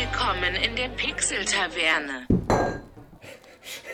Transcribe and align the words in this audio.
Willkommen 0.00 0.54
in 0.54 0.76
der 0.76 0.88
Pixel-Taverne. 0.96 2.26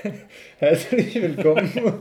Herzlich 0.59 1.15
willkommen 1.17 2.01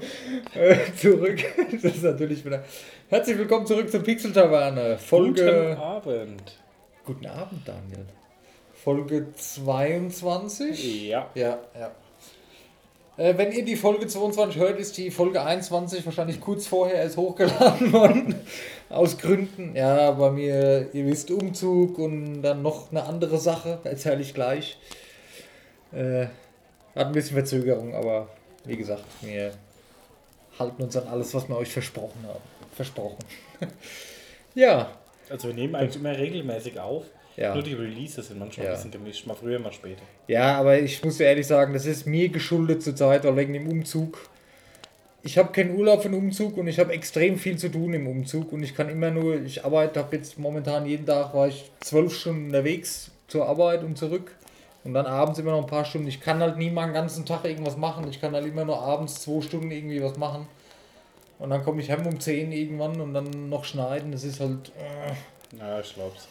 äh, 0.53 0.77
zurück. 0.95 1.43
Das 1.71 1.95
ist 1.95 2.03
natürlich 2.03 2.45
wieder. 2.45 2.63
Herzlich 3.09 3.35
willkommen 3.35 3.65
zurück 3.65 3.89
zur 3.89 4.03
Pixel 4.03 4.31
Taverne. 4.31 4.99
Folge. 4.99 5.41
Guten 5.41 5.81
Abend. 5.81 6.59
Guten 7.03 7.25
Abend, 7.25 7.67
Daniel. 7.67 8.05
Folge 8.75 9.33
22? 9.33 11.07
Ja. 11.07 11.31
Ja, 11.33 11.57
ja. 11.73 11.91
Äh, 13.17 13.37
wenn 13.37 13.51
ihr 13.51 13.63
die 13.63 13.75
Folge 13.75 14.07
22 14.07 14.59
hört, 14.59 14.79
ist 14.79 14.97
die 14.97 15.09
Folge 15.09 15.41
21 15.41 16.05
wahrscheinlich 16.05 16.41
kurz 16.41 16.67
vorher 16.67 16.95
erst 16.95 17.17
hochgeladen 17.17 17.93
worden. 17.93 18.35
Aus 18.89 19.17
Gründen. 19.17 19.75
Ja, 19.75 20.11
bei 20.11 20.31
mir, 20.31 20.89
ihr 20.93 21.05
wisst, 21.05 21.31
Umzug 21.31 21.97
und 21.97 22.41
dann 22.41 22.61
noch 22.61 22.91
eine 22.91 23.03
andere 23.03 23.37
Sache. 23.37 23.79
Erzähle 23.83 24.21
ich 24.21 24.33
gleich. 24.33 24.77
Äh, 25.93 26.27
hat 26.95 27.07
ein 27.07 27.11
bisschen 27.11 27.35
Verzögerung, 27.35 27.95
aber 27.95 28.27
wie 28.65 28.77
gesagt, 28.77 29.03
wir 29.21 29.53
halten 30.59 30.83
uns 30.83 30.95
an 30.97 31.07
alles, 31.07 31.33
was 31.33 31.47
wir 31.47 31.57
euch 31.57 31.71
versprochen 31.71 32.25
haben. 32.27 32.39
Versprochen. 32.73 33.17
ja, 34.55 34.89
Also 35.29 35.47
wir 35.47 35.55
nehmen 35.55 35.75
eigentlich 35.75 35.95
immer 35.95 36.17
regelmäßig 36.17 36.79
auf. 36.79 37.05
Ja. 37.37 37.53
Nur 37.53 37.63
die 37.63 37.73
Releases 37.73 38.27
sind 38.27 38.39
manchmal 38.39 38.67
Ja. 38.67 38.71
ein 38.71 38.77
bisschen 38.77 38.91
gemischt. 38.91 39.27
Mal 39.27 39.33
früher, 39.35 39.59
mal 39.59 39.73
später. 39.73 40.01
Ja, 40.27 40.57
aber 40.57 40.79
ich 40.79 41.03
muss 41.03 41.17
dir 41.17 41.25
ehrlich 41.25 41.45
sagen, 41.47 41.73
das 41.73 41.85
ist 41.85 42.05
mir 42.07 42.29
geschuldet 42.29 42.81
zurzeit, 42.81 43.23
weil 43.25 43.35
wegen 43.35 43.53
dem 43.53 43.67
Umzug. 43.67 44.17
Ich 45.21 45.37
habe 45.37 45.51
keinen 45.51 45.75
Urlaub 45.75 46.03
für 46.03 46.09
den 46.09 46.17
Umzug 46.19 46.55
und 46.57 46.67
ich 46.67 46.79
habe 46.79 46.93
extrem 46.93 47.37
viel 47.37 47.57
zu 47.57 47.69
tun 47.69 47.93
im 47.93 48.07
Umzug 48.07 48.53
und 48.53 48.61
ich 48.63 48.75
kann 48.75 48.89
immer 48.89 49.09
nur, 49.09 49.41
ich 49.41 49.65
arbeite, 49.65 49.99
habe 49.99 50.15
jetzt 50.15 50.37
momentan 50.37 50.85
jeden 50.85 51.05
Tag, 51.05 51.33
war 51.33 51.47
ich 51.47 51.71
zwölf 51.79 52.15
Stunden 52.15 52.45
unterwegs 52.45 53.11
zur 53.27 53.47
Arbeit 53.49 53.83
und 53.83 53.97
zurück 53.97 54.35
und 54.83 54.93
dann 54.93 55.07
abends 55.07 55.39
immer 55.39 55.51
noch 55.51 55.61
ein 55.61 55.67
paar 55.67 55.83
Stunden. 55.83 56.07
Ich 56.07 56.21
kann 56.21 56.41
halt 56.41 56.57
nie 56.57 56.69
mal 56.69 56.83
einen 56.83 56.93
ganzen 56.93 57.25
Tag 57.25 57.43
irgendwas 57.43 57.75
machen, 57.75 58.07
ich 58.07 58.21
kann 58.21 58.33
halt 58.35 58.45
immer 58.45 58.65
nur 58.65 58.79
abends 58.79 59.21
zwei 59.23 59.41
Stunden 59.41 59.71
irgendwie 59.71 60.01
was 60.03 60.15
machen 60.17 60.47
und 61.39 61.49
dann 61.49 61.63
komme 61.63 61.81
ich 61.81 61.89
heim 61.89 62.05
um 62.05 62.19
10 62.19 62.51
irgendwann 62.51 63.01
und 63.01 63.15
dann 63.15 63.49
noch 63.49 63.65
schneiden, 63.65 64.11
das 64.11 64.23
ist 64.23 64.39
halt... 64.39 64.71
Äh, 64.77 65.57
Ja, 65.57 65.79
ich 65.79 65.91
glaub's. 65.95 66.27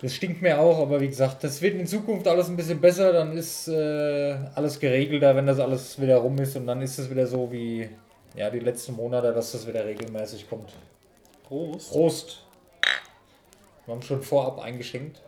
Das 0.00 0.14
stinkt 0.14 0.40
mir 0.40 0.58
auch, 0.58 0.78
aber 0.78 1.00
wie 1.00 1.08
gesagt, 1.08 1.44
das 1.44 1.60
wird 1.60 1.74
in 1.74 1.86
Zukunft 1.86 2.26
alles 2.26 2.48
ein 2.48 2.56
bisschen 2.56 2.80
besser, 2.80 3.12
dann 3.12 3.36
ist 3.36 3.68
äh, 3.68 4.36
alles 4.54 4.80
geregelter, 4.80 5.36
wenn 5.36 5.46
das 5.46 5.58
alles 5.58 6.00
wieder 6.00 6.16
rum 6.18 6.38
ist 6.38 6.56
und 6.56 6.66
dann 6.66 6.80
ist 6.80 6.98
es 6.98 7.10
wieder 7.10 7.26
so 7.26 7.52
wie 7.52 7.88
ja, 8.34 8.48
die 8.48 8.60
letzten 8.60 8.94
Monate, 8.94 9.32
dass 9.32 9.52
das 9.52 9.66
wieder 9.66 9.84
regelmäßig 9.84 10.48
kommt. 10.48 10.72
Prost. 11.46 11.90
Prost! 11.90 12.42
Wir 13.84 13.94
haben 13.94 14.02
schon 14.02 14.22
vorab 14.22 14.60
eingeschenkt. 14.60 15.20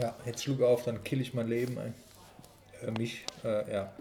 Ja, 0.00 0.14
jetzt 0.26 0.42
schlug 0.42 0.62
auf, 0.62 0.84
dann 0.84 1.04
kill 1.04 1.20
ich 1.20 1.34
mein 1.34 1.48
Leben 1.48 1.78
ein. 1.78 1.94
Äh, 2.82 2.90
mich, 2.92 3.24
äh, 3.44 3.72
ja. 3.72 3.92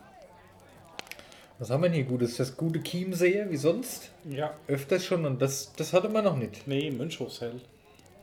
Was 1.61 1.69
haben 1.69 1.83
wir 1.83 1.89
denn 1.89 1.97
hier 1.97 2.05
Gutes? 2.05 2.37
Das 2.37 2.57
gute 2.57 2.81
Chiemseer, 2.81 3.51
wie 3.51 3.55
sonst? 3.55 4.09
Ja. 4.27 4.51
Öfters 4.67 5.05
schon 5.05 5.27
und 5.27 5.39
das, 5.39 5.71
das 5.77 5.93
hatte 5.93 6.09
man 6.09 6.23
noch 6.23 6.35
nicht. 6.35 6.67
Nee, 6.67 6.89
Mönchhofshell. 6.89 7.61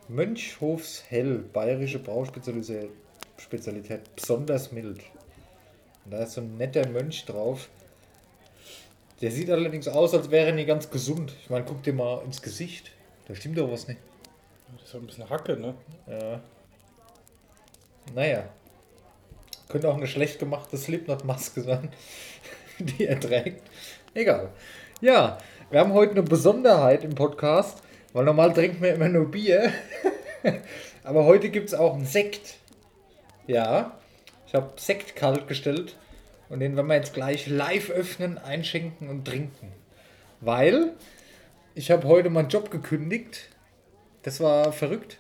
Mönchhofshell, 0.09 1.45
bayerische 1.53 2.01
Brauspezialität, 2.01 2.91
Spezialität, 3.37 4.01
besonders 4.17 4.73
mild. 4.73 5.05
Und 6.05 6.11
da 6.11 6.25
ist 6.25 6.33
so 6.33 6.41
ein 6.41 6.57
netter 6.57 6.89
Mönch 6.89 7.27
drauf. 7.27 7.69
Der 9.21 9.31
sieht 9.31 9.51
allerdings 9.51 9.87
aus, 9.87 10.15
als 10.15 10.33
wäre 10.33 10.49
er 10.49 10.55
nie 10.55 10.65
ganz 10.65 10.91
gesund. 10.91 11.33
Ich 11.41 11.49
meine, 11.49 11.65
guck 11.65 11.85
dir 11.85 11.93
mal 11.93 12.25
ins 12.25 12.43
Gesicht. 12.43 12.91
Da 13.29 13.37
stimmt 13.37 13.57
doch 13.57 13.71
was 13.71 13.87
nicht. 13.87 14.01
Das 14.73 14.83
ist 14.83 14.91
so 14.91 14.99
ein 14.99 15.07
bisschen 15.07 15.31
Hacke, 15.31 15.57
ne? 15.57 15.77
Ja. 16.09 16.41
Naja. 18.17 18.49
Könnte 19.69 19.89
auch 19.91 19.97
eine 19.97 20.09
schlecht 20.09 20.41
gemachte 20.41 20.77
Slipknot-Maske 20.77 21.61
sein, 21.61 21.91
die 22.99 23.07
er 23.07 23.19
trägt. 23.19 23.63
Egal. 24.15 24.51
Ja, 25.01 25.39
wir 25.71 25.81
haben 25.81 25.93
heute 25.93 26.13
eine 26.13 26.23
Besonderheit 26.23 27.05
im 27.05 27.15
Podcast, 27.15 27.83
weil 28.13 28.25
normal 28.25 28.53
trinken 28.53 28.83
wir 28.83 28.95
immer 28.95 29.09
nur 29.09 29.31
Bier. 29.31 29.73
Aber 31.05 31.25
heute 31.25 31.51
gibt 31.51 31.69
es 31.69 31.75
auch 31.75 31.95
einen 31.95 32.07
Sekt. 32.07 32.57
Ja, 33.47 33.99
ich 34.47 34.55
habe 34.55 34.73
Sekt 34.77 35.17
kalt 35.17 35.49
gestellt 35.49 35.97
und 36.49 36.61
den 36.61 36.77
werden 36.77 36.87
wir 36.87 36.97
jetzt 36.97 37.15
gleich 37.15 37.47
live 37.47 37.91
öffnen, 37.91 38.39
einschenken 38.39 39.09
und 39.09 39.25
trinken. 39.25 39.73
Weil 40.41 40.93
ich 41.75 41.91
habe 41.91 42.07
heute 42.07 42.31
meinen 42.31 42.49
Job 42.49 42.71
gekündigt. 42.71 43.49
Das 44.23 44.41
war 44.41 44.73
verrückt. 44.73 45.19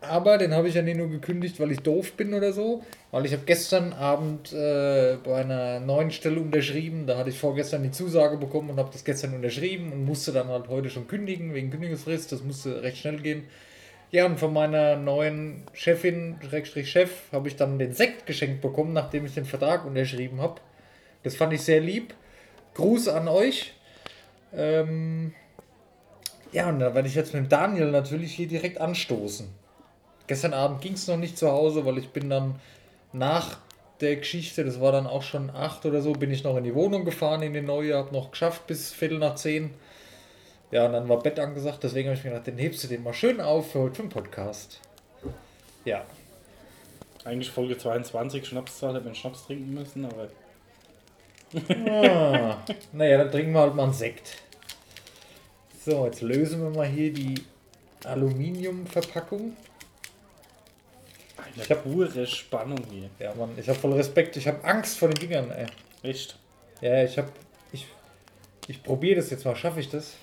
Aber 0.00 0.38
den 0.38 0.52
habe 0.54 0.68
ich 0.68 0.74
ja 0.74 0.82
nicht 0.82 0.98
nur 0.98 1.08
gekündigt, 1.08 1.58
weil 1.58 1.72
ich 1.72 1.80
doof 1.80 2.12
bin 2.12 2.34
oder 2.34 2.52
so, 2.52 2.84
weil 3.10 3.24
ich 3.26 3.32
habe 3.32 3.42
gestern 3.46 3.92
Abend 3.92 4.52
äh, 4.52 5.16
bei 5.24 5.36
einer 5.36 5.80
neuen 5.80 6.10
Stelle 6.10 6.38
unterschrieben. 6.38 7.06
Da 7.06 7.16
hatte 7.16 7.30
ich 7.30 7.38
vorgestern 7.38 7.82
die 7.82 7.90
Zusage 7.90 8.36
bekommen 8.36 8.70
und 8.70 8.78
habe 8.78 8.90
das 8.92 9.04
gestern 9.04 9.34
unterschrieben 9.34 9.92
und 9.92 10.04
musste 10.04 10.32
dann 10.32 10.48
halt 10.48 10.68
heute 10.68 10.90
schon 10.90 11.08
kündigen 11.08 11.54
wegen 11.54 11.70
Kündigungsfrist. 11.70 12.30
Das 12.30 12.42
musste 12.42 12.82
recht 12.82 12.98
schnell 12.98 13.20
gehen. 13.20 13.44
Ja, 14.12 14.26
und 14.26 14.38
von 14.38 14.52
meiner 14.52 14.96
neuen 14.96 15.64
Chefin, 15.72 16.36
Schrägstrich 16.48 16.90
Chef, 16.90 17.10
habe 17.32 17.48
ich 17.48 17.56
dann 17.56 17.78
den 17.78 17.92
Sekt 17.92 18.26
geschenkt 18.26 18.60
bekommen, 18.60 18.92
nachdem 18.92 19.26
ich 19.26 19.34
den 19.34 19.44
Vertrag 19.44 19.84
unterschrieben 19.84 20.40
habe. 20.40 20.60
Das 21.24 21.34
fand 21.34 21.52
ich 21.54 21.62
sehr 21.62 21.80
lieb. 21.80 22.14
Gruß 22.74 23.08
an 23.08 23.26
euch. 23.26 23.74
Ähm, 24.54 25.34
ja, 26.52 26.68
und 26.68 26.78
da 26.78 26.94
werde 26.94 27.08
ich 27.08 27.14
jetzt 27.14 27.34
mit 27.34 27.50
Daniel 27.50 27.90
natürlich 27.90 28.32
hier 28.32 28.46
direkt 28.46 28.80
anstoßen. 28.80 29.48
Gestern 30.26 30.54
Abend 30.54 30.80
ging 30.80 30.94
es 30.94 31.06
noch 31.06 31.16
nicht 31.16 31.38
zu 31.38 31.50
Hause, 31.50 31.84
weil 31.84 31.98
ich 31.98 32.10
bin 32.10 32.30
dann 32.30 32.56
nach 33.12 33.58
der 34.00 34.16
Geschichte, 34.16 34.64
das 34.64 34.80
war 34.80 34.92
dann 34.92 35.06
auch 35.06 35.22
schon 35.22 35.50
acht 35.50 35.86
oder 35.86 36.02
so, 36.02 36.12
bin 36.12 36.30
ich 36.30 36.44
noch 36.44 36.56
in 36.56 36.64
die 36.64 36.74
Wohnung 36.74 37.04
gefahren, 37.04 37.42
in 37.42 37.54
die 37.54 37.62
neue, 37.62 37.96
habe 37.96 38.12
noch 38.12 38.30
geschafft 38.30 38.66
bis 38.66 38.92
Viertel 38.92 39.18
nach 39.18 39.36
zehn. 39.36 39.72
Ja, 40.70 40.86
und 40.86 40.92
dann 40.92 41.08
war 41.08 41.20
Bett 41.20 41.38
angesagt, 41.38 41.84
deswegen 41.84 42.08
habe 42.08 42.18
ich 42.18 42.24
mir 42.24 42.30
gedacht, 42.30 42.46
den 42.46 42.58
hebst 42.58 42.82
du 42.84 42.88
den 42.88 43.02
mal 43.02 43.14
schön 43.14 43.40
auf 43.40 43.70
für 43.72 43.80
heute 43.80 43.94
für 43.94 44.02
den 44.02 44.10
Podcast. 44.10 44.80
Ja, 45.84 46.04
Eigentlich 47.26 47.50
Folge 47.50 47.76
22 47.76 48.46
Schnapszahl, 48.46 48.94
hätte 48.94 49.04
man 49.04 49.16
Schnaps 49.16 49.46
trinken 49.46 49.74
müssen, 49.74 50.04
aber 50.04 50.28
ah, 51.90 52.58
naja, 52.92 53.18
dann 53.18 53.32
trinken 53.32 53.52
wir 53.52 53.62
halt 53.62 53.74
mal 53.74 53.82
einen 53.82 53.92
Sekt. 53.92 54.36
So, 55.84 56.06
jetzt 56.06 56.20
lösen 56.20 56.62
wir 56.62 56.70
mal 56.70 56.86
hier 56.86 57.12
die 57.12 57.34
Aluminiumverpackung. 58.04 59.56
Ich 61.56 61.70
hab- 61.70 61.82
pure 61.84 62.26
Spannung 62.26 62.78
hier. 62.90 63.08
Ja, 63.18 63.34
Mann, 63.34 63.50
ich 63.56 63.68
habe 63.68 63.78
voll 63.78 63.92
Respekt, 63.94 64.36
ich 64.36 64.46
habe 64.46 64.62
Angst 64.64 64.98
vor 64.98 65.08
den 65.08 65.18
Dingern, 65.28 65.50
ey. 65.50 65.66
Echt? 66.02 66.36
Ja, 66.80 67.02
ich 67.02 67.16
habe. 67.18 67.28
Ich, 67.72 67.86
ich 68.68 68.82
probiere 68.82 69.16
das 69.16 69.30
jetzt 69.30 69.44
mal. 69.44 69.56
Schaffe 69.56 69.80
ich 69.80 69.88
das? 69.88 70.14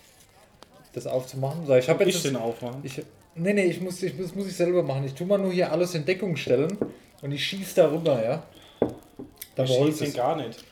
Das 0.93 1.07
aufzumachen? 1.07 1.65
So, 1.65 1.75
ich 1.75 1.89
habe 1.89 2.03
Ich 2.03 2.13
jetzt. 2.15 2.25
den 2.25 2.33
das- 2.33 2.41
aufmachen. 2.43 2.81
Ich, 2.83 3.01
nee, 3.35 3.53
nee, 3.53 3.63
ich 3.65 3.81
muss, 3.81 4.01
ich, 4.03 4.15
das 4.17 4.35
muss 4.35 4.47
ich 4.47 4.55
selber 4.55 4.83
machen. 4.83 5.03
Ich 5.05 5.13
tue 5.13 5.25
mal 5.25 5.39
nur 5.39 5.51
hier 5.51 5.71
alles 5.71 5.95
in 5.95 6.05
Deckung 6.05 6.35
stellen 6.35 6.77
und 7.21 7.31
ich 7.31 7.43
schieße 7.43 7.75
da 7.75 7.91
rüber, 7.91 8.23
ja? 8.23 8.43
Da 9.55 9.63
Ich 9.63 9.71
schieße 9.73 10.03
den 10.05 10.13
gar 10.13 10.35
nicht. 10.35 10.63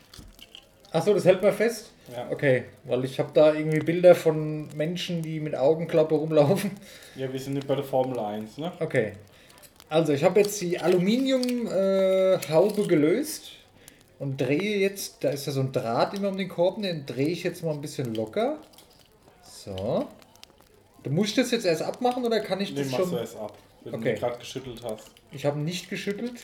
Achso, 0.92 1.14
das 1.14 1.24
hält 1.24 1.42
man 1.42 1.52
fest? 1.52 1.90
Ja. 2.14 2.28
Okay, 2.30 2.64
weil 2.84 3.04
ich 3.04 3.18
habe 3.18 3.30
da 3.32 3.54
irgendwie 3.54 3.78
Bilder 3.78 4.14
von 4.14 4.68
Menschen, 4.76 5.22
die 5.22 5.40
mit 5.40 5.54
Augenklappe 5.56 6.14
rumlaufen. 6.14 6.72
ja, 7.16 7.32
wir 7.32 7.40
sind 7.40 7.54
nicht 7.54 7.66
bei 7.66 7.74
der 7.76 7.84
Formel 7.84 8.18
1, 8.18 8.58
ne? 8.58 8.72
Okay. 8.80 9.12
Also, 9.92 10.14
ich 10.14 10.24
habe 10.24 10.40
jetzt 10.40 10.58
die 10.62 10.78
Aluminiumhaube 10.78 12.82
äh, 12.82 12.86
gelöst 12.86 13.50
und 14.18 14.40
drehe 14.40 14.78
jetzt, 14.78 15.22
da 15.22 15.28
ist 15.28 15.44
ja 15.44 15.52
so 15.52 15.60
ein 15.60 15.70
Draht 15.70 16.14
immer 16.14 16.30
um 16.30 16.38
den 16.38 16.48
Korb, 16.48 16.80
den 16.80 17.04
drehe 17.04 17.28
ich 17.28 17.42
jetzt 17.42 17.62
mal 17.62 17.72
ein 17.72 17.82
bisschen 17.82 18.14
locker. 18.14 18.56
So. 19.42 20.08
Du 21.02 21.10
musst 21.10 21.36
das 21.36 21.50
jetzt 21.50 21.66
erst 21.66 21.82
abmachen 21.82 22.24
oder 22.24 22.40
kann 22.40 22.58
ich 22.62 22.74
Den 22.74 22.84
das 22.84 22.92
machst 22.92 23.04
du 23.04 23.10
schon? 23.10 23.18
erst 23.18 23.36
ab, 23.36 23.58
wenn 23.84 23.94
Okay. 23.96 24.14
du 24.14 24.20
gerade 24.20 24.38
geschüttelt 24.38 24.80
hast. 24.82 25.10
Ich 25.30 25.44
habe 25.44 25.60
nicht 25.60 25.90
geschüttelt. 25.90 26.40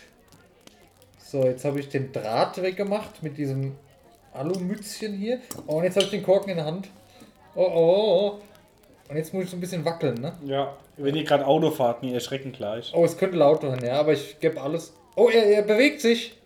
So, 1.19 1.43
jetzt 1.45 1.65
habe 1.65 1.81
ich 1.81 1.89
den 1.89 2.13
Draht 2.13 2.61
weggemacht 2.61 3.23
mit 3.23 3.39
diesem 3.39 3.77
Alumützchen 4.35 5.15
hier. 5.15 5.41
Oh, 5.67 5.77
und 5.77 5.85
jetzt 5.85 5.95
habe 5.95 6.05
ich 6.05 6.11
den 6.11 6.23
Korken 6.23 6.51
in 6.51 6.57
der 6.57 6.67
Hand. 6.67 6.91
Oh, 7.55 7.63
oh, 7.63 8.37
oh. 8.37 8.41
Und 9.09 9.17
jetzt 9.17 9.33
muss 9.33 9.45
ich 9.45 9.51
so 9.51 9.57
ein 9.57 9.61
bisschen 9.61 9.85
wackeln, 9.85 10.21
ne? 10.21 10.35
Ja, 10.45 10.77
wenn 10.97 11.15
ihr 11.15 11.25
gerade 11.25 11.47
Auto 11.47 11.71
fahrt, 11.71 12.03
nie 12.03 12.13
erschrecken 12.13 12.53
gleich. 12.53 12.93
Oh, 12.95 13.05
es 13.05 13.17
könnte 13.17 13.39
laut 13.39 13.63
werden, 13.63 13.85
ja, 13.85 13.99
aber 13.99 14.13
ich 14.13 14.39
gebe 14.39 14.61
alles. 14.61 14.93
Oh, 15.17 15.29
er, 15.31 15.45
er 15.45 15.63
bewegt 15.63 16.01
sich. 16.01 16.37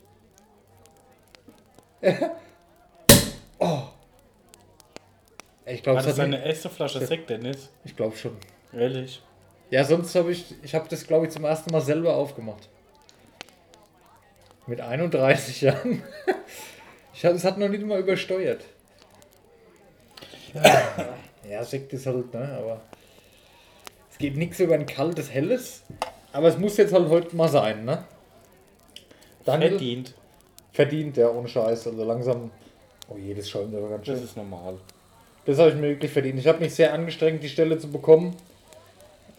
oh. 3.58 3.82
Ich 5.66 5.82
glaube, 5.82 6.02
das 6.02 6.16
deine 6.16 6.36
nicht, 6.36 6.46
erste 6.46 6.68
Flasche 6.70 7.04
Sekt, 7.04 7.30
Dennis? 7.30 7.70
Ich 7.84 7.96
glaube 7.96 8.16
schon. 8.16 8.36
Ehrlich? 8.72 9.22
Ja, 9.70 9.84
sonst 9.84 10.14
habe 10.14 10.32
ich, 10.32 10.54
ich 10.62 10.74
habe 10.74 10.88
das 10.88 11.06
glaube 11.06 11.26
ich 11.26 11.32
zum 11.32 11.44
ersten 11.44 11.72
Mal 11.72 11.80
selber 11.80 12.14
aufgemacht. 12.14 12.68
Mit 14.66 14.80
31 14.80 15.60
Jahren. 15.62 16.02
Ich 17.14 17.26
hab, 17.26 17.34
es 17.34 17.44
hat 17.44 17.58
noch 17.58 17.68
nicht 17.68 17.84
mal 17.84 18.00
übersteuert. 18.00 18.64
Ja, 20.54 20.82
Sekt 21.64 21.92
ist 21.92 22.06
halt, 22.06 22.32
ne, 22.34 22.56
aber 22.58 22.80
geht 24.22 24.36
nichts 24.36 24.60
über 24.60 24.74
ein 24.74 24.86
kaltes 24.86 25.30
Helles. 25.30 25.82
Aber 26.32 26.48
es 26.48 26.56
muss 26.56 26.76
jetzt 26.78 26.94
halt 26.94 27.08
heute 27.08 27.36
mal 27.36 27.48
sein, 27.48 27.84
ne? 27.84 28.04
Daniel? 29.44 29.70
Verdient. 29.70 30.14
Verdient, 30.72 31.16
ja, 31.16 31.28
ohne 31.28 31.48
Scheiß. 31.48 31.88
Also 31.88 32.04
langsam. 32.04 32.52
Oh 33.08 33.16
je, 33.18 33.34
das 33.34 33.50
schäumt 33.50 33.74
aber 33.74 33.88
ganz 33.90 34.06
schön. 34.06 34.14
Das 34.14 34.24
ist 34.24 34.36
normal. 34.36 34.78
Das 35.44 35.58
habe 35.58 35.70
ich 35.70 35.74
mir 35.74 35.88
wirklich 35.88 36.12
verdient. 36.12 36.38
Ich 36.38 36.46
habe 36.46 36.60
mich 36.60 36.72
sehr 36.72 36.94
angestrengt, 36.94 37.42
die 37.42 37.48
Stelle 37.48 37.76
zu 37.78 37.90
bekommen. 37.90 38.36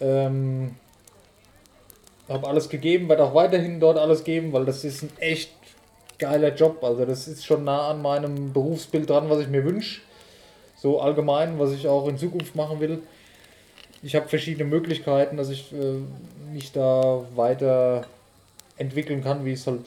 Ähm, 0.01 0.75
habe 2.27 2.47
alles 2.47 2.67
gegeben, 2.67 3.07
werde 3.07 3.23
auch 3.23 3.33
weiterhin 3.33 3.79
dort 3.79 3.97
alles 3.97 4.25
geben, 4.25 4.51
weil 4.51 4.65
das 4.65 4.83
ist 4.83 5.01
ein 5.01 5.11
echt 5.19 5.53
geiler 6.19 6.53
Job. 6.53 6.83
Also 6.83 7.05
das 7.05 7.29
ist 7.29 7.45
schon 7.45 7.63
nah 7.63 7.89
an 7.89 8.01
meinem 8.01 8.51
Berufsbild 8.51 9.09
dran, 9.09 9.29
was 9.29 9.39
ich 9.39 9.47
mir 9.47 9.63
wünsche. 9.63 10.01
So 10.83 10.99
allgemein, 10.99 11.59
was 11.59 11.71
ich 11.71 11.87
auch 11.87 12.09
in 12.09 12.17
Zukunft 12.17 12.57
machen 12.57 12.81
will. 12.81 13.01
Ich 14.01 14.17
habe 14.17 14.27
verschiedene 14.27 14.65
Möglichkeiten, 14.65 15.37
dass 15.37 15.49
ich 15.49 15.71
äh, 15.71 16.01
mich 16.51 16.73
da 16.73 17.23
weiter 17.35 18.05
entwickeln 18.75 19.23
kann, 19.23 19.45
wie 19.45 19.53
es 19.53 19.65
halt 19.65 19.79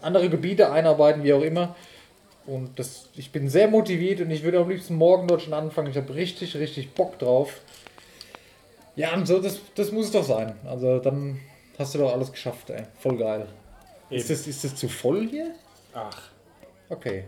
andere 0.00 0.30
Gebiete 0.30 0.70
einarbeiten, 0.70 1.24
wie 1.24 1.32
auch 1.32 1.42
immer. 1.42 1.74
Und 2.46 2.78
das, 2.78 3.08
ich 3.16 3.32
bin 3.32 3.48
sehr 3.48 3.66
motiviert 3.66 4.20
und 4.20 4.30
ich 4.30 4.44
würde 4.44 4.60
am 4.60 4.70
liebsten 4.70 4.94
morgen 4.94 5.26
dort 5.26 5.42
schon 5.42 5.54
anfangen. 5.54 5.90
Ich 5.90 5.96
habe 5.96 6.14
richtig, 6.14 6.54
richtig 6.56 6.92
Bock 6.92 7.18
drauf. 7.18 7.60
Ja, 8.94 9.14
und 9.14 9.26
so, 9.26 9.40
das, 9.40 9.58
das 9.74 9.90
muss 9.90 10.06
es 10.06 10.12
doch 10.12 10.24
sein. 10.24 10.54
Also 10.64 11.00
dann 11.00 11.40
hast 11.80 11.96
du 11.96 11.98
doch 11.98 12.12
alles 12.12 12.30
geschafft, 12.30 12.70
ey. 12.70 12.84
Voll 13.00 13.16
geil. 13.16 13.48
Ist 14.08 14.30
das, 14.30 14.46
ist 14.46 14.62
das 14.62 14.76
zu 14.76 14.86
voll 14.88 15.26
hier? 15.26 15.52
Ach, 15.94 16.30
Okay. 16.88 17.24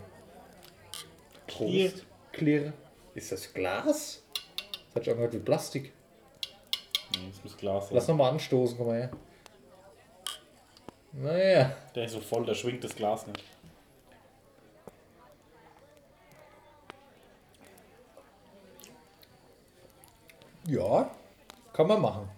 Clear. 1.48 1.88
Prost. 1.90 2.04
Clear. 2.30 2.72
Ist 3.14 3.30
das 3.30 3.52
Glas? 3.52 4.22
Das 4.72 4.96
hat 4.96 5.04
schon 5.04 5.12
angehört 5.12 5.34
wie 5.34 5.38
Plastik. 5.38 5.92
nee, 7.16 7.28
das 7.30 7.44
muss 7.44 7.56
Glas 7.56 7.88
sein. 7.88 7.94
Lass 7.94 8.08
nochmal 8.08 8.32
anstoßen, 8.32 8.76
komm 8.76 8.88
mal 8.88 8.96
her. 8.96 9.10
Naja. 11.12 11.76
Der 11.94 12.04
ist 12.04 12.12
so 12.12 12.20
voll, 12.20 12.44
der 12.44 12.54
schwingt 12.54 12.82
das 12.82 12.94
Glas 12.94 13.26
nicht. 13.26 13.44
Ja, 20.66 21.10
kann 21.72 21.86
man 21.86 22.00
machen. 22.00 22.28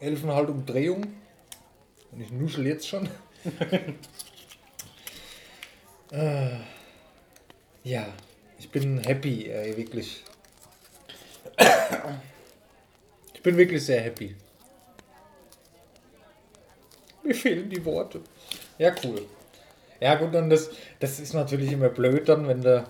11,5 0.00 0.46
Umdrehung. 0.46 1.02
Und 2.10 2.20
ich 2.20 2.32
nuschel 2.32 2.66
jetzt 2.66 2.88
schon. 2.88 3.08
äh, 6.10 6.56
ja, 7.84 8.06
bin 8.74 8.98
happy, 8.98 9.50
ey, 9.50 9.76
wirklich. 9.76 10.22
Ich 13.32 13.42
bin 13.42 13.56
wirklich 13.56 13.84
sehr 13.84 14.00
happy. 14.00 14.34
Mir 17.22 17.34
fehlen 17.34 17.70
die 17.70 17.84
Worte. 17.84 18.20
Ja, 18.78 18.94
cool. 19.04 19.22
Ja, 20.00 20.16
gut, 20.16 20.34
und 20.34 20.50
das, 20.50 20.70
das 21.00 21.20
ist 21.20 21.32
natürlich 21.32 21.72
immer 21.72 21.88
blöd 21.88 22.28
dann, 22.28 22.48
wenn 22.48 22.62
du. 22.62 22.84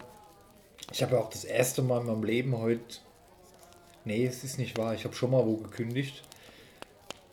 Ich 0.92 1.02
habe 1.02 1.16
ja 1.16 1.20
auch 1.20 1.30
das 1.30 1.44
erste 1.44 1.82
Mal 1.82 2.00
in 2.00 2.06
meinem 2.06 2.24
Leben 2.24 2.58
heute 2.58 2.98
Nee, 4.04 4.26
es 4.26 4.44
ist 4.44 4.58
nicht 4.58 4.76
wahr. 4.76 4.94
Ich 4.94 5.04
habe 5.04 5.14
schon 5.14 5.30
mal 5.30 5.46
wo 5.46 5.56
gekündigt. 5.56 6.22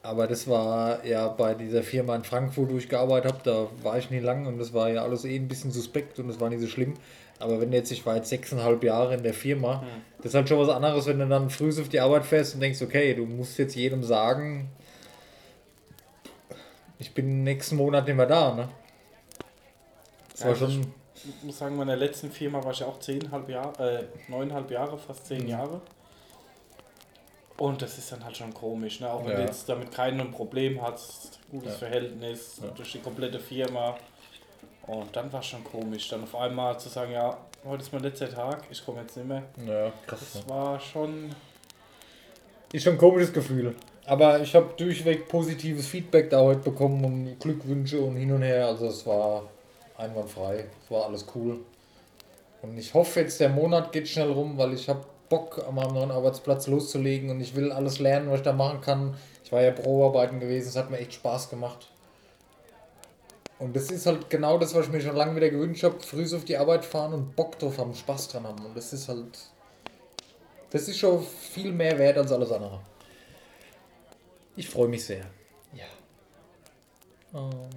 Aber 0.03 0.25
das 0.25 0.47
war 0.47 1.05
ja 1.05 1.27
bei 1.27 1.53
dieser 1.53 1.83
Firma 1.83 2.15
in 2.15 2.23
Frankfurt, 2.23 2.71
wo 2.71 2.77
ich 2.77 2.89
gearbeitet 2.89 3.33
habe, 3.33 3.41
da 3.43 3.67
war 3.83 3.99
ich 3.99 4.09
nie 4.09 4.19
lang 4.19 4.47
und 4.47 4.57
das 4.57 4.73
war 4.73 4.89
ja 4.89 5.03
alles 5.03 5.25
eh 5.25 5.35
ein 5.35 5.47
bisschen 5.47 5.71
suspekt 5.71 6.17
und 6.17 6.27
das 6.27 6.39
war 6.39 6.49
nicht 6.49 6.61
so 6.61 6.67
schlimm. 6.67 6.95
Aber 7.41 7.59
wenn 7.59 7.71
du 7.71 7.77
jetzt, 7.77 7.91
ich 7.91 8.05
war 8.05 8.15
jetzt 8.15 8.29
sechseinhalb 8.29 8.83
Jahre 8.83 9.15
in 9.15 9.23
der 9.23 9.33
Firma, 9.33 9.83
das 10.17 10.27
ist 10.27 10.33
halt 10.35 10.47
schon 10.47 10.59
was 10.59 10.69
anderes, 10.69 11.05
wenn 11.07 11.19
du 11.19 11.27
dann 11.27 11.49
früh 11.49 11.69
auf 11.69 11.89
die 11.89 11.99
Arbeit 11.99 12.25
fährst 12.25 12.53
und 12.55 12.61
denkst, 12.61 12.81
okay, 12.81 13.13
du 13.15 13.25
musst 13.25 13.57
jetzt 13.57 13.75
jedem 13.75 14.03
sagen, 14.03 14.69
ich 16.99 17.13
bin 17.13 17.43
nächsten 17.43 17.75
Monat 17.77 18.05
nicht 18.05 18.15
mehr 18.15 18.27
da, 18.27 18.53
ne? 18.53 18.69
Das 20.31 20.39
Ja, 20.41 20.45
war 20.45 20.53
also 20.53 20.69
schon, 20.69 20.93
Ich 21.15 21.43
muss 21.43 21.57
sagen, 21.57 21.73
in 21.73 21.79
meiner 21.79 21.95
letzten 21.97 22.31
Firma 22.31 22.63
war 22.63 22.71
ich 22.71 22.79
ja 22.79 22.87
auch 22.87 22.99
zehnhalb 22.99 23.47
Jahre, 23.49 24.07
äh, 24.27 24.31
neuneinhalb 24.31 24.69
Jahre, 24.71 24.97
fast 24.97 25.27
zehn 25.27 25.43
Mhm. 25.43 25.49
Jahre. 25.49 25.81
Und 27.57 27.81
das 27.81 27.97
ist 27.99 28.11
dann 28.11 28.23
halt 28.25 28.35
schon 28.37 28.53
komisch, 28.53 28.99
ne? 29.01 29.11
Auch 29.11 29.23
wenn 29.23 29.31
Ja. 29.33 29.37
du 29.37 29.43
jetzt 29.43 29.69
damit 29.69 29.91
kein 29.91 30.31
Problem 30.31 30.81
hast, 30.81 31.39
gutes 31.51 31.73
Ja. 31.73 31.77
Verhältnis 31.79 32.59
Ja. 32.63 32.69
durch 32.69 32.91
die 32.93 32.99
komplette 32.99 33.39
Firma. 33.39 33.97
Und 34.87 35.15
dann 35.15 35.31
war 35.31 35.39
es 35.41 35.45
schon 35.47 35.63
komisch, 35.63 36.09
dann 36.09 36.23
auf 36.23 36.35
einmal 36.35 36.79
zu 36.79 36.89
sagen, 36.89 37.11
ja, 37.11 37.37
heute 37.65 37.83
ist 37.83 37.93
mein 37.93 38.01
letzter 38.03 38.29
Tag, 38.29 38.63
ich 38.69 38.83
komme 38.83 39.01
jetzt 39.01 39.15
nicht 39.15 39.27
mehr. 39.27 39.43
ja, 39.65 39.91
krass. 40.07 40.19
Das 40.33 40.49
war 40.49 40.79
schon, 40.79 41.29
Ist 42.73 42.83
schon 42.83 42.93
ein 42.93 42.99
komisches 42.99 43.31
Gefühl. 43.31 43.75
Aber 44.05 44.39
ich 44.39 44.55
habe 44.55 44.73
durchweg 44.77 45.27
positives 45.27 45.87
Feedback 45.87 46.29
da 46.29 46.41
heute 46.41 46.61
bekommen 46.61 47.05
und 47.05 47.39
Glückwünsche 47.39 48.01
und 48.01 48.15
hin 48.15 48.31
und 48.31 48.41
her. 48.41 48.67
Also 48.67 48.87
es 48.87 49.05
war 49.05 49.43
einwandfrei. 49.97 50.65
Es 50.83 50.91
war 50.91 51.05
alles 51.05 51.25
cool. 51.35 51.59
Und 52.61 52.77
ich 52.77 52.93
hoffe 52.93 53.21
jetzt, 53.21 53.39
der 53.39 53.49
Monat 53.49 53.91
geht 53.91 54.07
schnell 54.07 54.31
rum, 54.31 54.57
weil 54.57 54.73
ich 54.73 54.89
habe 54.89 55.05
Bock, 55.29 55.63
an 55.65 55.75
meinem 55.75 55.93
neuen 55.93 56.11
Arbeitsplatz 56.11 56.67
loszulegen 56.67 57.29
und 57.29 57.39
ich 57.39 57.55
will 57.55 57.71
alles 57.71 57.99
lernen, 57.99 58.29
was 58.29 58.39
ich 58.39 58.43
da 58.43 58.53
machen 58.53 58.81
kann. 58.81 59.15
Ich 59.45 59.51
war 59.51 59.61
ja 59.61 59.71
Probearbeiten 59.71 60.39
gewesen, 60.39 60.67
es 60.67 60.75
hat 60.75 60.91
mir 60.91 60.97
echt 60.97 61.13
Spaß 61.13 61.49
gemacht. 61.49 61.87
Und 63.61 63.75
das 63.75 63.91
ist 63.91 64.05
halt 64.05 64.29
genau 64.29 64.57
das, 64.57 64.73
was 64.73 64.87
ich 64.87 64.91
mir 64.91 65.01
schon 65.01 65.15
lange 65.15 65.35
wieder 65.35 65.49
gewünscht 65.49 65.83
habe. 65.83 65.99
Früh 66.01 66.25
auf 66.35 66.45
die 66.45 66.57
Arbeit 66.57 66.83
fahren 66.83 67.13
und 67.13 67.35
Bock 67.35 67.59
drauf 67.59 67.77
haben, 67.77 67.93
Spaß 67.93 68.29
dran 68.29 68.47
haben. 68.47 68.65
Und 68.65 68.75
das 68.75 68.91
ist 68.91 69.07
halt 69.07 69.37
das 70.71 70.87
ist 70.87 70.97
schon 70.97 71.21
viel 71.23 71.73
mehr 71.73 71.99
wert 71.99 72.17
als 72.17 72.31
alles 72.31 72.51
andere. 72.51 72.79
Ich 74.55 74.69
freue 74.69 74.87
mich 74.87 75.03
sehr. 75.03 75.25
Ja. 75.73 75.85
Ähm. 77.33 77.69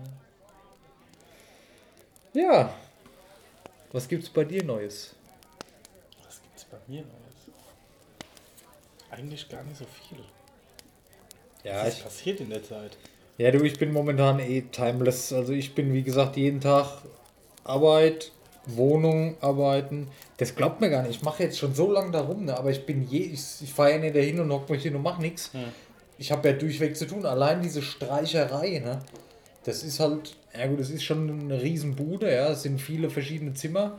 Ja. 2.32 2.74
Was 3.92 4.08
gibt's 4.08 4.30
bei 4.30 4.44
dir 4.44 4.64
Neues? 4.64 5.14
was 6.24 6.40
gibt's 6.42 6.64
bei 6.64 6.78
mir 6.86 7.02
Neues? 7.02 7.10
Eigentlich 9.10 9.48
gar 9.48 9.62
nicht 9.64 9.76
so 9.76 9.84
viel. 9.84 10.24
Ja, 11.64 11.84
Was 11.84 11.94
ist 11.94 12.02
passiert 12.04 12.40
in 12.40 12.50
der 12.50 12.62
Zeit? 12.62 12.96
Ja, 13.38 13.50
du, 13.50 13.62
ich 13.62 13.78
bin 13.78 13.92
momentan 13.92 14.38
eh 14.38 14.62
timeless. 14.62 15.32
Also 15.32 15.52
ich 15.52 15.74
bin, 15.74 15.92
wie 15.92 16.02
gesagt, 16.02 16.36
jeden 16.36 16.60
Tag 16.60 16.86
Arbeit, 17.64 18.32
Wohnung, 18.66 19.36
arbeiten. 19.40 20.08
Das 20.36 20.54
glaubt 20.54 20.80
mir 20.80 20.90
gar 20.90 21.02
nicht. 21.02 21.16
Ich 21.16 21.22
mache 21.22 21.42
jetzt 21.42 21.58
schon 21.58 21.74
so 21.74 21.90
lange 21.90 22.12
darum, 22.12 22.44
ne? 22.44 22.56
aber 22.56 22.70
ich 22.70 22.86
bin 22.86 23.06
je, 23.08 23.20
ich, 23.20 23.42
ich 23.62 23.72
fahre 23.72 23.92
ja 23.92 23.98
nicht 23.98 24.16
dahin 24.16 24.40
und 24.40 24.50
hock 24.52 24.68
mich 24.70 24.82
hin 24.82 24.94
und 24.94 25.02
mach 25.02 25.18
nichts. 25.18 25.52
Hm. 25.52 25.64
Ich 26.18 26.30
habe 26.30 26.48
ja 26.48 26.54
durchweg 26.54 26.96
zu 26.96 27.06
tun. 27.06 27.26
Allein 27.26 27.62
diese 27.62 27.82
Streicherei, 27.82 28.78
ne? 28.78 29.00
Das 29.64 29.82
ist 29.82 29.98
halt, 29.98 30.36
ja 30.56 30.66
gut, 30.66 30.78
das 30.78 30.90
ist 30.90 31.02
schon 31.02 31.28
eine 31.28 31.60
Riesenbude, 31.60 32.32
ja. 32.32 32.50
Es 32.50 32.62
sind 32.62 32.80
viele 32.80 33.10
verschiedene 33.10 33.54
Zimmer. 33.54 33.98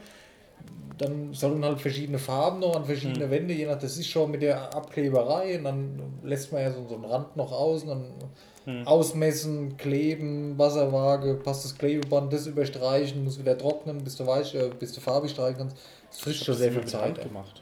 Dann 0.97 1.33
sollen 1.33 1.63
halt 1.65 1.81
verschiedene 1.81 2.19
Farben 2.19 2.59
noch 2.59 2.75
an 2.75 2.85
verschiedene 2.85 3.29
Wände, 3.29 3.53
je 3.53 3.65
nach, 3.65 3.77
das 3.77 3.97
ist 3.97 4.07
schon 4.07 4.31
mit 4.31 4.41
der 4.41 4.73
Abkleberei 4.73 5.57
und 5.57 5.65
dann 5.65 6.19
lässt 6.23 6.53
man 6.53 6.61
ja 6.61 6.71
so, 6.71 6.87
so 6.87 6.95
einen 6.95 7.03
Rand 7.03 7.35
noch 7.35 7.51
aus 7.51 7.83
und 7.83 7.89
dann 7.89 8.85
ausmessen, 8.85 9.77
kleben, 9.77 10.57
Wasserwaage, 10.57 11.35
passt 11.35 11.65
das 11.65 11.77
Klebeband, 11.77 12.33
das 12.33 12.47
überstreichen, 12.47 13.23
muss 13.23 13.37
wieder 13.37 13.57
trocknen, 13.57 14.03
bis 14.03 14.15
du 14.15 14.25
weich, 14.25 14.55
äh, 14.55 14.69
bis 14.79 14.93
du 14.93 15.01
farbig 15.01 15.31
streichen 15.31 15.57
kannst. 15.57 15.77
Das 16.09 16.19
frisst 16.19 16.45
schon 16.45 16.55
hab 16.55 16.59
sehr 16.59 16.71
viel 16.71 16.81
mit 16.81 16.91
der 16.91 16.99
Zeit. 16.99 17.21
Gemacht. 17.21 17.61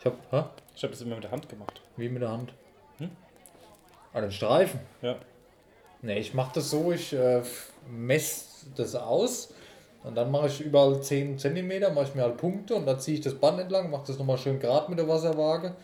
Ich 0.00 0.06
hab, 0.06 0.32
habe 0.32 0.50
das 0.80 1.00
immer 1.02 1.14
mit 1.14 1.24
der 1.24 1.30
Hand 1.30 1.48
gemacht. 1.48 1.80
Wie 1.96 2.08
mit 2.08 2.22
der 2.22 2.30
Hand? 2.30 2.52
Hm? 2.98 3.10
Ah, 4.12 4.20
den 4.22 4.32
Streifen. 4.32 4.80
Ja. 5.02 5.16
Ne, 6.02 6.18
ich 6.18 6.34
mache 6.34 6.52
das 6.54 6.70
so, 6.70 6.90
ich 6.90 7.12
äh, 7.12 7.42
messe 7.88 8.66
das 8.74 8.94
aus 8.96 9.52
und 10.02 10.14
dann 10.14 10.30
mache 10.30 10.46
ich 10.46 10.60
überall 10.60 11.00
10 11.02 11.38
cm, 11.38 11.92
mache 11.94 12.04
ich 12.04 12.14
mir 12.14 12.22
halt 12.22 12.36
Punkte 12.36 12.74
und 12.74 12.86
dann 12.86 12.98
ziehe 13.00 13.18
ich 13.18 13.22
das 13.22 13.34
Band 13.34 13.60
entlang, 13.60 13.90
mache 13.90 14.04
das 14.06 14.18
nochmal 14.18 14.38
schön 14.38 14.58
gerade 14.58 14.88
mit 14.90 14.98
der 14.98 15.08
Wasserwaage 15.08 15.74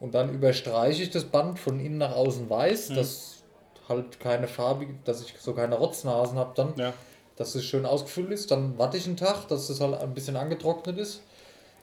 und 0.00 0.14
dann 0.14 0.32
überstreiche 0.32 1.02
ich 1.02 1.10
das 1.10 1.24
Band 1.24 1.58
von 1.58 1.80
innen 1.80 1.98
nach 1.98 2.14
außen 2.14 2.48
weiß, 2.48 2.88
dass 2.88 3.42
halt 3.88 4.20
keine 4.20 4.46
farbige, 4.48 4.94
dass 5.04 5.22
ich 5.22 5.34
so 5.38 5.54
keine 5.54 5.76
Rotznasen 5.76 6.38
habe 6.38 6.52
dann, 6.54 6.74
Ja. 6.76 6.92
dass 7.36 7.54
es 7.54 7.64
schön 7.64 7.86
ausgefüllt 7.86 8.30
ist, 8.30 8.50
dann 8.50 8.76
warte 8.78 8.96
ich 8.98 9.06
einen 9.06 9.16
Tag, 9.16 9.48
dass 9.48 9.68
das 9.68 9.80
halt 9.80 10.00
ein 10.00 10.12
bisschen 10.14 10.36
angetrocknet 10.36 10.98
ist 10.98 11.22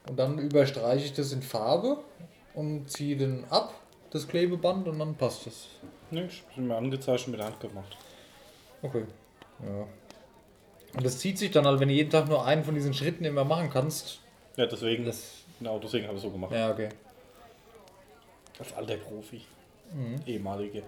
und 0.07 0.17
dann 0.19 0.37
überstreiche 0.37 1.05
ich 1.05 1.13
das 1.13 1.31
in 1.31 1.41
Farbe 1.41 1.97
und 2.53 2.91
ziehe 2.91 3.17
den 3.17 3.43
ab, 3.49 3.73
das 4.11 4.27
Klebeband 4.27 4.87
und 4.87 4.99
dann 4.99 5.15
passt 5.15 5.47
es. 5.47 5.65
Nee, 6.11 6.25
ich 6.25 6.43
bin 6.55 6.67
mir 6.67 6.77
angezeichnet 6.77 7.29
mit 7.29 7.39
der 7.39 7.47
Hand 7.47 7.59
gemacht. 7.59 7.97
Okay. 8.83 9.03
Ja. 9.63 9.87
Und 10.95 11.05
das 11.05 11.19
zieht 11.19 11.37
sich 11.37 11.51
dann 11.51 11.65
halt, 11.65 11.79
wenn 11.79 11.89
du 11.89 11.93
jeden 11.93 12.09
Tag 12.09 12.27
nur 12.27 12.45
einen 12.45 12.63
von 12.63 12.73
diesen 12.75 12.93
Schritten 12.93 13.25
immer 13.25 13.43
machen 13.43 13.69
kannst. 13.69 14.19
Ja, 14.55 14.65
deswegen, 14.65 15.05
Das, 15.05 15.39
genau, 15.59 15.79
deswegen 15.79 16.07
habe 16.07 16.15
ich 16.17 16.23
so 16.23 16.29
gemacht. 16.31 16.53
ja, 16.53 16.71
okay. 16.71 16.89
Als 18.57 18.73
alter 18.73 18.95
Profi. 18.97 19.41
Ehemalige. 20.25 20.83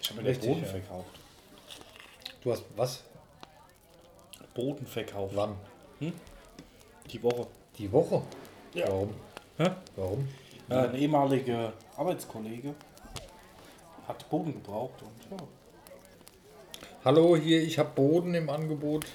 Ich 0.00 0.10
habe 0.10 0.22
mir 0.22 0.32
den 0.32 0.40
Boden 0.40 0.62
ja. 0.62 0.68
verkauft. 0.68 1.18
Du 2.42 2.52
hast 2.52 2.64
was? 2.76 3.02
Boden 4.54 4.86
verkauft. 4.86 5.34
Wann? 5.34 5.56
Die 7.10 7.22
Woche. 7.22 7.46
Die 7.78 7.90
Woche? 7.90 8.22
Ja. 8.74 8.86
Warum? 8.88 9.14
Hä? 9.56 9.70
Warum? 9.96 10.28
Äh, 10.68 10.74
ein 10.74 10.94
ehemaliger 10.94 11.72
Arbeitskollege 11.96 12.74
hat 14.06 14.28
Boden 14.28 14.52
gebraucht 14.52 15.02
und 15.02 15.38
ja. 15.38 15.46
Hallo, 17.08 17.38
hier, 17.38 17.62
ich 17.62 17.78
habe 17.78 17.88
Boden 17.94 18.34
im 18.34 18.50
Angebot. 18.50 19.06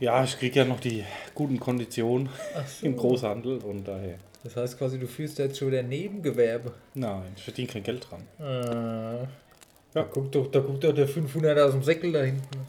Ja, 0.00 0.22
ich 0.22 0.38
kriege 0.38 0.58
ja 0.58 0.66
noch 0.66 0.80
die 0.80 1.02
guten 1.34 1.58
Konditionen 1.58 2.28
so. 2.66 2.84
im 2.84 2.94
Großhandel 2.94 3.56
und 3.60 3.88
daher. 3.88 4.18
Das 4.44 4.56
heißt 4.56 4.76
quasi, 4.76 4.98
du 4.98 5.06
führst 5.06 5.38
jetzt 5.38 5.56
schon 5.56 5.68
wieder 5.68 5.82
Nebengewerbe. 5.82 6.74
Nein, 6.92 7.32
ich 7.34 7.42
verdiene 7.42 7.68
kein 7.68 7.82
Geld 7.82 8.06
dran. 8.06 8.20
Äh, 8.38 9.26
da, 9.94 10.02
guckt 10.02 10.34
doch, 10.34 10.50
da 10.50 10.60
guckt 10.60 10.84
doch 10.84 10.92
der 10.92 11.08
500 11.08 11.58
aus 11.58 11.72
dem 11.72 11.82
Säckel 11.82 12.12
da 12.12 12.20
hinten. 12.20 12.66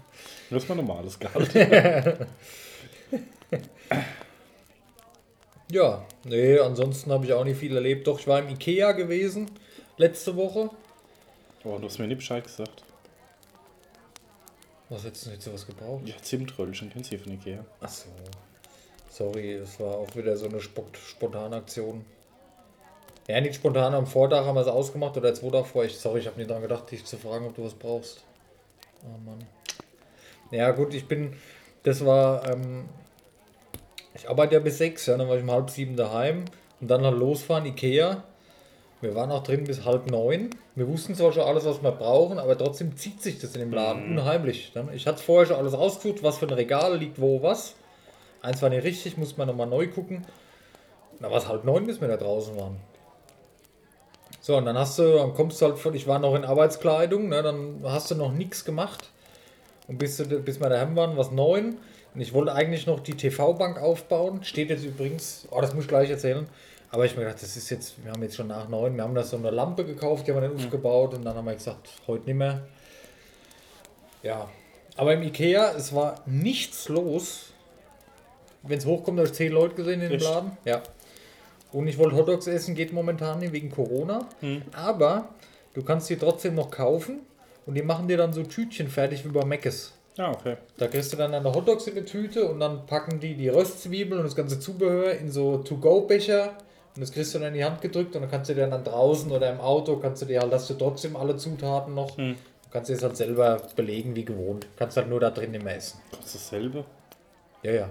Das 0.50 0.63
ist 0.63 0.70
mein 0.70 0.78
normales 0.78 1.20
Gehalt. 1.20 1.54
Ja, 5.72 6.06
nee, 6.24 6.58
ansonsten 6.60 7.12
habe 7.12 7.25
ich 7.25 7.34
auch 7.34 7.44
nicht 7.44 7.58
viel 7.58 7.75
erlebt. 7.75 8.06
Doch, 8.08 8.20
ich 8.20 8.28
war 8.28 8.40
im 8.40 8.48
Ikea 8.48 8.94
gewesen 8.94 9.50
letzte 9.98 10.36
Woche. 10.38 10.70
oh, 11.66 11.78
du 11.80 11.86
hast 11.86 11.98
mir 11.98 12.08
nicht 12.08 12.20
Bescheid 12.20 12.44
gesagt. 12.44 12.84
Was 14.94 15.06
hättest 15.06 15.26
du 15.26 15.32
jetzt 15.32 15.46
sowas 15.46 15.66
gebraucht? 15.66 16.08
Ja, 16.08 16.14
Zimtröllchen 16.22 16.92
kennst 16.92 17.12
du 17.12 17.16
hier 17.16 17.24
von 17.24 17.34
Ikea. 17.34 17.66
Achso. 17.80 18.10
Sorry, 19.10 19.54
es 19.54 19.80
war 19.80 19.96
auch 19.96 20.16
wieder 20.16 20.38
so 20.38 20.46
eine 20.46 20.62
Spont 20.62 20.96
Spontanaktion. 20.98 22.06
Ja, 23.28 23.42
nicht 23.42 23.56
spontan 23.56 23.96
am 23.96 24.06
Vortag 24.06 24.46
haben 24.46 24.54
wir 24.54 24.62
es 24.62 24.68
ausgemacht 24.68 25.18
oder 25.18 25.34
zwei 25.34 25.50
Tage 25.50 25.66
vorher. 25.66 25.90
Sorry, 25.90 26.20
ich 26.20 26.28
habe 26.28 26.38
nicht 26.38 26.52
dran 26.52 26.62
gedacht, 26.62 26.92
dich 26.92 27.06
zu 27.06 27.18
fragen, 27.18 27.48
ob 27.48 27.56
du 27.56 27.64
was 27.64 27.74
brauchst. 27.74 28.24
Oh 29.04 29.18
Mann. 29.26 29.44
Ja, 30.52 30.70
gut, 30.70 30.94
ich 30.94 31.08
bin. 31.08 31.38
Das 31.82 32.06
war. 32.06 32.48
Ähm, 32.52 32.88
ich 34.14 34.30
arbeite 34.30 34.54
ja 34.54 34.60
bis 34.60 34.78
sechs, 34.78 35.08
ja, 35.08 35.18
dann 35.18 35.28
war 35.28 35.38
ich 35.38 35.44
um 35.44 35.50
halb 35.50 35.72
sieben 35.72 35.96
daheim 35.96 36.46
und 36.80 36.88
dann 36.88 37.04
halt 37.04 37.18
losfahren, 37.18 37.66
Ikea. 37.66 38.24
Wir 39.04 39.16
waren 39.16 39.32
auch 39.32 39.44
drin 39.44 39.66
bis 39.66 39.84
halb 39.86 40.10
neun. 40.10 40.50
Wir 40.76 40.88
wussten 40.88 41.14
zwar 41.14 41.34
schon 41.34 41.44
alles, 41.44 41.66
was 41.66 41.84
wir 41.84 41.92
brauchen, 41.92 42.40
aber 42.40 42.58
trotzdem 42.58 42.96
zieht 42.96 43.22
sich 43.22 43.40
das 43.40 43.54
in 43.54 43.60
dem 43.60 43.74
Laden 43.74 44.18
unheimlich. 44.18 44.74
ne? 44.74 44.88
Ich 44.94 45.06
hatte 45.06 45.22
vorher 45.22 45.46
schon 45.46 45.58
alles 45.58 45.78
rausgesucht, 45.78 46.24
was 46.24 46.38
für 46.38 46.48
ein 46.48 46.54
Regal 46.54 46.98
liegt 46.98 47.20
wo 47.20 47.44
was. 47.44 47.76
Eins 48.42 48.62
war 48.62 48.70
nicht 48.70 48.84
richtig, 48.84 49.18
muss 49.18 49.38
man 49.38 49.48
nochmal 49.48 49.68
neu 49.68 49.88
gucken. 49.88 50.26
Da 51.20 51.30
war 51.30 51.38
es 51.38 51.48
halb 51.48 51.64
neun, 51.66 51.86
bis 51.86 52.02
wir 52.02 52.08
da 52.08 52.18
draußen 52.18 52.58
waren. 52.58 52.78
So, 54.42 54.58
und 54.58 54.66
dann 54.66 54.78
hast 54.78 55.00
du, 55.00 55.18
dann 55.18 55.34
kommst 55.34 55.62
du 55.62 55.66
halt 55.68 55.78
von, 55.78 55.94
ich 55.94 56.08
war 56.08 56.20
noch 56.20 56.36
in 56.36 56.44
Arbeitskleidung, 56.44 57.30
ne, 57.30 57.42
dann 57.42 57.82
hast 57.84 58.12
du 58.12 58.16
noch 58.16 58.34
nichts 58.34 58.66
gemacht. 58.66 59.10
Und 59.88 59.98
bis, 59.98 60.18
du, 60.18 60.26
bis 60.26 60.60
wir 60.60 60.70
daheim 60.70 60.96
waren, 60.96 61.18
was 61.18 61.32
neun. 61.32 61.78
Und 62.14 62.22
ich 62.22 62.34
wollte 62.34 62.54
eigentlich 62.54 62.86
noch 62.86 63.00
die 63.00 63.16
TV-Bank 63.16 63.82
aufbauen. 63.82 64.44
Steht 64.44 64.70
jetzt 64.70 64.86
übrigens, 64.86 65.48
oh, 65.52 65.62
das 65.62 65.74
muss 65.74 65.84
ich 65.84 65.90
gleich 65.90 66.10
erzählen. 66.10 66.48
Aber 66.94 67.06
ich 67.06 67.16
mir 67.16 67.24
gedacht, 67.24 67.42
das 67.42 67.58
ist 67.58 67.72
jetzt, 67.72 67.96
wir 68.04 68.12
haben 68.12 68.22
jetzt 68.22 68.36
schon 68.36 68.46
nach 68.46 68.70
neun, 68.70 68.96
wir 68.96 69.02
haben 69.02 69.16
da 69.16 69.24
so 69.24 69.36
eine 69.36 69.50
Lampe 69.50 69.84
gekauft, 69.84 70.28
die 70.28 70.32
haben 70.32 70.44
wir 70.44 70.48
dann 70.48 70.56
aufgebaut 70.56 71.16
und 71.16 71.26
dann 71.26 71.36
haben 71.36 71.46
wir 71.46 71.56
gesagt, 71.56 71.90
heute 72.06 72.26
nicht 72.26 72.36
mehr. 72.36 72.68
Ja, 74.22 74.48
aber 74.96 75.16
im 75.16 75.24
Ikea, 75.24 75.74
es 75.76 75.96
war 75.96 76.22
nichts 76.28 76.90
los. 76.90 77.46
Wenn 78.62 78.78
es 78.78 78.86
hochkommt, 78.86 79.18
habe 79.18 79.28
ich 79.28 79.34
zehn 79.34 79.52
Leute 79.52 79.74
gesehen 79.74 80.02
in 80.02 80.10
dem 80.10 80.18
Echt? 80.18 80.24
Laden. 80.24 80.56
Ja. 80.66 80.84
Und 81.72 81.88
ich 81.88 81.98
wollte 81.98 82.16
Hotdogs 82.16 82.46
essen, 82.46 82.76
geht 82.76 82.94
momentan 82.94 83.40
nicht 83.40 83.54
wegen 83.54 83.72
Corona. 83.72 84.30
Aber 84.74 85.30
du 85.74 85.82
kannst 85.82 86.12
die 86.12 86.16
trotzdem 86.16 86.54
noch 86.54 86.70
kaufen 86.70 87.22
und 87.66 87.74
die 87.74 87.82
machen 87.82 88.08
dir 88.08 88.18
dann 88.18 88.34
so 88.34 88.44
Tütchen 88.44 88.88
fertig 88.88 89.26
wie 89.26 89.30
bei 89.30 89.44
Mc's. 89.44 89.94
Ja, 90.16 90.30
okay. 90.30 90.58
Da 90.78 90.88
kriegst 90.88 91.12
du 91.12 91.18
dann 91.18 91.34
eine 91.34 91.52
Hotdogs 91.52 91.88
in 91.88 91.98
eine 91.98 92.06
Tüte 92.06 92.48
und 92.48 92.60
dann 92.60 92.86
packen 92.86 93.20
die 93.20 93.34
die 93.34 93.50
Röstzwiebeln 93.50 94.20
und 94.20 94.28
das 94.28 94.36
ganze 94.36 94.60
Zubehör 94.60 95.14
in 95.14 95.32
so 95.32 95.58
To-Go-Becher 95.58 96.56
und 96.96 97.02
das 97.02 97.12
kriegst 97.12 97.34
du 97.34 97.40
dann 97.40 97.50
in 97.50 97.54
die 97.56 97.66
Hand 97.66 97.82
gedrückt 97.82 98.16
und 98.16 98.22
dann 98.22 98.30
kannst 98.32 98.50
du 98.50 98.56
dir 98.56 98.68
dann 98.68 98.84
draußen 98.84 99.32
oder 99.32 99.50
im 99.52 99.60
Auto, 99.60 99.98
kannst 99.98 100.22
du 100.22 100.26
dir 100.28 100.42
halt, 100.42 100.54
hast 100.54 100.70
du 100.70 100.76
trotzdem 100.76 101.16
alle 101.16 101.36
Zutaten 101.36 101.94
noch. 101.94 102.16
Du 102.16 102.36
kannst 102.72 102.90
dir 102.90 102.94
das 102.94 103.04
halt 103.04 103.18
selber 103.18 103.62
belegen 103.76 104.16
wie 104.16 104.26
gewohnt. 104.26 104.68
Kannst 104.78 104.98
halt 104.98 105.10
nur 105.10 105.20
da 105.20 105.32
drin 105.32 105.54
immer 105.54 105.74
essen. 105.74 106.00
Kostet 106.12 106.36
dasselbe? 106.42 106.86
Ja, 107.64 107.72
ja. 107.72 107.90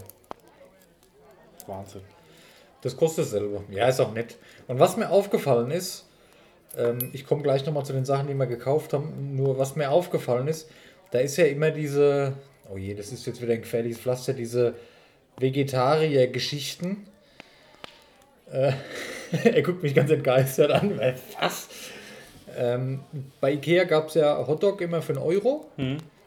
Wahnsinn. 1.67 2.03
Das 2.83 2.97
kostet 2.97 3.27
dasselbe. 3.27 3.63
Ja, 3.71 3.89
ist 3.89 4.01
auch 4.01 4.13
nett. 4.13 4.37
Und 4.69 4.79
was 4.79 4.97
mir 4.97 5.11
aufgefallen 5.11 5.71
ist, 5.71 6.07
ähm, 6.77 7.11
ich 7.13 7.27
komme 7.27 7.43
gleich 7.43 7.65
nochmal 7.67 7.85
zu 7.85 7.93
den 7.93 8.05
Sachen, 8.05 8.27
die 8.29 8.35
wir 8.35 8.47
gekauft 8.47 8.93
haben, 8.93 9.37
nur 9.37 9.59
was 9.59 9.77
mir 9.77 9.91
aufgefallen 9.91 10.49
ist, 10.49 10.69
da 11.11 11.19
ist 11.19 11.37
ja 11.37 11.45
immer 11.45 11.71
diese, 11.71 12.35
oh 12.73 12.77
je, 12.77 12.95
das 12.95 13.13
ist 13.13 13.27
jetzt 13.27 13.43
wieder 13.43 13.53
ein 13.53 13.63
gefährliches 13.63 13.99
Pflaster, 13.99 14.33
diese 14.33 14.75
Vegetarier-Geschichten. 15.39 17.07
Äh, 18.53 18.73
er 19.45 19.63
guckt 19.63 19.83
mich 19.83 19.95
ganz 19.95 20.11
entgeistert 20.11 20.71
an, 20.71 20.99
weil 20.99 21.17
was? 21.41 21.69
Ähm, 22.57 23.01
bei 23.41 23.53
Ikea 23.53 23.85
gab 23.85 24.09
es 24.09 24.15
ja 24.15 24.47
Hotdog 24.47 24.81
immer 24.81 25.01
für 25.03 25.15
einen 25.15 25.23
Euro. 25.23 25.67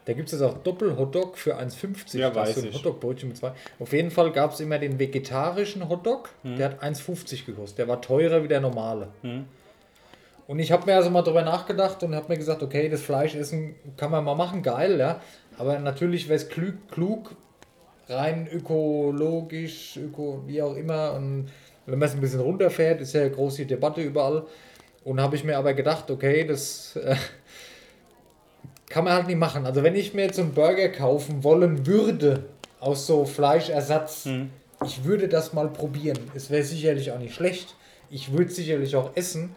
Da 0.06 0.12
gibt 0.12 0.28
es 0.28 0.38
jetzt 0.38 0.42
auch 0.42 0.58
Doppel-Hotdog 0.58 1.36
für 1.36 1.58
1,50. 1.58 2.18
Ja, 2.18 2.32
weiß 2.34 2.58
ich. 2.58 2.74
Hotdog-Brötchen 2.74 3.28
mit 3.28 3.38
zwei. 3.38 3.52
Auf 3.80 3.92
jeden 3.92 4.12
Fall 4.12 4.30
gab 4.30 4.52
es 4.52 4.60
immer 4.60 4.78
den 4.78 5.00
vegetarischen 5.00 5.88
Hotdog. 5.88 6.30
Der 6.44 6.66
hat 6.66 6.82
1,50 6.82 7.44
gekostet. 7.44 7.78
Der 7.78 7.88
war 7.88 8.00
teurer 8.00 8.42
wie 8.44 8.48
der 8.48 8.60
normale. 8.60 9.08
Und 10.46 10.60
ich 10.60 10.70
habe 10.70 10.86
mir 10.86 10.94
also 10.94 11.10
mal 11.10 11.22
drüber 11.22 11.42
nachgedacht 11.42 12.02
und 12.04 12.14
habe 12.14 12.28
mir 12.28 12.38
gesagt, 12.38 12.62
okay, 12.62 12.88
das 12.88 13.02
Fleischessen 13.02 13.74
kann 13.96 14.12
man 14.12 14.24
mal 14.24 14.36
machen, 14.36 14.62
geil, 14.62 14.98
ja. 14.98 15.20
Aber 15.58 15.78
natürlich 15.80 16.28
wäre 16.28 16.36
es 16.36 16.48
klug, 16.48 16.74
klug, 16.90 17.32
rein 18.08 18.46
ökologisch, 18.46 19.96
öko, 19.96 20.44
wie 20.46 20.62
auch 20.62 20.76
immer. 20.76 21.14
Und 21.14 21.48
wenn 21.86 21.98
man 21.98 22.08
es 22.08 22.14
ein 22.14 22.20
bisschen 22.20 22.40
runterfährt, 22.40 23.00
ist 23.00 23.14
ja 23.14 23.22
eine 23.22 23.30
große 23.30 23.66
Debatte 23.66 24.00
überall. 24.02 24.44
Und 25.04 25.20
habe 25.20 25.36
ich 25.36 25.44
mir 25.44 25.56
aber 25.56 25.72
gedacht, 25.72 26.10
okay, 26.10 26.44
das 26.44 26.96
äh, 26.96 27.14
kann 28.88 29.04
man 29.04 29.12
halt 29.12 29.28
nicht 29.28 29.38
machen. 29.38 29.64
Also 29.64 29.82
wenn 29.82 29.94
ich 29.94 30.14
mir 30.14 30.22
jetzt 30.26 30.38
einen 30.38 30.52
Burger 30.52 30.88
kaufen 30.88 31.44
wollen 31.44 31.86
würde, 31.86 32.44
aus 32.80 33.06
so 33.06 33.24
Fleischersatz, 33.24 34.26
ich 34.84 35.04
würde 35.04 35.28
das 35.28 35.52
mal 35.52 35.68
probieren. 35.68 36.18
Es 36.34 36.50
wäre 36.50 36.62
sicherlich 36.62 37.10
auch 37.10 37.18
nicht 37.18 37.34
schlecht. 37.34 37.74
Ich 38.10 38.32
würde 38.32 38.50
sicherlich 38.50 38.94
auch 38.96 39.10
essen, 39.14 39.54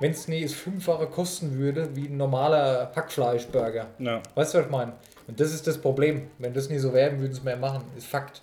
wenn 0.00 0.12
es 0.12 0.28
nie 0.28 0.42
das 0.42 0.52
Fünffache 0.52 1.06
kosten 1.06 1.58
würde, 1.58 1.94
wie 1.94 2.06
ein 2.06 2.16
normaler 2.16 2.92
Hackfleischburger. 2.94 3.86
Ja. 3.98 4.22
Weißt 4.34 4.54
du, 4.54 4.58
was 4.58 4.66
ich 4.66 4.70
meine? 4.70 4.92
Und 5.26 5.40
das 5.40 5.52
ist 5.52 5.66
das 5.66 5.78
Problem. 5.78 6.28
Wenn 6.38 6.54
das 6.54 6.68
nie 6.68 6.78
so 6.78 6.92
wäre, 6.92 7.18
würden 7.18 7.32
es 7.32 7.42
mehr 7.42 7.56
machen. 7.56 7.82
Ist 7.96 8.06
Fakt. 8.06 8.42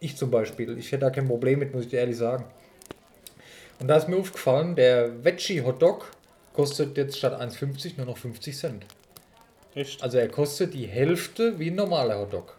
Ich 0.00 0.16
zum 0.16 0.30
Beispiel. 0.30 0.76
Ich 0.78 0.90
hätte 0.92 1.02
da 1.02 1.10
kein 1.10 1.28
Problem 1.28 1.58
mit, 1.58 1.74
muss 1.74 1.84
ich 1.84 1.90
dir 1.90 2.00
ehrlich 2.00 2.16
sagen. 2.16 2.44
Und 3.78 3.88
da 3.88 3.96
ist 3.96 4.08
mir 4.08 4.16
aufgefallen, 4.16 4.74
der 4.74 5.24
Veggie 5.24 5.62
Hotdog 5.62 6.10
kostet 6.54 6.96
jetzt 6.96 7.18
statt 7.18 7.40
1,50 7.40 7.96
nur 7.96 8.06
noch 8.06 8.18
50 8.18 8.56
Cent. 8.56 8.86
Echt? 9.74 10.02
Also 10.02 10.18
er 10.18 10.28
kostet 10.28 10.74
die 10.74 10.86
Hälfte 10.86 11.58
wie 11.58 11.70
ein 11.70 11.76
normaler 11.76 12.18
Hotdog. 12.18 12.56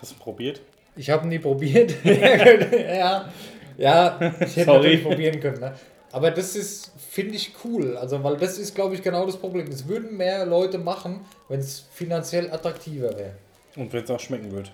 Hast 0.00 0.12
du 0.12 0.16
probiert? 0.16 0.60
Ich 0.96 1.10
habe 1.10 1.26
ihn 1.26 1.30
nie 1.30 1.38
probiert. 1.38 1.94
ja, 2.04 3.30
ja, 3.76 4.18
ich 4.40 4.56
hätte 4.56 4.64
Sorry. 4.64 4.76
natürlich 4.76 5.02
probieren 5.02 5.40
können. 5.40 5.60
Ne? 5.60 5.74
Aber 6.12 6.30
das 6.30 6.56
ist, 6.56 6.92
finde 6.98 7.36
ich, 7.36 7.52
cool. 7.64 7.96
Also, 7.96 8.22
weil 8.24 8.36
das 8.36 8.58
ist, 8.58 8.74
glaube 8.74 8.94
ich, 8.94 9.02
genau 9.02 9.26
das 9.26 9.36
Problem. 9.36 9.66
Es 9.68 9.86
würden 9.86 10.16
mehr 10.16 10.44
Leute 10.46 10.78
machen, 10.78 11.20
wenn 11.48 11.60
es 11.60 11.84
finanziell 11.92 12.50
attraktiver 12.50 13.16
wäre. 13.16 13.34
Und 13.76 13.92
wenn 13.92 14.04
es 14.04 14.10
auch 14.10 14.18
schmecken 14.18 14.50
wird. 14.52 14.72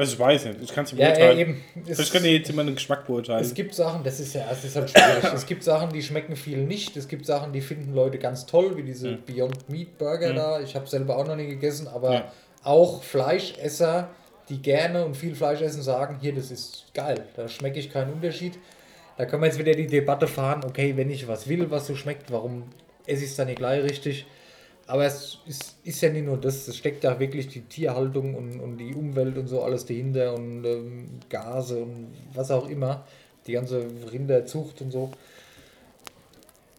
Also 0.00 0.14
ich 0.14 0.18
weiß 0.18 0.44
nicht, 0.46 0.62
ich 0.62 0.74
kann 0.74 0.84
es 0.84 0.92
nicht 0.92 1.00
Ja, 1.02 1.08
ja, 1.08 1.14
beurteilen. 1.14 1.38
eben. 1.38 1.64
Vielleicht 1.84 2.12
kann 2.12 2.24
jetzt 2.24 2.48
immer 2.48 2.64
den 2.64 2.74
Geschmack 2.74 3.06
beurteilen. 3.06 3.42
es 3.42 3.52
gibt 3.52 3.74
Sachen, 3.74 4.02
das 4.02 4.18
ist 4.18 4.34
ja, 4.34 4.46
es 4.50 4.64
ist 4.64 4.74
halt 4.76 4.88
schwierig. 4.88 5.24
es 5.34 5.44
gibt 5.44 5.62
Sachen, 5.62 5.92
die 5.92 6.02
schmecken 6.02 6.36
viel 6.36 6.58
nicht. 6.64 6.96
Es 6.96 7.06
gibt 7.06 7.26
Sachen, 7.26 7.52
die 7.52 7.60
finden 7.60 7.94
Leute 7.94 8.16
ganz 8.18 8.46
toll, 8.46 8.76
wie 8.78 8.82
diese 8.82 9.12
Beyond 9.26 9.68
Meat 9.68 9.98
Burger 9.98 10.32
da. 10.32 10.60
Ich 10.60 10.74
habe 10.74 10.86
selber 10.86 11.18
auch 11.18 11.26
noch 11.26 11.36
nie 11.36 11.48
gegessen, 11.48 11.86
aber 11.86 12.12
Ja. 12.14 12.32
auch 12.64 13.02
Fleischesser, 13.02 14.08
die 14.48 14.62
gerne 14.62 15.04
und 15.04 15.16
viel 15.16 15.34
Fleisch 15.34 15.60
essen, 15.60 15.82
sagen, 15.82 16.16
hier, 16.20 16.34
das 16.34 16.50
ist 16.50 16.86
geil. 16.94 17.26
Da 17.36 17.46
schmecke 17.48 17.78
ich 17.78 17.92
keinen 17.92 18.12
Unterschied. 18.14 18.58
Da 19.18 19.26
können 19.26 19.42
wir 19.42 19.48
jetzt 19.48 19.58
wieder 19.58 19.72
die 19.74 19.86
Debatte 19.86 20.26
fahren, 20.26 20.62
okay, 20.64 20.96
wenn 20.96 21.10
ich 21.10 21.28
was 21.28 21.46
will, 21.46 21.70
was 21.70 21.86
so 21.86 21.94
schmeckt, 21.94 22.32
warum 22.32 22.64
esse 23.06 23.24
ich 23.24 23.30
es 23.30 23.36
dann 23.36 23.48
nicht 23.48 23.58
gleich 23.58 23.82
richtig? 23.82 24.24
Aber 24.90 25.04
es 25.04 25.38
ist, 25.46 25.76
ist 25.84 26.00
ja 26.00 26.10
nicht 26.10 26.26
nur 26.26 26.36
das, 26.36 26.66
es 26.66 26.76
steckt 26.76 27.04
ja 27.04 27.20
wirklich 27.20 27.46
die 27.46 27.60
Tierhaltung 27.60 28.34
und, 28.34 28.58
und 28.58 28.76
die 28.76 28.92
Umwelt 28.92 29.38
und 29.38 29.46
so 29.46 29.62
alles 29.62 29.86
dahinter 29.86 30.34
und 30.34 30.64
ähm, 30.64 31.20
Gase 31.28 31.80
und 31.80 32.08
was 32.34 32.50
auch 32.50 32.68
immer, 32.68 33.04
die 33.46 33.52
ganze 33.52 33.86
Rinderzucht 34.10 34.82
und 34.82 34.90
so. 34.90 35.12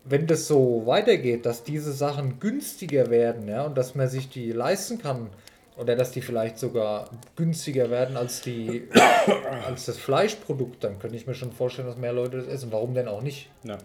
Wenn 0.03 0.27
das 0.27 0.46
so 0.46 0.84
weitergeht, 0.86 1.46
dass 1.46 1.63
diese 1.63 1.94
Sachen 1.94 2.41
günstiger 2.41 3.10
werden, 3.10 3.48
ja, 3.48 3.63
und 3.65 3.77
dass 3.77 3.96
man 3.96 4.10
sich 4.10 4.27
die 4.27 4.51
leisten 4.51 4.98
kann, 4.98 5.30
oder 5.77 5.96
dass 5.96 6.12
die 6.12 6.22
vielleicht 6.22 6.60
sogar 6.60 7.10
günstiger 7.38 7.89
werden 7.89 8.18
als 8.18 8.41
die 8.41 8.89
als 9.65 9.86
das 9.86 9.98
Fleischprodukt, 9.98 10.84
dann 10.84 11.00
könnte 11.00 11.15
ich 11.15 11.27
mir 11.27 11.34
schon 11.34 11.53
vorstellen, 11.53 11.88
dass 11.88 11.96
mehr 11.96 12.12
Leute 12.12 12.39
das 12.39 12.48
essen. 12.48 12.74
Warum 12.74 12.94
denn 12.94 13.08
auch 13.08 13.22
nicht? 13.22 13.50
ja. 13.63 13.77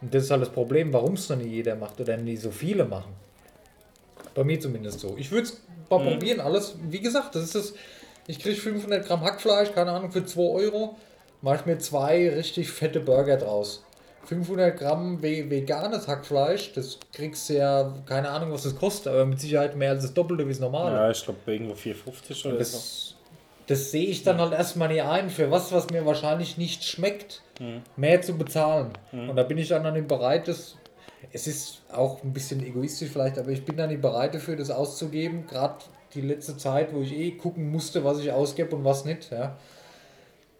Und 0.00 0.14
das 0.14 0.24
ist 0.24 0.30
halt 0.30 0.42
das 0.42 0.50
Problem, 0.50 0.92
warum 0.92 1.14
es 1.14 1.28
noch 1.28 1.36
nicht 1.36 1.50
jeder 1.50 1.76
macht 1.76 2.00
oder 2.00 2.16
nie 2.16 2.36
so 2.36 2.50
viele 2.50 2.84
machen. 2.84 3.12
Bei 4.34 4.44
mir 4.44 4.58
zumindest 4.58 5.00
so. 5.00 5.16
Ich 5.18 5.30
würde 5.30 5.44
es 5.44 5.60
mal 5.88 6.00
probieren, 6.00 6.40
alles. 6.40 6.76
Wie 6.88 7.00
gesagt, 7.00 7.34
das 7.34 7.44
ist 7.44 7.54
das. 7.54 7.74
Ich 8.26 8.38
kriege 8.38 8.56
500 8.56 9.04
Gramm 9.06 9.22
Hackfleisch, 9.22 9.72
keine 9.72 9.90
Ahnung, 9.92 10.12
für 10.12 10.24
2 10.24 10.40
Euro. 10.40 10.96
mache 11.42 11.56
ich 11.56 11.66
mir 11.66 11.78
zwei 11.78 12.30
richtig 12.30 12.70
fette 12.70 13.00
Burger 13.00 13.36
draus. 13.36 13.82
500 14.26 14.78
Gramm 14.78 15.22
ve 15.22 15.50
veganes 15.50 16.06
Hackfleisch, 16.06 16.72
das 16.74 16.98
kriegst 17.12 17.48
du 17.48 17.54
ja, 17.54 17.94
keine 18.06 18.28
Ahnung, 18.28 18.52
was 18.52 18.62
das 18.62 18.76
kostet, 18.76 19.12
aber 19.12 19.26
mit 19.26 19.40
Sicherheit 19.40 19.74
mehr 19.76 19.90
als 19.90 20.02
das 20.02 20.14
Doppelte 20.14 20.44
wie 20.46 20.50
das 20.50 20.60
normale. 20.60 20.94
Ja, 20.94 21.10
ich 21.10 21.24
glaube 21.24 21.38
irgendwo 21.46 21.72
4,50 21.74 22.46
oder 22.46 22.64
so. 22.64 22.76
Das, 22.76 23.14
das 23.66 23.90
sehe 23.90 24.06
ich 24.06 24.22
dann 24.22 24.38
halt 24.40 24.52
erstmal 24.52 24.88
nicht 24.88 25.02
ein, 25.02 25.30
für 25.30 25.50
was, 25.50 25.70
was 25.72 25.90
mir 25.90 26.04
wahrscheinlich 26.06 26.58
nicht 26.58 26.84
schmeckt, 26.84 27.42
mehr 27.96 28.20
zu 28.22 28.36
bezahlen. 28.36 28.90
Und 29.12 29.36
da 29.36 29.42
bin 29.42 29.58
ich 29.58 29.68
dann, 29.68 29.84
dann 29.84 29.94
nicht 29.94 30.08
bereit, 30.08 30.48
das. 30.48 30.76
Es 31.32 31.46
ist 31.46 31.82
auch 31.92 32.24
ein 32.24 32.32
bisschen 32.32 32.64
egoistisch 32.64 33.10
vielleicht, 33.10 33.38
aber 33.38 33.50
ich 33.50 33.64
bin 33.64 33.76
dann 33.76 33.90
nicht 33.90 34.00
bereit 34.00 34.34
dafür, 34.34 34.56
das 34.56 34.70
auszugeben. 34.70 35.46
Gerade 35.46 35.76
die 36.14 36.22
letzte 36.22 36.56
Zeit, 36.56 36.92
wo 36.94 37.02
ich 37.02 37.12
eh 37.12 37.32
gucken 37.32 37.70
musste, 37.70 38.02
was 38.04 38.18
ich 38.18 38.32
ausgebe 38.32 38.74
und 38.74 38.84
was 38.84 39.04
nicht. 39.04 39.30
Ja. 39.30 39.56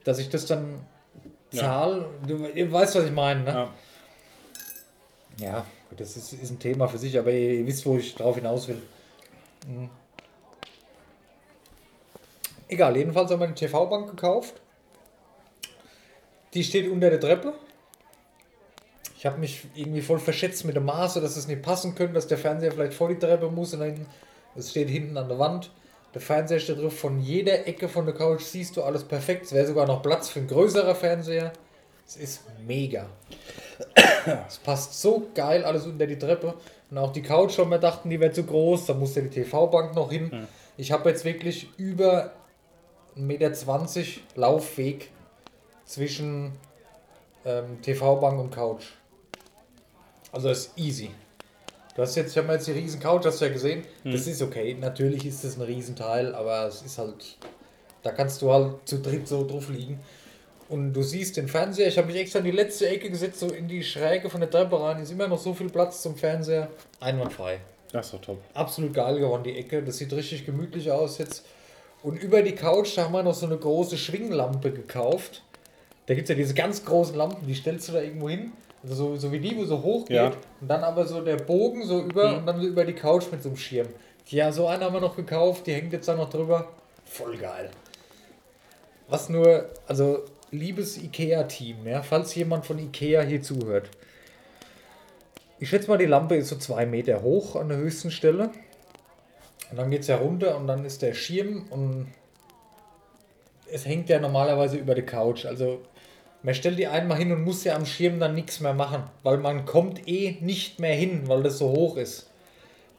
Dass 0.04 0.18
ich 0.18 0.28
das 0.28 0.46
dann 0.46 0.80
Ja. 1.50 1.62
zahle. 1.62 2.06
Du 2.26 2.46
ihr 2.46 2.70
weißt, 2.70 2.94
was 2.94 3.04
ich 3.06 3.12
meine, 3.12 3.42
ne? 3.42 3.50
Ja. 3.50 3.70
Ja, 5.40 5.66
das 5.96 6.16
ist, 6.16 6.34
ist 6.34 6.50
ein 6.50 6.58
Thema 6.58 6.86
für 6.86 6.98
sich, 6.98 7.18
aber 7.18 7.32
ihr, 7.32 7.54
ihr 7.54 7.66
wisst, 7.66 7.86
wo 7.86 7.96
ich 7.96 8.14
drauf 8.14 8.36
hinaus 8.36 8.68
will. 8.68 8.80
Mhm. 9.66 9.88
Egal, 12.70 12.96
jedenfalls 12.96 13.32
haben 13.32 13.40
wir 13.40 13.46
eine 13.46 13.54
TV-Bank 13.54 14.10
gekauft. 14.10 14.54
Die 16.54 16.62
steht 16.62 16.88
unter 16.88 17.10
der 17.10 17.18
Treppe. 17.18 17.52
Ich 19.18 19.26
habe 19.26 19.38
mich 19.38 19.66
irgendwie 19.74 20.00
voll 20.00 20.20
verschätzt 20.20 20.64
mit 20.64 20.76
dem 20.76 20.84
Maße, 20.84 21.20
dass 21.20 21.36
es 21.36 21.48
nicht 21.48 21.62
passen 21.62 21.96
könnte, 21.96 22.14
dass 22.14 22.28
der 22.28 22.38
Fernseher 22.38 22.70
vielleicht 22.70 22.94
vor 22.94 23.08
die 23.08 23.18
Treppe 23.18 23.50
muss 23.50 23.74
und 23.74 23.80
dann 23.80 24.06
es 24.56 24.70
steht 24.70 24.88
hinten 24.88 25.16
an 25.16 25.28
der 25.28 25.38
Wand. 25.38 25.70
Der 26.14 26.20
Fernseher 26.20 26.60
steht 26.60 26.80
drauf, 26.80 26.96
von 26.96 27.20
jeder 27.20 27.66
Ecke 27.66 27.88
von 27.88 28.06
der 28.06 28.14
Couch 28.14 28.42
siehst 28.42 28.76
du 28.76 28.82
alles 28.82 29.02
perfekt. 29.02 29.46
Es 29.46 29.52
wäre 29.52 29.66
sogar 29.66 29.86
noch 29.86 30.00
Platz 30.00 30.28
für 30.28 30.38
einen 30.38 30.48
größeren 30.48 30.94
Fernseher. 30.94 31.52
Es 32.06 32.16
ist 32.16 32.42
mega. 32.66 33.06
Es 34.46 34.58
passt 34.58 35.00
so 35.00 35.28
geil 35.34 35.64
alles 35.64 35.86
unter 35.86 36.06
die 36.06 36.18
Treppe. 36.18 36.54
Und 36.90 36.98
auch 36.98 37.12
die 37.12 37.22
Couch 37.22 37.52
schon, 37.52 37.68
wir 37.68 37.78
dachten, 37.78 38.10
die 38.10 38.20
wäre 38.20 38.32
zu 38.32 38.44
groß. 38.44 38.86
Da 38.86 38.94
musste 38.94 39.22
die 39.22 39.42
TV-Bank 39.42 39.94
noch 39.94 40.10
hin. 40.10 40.46
Ich 40.76 40.92
habe 40.92 41.10
jetzt 41.10 41.24
wirklich 41.24 41.68
über 41.76 42.32
1,20 43.16 43.20
Meter 43.20 43.52
Laufweg 44.36 45.10
zwischen 45.84 46.52
ähm, 47.44 47.80
TV-Bank 47.82 48.38
und 48.38 48.50
Couch. 48.50 48.84
Also 50.32 50.48
das 50.48 50.66
ist 50.66 50.78
easy. 50.78 51.10
Du 51.96 52.02
hast 52.02 52.14
jetzt, 52.14 52.30
ich 52.30 52.36
habe 52.38 52.46
mir 52.46 52.54
jetzt 52.54 52.68
die 52.68 52.72
riesen 52.72 53.00
Couch, 53.00 53.26
hast 53.26 53.40
du 53.40 53.46
ja 53.46 53.52
gesehen. 53.52 53.84
Das 54.04 54.26
ist 54.26 54.40
okay. 54.42 54.76
Natürlich 54.80 55.26
ist 55.26 55.42
das 55.44 55.56
ein 55.56 55.62
Riesenteil, 55.62 56.34
aber 56.34 56.66
es 56.66 56.82
ist 56.82 56.98
halt, 56.98 57.36
da 58.02 58.12
kannst 58.12 58.40
du 58.42 58.52
halt 58.52 58.76
zu 58.84 59.00
dritt 59.00 59.26
so 59.26 59.46
drauf 59.46 59.68
liegen. 59.68 60.00
Und 60.68 60.92
du 60.92 61.02
siehst 61.02 61.36
den 61.36 61.48
Fernseher, 61.48 61.88
ich 61.88 61.98
habe 61.98 62.06
mich 62.06 62.16
extra 62.16 62.38
in 62.38 62.44
die 62.44 62.52
letzte 62.52 62.88
Ecke 62.88 63.10
gesetzt, 63.10 63.40
so 63.40 63.48
in 63.48 63.66
die 63.66 63.82
Schräge 63.82 64.30
von 64.30 64.40
der 64.40 64.48
Treppe 64.48 64.80
rein. 64.80 65.02
Ist 65.02 65.10
immer 65.10 65.26
noch 65.26 65.38
so 65.38 65.52
viel 65.52 65.68
Platz 65.68 66.00
zum 66.00 66.16
Fernseher. 66.16 66.68
Einwandfrei. 67.00 67.58
Das 67.90 68.06
ist 68.06 68.14
doch 68.14 68.20
top. 68.20 68.38
Absolut 68.54 68.94
geil 68.94 69.18
geworden, 69.18 69.42
die 69.42 69.58
Ecke. 69.58 69.82
Das 69.82 69.98
sieht 69.98 70.12
richtig 70.12 70.46
gemütlich 70.46 70.92
aus 70.92 71.18
jetzt. 71.18 71.44
Und 72.02 72.22
über 72.22 72.42
die 72.42 72.54
Couch, 72.54 72.96
da 72.96 73.04
haben 73.04 73.12
wir 73.12 73.22
noch 73.22 73.34
so 73.34 73.46
eine 73.46 73.56
große 73.56 73.96
Schwinglampe 73.96 74.72
gekauft. 74.72 75.42
Da 76.06 76.14
gibt 76.14 76.24
es 76.24 76.30
ja 76.30 76.34
diese 76.34 76.54
ganz 76.54 76.84
großen 76.84 77.14
Lampen, 77.14 77.46
die 77.46 77.54
stellst 77.54 77.88
du 77.88 77.92
da 77.92 78.00
irgendwo 78.00 78.28
hin. 78.28 78.52
Also 78.82 78.94
so, 78.94 79.16
so 79.16 79.32
wie 79.32 79.40
die, 79.40 79.56
wo 79.56 79.64
so 79.64 79.82
hoch 79.82 80.06
geht. 80.06 80.16
Ja. 80.16 80.32
Und 80.60 80.68
dann 80.68 80.82
aber 80.82 81.06
so 81.06 81.20
der 81.20 81.36
Bogen 81.36 81.84
so 81.84 82.00
über 82.00 82.38
und 82.38 82.46
dann 82.46 82.60
so 82.60 82.66
über 82.66 82.84
die 82.84 82.94
Couch 82.94 83.24
mit 83.30 83.42
so 83.42 83.50
einem 83.50 83.58
Schirm. 83.58 83.88
Ja, 84.28 84.52
so 84.52 84.66
einen 84.68 84.82
haben 84.82 84.94
wir 84.94 85.00
noch 85.00 85.16
gekauft, 85.16 85.66
die 85.66 85.74
hängt 85.74 85.92
jetzt 85.92 86.08
da 86.08 86.14
noch 86.14 86.30
drüber. 86.30 86.68
Voll 87.04 87.36
geil. 87.36 87.70
Was 89.08 89.28
nur, 89.28 89.68
also 89.86 90.24
liebes 90.50 90.96
IKEA-Team, 90.98 91.86
ja, 91.86 92.02
falls 92.02 92.34
jemand 92.34 92.64
von 92.64 92.78
IKEA 92.78 93.22
hier 93.22 93.42
zuhört. 93.42 93.90
Ich 95.58 95.68
schätze 95.68 95.88
mal, 95.88 95.98
die 95.98 96.06
Lampe 96.06 96.36
ist 96.36 96.48
so 96.48 96.56
zwei 96.56 96.86
Meter 96.86 97.22
hoch 97.22 97.56
an 97.56 97.68
der 97.68 97.78
höchsten 97.78 98.10
Stelle. 98.10 98.50
Und 99.70 99.76
dann 99.76 99.90
geht 99.90 100.02
es 100.02 100.08
ja 100.08 100.16
runter 100.16 100.56
und 100.56 100.66
dann 100.66 100.84
ist 100.84 101.02
der 101.02 101.14
Schirm 101.14 101.66
und 101.70 102.08
es 103.70 103.86
hängt 103.86 104.08
ja 104.08 104.18
normalerweise 104.18 104.76
über 104.76 104.94
die 104.94 105.02
Couch. 105.02 105.46
Also 105.46 105.80
man 106.42 106.54
stellt 106.54 106.78
die 106.78 106.86
einmal 106.86 107.18
hin 107.18 107.32
und 107.32 107.44
muss 107.44 107.64
ja 107.64 107.76
am 107.76 107.86
Schirm 107.86 108.18
dann 108.18 108.34
nichts 108.34 108.60
mehr 108.60 108.74
machen, 108.74 109.04
weil 109.22 109.38
man 109.38 109.66
kommt 109.66 110.08
eh 110.08 110.38
nicht 110.40 110.80
mehr 110.80 110.94
hin, 110.94 111.28
weil 111.28 111.42
das 111.42 111.58
so 111.58 111.70
hoch 111.70 111.96
ist. 111.96 112.30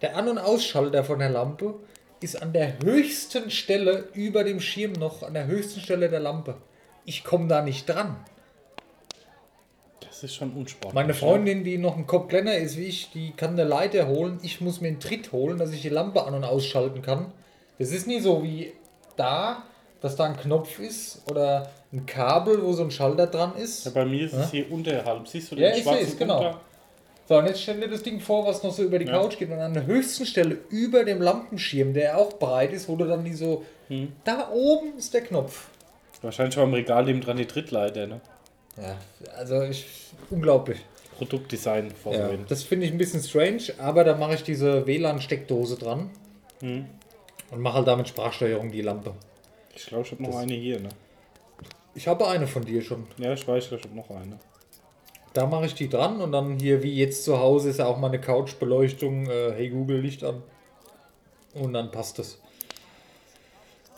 Der 0.01 0.15
An- 0.15 0.29
und 0.29 0.37
Ausschalter 0.37 1.03
von 1.03 1.19
der 1.19 1.29
Lampe 1.29 1.75
ist 2.21 2.41
an 2.41 2.53
der 2.53 2.79
höchsten 2.79 3.49
Stelle 3.49 4.07
über 4.13 4.43
dem 4.43 4.59
Schirm 4.59 4.93
noch, 4.93 5.23
an 5.23 5.33
der 5.33 5.47
höchsten 5.47 5.79
Stelle 5.79 6.09
der 6.09 6.19
Lampe. 6.19 6.55
Ich 7.05 7.23
komme 7.23 7.47
da 7.47 7.61
nicht 7.61 7.89
dran. 7.89 8.15
Das 10.07 10.23
ist 10.23 10.35
schon 10.35 10.51
unsportlich. 10.53 10.93
Meine 10.93 11.13
Freundin, 11.13 11.63
die 11.63 11.77
noch 11.77 11.95
ein 11.97 12.07
Kopf 12.07 12.27
kleiner 12.29 12.55
ist 12.55 12.77
wie 12.77 12.85
ich, 12.85 13.11
die 13.11 13.31
kann 13.31 13.51
eine 13.51 13.63
Leiter 13.63 14.07
holen. 14.07 14.39
Ich 14.43 14.59
muss 14.61 14.81
mir 14.81 14.89
einen 14.89 14.99
Tritt 14.99 15.31
holen, 15.31 15.57
dass 15.57 15.71
ich 15.71 15.81
die 15.81 15.89
Lampe 15.89 16.23
an- 16.25 16.33
und 16.33 16.43
ausschalten 16.43 17.01
kann. 17.01 17.31
Das 17.79 17.91
ist 17.91 18.07
nie 18.07 18.19
so 18.19 18.43
wie 18.43 18.73
da, 19.15 19.63
dass 20.01 20.15
da 20.15 20.25
ein 20.25 20.37
Knopf 20.37 20.79
ist 20.79 21.21
oder 21.29 21.69
ein 21.93 22.05
Kabel, 22.05 22.61
wo 22.63 22.73
so 22.73 22.83
ein 22.83 22.91
Schalter 22.91 23.27
dran 23.27 23.55
ist. 23.55 23.85
Ja, 23.85 23.91
bei 23.91 24.05
mir 24.05 24.25
ist 24.25 24.33
Ja? 24.33 24.41
es 24.41 24.51
hier 24.51 24.71
unterhalb. 24.71 25.27
Siehst 25.27 25.51
du 25.51 25.55
Ja, 25.55 25.69
den 25.69 25.77
ich 25.77 25.83
schwarzen 25.83 26.05
seh's, 26.05 26.17
genau. 26.17 26.37
Unter? 26.37 26.59
So, 27.29 27.37
und 27.37 27.45
jetzt 27.45 27.61
stell 27.61 27.79
dir 27.79 27.87
das 27.87 28.03
Ding 28.03 28.19
vor, 28.19 28.45
was 28.45 28.61
noch 28.63 28.73
so 28.73 28.83
über 28.83 28.99
die 28.99 29.05
Ja. 29.05 29.13
Couch 29.19 29.37
geht 29.37 29.49
und 29.51 29.59
an 29.59 29.73
der 29.73 29.85
höchsten 29.85 30.25
Stelle 30.25 30.57
über 30.69 31.03
dem 31.05 31.21
Lampenschirm, 31.21 31.93
der 31.93 32.17
auch 32.17 32.33
breit 32.33 32.73
ist, 32.73 32.89
wo 32.89 32.95
du 32.95 33.05
dann 33.05 33.23
die 33.23 33.33
so. 33.33 33.63
Hm. 33.87 34.11
Da 34.23 34.49
oben 34.51 34.97
ist 34.97 35.13
der 35.13 35.21
Knopf. 35.21 35.69
Wahrscheinlich 36.21 36.57
war 36.57 36.65
im 36.65 36.73
Regal 36.73 37.05
neben 37.05 37.21
dran 37.21 37.37
die 37.37 37.45
Trittleiter, 37.45 38.07
ne? 38.07 38.21
Ja, 38.77 38.97
also 39.37 39.61
ich. 39.63 39.87
Unglaublich. 40.29 40.79
Produktdesign 41.17 41.89
Ja, 41.89 41.93
vorzuwählen. 41.95 42.45
das 42.47 42.63
finde 42.63 42.85
ich 42.87 42.91
ein 42.91 42.97
bisschen 42.97 43.21
strange, 43.21 43.61
aber 43.77 44.03
da 44.03 44.15
mache 44.15 44.35
ich 44.35 44.43
diese 44.43 44.87
WLAN-Steckdose 44.87 45.77
dran 45.77 46.09
Hm. 46.61 46.85
und 47.51 47.59
mache 47.59 47.75
halt 47.77 47.87
damit 47.87 48.07
Sprachsteuerung 48.07 48.71
die 48.71 48.81
Lampe. 48.81 49.13
Ich 49.75 49.85
glaube, 49.85 50.05
ich 50.05 50.11
habe 50.11 50.23
noch 50.23 50.31
Das- 50.31 50.39
eine 50.39 50.53
hier, 50.53 50.79
ne? 50.79 50.89
Ich 51.93 52.07
habe 52.07 52.27
eine 52.27 52.47
von 52.47 52.63
dir 52.65 52.81
schon. 52.81 53.05
Ja, 53.17 53.33
ich 53.33 53.47
weiß, 53.47 53.65
ich 53.65 53.71
habe 53.83 53.95
noch 53.95 54.09
eine. 54.09 54.39
Da 55.33 55.45
mache 55.45 55.65
ich 55.65 55.75
die 55.75 55.89
dran 55.89 56.21
und 56.21 56.31
dann 56.31 56.57
hier 56.59 56.81
wie 56.83 56.93
jetzt 56.95 57.23
zu 57.23 57.37
Hause 57.39 57.69
ist 57.69 57.79
ja 57.79 57.85
auch 57.85 57.97
meine 57.97 58.19
Couchbeleuchtung. 58.19 59.27
Äh, 59.29 59.51
hey 59.53 59.69
Google, 59.69 59.99
Licht 59.99 60.23
an. 60.23 60.41
Und 61.53 61.73
dann 61.73 61.91
passt 61.91 62.17
es. 62.19 62.39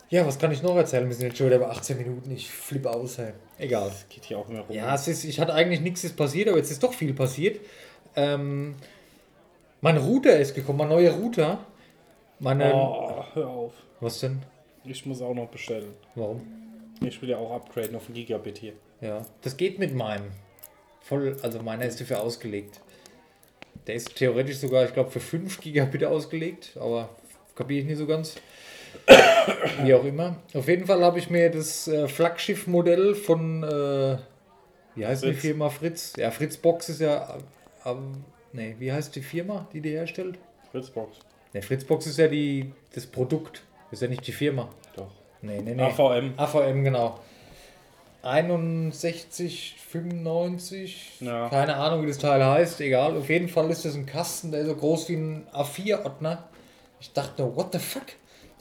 Ja, 0.09 0.25
was 0.27 0.37
kann 0.37 0.51
ich 0.51 0.61
noch 0.61 0.75
erzählen? 0.75 1.07
Wir 1.07 1.15
sind 1.15 1.27
jetzt 1.27 1.37
schon 1.37 1.47
wieder 1.47 1.59
bei 1.59 1.69
18 1.69 1.97
Minuten. 1.97 2.31
Ich 2.31 2.49
flippe 2.51 2.91
aus, 2.91 3.17
hey. 3.17 3.33
Egal. 3.63 3.87
Das 3.87 4.09
geht 4.09 4.25
hier 4.25 4.37
auch 4.37 4.49
immer 4.49 4.59
rum. 4.59 4.75
Ja, 4.75 4.93
es 4.93 5.07
ist, 5.07 5.23
ich 5.23 5.39
hatte 5.39 5.53
eigentlich 5.53 5.79
nichts 5.79 6.03
ist 6.03 6.17
passiert, 6.17 6.49
aber 6.49 6.57
jetzt 6.57 6.69
ist 6.69 6.83
doch 6.83 6.93
viel 6.93 7.13
passiert. 7.13 7.61
Ähm, 8.15 8.75
mein 9.79 9.97
Router 9.97 10.37
ist 10.37 10.53
gekommen, 10.53 10.79
mein 10.79 10.89
neuer 10.89 11.13
Router. 11.13 11.65
Meine. 12.39 12.73
Oh, 12.73 13.23
hör 13.33 13.47
auf. 13.47 13.73
Was 14.01 14.19
denn? 14.19 14.41
Ich 14.83 15.05
muss 15.05 15.21
auch 15.21 15.33
noch 15.33 15.47
bestellen. 15.47 15.93
Warum? 16.15 16.41
Ich 17.01 17.21
will 17.21 17.29
ja 17.29 17.37
auch 17.37 17.51
upgraden 17.51 17.95
auf 17.95 18.09
ein 18.09 18.13
Gigabit 18.13 18.57
hier. 18.57 18.73
Ja, 18.99 19.25
das 19.41 19.55
geht 19.55 19.79
mit 19.79 19.95
meinem. 19.95 20.31
Voll, 21.01 21.37
also 21.41 21.61
meiner 21.61 21.85
ist 21.85 22.01
dafür 22.01 22.21
ausgelegt. 22.21 22.81
Der 23.87 23.95
ist 23.95 24.13
theoretisch 24.15 24.57
sogar, 24.57 24.85
ich 24.85 24.93
glaube, 24.93 25.09
für 25.09 25.19
5 25.19 25.61
Gigabit 25.61 26.03
ausgelegt, 26.03 26.77
aber 26.79 27.09
kapiere 27.55 27.81
ich 27.81 27.85
nicht 27.85 27.97
so 27.97 28.07
ganz. 28.07 28.35
Wie 29.83 29.93
auch 29.93 30.03
immer. 30.05 30.37
Auf 30.53 30.67
jeden 30.67 30.85
Fall 30.85 31.03
habe 31.03 31.19
ich 31.19 31.29
mir 31.29 31.49
das 31.49 31.87
äh, 31.87 32.07
Flaggschiff-Modell 32.07 33.15
von, 33.15 33.63
äh, 33.63 34.17
wie 34.95 35.05
heißt 35.05 35.23
die 35.23 35.31
Fritz. 35.33 35.41
Firma 35.41 35.69
Fritz? 35.69 36.13
Ja, 36.17 36.31
Fritz 36.31 36.57
Box 36.57 36.89
ist 36.89 37.01
ja, 37.01 37.37
äh, 37.85 37.89
ähm, 37.89 38.23
nee, 38.53 38.75
wie 38.79 38.91
heißt 38.91 39.15
die 39.15 39.21
Firma, 39.21 39.67
die 39.73 39.81
die 39.81 39.91
herstellt? 39.91 40.37
Fritzbox. 40.71 41.17
Ne, 41.53 41.61
Fritz 41.61 41.83
Box 41.83 42.07
ist 42.07 42.17
ja 42.17 42.27
die, 42.27 42.71
das 42.93 43.05
Produkt, 43.05 43.61
ist 43.91 44.01
ja 44.01 44.07
nicht 44.07 44.25
die 44.25 44.31
Firma. 44.31 44.69
Doch. 44.95 45.11
Nee, 45.41 45.61
nee, 45.61 45.73
nee. 45.75 45.81
AVM. 45.83 46.33
AVM, 46.37 46.83
genau. 46.83 47.19
61, 48.23 49.75
95, 49.89 51.17
Ja. 51.19 51.49
keine 51.49 51.75
Ahnung, 51.75 52.03
wie 52.03 52.07
das 52.07 52.17
Teil 52.17 52.43
heißt, 52.43 52.79
egal. 52.81 53.17
Auf 53.17 53.29
jeden 53.29 53.49
Fall 53.49 53.69
ist 53.69 53.83
das 53.83 53.95
ein 53.95 54.05
Kasten, 54.05 54.51
der 54.51 54.61
ist 54.61 54.67
so 54.67 54.75
groß 54.75 55.09
wie 55.09 55.15
ein 55.15 55.47
A4-Ordner. 55.53 56.43
Ich 57.01 57.11
dachte 57.11 57.55
what 57.55 57.73
the 57.73 57.79
fuck? 57.79 58.05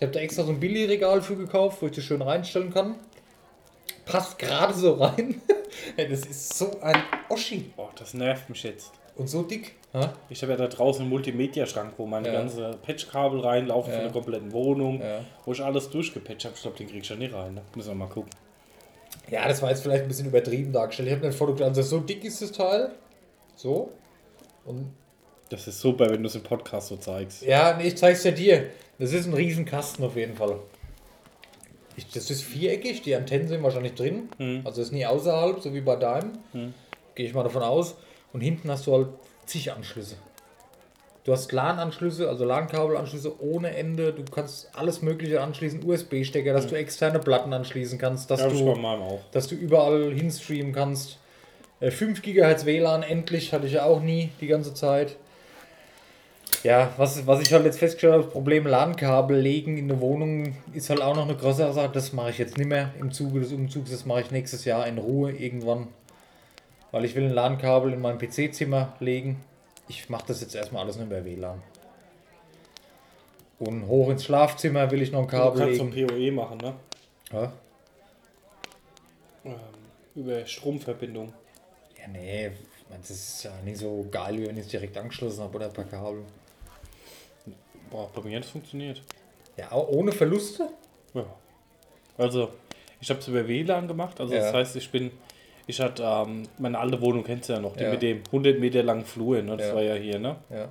Ich 0.02 0.04
habe 0.04 0.14
da 0.14 0.18
extra 0.18 0.42
so 0.42 0.50
ein 0.50 0.58
Billigregal 0.58 1.22
für 1.22 1.36
gekauft, 1.36 1.80
wo 1.80 1.86
ich 1.86 1.92
das 1.92 2.02
schön 2.02 2.22
reinstellen 2.22 2.74
kann. 2.74 2.96
Passt 4.04 4.36
gerade 4.36 4.74
so 4.74 4.94
rein. 4.94 5.40
Ey, 5.96 6.08
das 6.08 6.22
ist 6.26 6.54
so 6.58 6.80
ein 6.80 6.96
Oschi. 7.28 7.70
Oh, 7.76 7.86
das 7.96 8.12
nervt 8.12 8.50
mich 8.50 8.64
jetzt. 8.64 8.90
Und 9.14 9.28
so 9.28 9.44
dick. 9.44 9.76
Ha? 9.94 10.12
Ich 10.28 10.42
habe 10.42 10.54
ja 10.54 10.58
da 10.58 10.66
draußen 10.66 11.02
einen 11.02 11.10
Multimedia-Schrank, 11.10 11.92
wo 11.98 12.06
meine 12.06 12.26
Ja. 12.26 12.34
ganze 12.34 12.76
Patchkabel 12.84 13.42
reinlaufen 13.42 13.92
Ja. 13.92 13.98
für 14.00 14.04
eine 14.06 14.12
komplette 14.12 14.50
Wohnung, 14.50 15.00
Ja. 15.00 15.20
wo 15.44 15.52
ich 15.52 15.62
alles 15.62 15.88
durchgepatcht 15.88 16.46
habe. 16.46 16.56
Ich 16.56 16.62
glaube, 16.62 16.76
den 16.78 16.88
krieg 16.88 17.02
ich 17.04 17.08
ja 17.08 17.14
nicht 17.14 17.32
rein. 17.32 17.54
Ne? 17.54 17.62
Müssen 17.76 17.90
wir 17.90 17.94
mal 17.94 18.08
gucken. 18.08 18.30
Ja, 19.30 19.46
das 19.46 19.62
war 19.62 19.70
jetzt 19.70 19.84
vielleicht 19.84 20.02
ein 20.02 20.08
bisschen 20.08 20.26
übertrieben 20.26 20.72
dargestellt. 20.72 21.10
Ich 21.10 21.14
habe 21.14 21.26
ein 21.28 21.32
Foto 21.32 21.62
also 21.62 21.80
so 21.80 22.00
dick 22.00 22.24
ist 22.24 22.42
das 22.42 22.50
Teil. 22.50 22.90
So. 23.54 23.92
Und 24.64 24.92
Das 25.52 25.68
ist 25.68 25.80
super, 25.80 26.08
wenn 26.08 26.22
du 26.22 26.28
es 26.28 26.34
im 26.34 26.42
Podcast 26.42 26.88
so 26.88 26.96
zeigst. 26.96 27.42
Ja, 27.42 27.76
nee, 27.76 27.88
ich 27.88 27.96
zeig's 27.96 28.24
ja 28.24 28.30
dir. 28.30 28.68
Das 28.98 29.12
ist 29.12 29.26
ein 29.26 29.34
Riesenkasten 29.34 30.02
auf 30.04 30.16
jeden 30.16 30.34
Fall. 30.34 30.56
Ich, 31.96 32.08
das 32.10 32.30
ist 32.30 32.42
viereckig, 32.42 33.02
die 33.02 33.14
Antennen 33.14 33.48
sind 33.48 33.62
wahrscheinlich 33.62 33.92
drin. 33.94 34.30
Mhm. 34.38 34.62
Also 34.64 34.80
ist 34.80 34.92
nie 34.92 35.04
außerhalb, 35.04 35.60
so 35.60 35.74
wie 35.74 35.82
bei 35.82 35.96
deinem. 35.96 36.32
Gehe 37.14 37.26
ich 37.26 37.34
mal 37.34 37.42
davon 37.42 37.62
aus. 37.62 37.96
Und 38.32 38.40
hinten 38.40 38.70
hast 38.70 38.86
du 38.86 38.94
halt 38.94 39.08
zig 39.44 39.70
Anschlüsse. 39.72 40.16
Du 41.24 41.32
hast 41.32 41.52
LAN-Anschlüsse, 41.52 42.28
also 42.30 42.46
LAN-Kabelanschlüsse 42.46 43.40
ohne 43.42 43.76
Ende. 43.76 44.14
Du 44.14 44.24
kannst 44.24 44.70
alles 44.74 45.02
Mögliche 45.02 45.42
anschließen, 45.42 45.84
USB-Stecker, 45.84 46.54
dass 46.54 46.66
du 46.66 46.76
externe 46.76 47.18
Platten 47.18 47.52
anschließen 47.52 47.98
kannst, 47.98 48.30
dass 48.30 48.40
Ja, 48.40 48.48
du, 48.48 48.64
meinem 48.74 49.02
auch. 49.02 49.20
dass 49.32 49.48
du 49.48 49.54
überall 49.54 50.12
hinstreamen 50.14 50.72
kannst. 50.72 51.18
Äh, 51.80 51.90
5 51.90 52.22
GHz 52.22 52.64
WLAN, 52.64 53.02
endlich, 53.02 53.52
hatte 53.52 53.66
ich 53.66 53.74
ja 53.74 53.84
auch 53.84 54.00
nie 54.00 54.30
die 54.40 54.46
ganze 54.46 54.72
Zeit. 54.72 55.16
Ja, 56.62 56.92
was, 56.96 57.26
was 57.26 57.40
ich 57.40 57.52
halt 57.52 57.64
jetzt 57.64 57.78
festgestellt 57.80 58.12
habe, 58.12 58.22
das 58.24 58.32
Problem 58.32 58.66
LAN-Kabel 58.66 59.36
legen 59.36 59.76
in 59.78 59.90
eine 59.90 60.00
Wohnung 60.00 60.54
ist 60.72 60.90
halt 60.90 61.00
auch 61.02 61.16
noch 61.16 61.24
eine 61.24 61.36
größere 61.36 61.72
Sache. 61.72 61.90
Das 61.92 62.12
mache 62.12 62.30
ich 62.30 62.38
jetzt 62.38 62.56
nicht 62.56 62.68
mehr 62.68 62.92
im 63.00 63.10
Zuge 63.10 63.40
des 63.40 63.52
Umzugs, 63.52 63.90
das 63.90 64.04
mache 64.06 64.20
ich 64.20 64.30
nächstes 64.30 64.64
Jahr 64.64 64.86
in 64.86 64.98
Ruhe 64.98 65.32
irgendwann. 65.32 65.88
Weil 66.92 67.04
ich 67.04 67.14
will 67.16 67.24
ein 67.24 67.32
LAN-Kabel 67.32 67.92
in 67.92 68.00
mein 68.00 68.18
PC-Zimmer 68.18 68.94
legen. 69.00 69.40
Ich 69.88 70.08
mache 70.08 70.24
das 70.28 70.40
jetzt 70.40 70.54
erstmal 70.54 70.84
alles 70.84 70.96
nur 70.96 71.06
über 71.06 71.24
WLAN. 71.24 71.60
Und 73.58 73.86
hoch 73.88 74.10
ins 74.10 74.24
Schlafzimmer 74.24 74.90
will 74.90 75.02
ich 75.02 75.10
noch 75.10 75.20
ein 75.20 75.26
Du 75.26 75.30
Kabel 75.30 75.60
kannst 75.60 75.78
so 75.78 75.84
legen. 75.86 76.10
ein 76.10 76.16
PoE 76.16 76.32
machen, 76.32 76.58
ne? 76.58 76.74
Ja? 77.32 77.52
Ähm, 79.44 79.54
über 80.14 80.46
Stromverbindung. 80.46 81.32
ja, 81.98 82.08
nee, 82.08 82.50
das 82.90 83.10
ist 83.10 83.44
ja 83.44 83.50
nicht 83.64 83.78
so 83.78 84.06
geil, 84.10 84.38
wie 84.38 84.46
wenn 84.46 84.56
ich 84.56 84.64
es 84.64 84.68
direkt 84.70 84.96
angeschlossen 84.96 85.42
habe 85.42 85.56
oder 85.56 85.68
per 85.68 85.84
Kabel. 85.84 86.22
Boah, 87.92 88.08
bei 88.14 88.22
mir 88.22 88.38
hat 88.38 88.44
es 88.44 88.50
funktioniert. 88.50 89.02
Ja, 89.56 89.70
auch 89.70 89.86
ohne 89.88 90.10
Verluste? 90.12 90.68
Ja. 91.14 91.26
Also, 92.16 92.48
ich 93.00 93.10
habe 93.10 93.20
es 93.20 93.28
über 93.28 93.46
WLAN 93.46 93.86
gemacht. 93.86 94.18
Also, 94.18 94.34
das 94.34 94.46
Ja. 94.46 94.52
heißt, 94.54 94.74
ich 94.76 94.90
bin. 94.90 95.10
Ich 95.68 95.80
hatte 95.80 96.02
ähm, 96.02 96.42
meine 96.58 96.76
alte 96.78 97.00
Wohnung, 97.00 97.22
kennst 97.22 97.48
du 97.48 97.52
ja 97.52 97.60
noch, 97.60 97.76
die 97.76 97.84
Ja. 97.84 97.90
mit 97.90 98.02
dem 98.02 98.22
100 98.32 98.58
Meter 98.58 98.82
langen 98.82 99.04
Flur, 99.04 99.40
ne? 99.42 99.56
Das 99.56 99.68
Ja. 99.68 99.74
war 99.76 99.82
ja 99.82 99.94
hier, 99.94 100.18
ne? 100.18 100.36
Ja. 100.50 100.64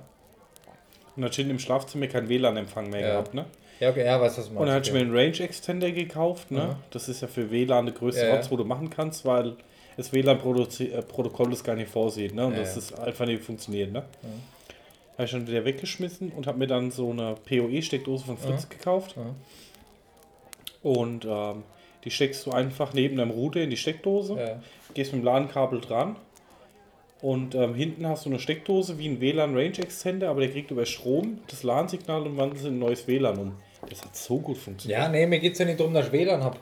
Und 1.16 1.22
dann 1.22 1.32
steht 1.32 1.48
im 1.48 1.58
Schlafzimmer 1.58 2.08
kein 2.08 2.28
WLAN-Empfang 2.28 2.90
mehr 2.90 3.00
Ja. 3.00 3.10
gehabt, 3.12 3.32
ne? 3.34 3.46
Ja, 3.80 3.90
okay, 3.90 4.04
ja, 4.04 4.20
weiß 4.20 4.36
was 4.38 4.48
du 4.50 4.58
Und 4.58 4.66
dann 4.66 4.74
hatte 4.74 4.88
ich 4.88 4.92
mir 4.92 5.00
einen 5.00 5.16
Range 5.16 5.38
Extender 5.40 5.90
gekauft, 5.92 6.50
ne? 6.50 6.76
Das 6.90 7.08
ist 7.08 7.22
ja 7.22 7.28
für 7.28 7.50
WLAN 7.50 7.86
der 7.86 7.94
größte 7.94 8.26
Ja. 8.26 8.34
Rotz, 8.34 8.50
wo 8.50 8.56
du 8.56 8.64
machen 8.64 8.90
kannst, 8.90 9.24
weil 9.24 9.54
das 9.96 10.12
WLAN-Protokoll 10.12 11.50
das 11.50 11.64
gar 11.64 11.74
nicht 11.76 11.90
vorsieht, 11.90 12.34
ne? 12.34 12.46
Und 12.46 12.56
das 12.58 12.76
ist 12.76 12.98
einfach 12.98 13.24
nicht 13.26 13.42
funktioniert, 13.42 13.92
ne? 13.92 14.04
Habe 15.14 15.24
ich 15.24 15.30
dann 15.32 15.46
wieder 15.46 15.64
weggeschmissen 15.64 16.30
und 16.32 16.46
habe 16.46 16.58
mir 16.58 16.66
dann 16.66 16.90
so 16.90 17.10
eine 17.10 17.34
PoE-Steckdose 17.48 18.24
von 18.24 18.38
Fritz 18.38 18.68
gekauft. 18.68 19.14
Ja. 19.16 19.34
Und 20.82 21.24
ähm, 21.24 21.62
die 22.04 22.10
steckst 22.10 22.44
du 22.46 22.50
einfach 22.50 22.92
neben 22.94 23.16
deinem 23.16 23.30
Router 23.30 23.60
in 23.60 23.70
die 23.70 23.76
Steckdose, 23.76 24.34
Ja. 24.36 24.62
gehst 24.94 25.12
mit 25.12 25.22
dem 25.22 25.24
LAN-Kabel 25.24 25.80
dran 25.80 26.16
und 27.20 27.54
ähm, 27.54 27.74
hinten 27.74 28.06
hast 28.08 28.24
du 28.24 28.30
eine 28.30 28.40
Steckdose 28.40 28.98
wie 28.98 29.08
ein 29.08 29.20
WLAN 29.20 29.54
Range 29.54 29.78
Extender, 29.78 30.28
aber 30.30 30.40
der 30.40 30.50
kriegt 30.50 30.70
über 30.72 30.84
Strom 30.86 31.38
das 31.48 31.62
LAN-Signal 31.62 32.22
und 32.22 32.36
wandelt 32.36 32.60
es 32.60 32.66
in 32.66 32.74
ein 32.76 32.78
neues 32.80 33.06
WLAN 33.06 33.38
um. 33.38 33.52
Das 33.88 34.02
hat 34.02 34.16
so 34.16 34.38
gut 34.38 34.56
funktioniert. 34.58 34.98
Ja, 35.00 35.08
nee, 35.08 35.26
mir 35.26 35.38
geht 35.38 35.52
es 35.52 35.58
ja 35.58 35.64
nicht 35.64 35.78
darum, 35.78 35.94
dass 35.94 36.06
ich 36.06 36.12
WLAN 36.12 36.42
habe. 36.42 36.58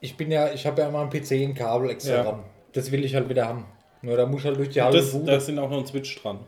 Ich 0.00 0.16
bin 0.16 0.30
ja, 0.30 0.52
ich 0.52 0.66
habe 0.66 0.82
ja 0.82 0.88
immer 0.88 0.98
am 0.98 1.10
PC 1.10 1.32
ein 1.32 1.54
Kabel 1.54 1.90
extra 1.90 2.14
Ja. 2.16 2.22
dran. 2.24 2.40
Das 2.72 2.90
will 2.90 3.04
ich 3.04 3.14
halt 3.14 3.28
wieder 3.28 3.46
haben. 3.46 3.64
Nur 4.02 4.16
da 4.16 4.26
muss 4.26 4.40
ich 4.40 4.46
halt 4.46 4.56
durch 4.58 4.70
die 4.70 4.82
halbe 4.82 4.96
das, 4.98 5.16
da 5.24 5.38
sind 5.40 5.58
auch 5.58 5.70
noch 5.70 5.78
ein 5.78 5.86
Switch 5.86 6.20
dran. 6.20 6.40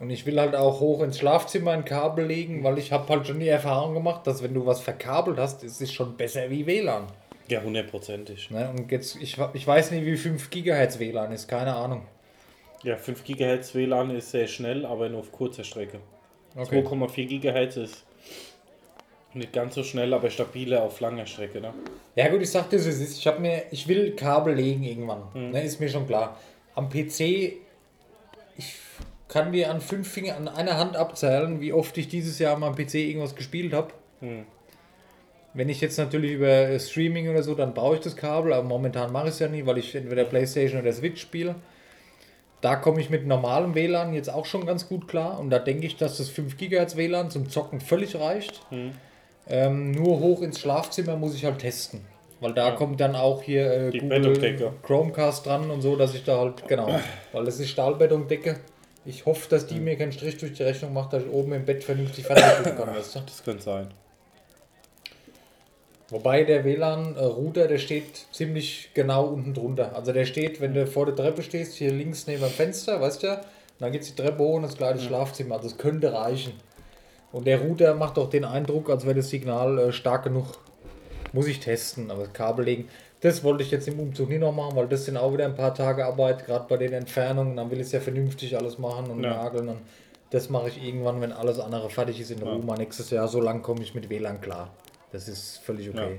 Und 0.00 0.10
ich 0.10 0.26
will 0.26 0.40
halt 0.40 0.54
auch 0.54 0.80
hoch 0.80 1.02
ins 1.02 1.18
Schlafzimmer 1.18 1.70
ein 1.70 1.84
Kabel 1.84 2.26
legen, 2.26 2.64
weil 2.64 2.78
ich 2.78 2.92
habe 2.92 3.08
halt 3.08 3.26
schon 3.26 3.40
die 3.40 3.48
Erfahrung 3.48 3.94
gemacht, 3.94 4.26
dass 4.26 4.42
wenn 4.42 4.54
du 4.54 4.66
was 4.66 4.80
verkabelt 4.80 5.38
hast, 5.38 5.62
ist 5.62 5.80
es 5.80 5.92
schon 5.92 6.16
besser 6.16 6.50
wie 6.50 6.66
WLAN. 6.66 7.06
Ja, 7.48 7.62
hundertprozentig. 7.62 8.50
Ne? 8.50 8.70
Und 8.70 8.90
jetzt, 8.90 9.16
ich, 9.16 9.36
ich 9.52 9.66
weiß 9.66 9.90
nicht, 9.92 10.04
wie 10.04 10.16
5 10.16 10.50
GHz 10.50 10.98
WLAN 10.98 11.32
ist, 11.32 11.46
keine 11.46 11.74
Ahnung. 11.74 12.02
Ja, 12.82 12.96
5 12.96 13.24
GHz 13.24 13.74
WLAN 13.74 14.10
ist 14.10 14.30
sehr 14.30 14.46
schnell, 14.46 14.84
aber 14.84 15.08
nur 15.08 15.20
auf 15.20 15.30
kurzer 15.30 15.64
Strecke. 15.64 16.00
Okay. 16.56 16.80
2,4 16.80 17.40
GHz 17.40 17.76
ist 17.76 18.04
nicht 19.34 19.52
ganz 19.52 19.74
so 19.74 19.82
schnell, 19.82 20.12
aber 20.14 20.30
stabiler 20.30 20.82
auf 20.82 21.00
langer 21.00 21.26
Strecke. 21.26 21.60
Ne? 21.60 21.72
Ja 22.14 22.28
gut, 22.28 22.42
ich 22.42 22.50
sag 22.50 22.70
dir, 22.70 22.78
so, 22.78 22.88
es 22.88 23.00
ist. 23.00 23.18
Ich 23.18 23.26
habe 23.26 23.40
mir, 23.40 23.64
ich 23.70 23.88
will 23.88 24.14
Kabel 24.14 24.54
legen 24.54 24.84
irgendwann. 24.84 25.22
Mhm. 25.34 25.50
Ne, 25.50 25.64
ist 25.64 25.80
mir 25.80 25.88
schon 25.88 26.06
klar. 26.06 26.38
Am 26.74 26.88
PC, 26.88 27.20
ich 28.56 28.74
kann 29.34 29.50
dir 29.50 29.68
an 29.68 29.80
fünf 29.80 30.08
Finger, 30.08 30.36
an 30.36 30.46
einer 30.46 30.78
Hand 30.78 30.96
abzählen, 30.96 31.60
wie 31.60 31.72
oft 31.72 31.98
ich 31.98 32.06
dieses 32.06 32.38
Jahr 32.38 32.62
am 32.62 32.76
PC 32.76 32.94
irgendwas 32.94 33.34
gespielt 33.34 33.72
habe. 33.72 33.88
Mhm. 34.20 34.44
Wenn 35.54 35.68
ich 35.68 35.80
jetzt 35.80 35.98
natürlich 35.98 36.34
über 36.34 36.78
Streaming 36.78 37.28
oder 37.28 37.42
so, 37.42 37.56
dann 37.56 37.74
brauche 37.74 37.96
ich 37.96 38.00
das 38.00 38.14
Kabel, 38.14 38.52
aber 38.52 38.62
momentan 38.62 39.10
mache 39.10 39.26
ich 39.26 39.34
es 39.34 39.40
ja 39.40 39.48
nicht, 39.48 39.66
weil 39.66 39.78
ich 39.78 39.92
entweder 39.96 40.22
Playstation 40.22 40.80
oder 40.80 40.92
Switch 40.92 41.20
spiele. 41.20 41.56
Da 42.60 42.76
komme 42.76 43.00
ich 43.00 43.10
mit 43.10 43.26
normalem 43.26 43.74
WLAN 43.74 44.14
jetzt 44.14 44.30
auch 44.32 44.46
schon 44.46 44.66
ganz 44.66 44.88
gut 44.88 45.08
klar 45.08 45.40
und 45.40 45.50
da 45.50 45.58
denke 45.58 45.84
ich, 45.84 45.96
dass 45.96 46.16
das 46.18 46.28
5 46.28 46.56
GHz 46.56 46.94
WLAN 46.94 47.32
zum 47.32 47.50
Zocken 47.50 47.80
völlig 47.80 48.14
reicht. 48.14 48.60
Mhm. 48.70 48.92
Ähm, 49.48 49.90
nur 49.90 50.20
hoch 50.20 50.42
ins 50.42 50.60
Schlafzimmer 50.60 51.16
muss 51.16 51.34
ich 51.34 51.44
halt 51.44 51.58
testen. 51.58 52.02
Weil 52.38 52.54
da 52.54 52.70
kommt 52.70 53.00
dann 53.00 53.16
auch 53.16 53.42
hier 53.42 53.72
äh. 53.72 53.90
Chromecast 54.84 55.44
dran 55.44 55.70
und 55.70 55.82
so, 55.82 55.96
dass 55.96 56.14
ich 56.14 56.22
da 56.22 56.38
halt, 56.38 56.68
genau, 56.68 57.00
weil 57.32 57.44
das 57.44 57.58
ist 57.58 57.70
Stahlbetondecke. 57.70 58.60
Ich 59.06 59.26
hoffe, 59.26 59.48
dass 59.50 59.66
die 59.66 59.80
mir 59.80 59.96
keinen 59.96 60.12
Strich 60.12 60.38
durch 60.38 60.54
die 60.54 60.62
Rechnung 60.62 60.92
macht, 60.92 61.12
dass 61.12 61.24
ich 61.24 61.30
oben 61.30 61.52
im 61.52 61.64
Bett 61.64 61.84
vernünftig 61.84 62.26
gucken 62.26 62.76
kann. 62.76 62.94
Weißt 62.94 63.14
du? 63.14 63.20
Das 63.20 63.44
könnte 63.44 63.62
sein. 63.62 63.88
Wobei 66.10 66.44
der 66.44 66.64
WLAN-Router, 66.64 67.66
der 67.66 67.78
steht 67.78 68.26
ziemlich 68.30 68.90
genau 68.94 69.26
unten 69.26 69.54
drunter. 69.54 69.94
Also 69.96 70.12
der 70.12 70.26
steht, 70.26 70.60
wenn 70.60 70.74
du 70.74 70.86
vor 70.86 71.06
der 71.06 71.16
Treppe 71.16 71.42
stehst, 71.42 71.74
hier 71.74 71.90
links 71.92 72.26
neben 72.26 72.42
dem 72.42 72.50
Fenster, 72.50 73.00
weißt 73.00 73.22
du 73.22 73.40
dann 73.80 73.90
geht 73.90 74.06
die 74.06 74.14
Treppe 74.14 74.38
hoch 74.38 74.54
und 74.54 74.62
das 74.62 74.76
kleine 74.76 75.00
Schlafzimmer. 75.00 75.56
Also 75.56 75.68
es 75.68 75.78
könnte 75.78 76.12
reichen. 76.12 76.52
Und 77.32 77.46
der 77.46 77.60
Router 77.60 77.94
macht 77.94 78.18
auch 78.18 78.30
den 78.30 78.44
Eindruck, 78.44 78.88
als 78.90 79.04
wäre 79.04 79.16
das 79.16 79.30
Signal 79.30 79.78
äh, 79.78 79.92
stark 79.92 80.24
genug. 80.24 80.58
Muss 81.32 81.48
ich 81.48 81.58
testen, 81.58 82.12
aber 82.12 82.24
das 82.24 82.32
Kabel 82.32 82.64
legen, 82.64 82.88
das 83.24 83.42
wollte 83.42 83.62
ich 83.62 83.70
jetzt 83.70 83.88
im 83.88 83.98
Umzug 83.98 84.28
nicht 84.28 84.40
noch 84.40 84.52
machen, 84.54 84.76
weil 84.76 84.86
das 84.86 85.06
sind 85.06 85.16
auch 85.16 85.32
wieder 85.32 85.46
ein 85.46 85.54
paar 85.54 85.72
Tage 85.72 86.04
Arbeit, 86.04 86.44
gerade 86.44 86.66
bei 86.68 86.76
den 86.76 86.92
Entfernungen. 86.92 87.56
Dann 87.56 87.70
will 87.70 87.80
ich 87.80 87.86
es 87.86 87.92
ja 87.92 88.00
vernünftig 88.00 88.54
alles 88.54 88.78
machen 88.78 89.10
und 89.10 89.24
Ja. 89.24 89.30
nageln. 89.30 89.70
Und 89.70 89.78
das 90.28 90.50
mache 90.50 90.68
ich 90.68 90.84
irgendwann, 90.84 91.22
wenn 91.22 91.32
alles 91.32 91.58
andere 91.58 91.88
fertig 91.88 92.20
ist 92.20 92.30
in 92.30 92.44
Ja. 92.44 92.58
mal 92.58 92.76
nächstes 92.76 93.08
Jahr. 93.08 93.26
So 93.26 93.40
lange 93.40 93.60
komme 93.60 93.82
ich 93.82 93.94
mit 93.94 94.10
WLAN 94.10 94.42
klar. 94.42 94.68
Das 95.10 95.26
ist 95.26 95.56
völlig 95.64 95.88
okay. 95.88 96.18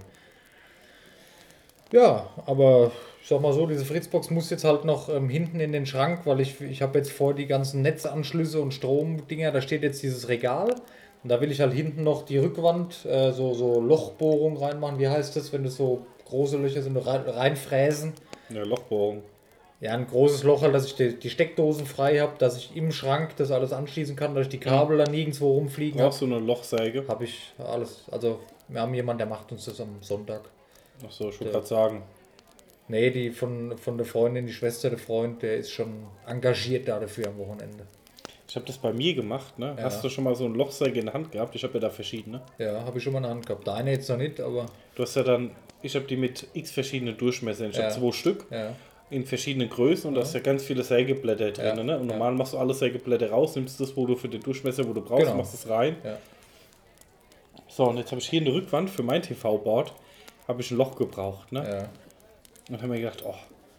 Ja, 1.91 2.27
aber 2.47 2.91
ich 3.21 3.29
sag 3.29 3.39
mal 3.39 3.53
so, 3.53 3.67
diese 3.67 3.85
Fritzbox 3.85 4.31
muss 4.31 4.49
jetzt 4.49 4.63
halt 4.63 4.83
noch 4.83 5.07
ähm, 5.07 5.29
hinten 5.29 5.59
in 5.59 5.73
den 5.73 5.85
Schrank, 5.85 6.21
weil 6.25 6.39
ich, 6.39 6.59
ich 6.59 6.81
habe 6.81 6.97
jetzt 6.97 7.11
vor 7.11 7.35
die 7.35 7.45
ganzen 7.45 7.83
Netzanschlüsse 7.83 8.59
und 8.59 8.73
Stromdinger, 8.73 9.51
da 9.51 9.61
steht 9.61 9.83
jetzt 9.83 10.01
dieses 10.01 10.27
Regal 10.27 10.73
und 11.21 11.29
da 11.29 11.39
will 11.39 11.51
ich 11.51 11.61
halt 11.61 11.73
hinten 11.73 12.01
noch 12.03 12.25
die 12.25 12.39
Rückwand, 12.39 13.05
äh, 13.05 13.31
so, 13.31 13.53
so 13.53 13.79
Lochbohrung 13.79 14.57
reinmachen. 14.57 14.97
Wie 14.97 15.07
heißt 15.07 15.35
das, 15.35 15.53
wenn 15.53 15.63
das 15.63 15.75
so 15.75 16.07
große 16.25 16.57
Löcher 16.57 16.81
sind, 16.81 16.97
rein, 16.97 17.21
reinfräsen? 17.21 18.13
Ja, 18.49 18.63
Lochbohrung. 18.63 19.23
Ja, 19.81 19.93
ein 19.93 20.07
großes 20.07 20.43
Loch, 20.43 20.61
halt, 20.61 20.73
dass 20.73 20.85
ich 20.85 20.95
die, 20.95 21.19
die 21.19 21.29
Steckdosen 21.29 21.85
frei 21.85 22.19
habe, 22.19 22.33
dass 22.37 22.57
ich 22.57 22.75
im 22.75 22.91
Schrank 22.91 23.35
das 23.37 23.51
alles 23.51 23.73
anschließen 23.73 24.15
kann, 24.15 24.33
dass 24.33 24.43
ich 24.45 24.49
die 24.49 24.59
Kabel 24.59 24.97
dann 24.97 25.11
nirgendwo 25.11 25.51
rumfliegen 25.53 25.99
habe. 25.99 26.09
Brauchst 26.09 26.21
du 26.21 26.25
eine 26.25 26.39
Lochsäge? 26.39 27.05
Habe 27.07 27.25
ich 27.25 27.53
alles. 27.57 28.03
Also, 28.09 28.39
wir 28.67 28.81
haben 28.81 28.93
jemanden, 28.93 29.19
der 29.19 29.27
macht 29.27 29.51
uns 29.51 29.65
das 29.65 29.79
am 29.81 30.01
Sonntag. 30.01 30.41
Achso, 31.05 31.29
ich 31.29 31.39
wollte 31.39 31.53
gerade 31.53 31.67
sagen. 31.67 32.03
Nee, 32.87 33.09
die 33.09 33.31
von, 33.31 33.77
von 33.77 33.97
der 33.97 34.05
Freundin, 34.05 34.45
die 34.45 34.53
Schwester 34.53 34.89
der 34.89 34.99
Freund, 34.99 35.41
der 35.41 35.57
ist 35.57 35.71
schon 35.71 36.05
engagiert 36.25 36.87
da 36.87 36.99
dafür 36.99 37.27
am 37.27 37.37
Wochenende. 37.37 37.85
Ich 38.55 38.57
habe 38.57 38.67
das 38.67 38.77
bei 38.77 38.93
mir 38.93 39.13
gemacht, 39.13 39.59
ne? 39.59 39.75
Ja. 39.77 39.83
Hast 39.83 40.01
du 40.01 40.07
schon 40.07 40.23
mal 40.23 40.33
so 40.33 40.45
eine 40.45 40.55
Lochsäge 40.55 40.97
in 41.01 41.07
der 41.07 41.13
Hand 41.13 41.29
gehabt? 41.29 41.53
Ich 41.55 41.63
habe 41.65 41.73
ja 41.73 41.81
da 41.81 41.89
verschiedene. 41.89 42.39
Ja, 42.57 42.85
habe 42.85 42.97
ich 42.99 43.03
schon 43.03 43.11
mal 43.11 43.19
in 43.19 43.23
der 43.23 43.31
Hand 43.33 43.45
gehabt. 43.45 43.67
Deine 43.67 43.91
jetzt 43.91 44.07
noch 44.09 44.15
nicht, 44.15 44.39
aber 44.39 44.67
Du 44.95 45.03
hast 45.03 45.13
ja 45.17 45.23
dann, 45.23 45.51
ich 45.81 45.93
habe 45.93 46.05
die 46.05 46.15
mit 46.15 46.47
x 46.53 46.71
verschiedenen 46.71 47.17
Durchmessern. 47.17 47.71
Ich 47.71 47.75
Ja. 47.75 47.89
habe 47.89 47.99
zwei 47.99 48.13
Stück 48.13 48.45
ja. 48.49 48.71
in 49.09 49.25
verschiedenen 49.25 49.67
Größen 49.69 50.07
und 50.07 50.15
da 50.15 50.21
ist 50.21 50.33
ja 50.33 50.39
ganz 50.39 50.63
viele 50.63 50.83
Sägeblätter 50.85 51.51
drin. 51.51 51.85
Ne? 51.85 51.99
Und 51.99 52.07
normal 52.07 52.31
machst 52.35 52.53
du 52.53 52.57
alle 52.57 52.73
Sägeblätter 52.73 53.29
raus, 53.29 53.57
nimmst 53.57 53.77
das, 53.81 53.97
wo 53.97 54.05
du 54.05 54.15
für 54.15 54.29
den 54.29 54.39
Durchmesser, 54.39 54.87
wo 54.87 54.93
du 54.93 55.01
brauchst, 55.01 55.25
Genau. 55.25 55.35
machst 55.35 55.53
es 55.53 55.67
rein. 55.69 55.97
So, 57.67 57.83
und 57.89 57.97
jetzt 57.97 58.11
habe 58.11 58.21
ich 58.21 58.29
hier 58.29 58.39
in 58.39 58.45
der 58.45 58.53
Rückwand 58.53 58.89
für 58.89 59.03
mein 59.03 59.21
TV-Board 59.21 59.91
habe 60.47 60.61
ich 60.61 60.71
ein 60.71 60.77
Loch 60.77 60.95
gebraucht. 60.95 61.51
Ne? 61.51 61.59
ja. 61.69 61.89
Und 62.69 62.77
habe 62.81 62.87
mir 62.93 62.99
gedacht, 63.01 63.21
oh, 63.27 63.35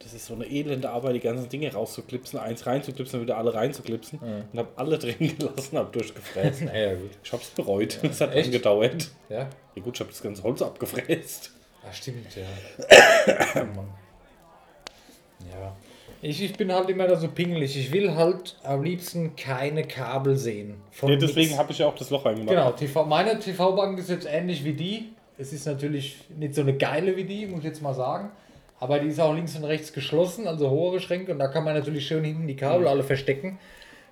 das 0.06 0.14
ist 0.14 0.26
so 0.26 0.34
eine 0.34 0.46
elende 0.46 0.88
Arbeit, 0.88 1.16
die 1.16 1.20
ganzen 1.20 1.48
Dinge 1.48 1.72
rauszuklipsen, 1.72 2.38
eins 2.38 2.64
reinzuklipsen, 2.64 3.20
wieder 3.20 3.38
alle 3.38 3.52
reinzuklipsen. 3.52 4.20
Und 4.52 4.56
habe 4.56 4.68
alle 4.76 4.98
drin 4.98 5.16
gelassen, 5.38 5.76
habe 5.76 5.90
durchgefräst. 5.90 6.62
Naja, 6.62 6.94
gut. 6.94 7.10
Ich 7.24 7.32
habe 7.32 7.42
es 7.42 7.48
bereut. 7.50 7.98
Es 8.04 8.20
hat 8.20 8.32
Echt? 8.32 8.46
angedauert. 8.46 9.10
Ja? 9.28 9.48
Ja 9.74 9.82
gut, 9.82 9.96
ich 9.96 10.00
habe 10.00 10.10
das 10.10 10.22
ganze 10.22 10.44
Holz 10.44 10.62
abgefräst. 10.62 11.50
Ah, 11.84 11.92
stimmt, 11.92 12.36
ja. 12.36 12.44
oh. 13.76 13.84
Ja. 15.50 15.76
Ich, 16.22 16.40
ich 16.40 16.56
bin 16.56 16.72
halt 16.72 16.88
immer 16.88 17.08
da 17.08 17.16
so 17.16 17.26
pingelig. 17.26 17.76
Ich 17.76 17.90
will 17.90 18.14
halt 18.14 18.56
am 18.62 18.84
liebsten 18.84 19.34
keine 19.34 19.82
Kabel 19.82 20.36
sehen. 20.36 20.74
Von 20.92 21.10
Ja, 21.10 21.16
deswegen 21.16 21.58
habe 21.58 21.72
ich 21.72 21.78
ja 21.78 21.86
auch 21.88 21.96
das 21.96 22.10
Loch 22.10 22.24
reingemacht. 22.24 22.50
Genau, 22.50 22.70
TV, 22.70 23.04
meine 23.06 23.40
TV-Bank 23.40 23.98
ist 23.98 24.08
jetzt 24.08 24.28
ähnlich 24.30 24.62
wie 24.64 24.74
die. 24.74 25.08
Es 25.36 25.52
ist 25.52 25.66
natürlich 25.66 26.16
nicht 26.36 26.54
so 26.54 26.60
eine 26.60 26.76
geile 26.76 27.16
wie 27.16 27.24
die, 27.24 27.46
muss 27.46 27.58
ich 27.58 27.66
jetzt 27.66 27.82
mal 27.82 27.92
sagen. 27.92 28.30
Aber 28.78 28.98
die 28.98 29.08
ist 29.08 29.20
auch 29.20 29.34
links 29.34 29.56
und 29.56 29.64
rechts 29.64 29.92
geschlossen, 29.92 30.46
also 30.46 30.70
hohe 30.70 31.00
Schränke. 31.00 31.32
Und 31.32 31.38
da 31.38 31.48
kann 31.48 31.64
man 31.64 31.74
natürlich 31.74 32.06
schön 32.06 32.24
hinten 32.24 32.46
die 32.46 32.56
Kabel 32.56 32.86
alle 32.86 33.02
verstecken, 33.02 33.58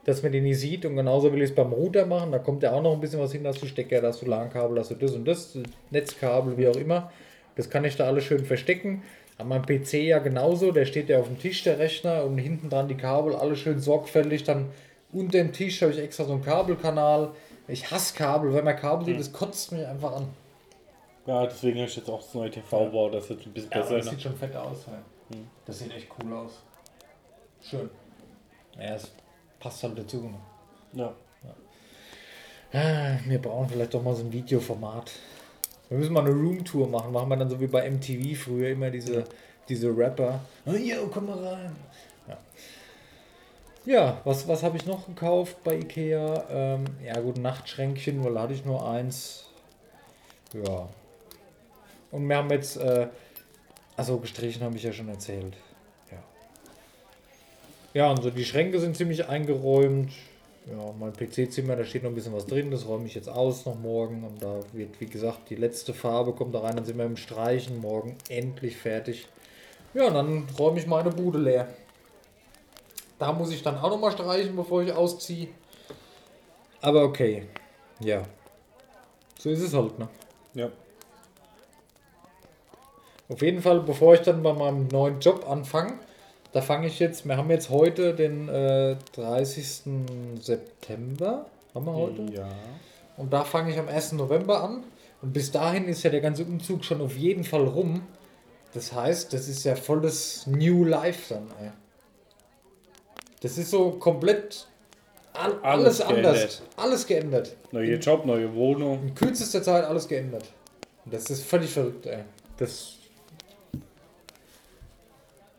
dass 0.05 0.22
man 0.22 0.33
die 0.33 0.40
nicht 0.40 0.59
sieht. 0.59 0.87
Und 0.87 0.96
genauso 0.96 1.33
will 1.33 1.42
ich 1.42 1.50
es 1.50 1.55
beim 1.55 1.72
Router 1.72 2.07
machen. 2.07 2.33
Da 2.33 2.38
kommt 2.38 2.62
ja 2.62 2.72
auch 2.72 2.83
noch 2.83 2.94
ein 2.94 3.00
bisschen 3.00 3.20
was 3.20 3.33
hin, 3.33 3.44
dass 3.44 3.61
du 3.61 3.66
Stecker, 3.66 4.00
dass 4.00 4.20
du 4.20 4.27
LAN-Kabel, 4.27 4.77
dass 4.77 4.88
du 4.88 4.94
das 4.94 5.12
und 5.12 5.27
das, 5.27 5.59
Netzkabel, 5.90 6.57
wie 6.57 6.68
auch 6.68 6.77
immer. 6.77 7.12
Das 7.57 7.68
kann 7.68 7.85
ich 7.85 7.96
da 7.96 8.07
alles 8.07 8.24
schön 8.24 8.44
verstecken. 8.44 9.03
An 9.37 9.48
meinem 9.48 9.66
PC 9.66 9.94
ja 9.94 10.18
genauso, 10.18 10.72
der 10.72 10.87
steht 10.87 11.09
ja 11.09 11.18
auf 11.18 11.27
dem 11.27 11.38
Tisch, 11.38 11.62
der 11.64 11.79
Rechner, 11.79 12.24
und 12.24 12.38
hinten 12.38 12.70
dran 12.70 12.88
die 12.88 12.96
Kabel, 12.96 13.35
alle 13.35 13.57
schön 13.57 13.81
sorgfältig. 13.81 14.44
Dann 14.44 14.66
unter 15.12 15.38
dem 15.38 15.53
Tisch 15.53 15.83
habe 15.83 15.92
ich 15.92 15.98
extra 15.98 16.24
so 16.24 16.33
einen 16.33 16.44
Kabelkanal. 16.44 17.31
Ich 17.68 17.90
hasse 17.90 18.14
Kabel, 18.14 18.55
wenn 18.55 18.64
man 18.64 18.77
Kabel 18.77 19.07
sieht, 19.07 19.18
das 19.18 19.33
kotzt 19.33 19.72
mich 19.72 19.87
einfach 19.87 20.16
an. 20.16 20.29
Ja, 21.27 21.47
deswegen 21.47 21.79
habe 21.79 21.89
ich 21.89 21.97
jetzt 21.97 22.11
auch 22.11 22.21
das 22.21 22.35
neue 22.35 22.51
TV-Bau, 22.51 23.09
das 23.11 23.29
jetzt 23.31 23.47
ein 23.47 23.53
bisschen 23.53 23.71
Ja, 23.71 23.81
besser 23.81 23.97
das 23.97 24.05
ist. 24.07 24.11
sieht 24.13 24.23
schon 24.23 24.37
fett 24.37 24.55
aus. 24.57 24.87
Ja. 24.87 25.37
Das 25.65 25.79
sieht 25.79 25.93
echt 25.95 26.09
cool 26.23 26.33
aus. 26.35 26.61
Schön. 27.63 27.89
Ja, 28.79 28.95
es 28.95 29.11
passt 29.59 29.83
halt 29.83 29.99
dazu. 29.99 30.31
Ne? 30.93 31.05
Ja. 31.05 31.15
Ah, 32.73 33.19
Wir 33.27 33.41
brauchen 33.41 33.69
vielleicht 33.69 33.95
doch 33.95 34.03
mal 34.03 34.15
so 34.15 34.23
ein 34.25 34.33
Videoformat. 34.33 35.13
Wir 35.89 35.99
müssen 35.99 36.13
mal 36.13 36.21
eine 36.27 36.31
Roomtour 36.35 36.89
machen. 36.89 37.13
Machen 37.13 37.29
wir 37.29 37.37
dann 37.37 37.49
so 37.49 37.59
wie 37.61 37.69
bei 37.69 37.89
MTV 37.91 38.37
früher 38.39 38.71
immer 38.71 38.91
diese, 38.91 39.25
diese 39.69 39.97
Rapper. 39.97 40.41
Oh, 40.67 40.73
yo, 40.73 41.07
komm 41.13 41.27
mal 41.27 41.39
rein. 41.39 41.77
Ja, 42.27 42.39
ja 43.85 44.21
was, 44.25 44.47
was 44.49 44.63
habe 44.63 44.77
ich 44.77 44.85
noch 44.87 45.07
gekauft 45.07 45.57
bei 45.65 45.77
Ikea? 45.77 46.45
Ähm, 46.51 46.85
ja 47.03 47.19
gut, 47.21 47.39
Nachtschränkchen, 47.39 48.23
weil 48.25 48.39
hatte 48.39 48.53
ich 48.55 48.65
nur 48.65 48.87
eins. 48.87 49.47
Ja. 50.53 50.89
Und 52.14 52.29
wir 52.29 52.37
haben 52.37 52.50
jetzt, 52.50 52.77
äh, 52.77 53.09
also 53.96 54.18
gestrichen 54.18 54.62
habe 54.62 54.77
ich 54.77 54.85
ja 54.85 54.92
schon 54.92 55.09
erzählt. 55.09 55.57
Ja. 56.12 56.18
Ja, 57.92 58.11
und 58.12 58.22
so 58.22 58.31
die 58.31 58.44
Schränke 58.44 58.79
sind 58.79 58.96
ziemlich 58.96 59.29
eingeräumt. 59.29 60.12
Ja, 60.66 60.94
mein 60.96 61.12
PC-Zimmer, 61.12 61.74
da 61.74 61.85
steht 61.85 62.05
noch 62.05 62.11
ein 62.11 62.14
bisschen 62.14 62.33
was 62.33 62.46
drin, 62.46 62.70
das 62.70 62.87
räume 62.87 63.07
ich 63.07 63.16
jetzt 63.16 63.29
aus 63.29 63.66
noch 63.66 63.74
morgen. 63.74 64.22
Und 64.22 64.40
da 64.40 64.61
wird, 64.72 65.00
wie 65.00 65.07
gesagt, 65.07 65.50
die 65.50 65.57
letzte 65.57 65.92
Farbe 65.92 66.33
kommt 66.33 66.55
da 66.55 66.61
rein, 66.61 66.77
dann 66.77 66.85
sind 66.85 66.98
wir 66.98 67.05
im 67.05 67.16
Streichen, 67.16 67.81
morgen 67.81 68.16
endlich 68.29 68.77
fertig. 68.77 69.27
Ja, 69.92 70.07
und 70.07 70.14
dann 70.14 70.46
räume 70.57 70.79
ich 70.79 70.87
meine 70.87 71.11
Bude 71.11 71.38
leer. 71.38 71.66
Da 73.18 73.33
muss 73.33 73.50
ich 73.50 73.61
dann 73.64 73.77
auch 73.77 73.90
noch 73.90 73.98
mal 73.98 74.12
streichen, 74.12 74.55
bevor 74.55 74.85
ich 74.85 74.92
ausziehe. 74.92 75.48
Aber 76.81 77.03
okay, 77.03 77.46
ja. 77.98 78.22
So 79.37 79.50
ist 79.50 79.62
es 79.62 79.74
halt, 79.74 79.98
ne? 79.98 80.09
Ja. 80.55 80.70
Auf 83.29 83.43
jeden 83.43 83.63
Fall, 83.63 83.81
bevor 83.81 84.15
ich 84.15 84.21
dann 84.21 84.43
bei 84.43 84.53
meinem 84.53 84.89
neuen 84.89 85.21
Job 85.21 85.49
anfange, 85.49 85.95
da 86.53 86.61
fange 86.61 86.87
ich 86.87 86.99
jetzt, 86.99 87.27
wir 87.27 87.37
haben 87.37 87.51
jetzt 87.51 87.71
heute 87.71 88.15
den 88.15 88.49
äh, 88.49 88.97
30. 89.15 89.83
September, 90.41 91.47
haben 91.75 91.87
wir 91.87 91.93
heute? 91.95 92.23
Ja. 92.33 92.49
Und 93.17 93.33
da 93.33 93.45
fange 93.45 93.73
ich 93.73 93.79
am 93.79 93.89
1. 93.89 94.13
November 94.13 94.63
an. 94.63 94.85
Und 95.23 95.33
bis 95.33 95.51
dahin 95.51 95.89
ist 95.89 96.03
ja 96.03 96.11
der 96.11 96.21
ganze 96.21 96.45
Umzug 96.45 96.85
schon 96.85 97.01
auf 97.01 97.17
jeden 97.17 97.45
Fall 97.45 97.65
rum. 97.67 98.03
Das 98.75 98.93
heißt, 98.93 99.33
das 99.33 99.49
ist 99.49 99.65
ja 99.65 99.75
volles 99.75 100.47
New 100.47 100.85
Life 100.85 101.33
dann. 101.33 101.47
Ey. 101.61 101.71
Das 103.41 103.57
ist 103.57 103.71
so 103.71 103.93
komplett 103.93 104.67
all, 105.33 105.59
alles, 105.63 106.01
Alles 106.01 106.01
anders. 106.01 106.35
geändert. 106.37 106.63
Alles 106.77 107.07
geändert. 107.07 107.57
Neuer 107.73 107.99
Job, 107.99 108.27
neue 108.27 108.55
Wohnung. 108.55 109.03
In 109.09 109.15
kürzester 109.15 109.63
Zeit 109.63 109.85
alles 109.85 110.09
geändert. 110.09 110.45
Und 111.05 111.15
das 111.15 111.31
ist 111.31 111.45
völlig 111.45 111.71
verrückt, 111.71 112.07
ey. 112.07 112.25
Das. 112.59 112.95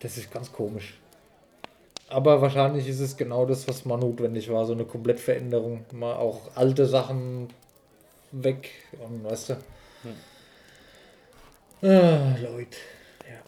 Das 0.05 0.17
ist 0.17 0.31
ganz 0.31 0.51
komisch. 0.51 0.99
Aber 2.09 2.39
wahrscheinlich 2.39 2.87
ist 2.87 2.99
es 2.99 3.17
genau 3.17 3.47
das, 3.47 3.67
was 3.67 3.85
mal 3.85 3.97
notwendig 3.97 4.51
war. 4.51 4.63
So 4.67 4.73
eine 4.73 4.85
Komplettveränderung. 4.85 5.83
Mal 5.93 6.13
auch 6.13 6.41
alte 6.53 6.85
Sachen 6.85 7.49
weg 8.31 8.69
und 9.03 9.23
weißt 9.23 9.49
du. 9.49 9.53
Ah, 11.81 12.37
Leute. 12.39 12.77
Ja. 13.27 13.41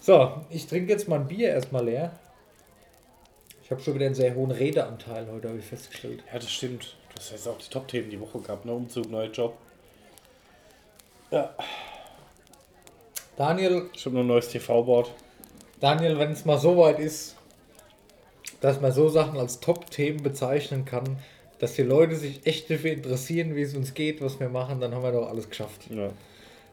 So, 0.00 0.40
ich 0.48 0.66
trinke 0.66 0.90
jetzt 0.90 1.06
mein 1.06 1.28
Bier 1.28 1.50
erstmal 1.50 1.84
leer. 1.84 2.18
Ich 3.62 3.70
habe 3.70 3.82
schon 3.82 3.94
wieder 3.94 4.06
einen 4.06 4.14
sehr 4.14 4.34
hohen 4.34 4.52
Redeanteil 4.52 5.30
heute, 5.30 5.50
habe 5.50 5.58
ich 5.58 5.66
festgestellt. 5.66 6.24
Ja, 6.32 6.38
das 6.38 6.50
stimmt. 6.50 6.96
Hast 7.14 7.30
jetzt 7.30 7.46
auch 7.46 7.58
die 7.58 7.68
Top-Themen 7.68 8.08
die 8.08 8.18
Woche 8.18 8.40
gehabt, 8.40 8.64
ne? 8.64 8.72
Umzug, 8.72 9.10
neuer 9.10 9.30
Job. 9.30 9.58
Ja. 11.30 11.54
Daniel, 13.36 13.88
Ich 13.94 14.04
habe 14.04 14.14
noch 14.16 14.22
ein 14.22 14.26
neues 14.26 14.48
TV-Board. 14.48 15.10
Daniel, 15.80 16.18
wenn 16.18 16.32
es 16.32 16.44
mal 16.44 16.58
so 16.58 16.76
weit 16.76 16.98
ist, 16.98 17.34
dass 18.60 18.80
man 18.80 18.92
so 18.92 19.08
Sachen 19.08 19.38
als 19.38 19.60
Top-Themen 19.60 20.22
bezeichnen 20.22 20.84
kann, 20.84 21.18
dass 21.58 21.74
die 21.74 21.82
Leute 21.82 22.14
sich 22.16 22.46
echt 22.46 22.70
dafür 22.70 22.92
interessieren, 22.92 23.56
wie 23.56 23.62
es 23.62 23.74
uns 23.74 23.94
geht, 23.94 24.20
was 24.20 24.38
wir 24.38 24.50
machen, 24.50 24.80
dann 24.80 24.94
haben 24.94 25.02
wir 25.02 25.12
doch 25.12 25.28
alles 25.28 25.48
geschafft. 25.48 25.88
Ja. 25.90 26.10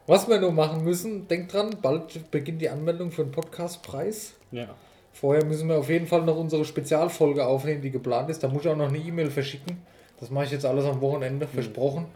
Was 0.06 0.28
wir 0.28 0.38
nur 0.38 0.52
machen 0.52 0.84
müssen, 0.84 1.28
denkt 1.28 1.54
dran, 1.54 1.76
bald 1.80 2.30
beginnt 2.30 2.60
die 2.60 2.68
Anmeldung 2.68 3.10
für 3.10 3.24
den 3.24 3.32
Podcastpreis. 3.32 4.34
Ja. 4.52 4.68
Vorher 5.12 5.44
müssen 5.44 5.68
wir 5.68 5.78
auf 5.78 5.88
jeden 5.88 6.06
Fall 6.06 6.22
noch 6.22 6.36
unsere 6.36 6.64
Spezialfolge 6.64 7.46
aufnehmen, 7.46 7.80
die 7.80 7.90
geplant 7.90 8.28
ist. 8.30 8.42
Da 8.42 8.48
muss 8.48 8.64
ich 8.64 8.68
auch 8.68 8.76
noch 8.76 8.88
eine 8.88 8.98
E-Mail 8.98 9.30
verschicken. 9.30 9.78
Das 10.18 10.30
mache 10.30 10.44
ich 10.44 10.50
jetzt 10.50 10.66
alles 10.66 10.84
am 10.84 11.00
Wochenende, 11.00 11.46
versprochen. 11.46 12.06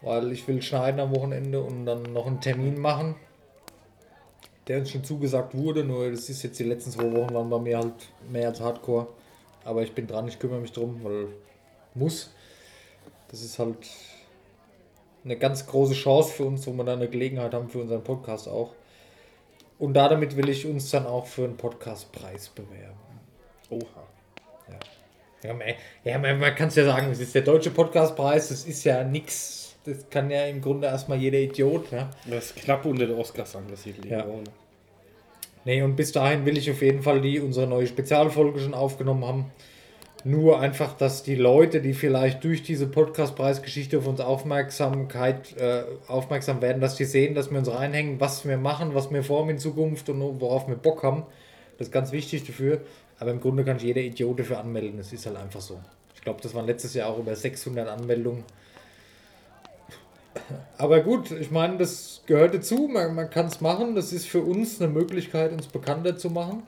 Weil 0.00 0.32
ich 0.32 0.46
will 0.48 0.62
schneiden 0.62 1.00
am 1.00 1.14
Wochenende 1.14 1.60
und 1.60 1.84
dann 1.84 2.02
noch 2.12 2.26
einen 2.26 2.40
Termin 2.40 2.80
machen, 2.80 3.16
der 4.68 4.78
uns 4.78 4.90
schon 4.90 5.04
zugesagt 5.04 5.56
wurde. 5.56 5.84
Nur 5.84 6.10
das 6.10 6.28
ist 6.28 6.42
jetzt 6.42 6.58
die 6.58 6.64
letzten 6.64 6.90
zwei 6.90 7.12
Wochen 7.12 7.34
waren 7.34 7.50
bei 7.50 7.58
mir 7.58 7.78
halt 7.78 7.94
mehr 8.30 8.48
als 8.48 8.60
Hardcore. 8.60 9.08
Aber 9.64 9.82
ich 9.82 9.92
bin 9.92 10.06
dran, 10.06 10.28
ich 10.28 10.38
kümmere 10.38 10.60
mich 10.60 10.72
drum, 10.72 11.00
weil 11.02 11.28
muss. 11.94 12.32
Das 13.28 13.42
ist 13.42 13.58
halt 13.58 13.76
eine 15.24 15.36
ganz 15.36 15.66
große 15.66 15.94
Chance 15.94 16.32
für 16.32 16.44
uns, 16.44 16.66
wo 16.66 16.72
wir 16.72 16.84
dann 16.84 17.00
eine 17.00 17.08
Gelegenheit 17.08 17.52
haben 17.52 17.68
für 17.68 17.80
unseren 17.80 18.04
Podcast 18.04 18.48
auch. 18.48 18.74
Und 19.78 19.94
da 19.94 20.08
damit 20.08 20.36
will 20.36 20.48
ich 20.48 20.66
uns 20.66 20.90
dann 20.90 21.06
auch 21.06 21.26
für 21.26 21.44
einen 21.44 21.56
Podcastpreis 21.56 22.48
bewerben. 22.48 22.96
Oha. 23.70 24.06
Ja, 25.42 25.52
man, 25.52 25.66
ja, 26.02 26.18
man, 26.18 26.38
man 26.40 26.54
kann 26.54 26.68
es 26.68 26.76
ja 26.76 26.84
sagen, 26.84 27.10
es 27.10 27.20
ist 27.20 27.34
der 27.34 27.42
deutsche 27.42 27.70
Podcastpreis, 27.70 28.48
das 28.48 28.64
ist 28.64 28.84
ja 28.84 29.04
nix. 29.04 29.65
Das 29.86 30.10
kann 30.10 30.30
ja 30.30 30.46
im 30.46 30.60
Grunde 30.60 30.88
erstmal 30.88 31.18
jeder 31.18 31.38
Idiot. 31.38 31.92
Ja? 31.92 32.10
Das 32.28 32.46
ist 32.46 32.56
knapp 32.56 32.84
unter 32.84 33.06
der 33.06 33.16
Oscars 33.16 33.54
angesiedelt. 33.54 34.06
Ja. 34.06 34.24
ne? 34.24 34.42
Nee, 35.64 35.82
und 35.82 35.96
bis 35.96 36.12
dahin 36.12 36.44
will 36.44 36.58
ich 36.58 36.70
auf 36.70 36.82
jeden 36.82 37.02
Fall 37.02 37.20
die 37.20 37.40
unsere 37.40 37.66
neue 37.66 37.86
Spezialfolge 37.86 38.60
schon 38.60 38.74
aufgenommen 38.74 39.24
haben. 39.24 39.50
Nur 40.24 40.60
einfach, 40.60 40.96
dass 40.96 41.22
die 41.22 41.36
Leute, 41.36 41.80
die 41.80 41.94
vielleicht 41.94 42.42
durch 42.42 42.62
diese 42.64 42.88
Podcastpreisgeschichte 42.88 43.98
auf 43.98 44.08
uns 44.08 44.20
Aufmerksamkeit 44.20 45.56
äh, 45.56 45.84
aufmerksam 46.08 46.60
werden, 46.62 46.80
dass 46.80 46.96
die 46.96 47.04
sehen, 47.04 47.34
dass 47.34 47.50
wir 47.50 47.58
uns 47.58 47.70
reinhängen, 47.70 48.18
was 48.18 48.46
wir 48.46 48.56
machen, 48.56 48.94
was 48.94 49.12
wir 49.12 49.22
vorhaben 49.22 49.50
in 49.50 49.58
Zukunft 49.58 50.08
und 50.08 50.20
worauf 50.40 50.66
wir 50.66 50.74
Bock 50.74 51.04
haben. 51.04 51.24
Das 51.78 51.88
ist 51.88 51.92
ganz 51.92 52.10
wichtig 52.10 52.44
dafür. 52.44 52.80
Aber 53.18 53.30
im 53.30 53.40
Grunde 53.40 53.64
kann 53.64 53.78
sich 53.78 53.86
jeder 53.86 54.00
Idiot 54.00 54.40
dafür 54.40 54.58
anmelden. 54.58 54.98
Das 54.98 55.12
ist 55.12 55.26
halt 55.26 55.36
einfach 55.36 55.60
so. 55.60 55.80
Ich 56.14 56.22
glaube, 56.22 56.40
das 56.42 56.54
waren 56.54 56.66
letztes 56.66 56.94
Jahr 56.94 57.08
auch 57.08 57.18
über 57.18 57.34
600 57.34 57.88
Anmeldungen. 57.88 58.44
Aber 60.78 61.00
gut, 61.00 61.30
ich 61.30 61.50
meine, 61.50 61.78
das 61.78 62.22
gehört 62.26 62.54
dazu. 62.54 62.88
Man, 62.92 63.14
man 63.14 63.30
kann 63.30 63.46
es 63.46 63.60
machen. 63.60 63.94
Das 63.94 64.12
ist 64.12 64.26
für 64.26 64.42
uns 64.42 64.80
eine 64.80 64.92
Möglichkeit, 64.92 65.52
uns 65.52 65.66
bekannter 65.66 66.16
zu 66.16 66.30
machen. 66.30 66.62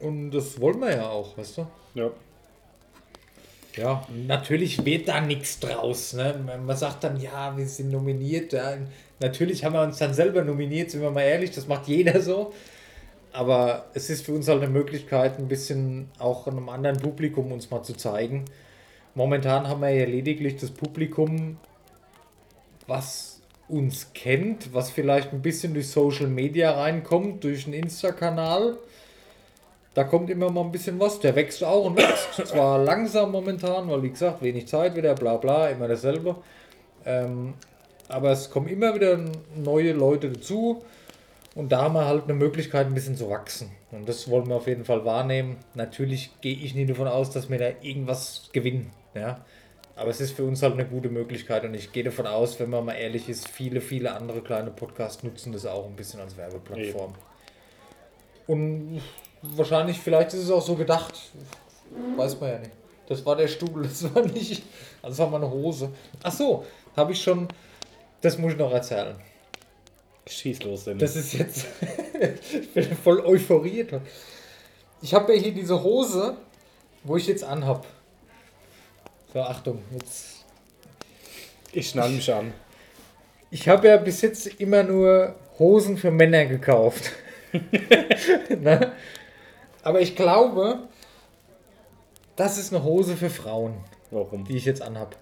Und 0.00 0.30
das 0.30 0.60
wollen 0.60 0.80
wir 0.80 0.96
ja 0.96 1.08
auch, 1.08 1.36
weißt 1.36 1.58
du? 1.58 1.66
Ja. 1.94 2.10
Ja, 3.76 4.06
natürlich 4.26 4.84
wird 4.84 5.08
da 5.08 5.20
nichts 5.20 5.60
draus. 5.60 6.14
Ne? 6.14 6.34
Man 6.64 6.76
sagt 6.76 7.04
dann, 7.04 7.20
ja, 7.20 7.56
wir 7.56 7.66
sind 7.66 7.90
nominiert. 7.90 8.52
Ja. 8.52 8.74
Natürlich 9.20 9.64
haben 9.64 9.74
wir 9.74 9.82
uns 9.82 9.98
dann 9.98 10.12
selber 10.12 10.42
nominiert, 10.42 10.90
sind 10.90 11.02
wir 11.02 11.10
mal 11.10 11.22
ehrlich, 11.22 11.52
das 11.52 11.68
macht 11.68 11.86
jeder 11.86 12.20
so. 12.20 12.52
Aber 13.32 13.86
es 13.94 14.10
ist 14.10 14.24
für 14.26 14.32
uns 14.32 14.48
halt 14.48 14.62
eine 14.62 14.72
Möglichkeit, 14.72 15.38
ein 15.38 15.46
bisschen 15.46 16.10
auch 16.18 16.48
einem 16.48 16.68
anderen 16.68 16.98
Publikum 16.98 17.52
uns 17.52 17.70
mal 17.70 17.82
zu 17.82 17.94
zeigen. 17.94 18.46
Momentan 19.14 19.68
haben 19.68 19.82
wir 19.82 19.90
ja 19.90 20.06
lediglich 20.06 20.56
das 20.56 20.70
Publikum, 20.70 21.58
was 22.90 23.40
uns 23.68 24.12
kennt, 24.12 24.74
was 24.74 24.90
vielleicht 24.90 25.32
ein 25.32 25.42
bisschen 25.42 25.72
durch 25.72 25.88
Social 25.88 26.26
Media 26.26 26.72
reinkommt, 26.72 27.44
durch 27.44 27.64
einen 27.66 27.74
Insta-Kanal. 27.74 28.76
Da 29.94 30.04
kommt 30.04 30.28
immer 30.28 30.50
mal 30.50 30.62
ein 30.62 30.72
bisschen 30.72 30.98
was. 30.98 31.20
Der 31.20 31.34
wächst 31.36 31.62
auch 31.64 31.86
und 31.86 31.96
wächst. 31.96 32.48
Zwar 32.48 32.78
langsam 32.78 33.30
momentan, 33.30 33.88
weil 33.88 34.02
wie 34.02 34.10
gesagt, 34.10 34.42
wenig 34.42 34.66
Zeit 34.66 34.96
wieder, 34.96 35.14
bla 35.14 35.36
bla, 35.36 35.68
immer 35.68 35.88
dasselbe. 35.88 36.36
Ähm, 37.06 37.54
aber 38.08 38.32
es 38.32 38.50
kommen 38.50 38.68
immer 38.68 38.94
wieder 38.94 39.18
neue 39.56 39.92
Leute 39.92 40.30
dazu. 40.30 40.82
Und 41.54 41.72
da 41.72 41.82
haben 41.82 41.94
wir 41.94 42.06
halt 42.06 42.24
eine 42.24 42.34
Möglichkeit, 42.34 42.86
ein 42.86 42.94
bisschen 42.94 43.16
zu 43.16 43.30
wachsen. 43.30 43.70
Und 43.92 44.08
das 44.08 44.28
wollen 44.28 44.48
wir 44.48 44.56
auf 44.56 44.66
jeden 44.66 44.84
Fall 44.84 45.04
wahrnehmen. 45.04 45.56
Natürlich 45.74 46.30
gehe 46.40 46.56
ich 46.56 46.74
nie 46.74 46.86
davon 46.86 47.08
aus, 47.08 47.30
dass 47.30 47.50
wir 47.50 47.58
da 47.58 47.70
irgendwas 47.82 48.50
gewinnen. 48.52 48.90
Ja? 49.14 49.44
Aber 50.00 50.08
es 50.08 50.18
ist 50.22 50.34
für 50.34 50.44
uns 50.44 50.62
halt 50.62 50.72
eine 50.72 50.86
gute 50.86 51.10
Möglichkeit 51.10 51.62
und 51.62 51.74
ich 51.74 51.92
gehe 51.92 52.02
davon 52.02 52.26
aus, 52.26 52.58
wenn 52.58 52.70
man 52.70 52.86
mal 52.86 52.94
ehrlich 52.94 53.28
ist, 53.28 53.46
viele, 53.46 53.82
viele 53.82 54.14
andere 54.14 54.40
kleine 54.40 54.70
Podcasts 54.70 55.22
nutzen 55.22 55.52
das 55.52 55.66
auch 55.66 55.84
ein 55.84 55.94
bisschen 55.94 56.20
als 56.20 56.38
Werbeplattform. 56.38 57.12
Und 58.46 59.02
wahrscheinlich, 59.42 59.98
vielleicht 59.98 60.32
ist 60.32 60.44
es 60.44 60.50
auch 60.50 60.62
so 60.62 60.74
gedacht, 60.74 61.12
weiß 62.16 62.40
man 62.40 62.50
ja 62.50 62.58
nicht. 62.60 62.70
Das 63.08 63.26
war 63.26 63.36
der 63.36 63.46
Stuhl, 63.46 63.82
das 63.82 64.14
war 64.14 64.24
nicht, 64.24 64.62
das 65.02 65.18
war 65.18 65.28
meine 65.28 65.50
Hose. 65.50 65.90
Ach 66.22 66.32
so, 66.32 66.64
habe 66.96 67.12
ich 67.12 67.22
schon, 67.22 67.46
das 68.22 68.38
muss 68.38 68.52
ich 68.52 68.58
noch 68.58 68.72
erzählen. 68.72 69.16
Schieß 70.26 70.62
los, 70.62 70.84
denn. 70.84 70.98
Das 70.98 71.14
ist 71.14 71.34
jetzt, 71.34 71.66
ich 72.58 72.72
bin 72.72 72.96
voll 72.96 73.20
euphoriert. 73.20 74.00
Ich 75.02 75.12
habe 75.12 75.34
ja 75.34 75.42
hier 75.42 75.52
diese 75.52 75.82
Hose, 75.82 76.38
wo 77.04 77.18
ich 77.18 77.26
jetzt 77.26 77.44
anhab. 77.44 77.84
So, 79.32 79.40
Achtung, 79.40 79.82
jetzt. 79.92 80.44
Ich 81.72 81.90
schnall 81.90 82.10
mich 82.10 82.32
an. 82.32 82.52
Ich 83.50 83.68
habe 83.68 83.88
ja 83.88 83.96
bis 83.96 84.22
jetzt 84.22 84.46
immer 84.60 84.82
nur 84.82 85.36
Hosen 85.58 85.96
für 85.96 86.10
Männer 86.10 86.46
gekauft. 86.46 87.12
ne? 88.48 88.92
Aber 89.82 90.00
ich 90.00 90.16
glaube, 90.16 90.88
das 92.36 92.58
ist 92.58 92.72
eine 92.72 92.82
Hose 92.82 93.16
für 93.16 93.30
Frauen, 93.30 93.74
Warum? 94.10 94.44
die 94.44 94.56
ich 94.56 94.64
jetzt 94.64 94.82
anhab. 94.82 95.16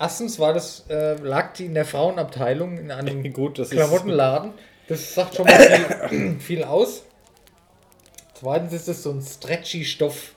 Erstens 0.00 0.38
war 0.38 0.54
das, 0.54 0.84
äh, 0.88 1.14
lag 1.14 1.52
die 1.54 1.66
in 1.66 1.74
der 1.74 1.84
Frauenabteilung 1.84 2.78
in 2.78 2.90
einem 2.90 3.32
Gut, 3.32 3.58
das. 3.58 3.70
Klamottenladen. 3.70 4.52
Das 4.86 5.14
sagt 5.14 5.34
schon 5.34 5.44
mal 5.44 6.08
viel, 6.08 6.36
viel 6.40 6.64
aus. 6.64 7.02
Zweitens 8.34 8.72
ist 8.72 8.88
das 8.88 9.02
so 9.02 9.10
ein 9.10 9.20
stretchy 9.20 9.84
Stoff, 9.84 10.34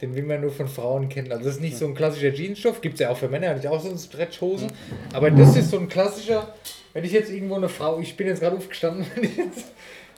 den 0.00 0.14
will 0.14 0.24
man 0.24 0.40
nur 0.40 0.50
von 0.50 0.68
Frauen 0.68 1.08
kennen. 1.08 1.32
Also 1.32 1.44
das 1.44 1.54
ist 1.54 1.60
nicht 1.60 1.76
so 1.76 1.86
ein 1.86 1.94
klassischer 1.94 2.32
Jeansstoff, 2.32 2.80
gibt 2.80 2.94
es 2.94 3.00
ja 3.00 3.10
auch 3.10 3.16
für 3.16 3.28
Männer, 3.28 3.56
ich 3.56 3.66
auch 3.68 3.80
so 3.80 3.96
Stretchhosen. 3.96 4.70
Aber 5.12 5.30
das 5.30 5.56
ist 5.56 5.70
so 5.70 5.78
ein 5.78 5.88
klassischer, 5.88 6.54
wenn 6.92 7.04
ich 7.04 7.12
jetzt 7.12 7.30
irgendwo 7.30 7.54
eine 7.56 7.68
Frau, 7.68 7.98
ich 8.00 8.16
bin 8.16 8.26
jetzt 8.26 8.40
gerade 8.40 8.56
aufgestanden, 8.56 9.06
wenn 9.14 9.24
ich 9.24 9.36
jetzt 9.36 9.64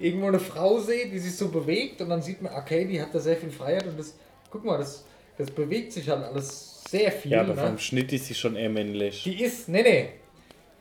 irgendwo 0.01 0.27
eine 0.27 0.41
Frau 0.41 0.79
sehe, 0.79 1.09
die 1.09 1.19
sich 1.19 1.37
so 1.37 1.49
bewegt 1.49 2.01
und 2.01 2.09
dann 2.09 2.23
sieht 2.23 2.43
man, 2.43 2.53
okay, 2.55 2.85
die 2.85 3.01
hat 3.01 3.14
da 3.14 3.21
sehr 3.21 3.37
viel 3.37 3.51
Freiheit 3.51 3.87
und 3.87 3.99
das, 3.99 4.17
guck 4.51 4.64
mal, 4.64 4.79
das, 4.79 5.05
das 5.37 5.51
bewegt 5.51 5.93
sich 5.93 6.09
halt 6.09 6.25
alles 6.25 6.83
sehr 6.88 7.12
viel. 7.12 7.33
Ja, 7.33 7.43
aber 7.43 7.55
ne? 7.55 7.62
vom 7.62 7.79
Schnitt 7.79 8.12
ist 8.12 8.27
sie 8.27 8.35
schon 8.35 8.57
eher 8.57 8.71
männlich. 8.71 9.23
Die 9.25 9.43
ist, 9.43 9.69
nee, 9.69 9.83
nee, 9.83 10.09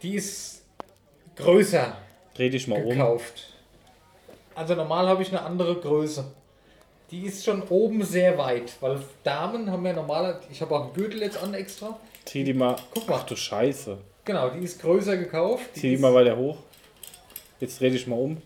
die 0.02 0.16
ist 0.16 0.64
größer 1.36 1.98
Dreh 2.34 2.50
dich 2.50 2.68
mal 2.68 2.82
um. 2.82 2.90
gekauft. 2.90 3.54
Also 4.54 4.76
normal 4.76 5.08
habe 5.08 5.22
ich 5.22 5.30
eine 5.30 5.42
andere 5.42 5.76
Größe. 5.76 6.26
Die 7.10 7.26
ist 7.26 7.46
schon 7.46 7.64
oben 7.70 8.04
sehr 8.04 8.38
weit, 8.38 8.74
weil 8.82 9.00
Damen 9.24 9.72
haben 9.72 9.86
ja 9.86 9.94
normale, 9.94 10.42
ich 10.52 10.62
habe 10.62 10.76
auch 10.76 10.84
einen 10.86 10.94
Gürtel 10.94 11.22
jetzt 11.22 11.42
an 11.42 11.54
extra. 11.54 11.98
Zieh 12.26 12.44
die 12.44 12.54
mal. 12.54 12.76
Guck 12.94 13.08
mal. 13.08 13.20
Ach 13.22 13.26
du 13.26 13.34
Scheiße. 13.36 13.98
Genau, 14.26 14.50
die 14.50 14.66
ist 14.66 14.82
größer 14.82 15.16
gekauft. 15.16 15.64
Zieh 15.74 15.92
die 15.92 15.98
mal 15.98 16.14
weiter 16.14 16.36
hoch. 16.36 16.58
Jetzt 17.62 17.80
dreh 17.80 17.90
dich 17.90 18.06
mal 18.08 18.18
um. 18.18 18.42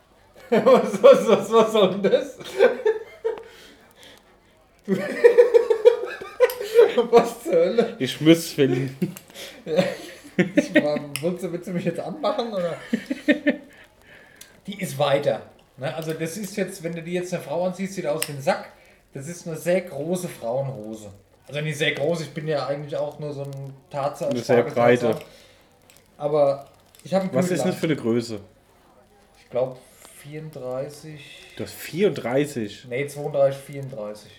was, 0.50 1.02
was, 1.02 1.28
was, 1.28 1.52
was 1.52 1.72
soll 1.72 1.90
denn 1.90 2.02
das? 2.04 2.38
was 7.10 7.42
zur 7.42 7.52
Hölle? 7.52 7.96
Ich 7.98 8.20
muss 8.20 8.48
finden. 8.52 8.96
Ich 10.36 10.74
war, 10.82 11.00
willst, 11.20 11.42
du, 11.42 11.52
willst 11.52 11.66
du 11.66 11.72
mich 11.72 11.84
jetzt 11.84 11.98
anmachen? 11.98 12.52
Oder? 12.52 12.76
Die 14.68 14.80
ist 14.80 14.96
weiter. 14.98 15.42
Ne? 15.76 15.94
Also 15.94 16.12
das 16.12 16.36
ist 16.36 16.56
jetzt, 16.56 16.82
wenn 16.82 16.94
du 16.94 17.02
die 17.02 17.12
jetzt 17.12 17.32
eine 17.34 17.42
Frau 17.42 17.66
anziehst, 17.66 17.94
sieht 17.94 18.06
aus 18.06 18.28
wie 18.28 18.32
ein 18.32 18.42
Sack. 18.42 18.72
Das 19.12 19.28
ist 19.28 19.46
eine 19.46 19.56
sehr 19.56 19.80
große 19.82 20.28
Frauenhose. 20.28 21.10
Also 21.46 21.60
nicht 21.60 21.78
sehr 21.78 21.92
groß, 21.92 22.22
ich 22.22 22.30
bin 22.30 22.48
ja 22.48 22.66
eigentlich 22.66 22.96
auch 22.96 23.18
nur 23.18 23.32
so 23.32 23.42
ein 23.42 23.74
Tatsache. 23.90 24.30
Eine 24.30 24.40
sehr 24.40 24.62
breite. 24.62 25.16
Aber 26.16 26.66
ich 27.02 27.12
habe 27.12 27.28
Was 27.32 27.50
ist 27.50 27.64
das 27.64 27.74
für 27.76 27.86
eine 27.86 27.96
Größe? 27.96 28.40
Ich 29.38 29.50
glaube 29.50 29.76
34. 30.22 31.20
Du 31.56 31.64
hast 31.64 31.74
34. 31.74 32.86
Nee, 32.88 33.06
32, 33.06 33.62
34. 33.62 34.30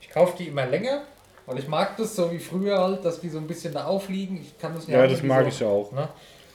Ich 0.00 0.10
kaufe 0.10 0.36
die 0.38 0.48
immer 0.48 0.66
länger, 0.66 1.02
weil 1.44 1.58
ich 1.58 1.68
mag 1.68 1.96
das 1.96 2.16
so 2.16 2.32
wie 2.32 2.38
früher 2.38 2.78
halt, 2.78 3.04
dass 3.04 3.20
die 3.20 3.28
so 3.28 3.38
ein 3.38 3.46
bisschen 3.46 3.74
da 3.74 3.84
aufliegen. 3.84 4.40
Ich 4.40 4.58
kann 4.58 4.74
das 4.74 4.86
nicht 4.86 4.96
Ja, 4.96 5.06
das 5.06 5.22
mag 5.22 5.42
so, 5.44 5.48
ich 5.48 5.64
auch. 5.64 5.92
Ne? 5.92 6.08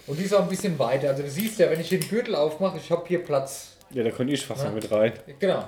Und 0.09 0.17
die 0.19 0.23
ist 0.23 0.33
auch 0.33 0.41
ein 0.41 0.49
bisschen 0.49 0.77
weiter. 0.79 1.09
Also 1.09 1.21
du 1.23 1.29
siehst 1.29 1.59
ja, 1.59 1.69
wenn 1.69 1.79
ich 1.79 1.89
den 1.89 2.01
Gürtel 2.01 2.33
aufmache, 2.35 2.77
ich 2.77 2.89
habe 2.91 3.03
hier 3.07 3.23
Platz. 3.23 3.77
Ja, 3.91 4.03
da 4.03 4.09
könnte 4.09 4.33
ich 4.33 4.45
fast 4.45 4.63
Ja. 4.63 4.71
mit 4.71 4.91
rein. 4.91 5.13
Genau. 5.39 5.63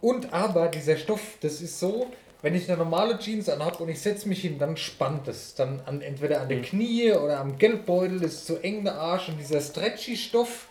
Und 0.00 0.32
aber 0.32 0.68
dieser 0.68 0.96
Stoff, 0.96 1.20
das 1.42 1.60
ist 1.60 1.78
so, 1.78 2.06
wenn 2.42 2.54
ich 2.54 2.66
eine 2.68 2.78
normale 2.78 3.18
Jeans 3.18 3.48
anhab 3.50 3.80
und 3.80 3.90
ich 3.90 4.00
setze 4.00 4.26
mich 4.28 4.40
hin, 4.40 4.58
dann 4.58 4.76
spannt 4.78 5.28
es. 5.28 5.54
Dann 5.54 5.80
an, 5.84 6.00
entweder 6.00 6.38
an 6.40 6.44
Mhm. 6.46 6.48
der 6.48 6.62
Knie 6.62 7.12
oder 7.12 7.38
am 7.38 7.58
Geldbeutel 7.58 8.22
ist 8.22 8.46
zu 8.46 8.56
eng 8.58 8.84
der 8.84 8.94
Arsch 8.94 9.28
und 9.28 9.38
dieser 9.38 9.60
stretchy 9.60 10.16
Stoff. 10.16 10.68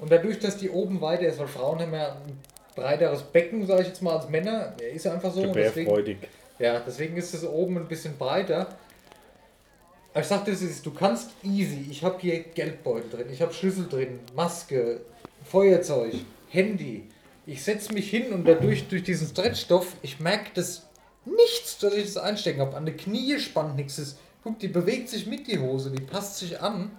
Und 0.00 0.10
dadurch, 0.10 0.40
dass 0.40 0.56
die 0.56 0.70
oben 0.70 1.00
weiter 1.00 1.22
ist, 1.22 1.38
weil 1.38 1.46
Frauen 1.48 1.78
haben 1.80 1.94
ja 1.94 2.12
ein 2.12 2.38
breiteres 2.74 3.22
Becken, 3.22 3.66
sage 3.66 3.82
ich 3.82 3.88
jetzt 3.88 4.02
mal, 4.02 4.16
als 4.16 4.28
Männer, 4.28 4.74
der 4.80 4.90
ist 4.90 5.06
einfach 5.06 5.32
so. 5.32 5.42
Wäre 5.42 5.52
deswegen, 5.54 6.18
ja, 6.58 6.80
deswegen 6.84 7.16
ist 7.16 7.34
es 7.34 7.44
oben 7.44 7.76
ein 7.76 7.86
bisschen 7.86 8.16
breiter. 8.18 8.66
Ich 10.14 10.26
sagte, 10.26 10.50
es 10.50 10.62
ist, 10.62 10.84
du 10.84 10.90
kannst 10.92 11.30
easy. 11.44 11.86
Ich 11.90 12.02
habe 12.02 12.18
hier 12.20 12.40
Geldbeutel 12.40 13.10
drin, 13.10 13.26
ich 13.32 13.40
habe 13.40 13.52
Schlüssel 13.52 13.86
drin, 13.88 14.18
Maske, 14.34 15.00
Feuerzeug, 15.44 16.14
Handy. 16.48 17.04
Ich 17.46 17.62
setze 17.62 17.92
mich 17.92 18.10
hin 18.10 18.32
und 18.32 18.44
dadurch, 18.44 18.88
durch 18.88 19.02
diesen 19.04 19.28
Stretchstoff, 19.28 19.94
ich 20.02 20.18
merke 20.20 20.50
das 20.54 20.82
nichts, 21.24 21.78
dass 21.78 21.94
ich 21.94 22.04
das 22.06 22.16
einstecken 22.16 22.60
habe. 22.60 22.76
An 22.76 22.84
der 22.84 22.96
Knie 22.96 23.38
spannt 23.38 23.76
nichts. 23.76 23.96
Das- 23.96 24.16
Guck, 24.44 24.58
die 24.60 24.68
bewegt 24.68 25.08
sich 25.08 25.26
mit 25.26 25.46
die 25.46 25.58
Hose, 25.58 25.90
die 25.90 26.00
passt 26.02 26.38
sich 26.38 26.60
an. 26.60 26.90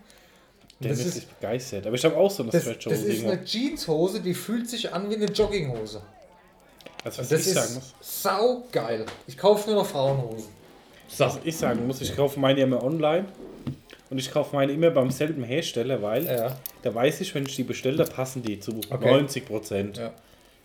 Der 0.82 0.92
Das 0.92 1.00
ist, 1.00 1.16
ist, 1.18 1.40
begeistert. 1.40 1.88
Aber 1.88 1.96
ich 1.96 2.04
habe 2.06 2.16
auch 2.18 2.30
so 2.30 2.44
eine 2.44 2.52
das, 2.52 2.64
das 2.66 2.74
Stretchhose. 2.76 2.96
ist 3.12 3.24
eine. 3.26 3.44
Jeanshose, 3.44 4.20
die 4.22 4.34
fühlt 4.34 4.70
sich 4.70 4.94
an 4.94 5.10
wie 5.10 5.16
eine 5.16 5.26
Jogginghose. 5.26 6.02
Also, 7.04 7.22
Das 7.24 7.48
ich 7.48 7.54
sagen 7.54 7.68
ist 7.68 7.76
muss. 7.76 7.94
sau 8.24 8.64
geil. 8.72 9.06
Ich 9.28 9.38
kaufe 9.38 9.70
nur 9.70 9.82
noch 9.82 9.88
Frauenhosen. 9.90 10.59
Was 11.18 11.40
ich 11.44 11.58
sagen 11.58 11.86
muss, 11.88 12.02
ich 12.02 12.16
kaufe 12.16 12.40
meine 12.40 12.62
immer 12.62 12.84
online. 12.84 13.26
Und 14.10 14.18
ich 14.18 14.32
kaufe 14.32 14.56
meine 14.56 14.72
immer 14.72 14.90
beim 14.90 15.12
selben 15.12 15.44
Hersteller, 15.44 16.02
weil 16.02 16.26
Ja. 16.26 16.58
da 16.82 16.96
weiß 16.96 17.22
ich, 17.22 17.36
wenn 17.36 17.46
ich 17.46 17.56
die 17.56 17.64
bestelle, 17.64 17.98
da 17.98 18.06
passen 18.06 18.42
die 18.42 18.60
zu 18.60 18.80
Okay. 18.90 19.06
90 19.12 19.46
Prozent. 19.46 19.98
Ja. 19.98 20.14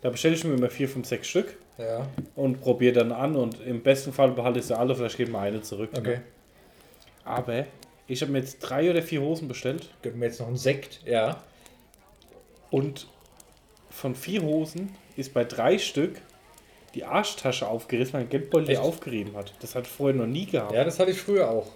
Da 0.01 0.11
bestelle 0.11 0.35
ich 0.35 0.45
mir 0.45 0.55
immer 0.55 0.71
4, 0.71 0.89
5, 0.89 1.07
6 1.07 1.29
Stück 1.29 1.57
Ja, 1.79 2.07
und 2.37 2.61
probiere 2.61 2.95
dann 2.95 3.13
an 3.13 3.37
und 3.37 3.61
im 3.67 3.83
besten 3.83 4.13
Fall 4.13 4.31
behalte 4.31 4.61
ich 4.61 4.67
sie 4.67 4.77
alle, 4.79 4.95
vielleicht 4.95 5.17
geht 5.19 5.29
mir 5.31 5.39
eine 5.41 5.61
zurück. 5.63 5.91
okay. 5.97 6.21
Aber 7.25 7.65
ich 8.07 8.21
habe 8.23 8.33
mir 8.33 8.39
jetzt 8.39 8.61
drei 8.61 8.91
oder 8.91 9.03
vier 9.03 9.21
Hosen 9.23 9.49
bestellt 9.49 9.89
Gönnen 10.03 10.21
wir 10.21 10.29
jetzt 10.29 10.41
noch 10.41 10.47
einen 10.47 10.57
Sekt? 10.59 11.01
Ja. 11.07 11.43
und 12.71 13.07
von 13.91 14.15
vier 14.15 14.43
Hosen 14.43 14.91
ist 15.17 15.33
bei 15.35 15.45
drei 15.45 15.79
Stück 15.79 16.21
die 16.95 17.05
Arschtasche 17.05 17.67
aufgerissen, 17.67 18.15
weil 18.15 18.23
ein 18.23 18.29
Geldbeutel 18.29 18.71
Echt? 18.71 18.81
aufgerieben 18.81 19.37
hat. 19.37 19.53
Das 19.61 19.75
hat 19.75 19.87
vorher 19.87 20.17
noch 20.17 20.27
nie 20.27 20.47
gehabt. 20.47 20.73
Ja, 20.73 20.85
das 20.85 20.99
hatte 20.99 21.11
ich 21.11 21.21
früher 21.21 21.51
auch. 21.51 21.67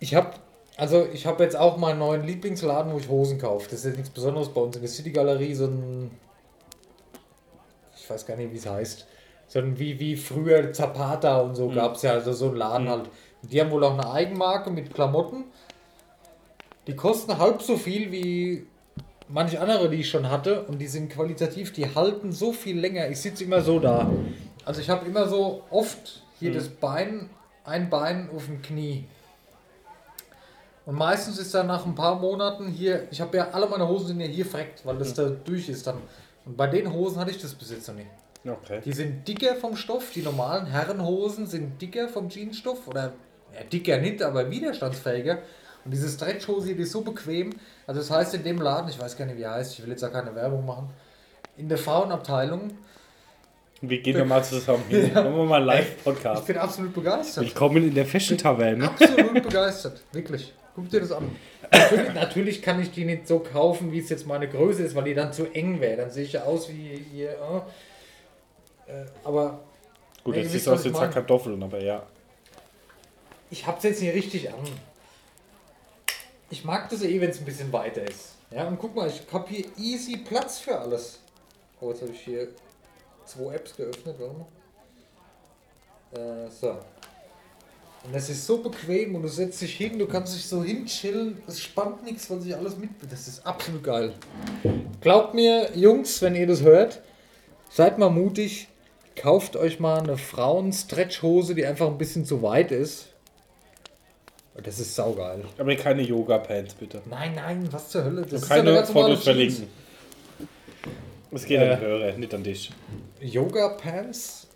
Ich 0.00 0.14
habe 0.14 0.34
also 0.76 1.06
ich 1.12 1.24
habe 1.26 1.44
jetzt 1.44 1.56
auch 1.56 1.76
meinen 1.76 2.00
neuen 2.00 2.24
Lieblingsladen, 2.24 2.92
wo 2.92 2.98
ich 2.98 3.08
Hosen 3.08 3.38
kaufe. 3.38 3.68
Das 3.70 3.80
ist 3.80 3.84
jetzt 3.84 3.96
nichts 3.96 4.10
Besonderes 4.10 4.48
bei 4.48 4.60
uns 4.60 4.74
in 4.74 4.82
der 4.82 4.90
City 4.90 5.12
Galerie, 5.12 5.54
so 5.54 5.66
ein 5.66 6.10
ich 7.96 8.10
weiß 8.10 8.26
gar 8.26 8.36
nicht, 8.36 8.52
wie 8.52 8.56
es 8.56 8.66
heißt. 8.66 9.06
So 9.46 9.60
ein 9.60 9.78
wie, 9.78 9.98
wie 9.98 10.16
früher 10.16 10.72
Zapata 10.72 11.40
und 11.40 11.54
so 11.54 11.68
gab 11.68 11.94
es 11.94 12.02
ja, 12.02 12.12
also 12.12 12.32
so 12.32 12.50
ein 12.50 12.56
Laden 12.56 12.88
halt. 12.88 13.08
Und 13.42 13.52
die 13.52 13.60
haben 13.60 13.70
wohl 13.70 13.84
auch 13.84 13.92
eine 13.92 14.10
Eigenmarke 14.10 14.70
mit 14.70 14.92
Klamotten. 14.92 15.44
Die 16.86 16.96
kosten 16.96 17.38
halb 17.38 17.62
so 17.62 17.76
viel 17.76 18.12
wie 18.12 18.66
manche 19.28 19.60
andere, 19.60 19.88
die 19.90 19.98
ich 19.98 20.10
schon 20.10 20.30
hatte. 20.30 20.62
Und 20.64 20.78
die 20.78 20.86
sind 20.86 21.10
qualitativ, 21.10 21.72
die 21.72 21.94
halten 21.94 22.32
so 22.32 22.52
viel 22.52 22.78
länger. 22.78 23.08
Ich 23.08 23.20
sitze 23.20 23.44
immer 23.44 23.60
so 23.60 23.78
da. 23.78 24.10
Also 24.64 24.80
ich 24.80 24.90
habe 24.90 25.06
immer 25.06 25.28
so 25.28 25.62
oft 25.70 26.22
hier 26.38 26.52
das 26.52 26.68
Bein, 26.68 27.30
ein 27.64 27.90
Bein 27.90 28.28
auf 28.34 28.46
dem 28.46 28.62
Knie. 28.62 29.04
Und 30.86 30.96
meistens 30.96 31.38
ist 31.38 31.54
dann 31.54 31.66
nach 31.66 31.86
ein 31.86 31.94
paar 31.94 32.18
Monaten 32.18 32.68
hier, 32.68 33.08
ich 33.10 33.20
habe 33.20 33.36
ja 33.38 33.50
alle 33.52 33.66
meine 33.66 33.88
Hosen 33.88 34.08
sind 34.08 34.20
ja 34.20 34.26
hier 34.26 34.44
freckt, 34.44 34.84
weil 34.84 34.98
das 34.98 35.14
da 35.14 35.28
durch 35.28 35.68
ist 35.68 35.86
dann. 35.86 35.96
Und 36.44 36.56
bei 36.56 36.66
den 36.66 36.92
Hosen 36.92 37.18
hatte 37.18 37.30
ich 37.30 37.40
das 37.40 37.54
bis 37.54 37.70
jetzt 37.70 37.88
noch 37.88 37.94
nicht. 37.94 38.08
Okay. 38.46 38.82
Die 38.84 38.92
sind 38.92 39.26
dicker 39.26 39.56
vom 39.56 39.76
Stoff, 39.76 40.10
die 40.14 40.20
normalen 40.20 40.66
Herrenhosen 40.66 41.46
sind 41.46 41.80
dicker 41.80 42.08
vom 42.08 42.28
Jeansstoff 42.28 42.86
oder 42.86 43.14
ja, 43.54 43.64
dicker 43.72 43.96
nicht, 43.98 44.22
aber 44.22 44.50
widerstandsfähiger. 44.50 45.38
Und 45.84 45.90
diese 45.90 46.08
Stretchhose 46.08 46.66
hier, 46.68 46.76
die 46.76 46.82
ist 46.82 46.92
so 46.92 47.02
bequem. 47.02 47.50
Also 47.86 48.00
das 48.00 48.10
heißt 48.10 48.34
in 48.34 48.42
dem 48.44 48.60
Laden, 48.60 48.88
ich 48.88 48.98
weiß 48.98 49.16
gar 49.16 49.26
nicht 49.26 49.36
wie 49.36 49.42
er 49.42 49.52
heißt, 49.52 49.78
ich 49.78 49.82
will 49.84 49.90
jetzt 49.90 50.02
auch 50.04 50.12
keine 50.12 50.34
Werbung 50.34 50.64
machen. 50.64 50.88
In 51.56 51.68
der 51.68 51.78
Frauenabteilung, 51.78 52.70
Wir 53.80 54.00
gehen 54.00 54.16
wir 54.16 54.24
mal 54.24 54.42
zusammen 54.42 54.82
hin. 54.88 55.12
Machen 55.12 55.36
wir 55.36 55.44
mal 55.44 55.68
einen 55.70 55.82
ich 55.82 55.88
Live-Podcast. 55.88 56.46
bin 56.46 56.56
absolut 56.56 56.94
begeistert. 56.94 57.44
Willkommen 57.44 57.84
in 57.88 57.94
der 57.94 58.06
Fashion-Taverne. 58.06 58.86
Absolut 58.88 59.34
begeistert, 59.42 60.00
wirklich. 60.12 60.52
Guck 60.74 60.88
dir 60.88 61.00
das 61.00 61.12
an. 61.12 61.30
Natürlich, 61.70 62.14
natürlich 62.14 62.62
kann 62.62 62.80
ich 62.80 62.90
die 62.90 63.04
nicht 63.04 63.28
so 63.28 63.38
kaufen, 63.40 63.92
wie 63.92 63.98
es 64.00 64.08
jetzt 64.08 64.26
meine 64.26 64.48
Größe 64.48 64.82
ist, 64.82 64.94
weil 64.96 65.04
die 65.04 65.14
dann 65.14 65.32
zu 65.32 65.46
eng 65.52 65.80
wäre. 65.80 65.98
Dann 65.98 66.10
sehe 66.10 66.24
ich 66.24 66.32
ja 66.32 66.42
aus 66.44 66.68
wie 66.68 67.04
hier. 67.12 67.30
äh. 67.30 68.90
Äh, 68.90 69.04
aber 69.22 69.60
Gut, 70.24 70.34
Ja, 70.36 70.42
jetzt 70.42 70.52
siehst 70.52 70.66
du 70.66 70.72
aus 70.72 70.84
ich 70.84 70.92
mein. 70.92 71.10
Kartoffeln, 71.10 71.62
aber 71.62 71.80
ja. 71.80 72.02
ich 73.50 73.66
hab's 73.66 73.84
jetzt 73.84 74.00
nicht 74.02 74.14
richtig 74.14 74.48
an. 74.48 74.56
Ich 76.54 76.64
mag 76.64 76.88
das 76.88 77.02
eh, 77.02 77.20
wenn 77.20 77.30
es 77.30 77.40
ein 77.40 77.44
bisschen 77.44 77.72
weiter 77.72 78.08
ist. 78.08 78.36
Ja, 78.52 78.68
und 78.68 78.78
guck 78.78 78.94
mal, 78.94 79.08
ich 79.08 79.22
hab 79.32 79.48
hier 79.48 79.64
easy 79.76 80.18
Platz 80.18 80.60
für 80.60 80.78
alles. 80.78 81.18
Oh, 81.80 81.90
jetzt 81.90 82.02
habe 82.02 82.12
ich 82.12 82.20
hier 82.20 82.46
zwei 83.24 83.56
Apps 83.56 83.74
geöffnet, 83.74 84.14
warte 84.20 84.36
mal. 86.12 86.46
Äh, 86.46 86.48
so. 86.48 86.78
Und 88.04 88.14
das 88.14 88.30
ist 88.30 88.46
so 88.46 88.58
bequem 88.58 89.16
und 89.16 89.22
du 89.22 89.28
setzt 89.28 89.62
dich 89.62 89.74
hin, 89.74 89.98
du 89.98 90.06
kannst 90.06 90.32
dich 90.36 90.46
so 90.46 90.62
hinchillen, 90.62 91.42
es 91.48 91.60
spannt 91.60 92.04
nichts, 92.04 92.30
weil 92.30 92.40
sich 92.40 92.54
alles 92.54 92.76
mit. 92.76 92.90
Das 93.10 93.26
ist 93.26 93.44
absolut 93.44 93.82
geil. 93.82 94.14
Glaubt 95.00 95.34
mir, 95.34 95.76
Jungs, 95.76 96.22
wenn 96.22 96.36
ihr 96.36 96.46
das 96.46 96.62
hört, 96.62 97.02
seid 97.68 97.98
mal 97.98 98.10
mutig, 98.10 98.68
kauft 99.16 99.56
euch 99.56 99.80
mal 99.80 99.98
eine 99.98 100.16
Frauen-Stretch-Hose, 100.16 101.56
die 101.56 101.66
einfach 101.66 101.88
ein 101.88 101.98
bisschen 101.98 102.24
zu 102.24 102.42
weit 102.42 102.70
ist. 102.70 103.08
Das 104.62 104.78
ist 104.78 104.94
saugeil. 104.94 105.44
Aber 105.58 105.74
keine 105.74 106.02
Yoga-Pants, 106.02 106.74
bitte. 106.74 107.02
Nein, 107.06 107.34
nein, 107.34 107.68
was 107.72 107.88
zur 107.88 108.04
Hölle? 108.04 108.22
Das 108.22 108.32
Und 108.32 108.42
ist 108.42 108.48
ja 108.48 108.54
eine 108.56 108.74
keine 108.74 108.86
Fotos 108.86 109.24
verlinken. 109.24 109.66
Es 111.32 111.44
geht 111.44 111.60
Äh. 111.60 111.70
an 111.72 111.80
die 111.80 111.86
Hörer, 111.86 112.12
nicht 112.12 112.34
an 112.34 112.44
dich. 112.44 112.70
Yoga-Pants? 113.20 114.46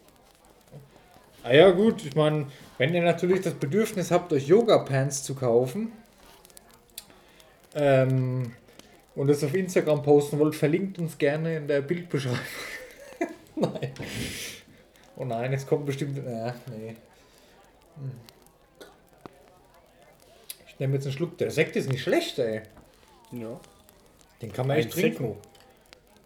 Ah 1.43 1.53
ja, 1.53 1.71
gut, 1.71 2.05
ich 2.05 2.15
meine, 2.15 2.47
wenn 2.79 2.95
ihr 2.95 3.03
natürlich 3.03 3.41
das 3.41 3.55
Bedürfnis 3.55 4.11
habt, 4.13 4.33
euch 4.33 4.47
Yoga-Pants 4.47 5.25
zu 5.25 5.35
kaufen 5.35 5.93
ähm, 7.75 8.53
und 9.17 9.29
es 9.31 9.43
auf 9.43 9.55
Instagram 9.55 10.03
posten 10.03 10.39
wollt, 10.39 10.55
verlinkt 10.55 10.99
uns 10.99 11.19
gerne 11.19 11.57
in 11.57 11.67
der 11.67 11.81
Bildbeschreibung. 11.81 12.39
nein. 13.57 13.93
Oh 15.17 15.25
nein, 15.25 15.51
jetzt 15.53 15.67
kommt 15.67 15.87
bestimmt. 15.87 16.19
Äh, 16.19 16.53
nee. 16.71 16.97
Hm. 17.97 18.13
Ich 20.79 20.81
nehme 20.81 20.95
jetzt 20.95 21.07
einen 21.07 21.12
Schluck. 21.12 21.37
Der 21.39 21.51
Sekt 21.51 21.74
ist 21.74 21.91
nicht 21.91 22.03
schlecht, 22.03 22.39
ey. 22.39 22.62
Ja. 23.33 23.59
Den 24.41 24.53
kann 24.53 24.68
man 24.68 24.76
Ein 24.76 24.85
echt 24.85 24.93
trinken. 24.93 25.16
Sekko. 25.24 25.37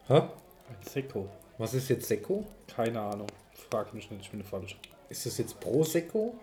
Hä? 0.09 0.15
Ein 0.15 0.87
Sekko. 0.87 1.29
Was 1.57 1.73
ist 1.73 1.89
jetzt 1.89 2.07
Sekko? 2.07 2.45
Keine 2.77 3.01
Ahnung. 3.01 3.29
Frag 3.71 3.95
mich 3.95 4.11
nicht, 4.11 4.25
ich 4.25 4.31
bin 4.31 4.45
falsch. 4.45 4.77
Ist 5.09 5.25
das 5.25 5.39
jetzt 5.39 5.59
Prosecco? 5.59 6.35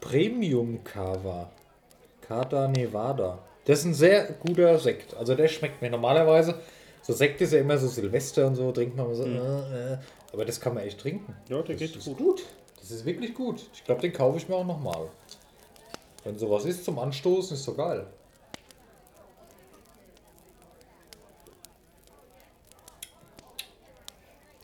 Premium 0.00 0.84
Cava. 0.84 1.50
Cata 2.20 2.68
Nevada. 2.68 3.40
Das 3.64 3.80
ist 3.80 3.86
ein 3.86 3.94
sehr 3.94 4.26
guter 4.34 4.78
Sekt. 4.78 5.14
Also 5.16 5.34
der 5.34 5.48
schmeckt 5.48 5.82
mir 5.82 5.90
normalerweise. 5.90 6.60
So 7.02 7.12
Sekt 7.12 7.40
ist 7.40 7.52
ja 7.52 7.58
immer 7.58 7.76
so 7.76 7.88
Silvester 7.88 8.46
und 8.46 8.54
so, 8.54 8.70
trinkt 8.70 8.96
man 8.96 9.12
so. 9.16 9.24
Äh, 9.24 9.94
äh. 9.94 9.98
Aber 10.32 10.44
das 10.44 10.60
kann 10.60 10.74
man 10.74 10.84
echt 10.84 11.00
trinken. 11.00 11.34
Ja, 11.48 11.60
der 11.62 11.74
Das 11.74 11.78
geht 11.78 11.96
ist 11.96 12.04
gut. 12.04 12.18
gut. 12.18 12.42
Das 12.80 12.92
ist 12.92 13.04
wirklich 13.04 13.34
gut. 13.34 13.66
Ich 13.74 13.82
glaube, 13.84 14.00
den 14.00 14.12
kaufe 14.12 14.38
ich 14.38 14.48
mir 14.48 14.54
auch 14.54 14.64
nochmal. 14.66 15.08
Wenn 16.26 16.36
sowas 16.36 16.64
ist 16.64 16.84
zum 16.84 16.98
Anstoßen, 16.98 17.56
ist 17.56 17.62
so 17.62 17.74
geil. 17.74 18.04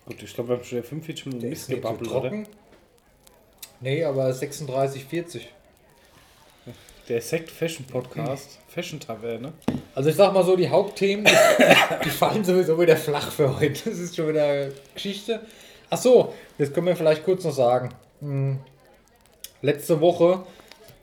Gut, 0.05 0.21
ich 0.21 0.35
glaube, 0.35 0.49
wir 0.49 0.57
haben 0.57 0.65
schon 0.65 0.79
wieder 0.79 0.89
45 0.89 1.27
Minuten 1.27 1.41
Der 1.43 1.51
Mist 1.51 1.63
ist 1.63 1.69
nicht 1.69 1.83
so 1.83 1.89
gebabbelt, 1.89 2.11
oder? 2.11 2.21
trocken. 2.23 2.49
Nee, 3.81 4.05
aber 4.05 4.33
36, 4.33 5.05
40. 5.05 5.49
Der 7.09 7.21
Sekt 7.21 7.49
Fashion 7.49 7.87
Podcast, 7.87 8.59
Fashion 8.67 8.99
Taverne. 8.99 9.53
Also 9.95 10.11
ich 10.11 10.17
sag 10.17 10.33
mal 10.35 10.45
so, 10.45 10.57
die 10.57 10.69
Hauptthemen, 10.69 11.25
die, 11.27 12.05
die 12.05 12.11
fallen 12.11 12.43
sowieso 12.43 12.81
wieder 12.81 12.97
flach 12.97 13.31
für 13.31 13.61
heute. 13.61 13.89
Das 13.89 14.01
ist 14.01 14.17
schon 14.17 14.27
wieder 14.27 14.69
Geschichte. 14.95 15.41
Ach 15.91 15.99
so, 15.99 16.35
das 16.59 16.73
können 16.73 16.89
wir 16.89 16.97
vielleicht 16.97 17.25
kurz 17.25 17.45
noch 17.45 17.53
sagen. 17.53 17.91
Hm. 18.21 18.59
Letzte 19.61 20.01
Woche 20.01 20.45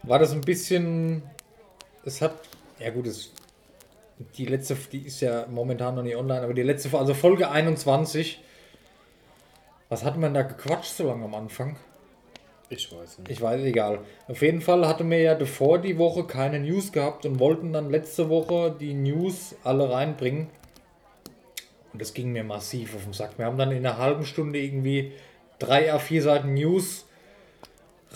war 0.04 0.20
das 0.20 0.32
ein 0.32 0.42
bisschen, 0.42 1.24
es 2.06 2.22
hat, 2.22 2.36
ja 2.80 2.90
gut, 2.90 3.08
es, 3.08 3.32
die 4.38 4.46
letzte, 4.46 4.76
die 4.76 5.06
ist 5.06 5.22
ja 5.22 5.46
momentan 5.50 5.96
noch 5.96 6.04
nicht 6.04 6.16
online, 6.16 6.42
aber 6.42 6.54
die 6.54 6.64
letzte, 6.64 6.98
also 6.98 7.14
Folge 7.14 7.50
21, 7.50 8.42
was 9.90 10.04
hat 10.04 10.18
man 10.18 10.34
da 10.34 10.44
gequatscht 10.44 10.96
so 10.96 11.08
lange 11.08 11.26
am 11.26 11.36
Anfang? 11.36 11.78
Ich 12.70 12.92
weiß 12.92 13.20
nicht. 13.20 13.32
Ich 13.32 13.42
weiß, 13.42 13.64
egal. 13.64 14.00
Auf 14.28 14.44
jeden 14.44 14.62
Fall 14.62 14.88
hatten 14.88 15.10
wir 15.10 15.20
ja 15.20 15.34
davor 15.34 15.80
die 15.80 15.98
Woche 15.98 16.26
keine 16.26 16.60
News 16.60 16.92
gehabt 16.92 17.26
und 17.26 17.40
wollten 17.40 17.74
dann 17.74 17.90
letzte 17.90 18.30
Woche 18.30 18.76
die 18.80 18.94
News 18.94 19.56
alle 19.64 19.90
reinbringen. 19.90 20.50
Und 21.92 22.02
das 22.02 22.14
ging 22.14 22.32
mir 22.32 22.44
massiv 22.44 22.96
auf 22.96 23.04
den 23.04 23.14
Sack. 23.14 23.40
Wir 23.40 23.46
haben 23.46 23.58
dann 23.58 23.72
in 23.72 23.86
einer 23.86 23.98
halben 23.98 24.24
Stunde 24.24 24.60
irgendwie 24.60 25.14
drei 25.58 25.92
A4 25.92 26.22
Seiten 26.22 26.54
News 26.54 27.06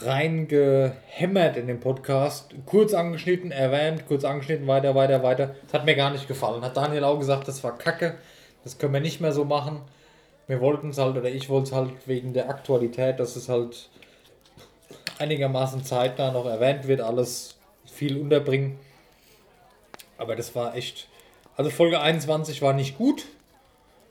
reingehämmert 0.02 1.58
in 1.58 1.68
den 1.68 1.80
Podcast. 1.80 2.54
Kurz 2.66 2.94
angeschnitten, 2.94 3.52
erwähnt, 3.52 4.06
kurz 4.08 4.24
angeschnitten, 4.24 4.68
weiter, 4.68 4.96
weiter, 4.96 5.24
weiter. 5.24 5.56
Das 5.66 5.74
hat 5.74 5.86
mir 5.86 5.96
gar 5.96 6.12
nicht 6.12 6.28
gefallen. 6.28 6.64
Hat 6.64 6.78
Daniel 6.78 7.04
auch 7.04 7.20
gesagt, 7.20 7.48
das 7.48 7.64
war 7.64 7.78
kacke. 7.78 8.16
Das 8.64 8.78
können 8.78 8.94
wir 8.94 9.02
nicht 9.02 9.22
mehr 9.22 9.34
so 9.34 9.46
machen. 9.46 9.82
Wir 10.48 10.60
wollten 10.62 10.90
es 10.90 10.98
halt, 10.98 11.16
oder 11.16 11.30
ich 11.30 11.50
wollte 11.50 11.70
es 11.70 11.76
halt 11.76 11.92
wegen 12.06 12.34
der 12.34 12.50
Aktualität, 12.50 13.20
dass 13.20 13.36
es 13.36 13.50
halt 13.50 13.90
einigermaßen 15.20 15.84
zeitnah 15.84 16.32
noch 16.32 16.46
erwähnt 16.46 16.88
wird, 16.88 17.02
alles 17.02 17.58
viel 17.86 18.20
unterbringen. 18.20 18.80
Aber 20.18 20.36
das 20.36 20.56
war 20.56 20.76
echt. 20.76 21.08
Also 21.56 21.70
Folge 21.70 22.02
21 22.02 22.62
war 22.62 22.74
nicht 22.74 22.98
gut. 22.98 23.26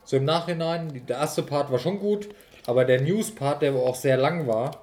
So 0.04 0.16
im 0.16 0.24
Nachhinein, 0.24 1.04
der 1.06 1.16
erste 1.16 1.42
Part 1.42 1.70
war 1.70 1.78
schon 1.78 1.98
gut, 1.98 2.28
aber 2.66 2.84
der 2.84 3.00
News-Part, 3.00 3.62
der 3.62 3.74
auch 3.74 3.94
sehr 3.94 4.16
lang 4.16 4.46
war, 4.46 4.82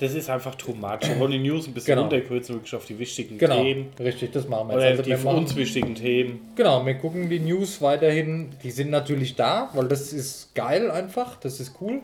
Das 0.00 0.14
ist 0.14 0.30
einfach 0.30 0.54
too 0.54 0.72
much. 0.72 1.00
Wir 1.02 1.18
wollen 1.18 1.32
die 1.32 1.38
News 1.38 1.66
ein 1.66 1.74
bisschen 1.74 1.88
Genau. 1.94 2.02
runterkürzen, 2.02 2.54
wirklich 2.54 2.74
auf 2.74 2.86
die 2.86 2.98
wichtigen 2.98 3.36
genau, 3.36 3.62
Themen. 3.62 3.88
richtig, 4.00 4.32
das 4.32 4.48
machen 4.48 4.68
wir 4.68 4.74
jetzt. 4.76 4.80
Oder 4.82 4.90
Also 4.90 5.02
die 5.02 5.14
für 5.16 5.28
uns 5.28 5.54
wichtigen 5.56 5.94
Themen. 5.94 6.40
Genau, 6.56 6.84
wir 6.86 6.94
gucken 6.94 7.28
die 7.28 7.38
News 7.38 7.82
weiterhin. 7.82 8.48
Die 8.62 8.70
sind 8.70 8.90
natürlich 8.90 9.36
da, 9.36 9.68
weil 9.74 9.88
das 9.88 10.14
ist 10.14 10.54
geil 10.54 10.90
einfach, 10.90 11.36
das 11.36 11.60
ist 11.60 11.74
cool. 11.82 12.00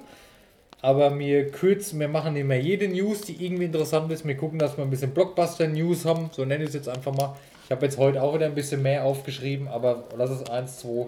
Aber 0.82 1.18
wir 1.18 1.51
kürzen, 1.51 1.99
wir 1.99 2.09
machen 2.09 2.34
nicht 2.34 2.44
mehr 2.47 2.61
jede 2.61 2.86
News, 2.86 3.22
die 3.22 3.42
irgendwie 3.44 3.64
interessant 3.64 4.12
ist. 4.12 4.26
Wir 4.26 4.36
gucken, 4.36 4.59
dass 4.59 4.76
wir 4.76 4.84
ein 4.84 4.90
bisschen 4.90 5.12
Blockbuster-News 5.12 6.05
haben, 6.05 6.28
so 6.32 6.44
nenne 6.44 6.64
ich 6.64 6.68
es 6.68 6.74
jetzt 6.74 6.88
einfach 6.90 7.14
mal. 7.14 7.34
Ich 7.64 7.70
habe 7.70 7.86
jetzt 7.86 7.97
heute 7.97 8.22
auch 8.22 8.34
wieder 8.34 8.44
ein 8.47 8.55
bisschen 8.55 8.82
mehr 8.82 9.05
aufgeschrieben, 9.05 9.68
aber 9.68 10.05
lass 10.18 10.28
es 10.30 10.49
1, 10.51 10.80
2, 10.80 11.07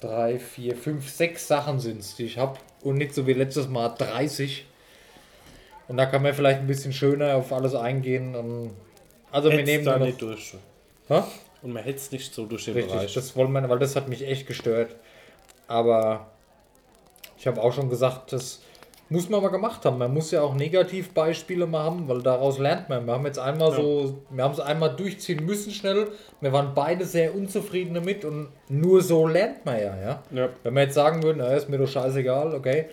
3, 0.00 0.38
4, 0.38 0.76
5, 0.76 1.08
6 1.10 1.48
Sachen 1.48 1.80
sind 1.80 1.98
es, 2.00 2.14
die 2.14 2.24
ich 2.26 2.38
habe. 2.38 2.56
Und 2.82 2.98
nicht 2.98 3.14
so 3.14 3.26
wie 3.26 3.32
letztes 3.32 3.68
Mal 3.68 3.88
30. 3.88 4.64
Und 5.88 5.96
da 5.96 6.06
kann 6.06 6.22
man 6.22 6.34
vielleicht 6.34 6.60
ein 6.60 6.66
bisschen 6.66 6.92
schöner 6.92 7.34
auf 7.36 7.52
alles 7.52 7.74
eingehen. 7.74 8.34
Und 8.36 8.70
also 9.32 9.50
wir 9.50 9.58
Hetzt 9.58 9.66
nehmen 9.66 9.84
da 9.84 9.98
nicht 9.98 10.20
durch. 10.20 10.54
Hä? 11.08 11.22
Und 11.62 11.72
man 11.72 11.82
hetzt 11.82 12.12
nicht 12.12 12.32
so 12.32 12.46
durch 12.46 12.66
den 12.66 12.74
Richtig, 12.74 12.92
Bereich. 12.92 13.14
das 13.14 13.34
wollen 13.34 13.50
wir, 13.52 13.68
weil 13.68 13.78
das 13.78 13.96
hat 13.96 14.08
mich 14.08 14.24
echt 14.26 14.46
gestört. 14.46 14.94
Aber 15.66 16.26
ich 17.38 17.46
habe 17.46 17.60
auch 17.62 17.72
schon 17.72 17.88
gesagt, 17.90 18.32
das 18.32 18.60
muss 19.10 19.28
man 19.30 19.42
mal 19.42 19.48
gemacht 19.48 19.84
haben. 19.86 19.98
Man 19.98 20.12
muss 20.12 20.30
ja 20.30 20.42
auch 20.42 20.54
Negativbeispiele 20.54 21.66
mal 21.66 21.82
haben, 21.84 22.06
weil 22.08 22.20
daraus 22.22 22.58
lernt 22.58 22.90
man. 22.90 23.06
Wir 23.06 23.14
haben 23.14 23.24
jetzt 23.24 23.38
einmal 23.38 23.70
Ja. 23.70 23.76
so, 23.76 24.18
wir 24.30 24.44
haben 24.44 24.52
es 24.52 24.60
einmal 24.60 24.94
durchziehen 24.94 25.44
müssen 25.46 25.72
schnell. 25.72 26.08
Wir 26.42 26.52
waren 26.52 26.72
beide 26.74 27.06
sehr 27.06 27.34
unzufrieden 27.34 27.94
damit 27.94 28.24
und 28.26 28.48
nur 28.68 29.00
so 29.00 29.26
lernt 29.26 29.64
man 29.64 29.76
ja, 29.80 29.96
ja. 29.98 30.22
ja. 30.30 30.48
Wenn 30.62 30.74
wir 30.74 30.82
jetzt 30.82 30.94
sagen 30.94 31.22
würden, 31.22 31.38
na, 31.38 31.48
ist 31.54 31.68
mir 31.70 31.78
doch 31.78 31.88
scheißegal, 31.88 32.54
okay. 32.54 32.86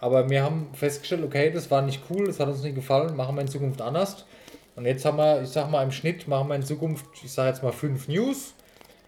Aber 0.00 0.28
wir 0.28 0.42
haben 0.42 0.68
festgestellt, 0.74 1.24
okay, 1.24 1.50
das 1.50 1.70
war 1.70 1.82
nicht 1.82 2.02
cool, 2.10 2.26
das 2.26 2.38
hat 2.38 2.48
uns 2.48 2.62
nicht 2.62 2.74
gefallen, 2.74 3.16
machen 3.16 3.34
wir 3.34 3.42
in 3.42 3.48
Zukunft 3.48 3.80
anders. 3.80 4.26
Und 4.74 4.84
jetzt 4.84 5.04
haben 5.04 5.16
wir, 5.16 5.42
ich 5.42 5.48
sag 5.48 5.70
mal, 5.70 5.82
im 5.82 5.90
Schnitt 5.90 6.28
machen 6.28 6.48
wir 6.48 6.54
in 6.54 6.62
Zukunft, 6.62 7.06
ich 7.24 7.32
sage 7.32 7.48
jetzt 7.48 7.62
mal 7.62 7.72
fünf 7.72 8.08
News. 8.08 8.52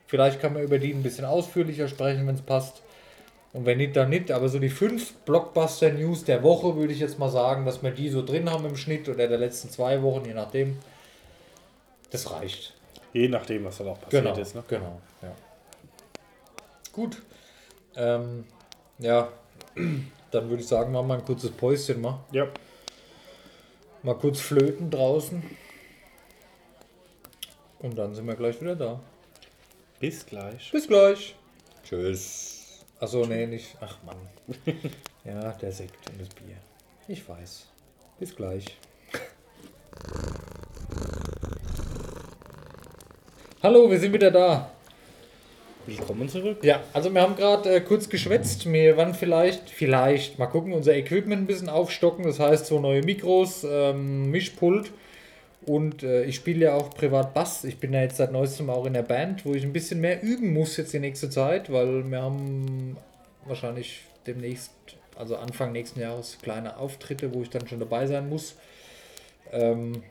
Vielleicht 0.06 0.40
kann 0.40 0.54
man 0.54 0.62
über 0.62 0.78
die 0.78 0.92
ein 0.94 1.02
bisschen 1.02 1.26
ausführlicher 1.26 1.88
sprechen, 1.88 2.26
wenn 2.26 2.34
es 2.34 2.40
passt. 2.42 2.82
Und 3.52 3.66
wenn 3.66 3.76
nicht, 3.76 3.94
dann 3.94 4.08
nicht. 4.08 4.30
Aber 4.30 4.48
so 4.48 4.58
die 4.58 4.70
fünf 4.70 5.12
Blockbuster-News 5.26 6.24
der 6.24 6.42
Woche 6.42 6.76
würde 6.76 6.94
ich 6.94 7.00
jetzt 7.00 7.18
mal 7.18 7.28
sagen, 7.28 7.66
dass 7.66 7.82
wir 7.82 7.90
die 7.90 8.08
so 8.08 8.24
drin 8.24 8.48
haben 8.50 8.64
im 8.64 8.76
Schnitt 8.76 9.08
oder 9.10 9.28
der 9.28 9.38
letzten 9.38 9.68
zwei 9.68 10.02
Wochen, 10.02 10.24
je 10.24 10.32
nachdem. 10.34 10.78
Das 12.10 12.30
reicht. 12.30 12.74
Je 13.12 13.28
nachdem, 13.28 13.64
was 13.64 13.76
dann 13.78 13.88
auch 13.88 14.00
passiert 14.00 14.24
Genau, 14.24 14.36
ist. 14.38 14.54
Ne? 14.54 14.64
genau, 14.68 15.00
ja. 15.20 15.32
Gut. 16.92 17.20
Ähm, 17.96 18.44
ja, 18.98 19.28
dann 20.30 20.48
würde 20.48 20.62
ich 20.62 20.68
sagen, 20.68 20.92
machen 20.92 21.08
wir 21.08 21.14
ein 21.14 21.24
kurzes 21.24 21.50
Päuschen 21.50 22.00
mal. 22.00 22.20
Ja. 22.32 22.48
Mal 24.02 24.14
kurz 24.14 24.40
flöten 24.40 24.90
draußen. 24.90 25.42
Und 27.80 27.96
dann 27.96 28.14
sind 28.14 28.26
wir 28.26 28.34
gleich 28.34 28.60
wieder 28.60 28.76
da. 28.76 29.00
Bis 30.00 30.24
gleich. 30.26 30.70
Bis 30.70 30.86
gleich. 30.86 31.34
Tschüss. 31.84 32.84
Achso, 33.00 33.24
nee, 33.26 33.46
nicht. 33.46 33.76
Ach 33.80 33.96
Mann. 34.04 34.16
Ja, 35.24 35.52
der 35.52 35.72
Sekt 35.72 36.08
und 36.08 36.18
das 36.18 36.28
Bier. 36.30 36.56
Ich 37.06 37.28
weiß. 37.28 37.66
Bis 38.18 38.34
gleich. 38.34 38.64
Hallo, 43.62 43.90
wir 43.90 44.00
sind 44.00 44.14
wieder 44.14 44.30
da. 44.30 44.70
Willkommen 45.88 46.28
zurück. 46.28 46.58
Ja, 46.64 46.82
also 46.92 47.14
wir 47.14 47.22
haben 47.22 47.34
gerade 47.34 47.76
äh, 47.76 47.80
kurz 47.80 48.10
geschwätzt. 48.10 48.70
Wir 48.70 48.98
werden 48.98 49.14
vielleicht, 49.14 49.70
vielleicht, 49.70 50.38
mal 50.38 50.46
gucken, 50.46 50.74
unser 50.74 50.94
Equipment 50.94 51.44
ein 51.44 51.46
bisschen 51.46 51.70
aufstocken. 51.70 52.26
Das 52.26 52.38
heißt, 52.38 52.66
so 52.66 52.78
neue 52.78 53.02
Mikros, 53.02 53.64
ähm, 53.64 54.30
Mischpult. 54.30 54.92
Und 55.64 56.02
äh, 56.02 56.24
ich 56.24 56.36
spiele 56.36 56.66
ja 56.66 56.74
auch 56.74 56.90
privat 56.90 57.32
Bass. 57.32 57.64
Ich 57.64 57.78
bin 57.78 57.94
ja 57.94 58.02
jetzt 58.02 58.18
seit 58.18 58.32
neuestem 58.32 58.68
auch 58.68 58.84
in 58.84 58.92
der 58.92 59.02
Band, 59.02 59.46
wo 59.46 59.54
ich 59.54 59.64
ein 59.64 59.72
bisschen 59.72 60.02
mehr 60.02 60.22
üben 60.22 60.52
muss 60.52 60.76
jetzt 60.76 60.92
die 60.92 60.98
nächste 60.98 61.30
Zeit, 61.30 61.72
weil 61.72 62.10
wir 62.10 62.20
haben 62.20 62.98
wahrscheinlich 63.46 64.02
demnächst, 64.26 64.72
also 65.16 65.36
Anfang 65.36 65.72
nächsten 65.72 66.00
Jahres, 66.00 66.36
kleine 66.42 66.76
Auftritte, 66.76 67.32
wo 67.32 67.40
ich 67.40 67.48
dann 67.48 67.66
schon 67.66 67.80
dabei 67.80 68.06
sein 68.06 68.28
muss. 68.28 68.56
Ähm, 69.52 70.02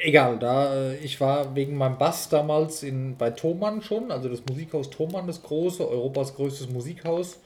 egal, 0.00 0.38
da 0.38 0.74
äh, 0.74 0.96
ich 0.96 1.20
war 1.20 1.54
wegen 1.54 1.76
meinem 1.76 1.98
Bass 1.98 2.28
damals 2.28 2.82
in, 2.82 3.16
bei 3.16 3.30
Thomann 3.30 3.82
schon, 3.82 4.10
also 4.10 4.28
das 4.28 4.42
Musikhaus 4.48 4.90
Thomann, 4.90 5.26
das 5.26 5.42
große, 5.42 5.88
Europas 5.88 6.34
größtes 6.34 6.68
Musikhaus, 6.70 7.38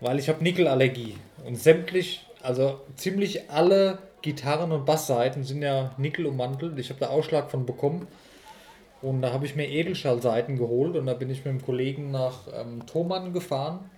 weil 0.00 0.18
ich 0.18 0.28
habe 0.28 0.42
Nickelallergie 0.42 1.16
und 1.44 1.56
sämtlich, 1.56 2.26
also 2.42 2.80
ziemlich 2.96 3.50
alle 3.50 3.98
Gitarren 4.26 4.72
und 4.72 4.84
Bassseiten 4.84 5.44
sind 5.44 5.62
ja 5.62 5.92
Nickel 5.98 6.26
ummantelt. 6.26 6.78
Ich 6.78 6.90
habe 6.90 6.98
da 6.98 7.08
Ausschlag 7.08 7.48
von 7.50 7.64
bekommen. 7.64 8.08
Und 9.00 9.22
da 9.22 9.32
habe 9.32 9.46
ich 9.46 9.54
mir 9.54 9.68
Edelschallseiten 9.68 10.56
geholt 10.56 10.96
und 10.96 11.06
da 11.06 11.14
bin 11.14 11.30
ich 11.30 11.44
mit 11.44 11.54
dem 11.54 11.64
Kollegen 11.64 12.10
nach 12.10 12.40
ähm, 12.52 12.84
Thomann 12.86 13.32
gefahren. 13.32 13.88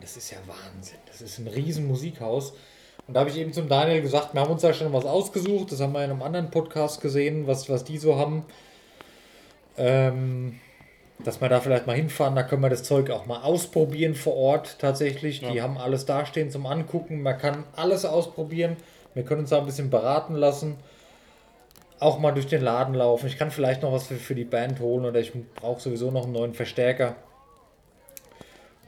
Das 0.00 0.16
ist 0.16 0.32
ja 0.32 0.38
Wahnsinn. 0.46 0.98
Das 1.06 1.22
ist 1.22 1.38
ein 1.38 1.46
riesen 1.46 1.86
Musikhaus. 1.86 2.52
Und 3.08 3.14
da 3.14 3.20
habe 3.20 3.30
ich 3.30 3.36
eben 3.36 3.52
zum 3.52 3.68
Daniel 3.68 4.00
gesagt, 4.00 4.34
wir 4.34 4.40
haben 4.40 4.52
uns 4.52 4.62
da 4.62 4.72
schon 4.72 4.92
was 4.92 5.04
ausgesucht. 5.04 5.72
Das 5.72 5.80
haben 5.80 5.92
wir 5.92 6.04
in 6.04 6.10
einem 6.10 6.22
anderen 6.22 6.50
Podcast 6.50 7.00
gesehen, 7.00 7.46
was, 7.46 7.68
was 7.68 7.84
die 7.84 7.98
so 7.98 8.16
haben. 8.16 8.44
Ähm, 9.76 10.60
dass 11.24 11.40
wir 11.40 11.48
da 11.48 11.60
vielleicht 11.60 11.86
mal 11.86 11.96
hinfahren, 11.96 12.34
da 12.34 12.42
können 12.42 12.62
wir 12.62 12.70
das 12.70 12.82
Zeug 12.82 13.10
auch 13.10 13.26
mal 13.26 13.42
ausprobieren 13.42 14.14
vor 14.14 14.34
Ort 14.36 14.78
tatsächlich. 14.78 15.40
Ja. 15.40 15.50
Die 15.50 15.62
haben 15.62 15.78
alles 15.78 16.04
dastehen 16.04 16.50
zum 16.50 16.66
Angucken. 16.66 17.22
Man 17.22 17.38
kann 17.38 17.64
alles 17.76 18.04
ausprobieren. 18.04 18.76
Wir 19.14 19.24
können 19.24 19.42
uns 19.42 19.50
da 19.50 19.58
ein 19.58 19.66
bisschen 19.66 19.90
beraten 19.90 20.34
lassen. 20.34 20.76
Auch 21.98 22.18
mal 22.18 22.32
durch 22.32 22.46
den 22.48 22.62
Laden 22.62 22.94
laufen. 22.94 23.26
Ich 23.26 23.38
kann 23.38 23.50
vielleicht 23.50 23.82
noch 23.82 23.92
was 23.92 24.06
für, 24.06 24.16
für 24.16 24.34
die 24.34 24.44
Band 24.44 24.80
holen 24.80 25.04
oder 25.04 25.20
ich 25.20 25.32
brauche 25.54 25.80
sowieso 25.80 26.10
noch 26.10 26.24
einen 26.24 26.32
neuen 26.32 26.54
Verstärker. 26.54 27.16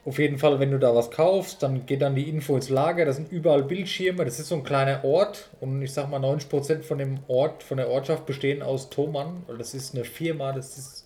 Auf 0.05 0.19
jeden 0.19 0.37
Fall, 0.37 0.61
wenn 0.61 0.71
du 0.71 0.79
da 0.79 0.95
was 0.95 1.11
kaufst, 1.11 1.63
dann 1.63 1.87
geht 1.87 2.03
dann 2.03 2.15
die 2.15 2.29
Info 2.29 2.55
ins 2.55 2.69
Lager. 2.69 3.07
Das 3.07 3.17
sind 3.17 3.33
überall 3.33 3.63
Bildschirme. 3.63 4.25
Das 4.25 4.39
ist 4.39 4.49
so 4.49 4.57
ein 4.57 4.65
kleiner 4.65 5.03
Ort. 5.03 5.49
Und 5.61 5.81
ich 5.81 5.95
sag 5.95 6.11
mal, 6.11 6.21
90% 6.21 6.83
von 6.83 6.99
dem 6.99 7.21
Ort, 7.27 7.63
von 7.63 7.79
der 7.79 7.89
Ortschaft 7.89 8.27
bestehen 8.27 8.63
aus 8.63 8.91
Thomann. 8.91 9.45
Das 9.59 9.73
ist 9.73 9.95
eine 9.95 10.05
Firma, 10.05 10.53
das 10.53 10.77
ist 10.77 11.05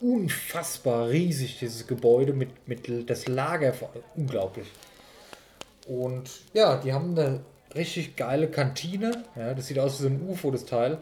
unfassbar 0.00 1.10
riesig, 1.10 1.60
dieses 1.60 1.86
Gebäude 1.86 2.32
mit, 2.32 2.66
mit 2.66 3.08
das 3.08 3.28
Lager. 3.28 3.72
Unglaublich. 4.16 4.66
Und 5.86 6.28
ja, 6.54 6.76
die 6.78 6.92
haben 6.92 7.16
eine 7.16 7.40
richtig 7.74 8.16
geile 8.16 8.48
Kantine. 8.48 9.24
Ja, 9.36 9.54
das 9.54 9.68
sieht 9.68 9.78
aus 9.78 10.00
wie 10.00 10.02
so 10.02 10.08
ein 10.08 10.28
UFO, 10.28 10.50
das 10.50 10.64
Teil. 10.64 10.98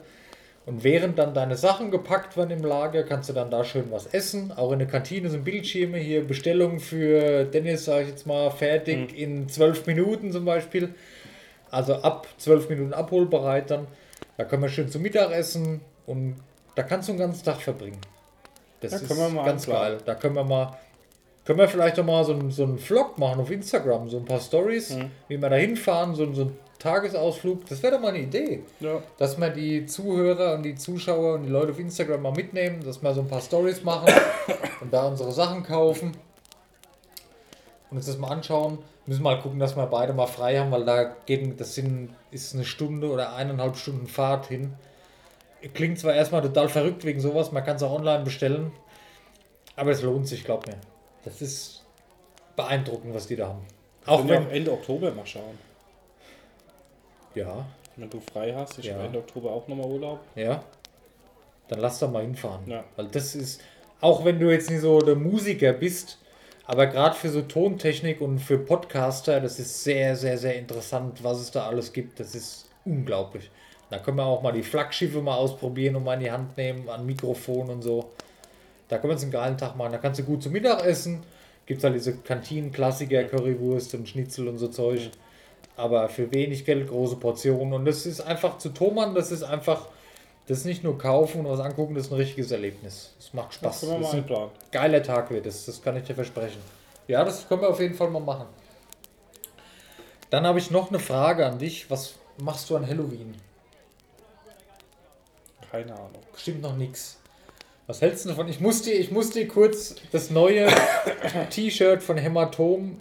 Und 0.66 0.84
während 0.84 1.18
dann 1.18 1.32
deine 1.32 1.56
Sachen 1.56 1.90
gepackt 1.90 2.36
werden 2.36 2.50
im 2.50 2.64
Lager, 2.64 3.02
kannst 3.02 3.28
du 3.28 3.32
dann 3.32 3.50
da 3.50 3.64
schön 3.64 3.90
was 3.90 4.06
essen. 4.06 4.52
Auch 4.52 4.72
in 4.72 4.78
der 4.78 4.88
Kantine 4.88 5.30
sind 5.30 5.44
Bildschirme 5.44 5.98
hier, 5.98 6.26
Bestellungen 6.26 6.80
für 6.80 7.44
Dennis, 7.44 7.86
sage 7.86 8.04
ich 8.04 8.08
jetzt 8.10 8.26
mal, 8.26 8.50
fertig 8.50 9.12
mhm. 9.12 9.18
in 9.18 9.48
zwölf 9.48 9.86
Minuten 9.86 10.32
zum 10.32 10.44
Beispiel. 10.44 10.94
Also 11.70 11.94
ab 11.94 12.26
zwölf 12.36 12.68
Minuten 12.68 12.92
abholbereit 12.92 13.70
dann. 13.70 13.86
Da 14.36 14.44
können 14.44 14.62
wir 14.62 14.68
schön 14.68 14.88
zum 14.88 15.02
Mittagessen 15.02 15.80
und 16.06 16.36
da 16.74 16.82
kannst 16.82 17.08
du 17.08 17.12
einen 17.12 17.20
ganzen 17.20 17.44
Tag 17.44 17.60
verbringen. 17.60 18.00
Das 18.80 18.90
da 18.90 18.96
ist 18.98 19.08
ganz 19.08 19.66
geil. 19.66 19.98
Da 20.04 20.14
können 20.14 20.34
wir 20.34 20.44
mal, 20.44 20.78
können 21.44 21.58
wir 21.58 21.68
vielleicht 21.68 21.96
noch 21.96 22.04
mal 22.04 22.24
so, 22.24 22.32
einen, 22.32 22.50
so 22.50 22.64
einen 22.64 22.78
Vlog 22.78 23.18
machen 23.18 23.40
auf 23.40 23.50
Instagram, 23.50 24.08
so 24.08 24.18
ein 24.18 24.24
paar 24.24 24.40
Stories, 24.40 24.90
mhm. 24.96 25.10
wie 25.28 25.40
wir 25.40 25.48
da 25.48 25.56
hinfahren, 25.56 26.14
so, 26.14 26.32
so 26.32 26.42
ein 26.42 26.58
Tagesausflug. 26.80 27.66
Das 27.66 27.82
wäre 27.82 27.94
doch 27.94 28.00
mal 28.00 28.08
eine 28.08 28.20
Idee. 28.20 28.64
Ja. 28.80 29.00
Dass 29.18 29.38
wir 29.38 29.50
die 29.50 29.86
Zuhörer 29.86 30.54
und 30.54 30.64
die 30.64 30.74
Zuschauer 30.74 31.34
und 31.34 31.44
die 31.44 31.48
Leute 31.48 31.70
auf 31.70 31.78
Instagram 31.78 32.22
mal 32.22 32.32
mitnehmen, 32.32 32.82
dass 32.84 33.00
wir 33.02 33.14
so 33.14 33.20
ein 33.20 33.28
paar 33.28 33.40
Stories 33.40 33.84
machen 33.84 34.12
und 34.80 34.92
da 34.92 35.06
unsere 35.06 35.30
Sachen 35.30 35.62
kaufen 35.62 36.12
und 37.90 37.96
uns 37.96 38.06
das 38.06 38.18
mal 38.18 38.28
anschauen. 38.28 38.78
Müssen 39.06 39.22
mal 39.22 39.40
gucken, 39.40 39.58
dass 39.60 39.76
wir 39.76 39.86
beide 39.86 40.12
mal 40.12 40.26
frei 40.26 40.58
haben, 40.58 40.72
weil 40.72 40.84
da 40.84 41.16
geht, 41.26 41.60
das 41.60 41.74
sind, 41.74 42.10
ist 42.32 42.54
eine 42.54 42.64
Stunde 42.64 43.08
oder 43.08 43.34
eineinhalb 43.34 43.76
Stunden 43.76 44.06
Fahrt 44.06 44.46
hin 44.46 44.74
klingt 45.68 45.98
zwar 45.98 46.14
erstmal 46.14 46.42
total 46.42 46.68
verrückt 46.68 47.04
wegen 47.04 47.20
sowas, 47.20 47.52
man 47.52 47.64
kann 47.64 47.76
es 47.76 47.82
auch 47.82 47.92
online 47.92 48.24
bestellen, 48.24 48.72
aber 49.76 49.90
es 49.90 50.02
lohnt 50.02 50.26
sich, 50.26 50.44
glaub 50.44 50.66
mir. 50.66 50.76
Das 51.24 51.42
ist 51.42 51.84
beeindruckend, 52.56 53.14
was 53.14 53.26
die 53.26 53.36
da 53.36 53.48
haben. 53.48 53.66
Auch 54.06 54.26
wenn 54.26 54.46
auch 54.46 54.50
Ende 54.50 54.72
Oktober 54.72 55.12
mal 55.12 55.26
schauen. 55.26 55.58
Ja. 57.34 57.66
Wenn 57.96 58.10
du 58.10 58.20
frei 58.20 58.54
hast, 58.54 58.78
ich 58.78 58.86
ja. 58.86 58.94
habe 58.94 59.04
Ende 59.04 59.18
Oktober 59.18 59.50
auch 59.50 59.66
nochmal 59.68 59.86
Urlaub. 59.86 60.20
Ja. 60.34 60.62
Dann 61.68 61.80
lass 61.80 61.98
doch 61.98 62.10
mal 62.10 62.22
hinfahren. 62.22 62.62
Ja. 62.66 62.84
Weil 62.96 63.08
das 63.08 63.34
ist, 63.34 63.60
auch 64.00 64.24
wenn 64.24 64.40
du 64.40 64.50
jetzt 64.50 64.70
nicht 64.70 64.80
so 64.80 65.00
der 65.00 65.16
Musiker 65.16 65.72
bist, 65.72 66.18
aber 66.66 66.86
gerade 66.86 67.16
für 67.16 67.28
so 67.28 67.42
Tontechnik 67.42 68.20
und 68.20 68.38
für 68.38 68.58
Podcaster, 68.58 69.40
das 69.40 69.58
ist 69.58 69.82
sehr, 69.82 70.16
sehr, 70.16 70.38
sehr 70.38 70.56
interessant, 70.56 71.22
was 71.22 71.40
es 71.40 71.50
da 71.50 71.66
alles 71.66 71.92
gibt. 71.92 72.20
Das 72.20 72.34
ist 72.34 72.68
unglaublich. 72.84 73.50
Da 73.90 73.98
können 73.98 74.18
wir 74.18 74.24
auch 74.24 74.40
mal 74.40 74.52
die 74.52 74.62
Flaggschiffe 74.62 75.20
mal 75.20 75.36
ausprobieren 75.36 75.96
und 75.96 76.04
mal 76.04 76.14
in 76.14 76.20
die 76.20 76.30
Hand 76.30 76.56
nehmen 76.56 76.88
an 76.88 77.04
Mikrofon 77.04 77.68
und 77.70 77.82
so. 77.82 78.10
Da 78.88 78.98
können 78.98 79.10
wir 79.10 79.14
uns 79.14 79.22
einen 79.22 79.32
geilen 79.32 79.58
Tag 79.58 79.76
machen. 79.76 79.92
Da 79.92 79.98
kannst 79.98 80.20
du 80.20 80.24
gut 80.24 80.42
zum 80.42 80.52
Mittag 80.52 80.84
essen. 80.84 81.22
Gibt 81.66 81.78
es 81.78 81.84
halt 81.84 81.94
diese 81.94 82.16
Kantinen-Klassiker, 82.16 83.24
Currywurst 83.24 83.94
und 83.94 84.08
Schnitzel 84.08 84.48
und 84.48 84.58
so 84.58 84.68
Zeug. 84.68 85.10
Aber 85.80 86.08
für 86.08 86.30
wenig 86.30 86.64
Geld 86.64 86.88
große 86.88 87.16
Portionen. 87.16 87.72
Und 87.72 87.84
das 87.86 88.04
ist 88.04 88.20
einfach 88.20 88.58
zu 88.58 88.68
Thomann, 88.68 89.14
das 89.14 89.32
ist 89.32 89.42
einfach, 89.42 89.86
das 90.46 90.58
ist 90.58 90.64
nicht 90.66 90.84
nur 90.84 90.98
kaufen 90.98 91.40
und 91.40 91.50
was 91.50 91.60
angucken, 91.60 91.94
das 91.94 92.06
ist 92.06 92.12
ein 92.12 92.16
richtiges 92.16 92.50
Erlebnis. 92.50 93.14
Das 93.16 93.32
macht 93.32 93.54
Spaß. 93.54 93.80
Das, 93.80 93.90
das 93.90 94.14
ist 94.14 94.14
ein 94.14 94.50
geiler 94.70 95.02
Tag 95.02 95.30
wird 95.30 95.46
das, 95.46 95.64
das 95.64 95.82
kann 95.82 95.96
ich 95.96 96.04
dir 96.04 96.14
versprechen. 96.14 96.60
Ja, 97.08 97.24
das 97.24 97.48
können 97.48 97.62
wir 97.62 97.70
auf 97.70 97.80
jeden 97.80 97.94
Fall 97.94 98.10
mal 98.10 98.20
machen. 98.20 98.46
Dann 100.28 100.46
habe 100.46 100.58
ich 100.58 100.70
noch 100.70 100.90
eine 100.90 100.98
Frage 100.98 101.46
an 101.46 101.58
dich. 101.58 101.90
Was 101.90 102.14
machst 102.38 102.70
du 102.70 102.76
an 102.76 102.86
Halloween? 102.86 103.34
Keine 105.70 105.94
Ahnung. 105.94 106.22
Stimmt 106.36 106.62
noch 106.62 106.76
nichts. 106.76 107.18
Was 107.86 108.00
hältst 108.00 108.24
du 108.24 108.28
davon? 108.28 108.48
Ich 108.48 108.60
muss 108.60 108.82
dir, 108.82 108.94
ich 108.94 109.10
muss 109.10 109.30
dir 109.30 109.48
kurz 109.48 109.96
das 110.12 110.30
neue 110.30 110.68
T-Shirt 111.50 112.02
von 112.02 112.16
Hämatom, 112.16 113.00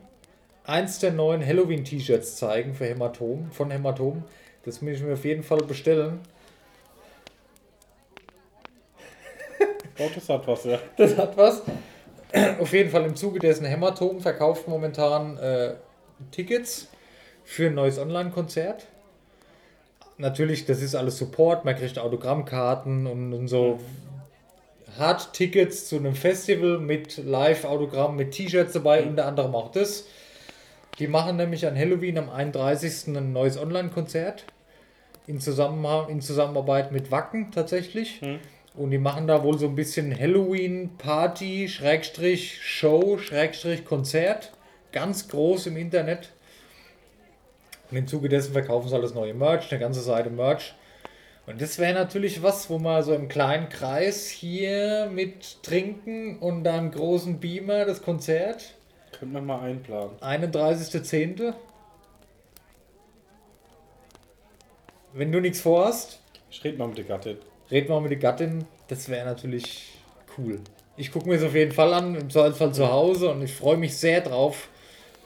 eins 0.69 0.99
der 0.99 1.11
neuen 1.11 1.45
Halloween-T-Shirts 1.45 2.37
zeigen 2.37 2.73
für 2.73 2.85
Hämatom, 2.85 3.51
von 3.51 3.71
Hämatom. 3.71 4.23
Das 4.63 4.81
muss 4.81 4.93
ich 4.93 5.01
mir 5.01 5.13
auf 5.13 5.25
jeden 5.25 5.43
Fall 5.43 5.59
bestellen. 5.59 6.19
Oh, 10.01 10.09
das 10.15 10.29
hat 10.29 10.47
was, 10.47 10.63
ja. 10.63 10.79
Das 10.95 11.17
hat 11.17 11.35
was. 11.35 11.61
Auf 12.61 12.71
jeden 12.71 12.89
Fall 12.89 13.03
im 13.03 13.17
Zuge 13.17 13.37
dessen 13.39 13.65
Hämatom 13.65 14.21
verkauft 14.21 14.65
momentan 14.65 15.37
äh, 15.37 15.73
Tickets 16.31 16.87
für 17.43 17.65
ein 17.65 17.73
neues 17.73 17.99
Online-Konzert 17.99 18.87
natürlich, 20.19 20.65
das 20.65 20.81
ist 20.81 20.95
alles 20.95 21.17
Support, 21.17 21.65
man 21.65 21.75
kriegt 21.75 21.97
Autogrammkarten 21.97 23.07
und, 23.07 23.33
und 23.33 23.47
so 23.47 23.79
Hard-Tickets 24.99 25.87
zu 25.87 25.95
einem 25.95 26.13
Festival 26.13 26.77
mit 26.77 27.17
Live-Autogramm, 27.17 28.15
mit 28.15 28.31
T-Shirts 28.31 28.73
dabei, 28.73 29.01
mhm. 29.01 29.09
unter 29.09 29.25
anderem 29.25 29.55
auch 29.55 29.71
das. 29.71 30.05
Die 30.99 31.07
machen 31.07 31.37
nämlich 31.37 31.65
an 31.65 31.77
Halloween 31.77 32.17
am 32.17 32.29
31. 32.29 33.15
ein 33.15 33.31
neues 33.31 33.57
Online-Konzert 33.57 34.45
in, 35.27 35.39
Zusammenhang, 35.39 36.09
in 36.09 36.21
Zusammenarbeit 36.21 36.91
mit 36.91 37.09
Wacken 37.11 37.51
tatsächlich. 37.51 38.21
Mhm. 38.21 38.39
Und 38.75 38.91
die 38.91 38.97
machen 38.97 39.27
da 39.27 39.43
wohl 39.43 39.57
so 39.57 39.67
ein 39.67 39.75
bisschen 39.75 40.17
Halloween-Party, 40.17 41.69
Schrägstrich 41.69 42.59
Show, 42.61 43.17
Schrägstrich 43.17 43.85
Konzert. 43.85 44.51
Ganz 44.91 45.27
groß 45.29 45.67
im 45.67 45.77
Internet. 45.77 46.31
Und 47.89 47.97
im 47.97 48.07
Zuge 48.07 48.29
dessen 48.29 48.53
verkaufen 48.53 48.89
sie 48.89 48.95
alles 48.95 49.13
neue 49.13 49.33
Merch, 49.33 49.71
eine 49.71 49.79
ganze 49.79 50.01
Seite 50.01 50.29
Merch. 50.29 50.73
Und 51.47 51.61
das 51.61 51.79
wäre 51.79 51.93
natürlich 51.93 52.43
was, 52.43 52.69
wo 52.69 52.77
man 52.77 53.03
so 53.03 53.13
im 53.13 53.27
kleinen 53.27 53.69
Kreis 53.69 54.27
hier 54.27 55.09
mit 55.13 55.63
trinken 55.63 56.37
und 56.39 56.63
dann 56.63 56.91
großen 56.91 57.39
Beamer 57.39 57.85
das 57.85 58.01
Konzert. 58.01 58.75
Können 59.19 59.33
wir 59.33 59.41
mal 59.41 59.61
einplanen. 59.61 60.17
31.10. 60.21 61.53
Wenn 65.13 65.31
du 65.31 65.39
nichts 65.41 65.61
vorhast. 65.61 66.19
Ich 66.49 66.63
rede 66.63 66.77
mal 66.77 66.87
mit 66.87 66.97
der 66.97 67.05
Gattin. 67.05 67.37
Red 67.69 67.89
mal 67.89 68.01
mit 68.01 68.11
der 68.11 68.19
Gattin. 68.19 68.65
Das 68.87 69.09
wäre 69.09 69.25
natürlich 69.25 69.97
cool. 70.37 70.59
Ich 70.97 71.11
gucke 71.11 71.27
mir 71.27 71.35
es 71.35 71.43
auf 71.43 71.53
jeden 71.53 71.71
Fall 71.71 71.93
an, 71.93 72.15
im 72.15 72.29
Zweifelsfall 72.29 72.73
zu 72.73 72.91
Hause 72.91 73.29
und 73.31 73.41
ich 73.41 73.53
freue 73.53 73.77
mich 73.77 73.97
sehr 73.97 74.21
drauf 74.21 74.69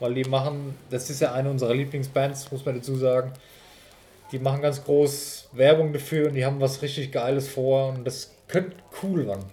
weil 0.03 0.15
die 0.15 0.25
machen, 0.25 0.77
das 0.89 1.09
ist 1.09 1.21
ja 1.21 1.31
eine 1.31 1.49
unserer 1.49 1.73
Lieblingsbands, 1.73 2.51
muss 2.51 2.65
man 2.65 2.75
dazu 2.75 2.93
sagen. 2.95 3.31
Die 4.33 4.39
machen 4.39 4.61
ganz 4.61 4.83
groß 4.83 5.47
Werbung 5.53 5.93
dafür 5.93 6.27
und 6.27 6.33
die 6.33 6.43
haben 6.43 6.59
was 6.59 6.81
richtig 6.81 7.09
Geiles 7.13 7.47
vor 7.47 7.87
und 7.87 8.03
das 8.03 8.33
könnte 8.49 8.75
cool 9.01 9.25
werden. 9.27 9.45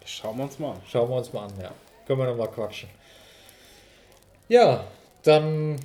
Das 0.00 0.10
schauen 0.10 0.38
wir 0.38 0.44
uns 0.44 0.58
mal 0.58 0.72
an. 0.72 0.80
Schauen 0.88 1.08
wir 1.08 1.16
uns 1.18 1.32
mal 1.32 1.44
an, 1.44 1.52
ja. 1.62 1.70
Können 2.04 2.18
wir 2.18 2.26
nochmal 2.26 2.48
quatschen. 2.48 2.88
Ja, 4.48 4.86
dann. 5.22 5.76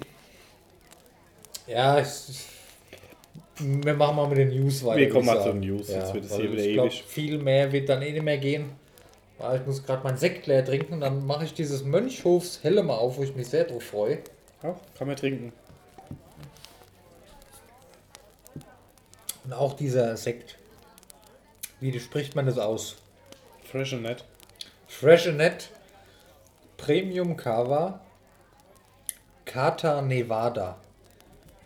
Ja, 1.68 1.99
ich, 1.99 2.45
wir 3.60 3.93
machen 3.93 4.16
mal 4.16 4.28
mit 4.28 4.38
den 4.38 4.49
News 4.49 4.84
weiter. 4.84 4.99
Wir 4.99 5.10
kommen 5.10 5.26
mal 5.26 5.41
zu 5.41 5.53
den 5.53 5.60
News, 5.62 5.88
sonst 5.88 6.14
wird 6.14 6.26
es 6.26 6.36
hier 6.36 6.51
wieder 6.51 6.66
ich 6.66 6.74
glaub, 6.74 6.86
ewig. 6.88 7.03
Viel 7.03 7.38
mehr 7.38 7.72
wird 7.72 7.89
dann 7.89 8.01
eh 8.01 8.12
nicht 8.12 8.24
mehr 8.24 8.38
gehen. 8.38 8.72
Weil 9.38 9.62
ich 9.62 9.66
muss 9.66 9.86
gerade 9.86 10.03
meinen 10.03 10.18
Sekt 10.18 10.47
leer 10.47 10.66
trinken 10.66 10.95
und 10.95 10.99
dann 10.99 11.26
mache 11.26 11.45
ich 11.45 11.53
dieses 11.53 11.84
Mönchhofs 11.86 12.60
Helle 12.62 12.84
mal 12.84 12.97
auf, 12.97 13.18
wo 13.18 13.24
ich 13.24 13.36
mich 13.36 13.47
sehr 13.47 13.64
drauf 13.64 13.84
freue. 13.84 14.20
Ja, 14.62 14.78
kann 14.97 15.07
man 15.07 15.16
trinken. 15.16 15.53
Und 19.45 19.53
auch 19.53 19.74
dieser 19.74 20.18
Sekt. 20.18 20.57
Wie 21.80 21.97
spricht 21.97 22.36
man 22.36 22.45
das 22.45 22.57
aus? 22.57 22.97
Fresh 23.64 23.93
und 23.93 24.01
nett. 24.01 24.26
Freshenet 24.88 25.70
Premium 26.76 27.38
Cava 27.38 28.01
Cata 29.50 30.02
Nevada. 30.04 30.78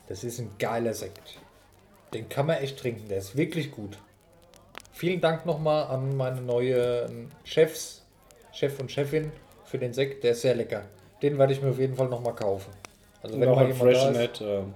Das 0.08 0.24
ist 0.24 0.40
ein 0.40 0.52
geiler 0.58 0.94
Sekt. 0.94 1.38
Den 2.14 2.30
kann 2.30 2.46
man 2.46 2.58
echt 2.58 2.80
trinken. 2.80 3.10
Der 3.10 3.18
ist 3.18 3.36
wirklich 3.36 3.72
gut. 3.72 3.98
Vielen 4.94 5.20
Dank 5.20 5.46
nochmal 5.46 5.88
an 5.88 6.16
meine 6.16 6.40
neuen 6.40 7.30
Chefs, 7.44 8.06
Chef 8.54 8.80
und 8.80 8.90
Chefin 8.90 9.34
für 9.66 9.80
den 9.80 9.92
Sekt. 9.92 10.24
Der 10.24 10.32
ist 10.32 10.44
sehr 10.44 10.56
lecker. 10.56 10.84
Den 11.22 11.38
werde 11.38 11.52
ich 11.52 11.62
mir 11.62 11.72
auf 11.72 11.80
jeden 11.80 11.96
Fall 11.96 12.08
nochmal 12.08 12.34
kaufen. 12.36 12.72
Also 13.22 13.36
Und 13.36 13.46
auch 13.50 13.58
an 13.58 13.74
Fresh 13.74 14.06
und 14.06 14.14
nett. 14.14 14.40
Ähm, 14.42 14.74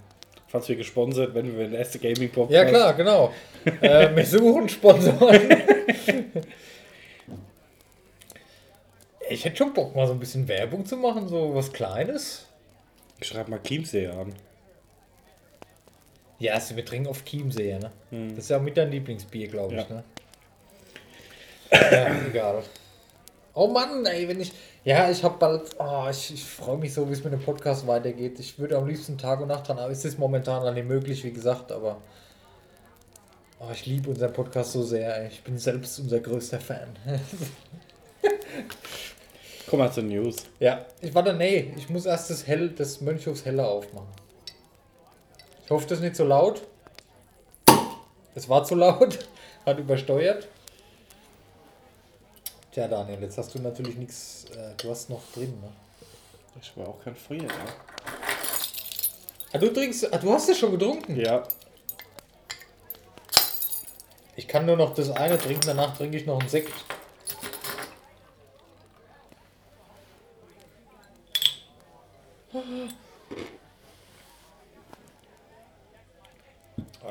falls 0.47 0.68
wir 0.68 0.76
gesponsert, 0.76 1.34
wenn 1.34 1.58
wir 1.58 1.70
der 1.70 1.80
erste 1.80 1.99
Gaming 1.99 2.30
Podcast. 2.30 2.51
Ja 2.51 2.66
klar, 2.66 2.93
genau. 2.93 3.32
äh, 3.82 4.14
wir 4.14 4.26
suchen 4.26 4.68
Sponsoren. 4.68 5.49
ich 9.30 9.45
hätte 9.45 9.55
schon 9.55 9.74
Bock, 9.74 9.95
mal 9.95 10.08
so 10.08 10.12
ein 10.14 10.20
bisschen 10.20 10.45
Werbung 10.49 10.86
zu 10.86 10.97
machen, 10.97 11.30
so 11.30 11.55
was 11.55 11.72
Kleines. 11.72 12.47
Ich 13.20 13.28
schreibe 13.28 13.49
mal 13.51 13.59
Chiemsee 13.63 14.07
an. 14.07 14.34
Ja, 16.39 16.53
also 16.53 16.76
wir 16.76 16.86
trinken 16.86 17.07
auf 17.09 17.24
Chiemsee, 17.26 17.80
ne? 17.80 17.91
Das 18.36 18.43
ist 18.45 18.49
ja 18.49 18.59
mit 18.59 18.78
dein 18.78 18.91
Lieblingsbier, 18.91 19.47
glaube 19.47 19.76
ich, 19.76 19.89
Ja. 19.89 19.95
ne? 19.95 20.03
Ja, 21.72 22.28
egal. 22.28 22.63
Oh 23.53 23.68
Mann, 23.68 24.05
ey, 24.05 24.28
wenn 24.28 24.39
ich. 24.39 24.51
Ja, 24.84 25.09
ich 25.09 25.24
habe 25.24 25.38
bald. 25.39 25.63
Oh, 25.80 26.05
ich, 26.09 26.34
ich 26.36 26.45
freue 26.45 26.78
mich 26.78 26.93
so, 26.93 27.09
wie 27.09 27.13
es 27.13 27.24
mit 27.24 27.34
dem 27.34 27.41
Podcast 27.41 27.88
weitergeht. 27.88 28.39
Ich 28.39 28.59
würde 28.59 28.78
am 28.78 28.88
liebsten 28.88 29.18
Tag 29.18 29.41
und 29.41 29.47
Nacht 29.47 29.68
dran, 29.68 29.80
aber 29.80 29.91
es 29.91 30.05
ist 30.05 30.20
momentan 30.20 30.63
noch 30.63 30.74
nicht 30.74 30.88
möglich, 30.88 31.24
wie 31.24 31.32
gesagt, 31.34 31.72
aber. 31.72 31.99
Oh, 33.59 33.72
ich 33.74 33.88
liebe 33.88 34.11
unseren 34.11 34.32
Podcast 34.32 34.74
so 34.74 34.84
sehr, 34.84 35.18
ey. 35.24 35.28
Ich 35.30 35.43
bin 35.43 35.57
selbst 35.57 35.97
unser 35.99 36.20
größter 36.20 36.59
Fan. 36.59 36.95
Komm 39.70 39.80
mal 39.80 39.91
zu 39.91 40.01
den 40.01 40.09
News. 40.09 40.38
ja, 40.59 40.86
ich 41.01 41.13
warte, 41.13 41.34
nee, 41.34 41.74
ich 41.76 41.89
muss 41.89 42.05
erst 42.05 42.30
das 42.30 42.47
Hell, 42.47 42.70
das 42.70 43.01
Mönchhofs 43.01 43.43
Helle 43.45 43.65
aufmachen. 43.68 44.07
Ich 45.65 45.70
hoffe, 45.72 45.86
das 45.88 45.97
ist 45.99 46.03
nicht 46.03 46.15
so 46.15 46.24
laut. 46.24 46.61
Es 48.34 48.47
war 48.47 48.63
zu 48.63 48.76
laut, 48.76 49.20
hat 49.65 49.78
übersteuert. 49.80 50.47
Tja, 52.72 52.88
Daniel, 52.88 53.22
jetzt 53.22 53.38
hast 53.38 53.53
du 53.55 53.59
natürlich 53.59 53.97
nichts, 53.97 54.45
äh, 54.55 54.74
du 54.82 54.89
hast 54.89 55.09
noch 55.09 55.22
drin, 55.34 55.59
ne? 55.59 55.70
Ich 56.61 56.76
war 56.78 56.88
auch 56.88 57.03
kein 57.03 57.15
Feuer 57.15 57.43
da. 57.43 57.53
Ah, 59.53 59.57
du 59.57 59.68
trinkst, 59.74 60.13
ah, 60.13 60.18
du 60.18 60.32
hast 60.32 60.49
es 60.49 60.57
schon 60.57 60.72
getrunken? 60.72 61.20
Ja, 61.20 61.43
Ich 64.38 64.47
kann 64.47 64.68
nur 64.68 64.78
noch 64.78 64.93
das 64.93 65.09
eine 65.09 65.36
trinken, 65.39 65.63
danach 65.65 65.97
trinke 65.97 66.15
ich 66.15 66.28
noch 66.28 66.39
einen 66.39 66.47
Sekt. 66.47 66.72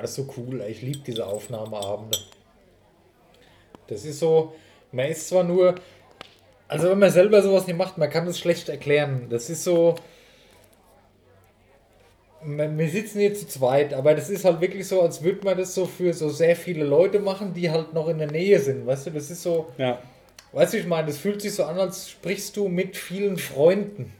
Das 0.06 0.14
so 0.14 0.26
cool, 0.36 0.64
ich 0.68 0.82
liebe 0.82 1.00
diese 1.00 1.26
Aufnahmeabende. 1.26 2.16
Das 3.88 4.04
ist 4.04 4.20
so, 4.20 4.54
man 4.92 5.06
ist 5.06 5.28
zwar 5.28 5.42
nur, 5.42 5.74
also 6.68 6.90
wenn 6.90 6.98
man 6.98 7.10
selber 7.10 7.42
sowas 7.42 7.66
nicht 7.66 7.76
macht, 7.76 7.98
man 7.98 8.08
kann 8.08 8.24
das 8.24 8.38
schlecht 8.38 8.68
erklären. 8.68 9.26
Das 9.30 9.50
ist 9.50 9.64
so, 9.64 9.96
wir 12.40 12.88
sitzen 12.88 13.18
hier 13.18 13.34
zu 13.34 13.48
zweit, 13.48 13.94
aber 13.94 14.14
das 14.14 14.30
ist 14.30 14.44
halt 14.44 14.60
wirklich 14.60 14.86
so, 14.86 15.02
als 15.02 15.24
würde 15.24 15.44
man 15.44 15.58
das 15.58 15.74
so 15.74 15.86
für 15.86 16.12
so 16.14 16.28
sehr 16.28 16.54
viele 16.54 16.84
Leute 16.84 17.18
machen, 17.18 17.52
die 17.52 17.70
halt 17.70 17.92
noch 17.92 18.08
in 18.08 18.18
der 18.18 18.30
Nähe 18.30 18.60
sind. 18.60 18.86
Weißt 18.86 19.06
du, 19.06 19.10
das 19.10 19.28
ist 19.30 19.42
so, 19.42 19.72
ja. 19.76 19.98
weißt 20.52 20.74
du, 20.74 20.78
ich 20.78 20.86
meine, 20.86 21.08
das 21.08 21.18
fühlt 21.18 21.42
sich 21.42 21.54
so 21.54 21.64
an, 21.64 21.80
als 21.80 22.10
sprichst 22.10 22.56
du 22.56 22.68
mit 22.68 22.96
vielen 22.96 23.38
Freunden. 23.38 24.12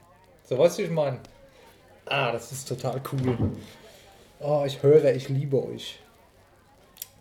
So, 0.44 0.58
weißt 0.58 0.78
du, 0.78 0.82
ich 0.82 0.90
meine. 0.90 1.20
Ah, 2.06 2.32
das 2.32 2.50
ist 2.50 2.66
total 2.66 3.00
cool. 3.12 3.52
Oh, 4.40 4.64
ich 4.66 4.82
höre, 4.82 5.14
ich 5.14 5.28
liebe 5.28 5.64
euch. 5.64 5.98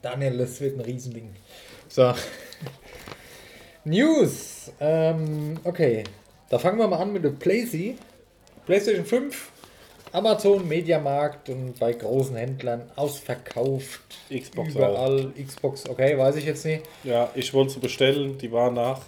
Daniel, 0.02 0.38
das 0.38 0.60
wird 0.62 0.78
ein 0.78 0.82
Riesending. 0.82 1.34
So. 1.88 2.14
News. 3.86 4.72
Ähm, 4.80 5.56
okay. 5.64 6.04
Da 6.50 6.60
fangen 6.60 6.78
wir 6.78 6.88
mal 6.88 6.98
an 7.00 7.14
mit 7.14 7.24
der 7.24 7.30
PlayStation. 7.30 7.98
PlayStation 8.66 9.06
5. 9.06 9.52
Amazon, 10.12 10.66
Mediamarkt 10.68 11.50
und 11.50 11.78
bei 11.80 11.92
großen 11.92 12.36
Händlern 12.36 12.90
ausverkauft. 12.96 14.02
Xbox 14.34 14.74
Überall. 14.74 15.34
Xbox, 15.46 15.90
okay, 15.90 16.18
weiß 16.18 16.38
ich 16.38 16.46
jetzt 16.46 16.64
nicht. 16.64 16.84
Ja, 17.04 17.30
ich 17.36 17.54
wollte 17.54 17.74
sie 17.74 17.80
bestellen. 17.80 18.38
Die 18.38 18.50
war 18.52 18.72
nach 18.72 19.02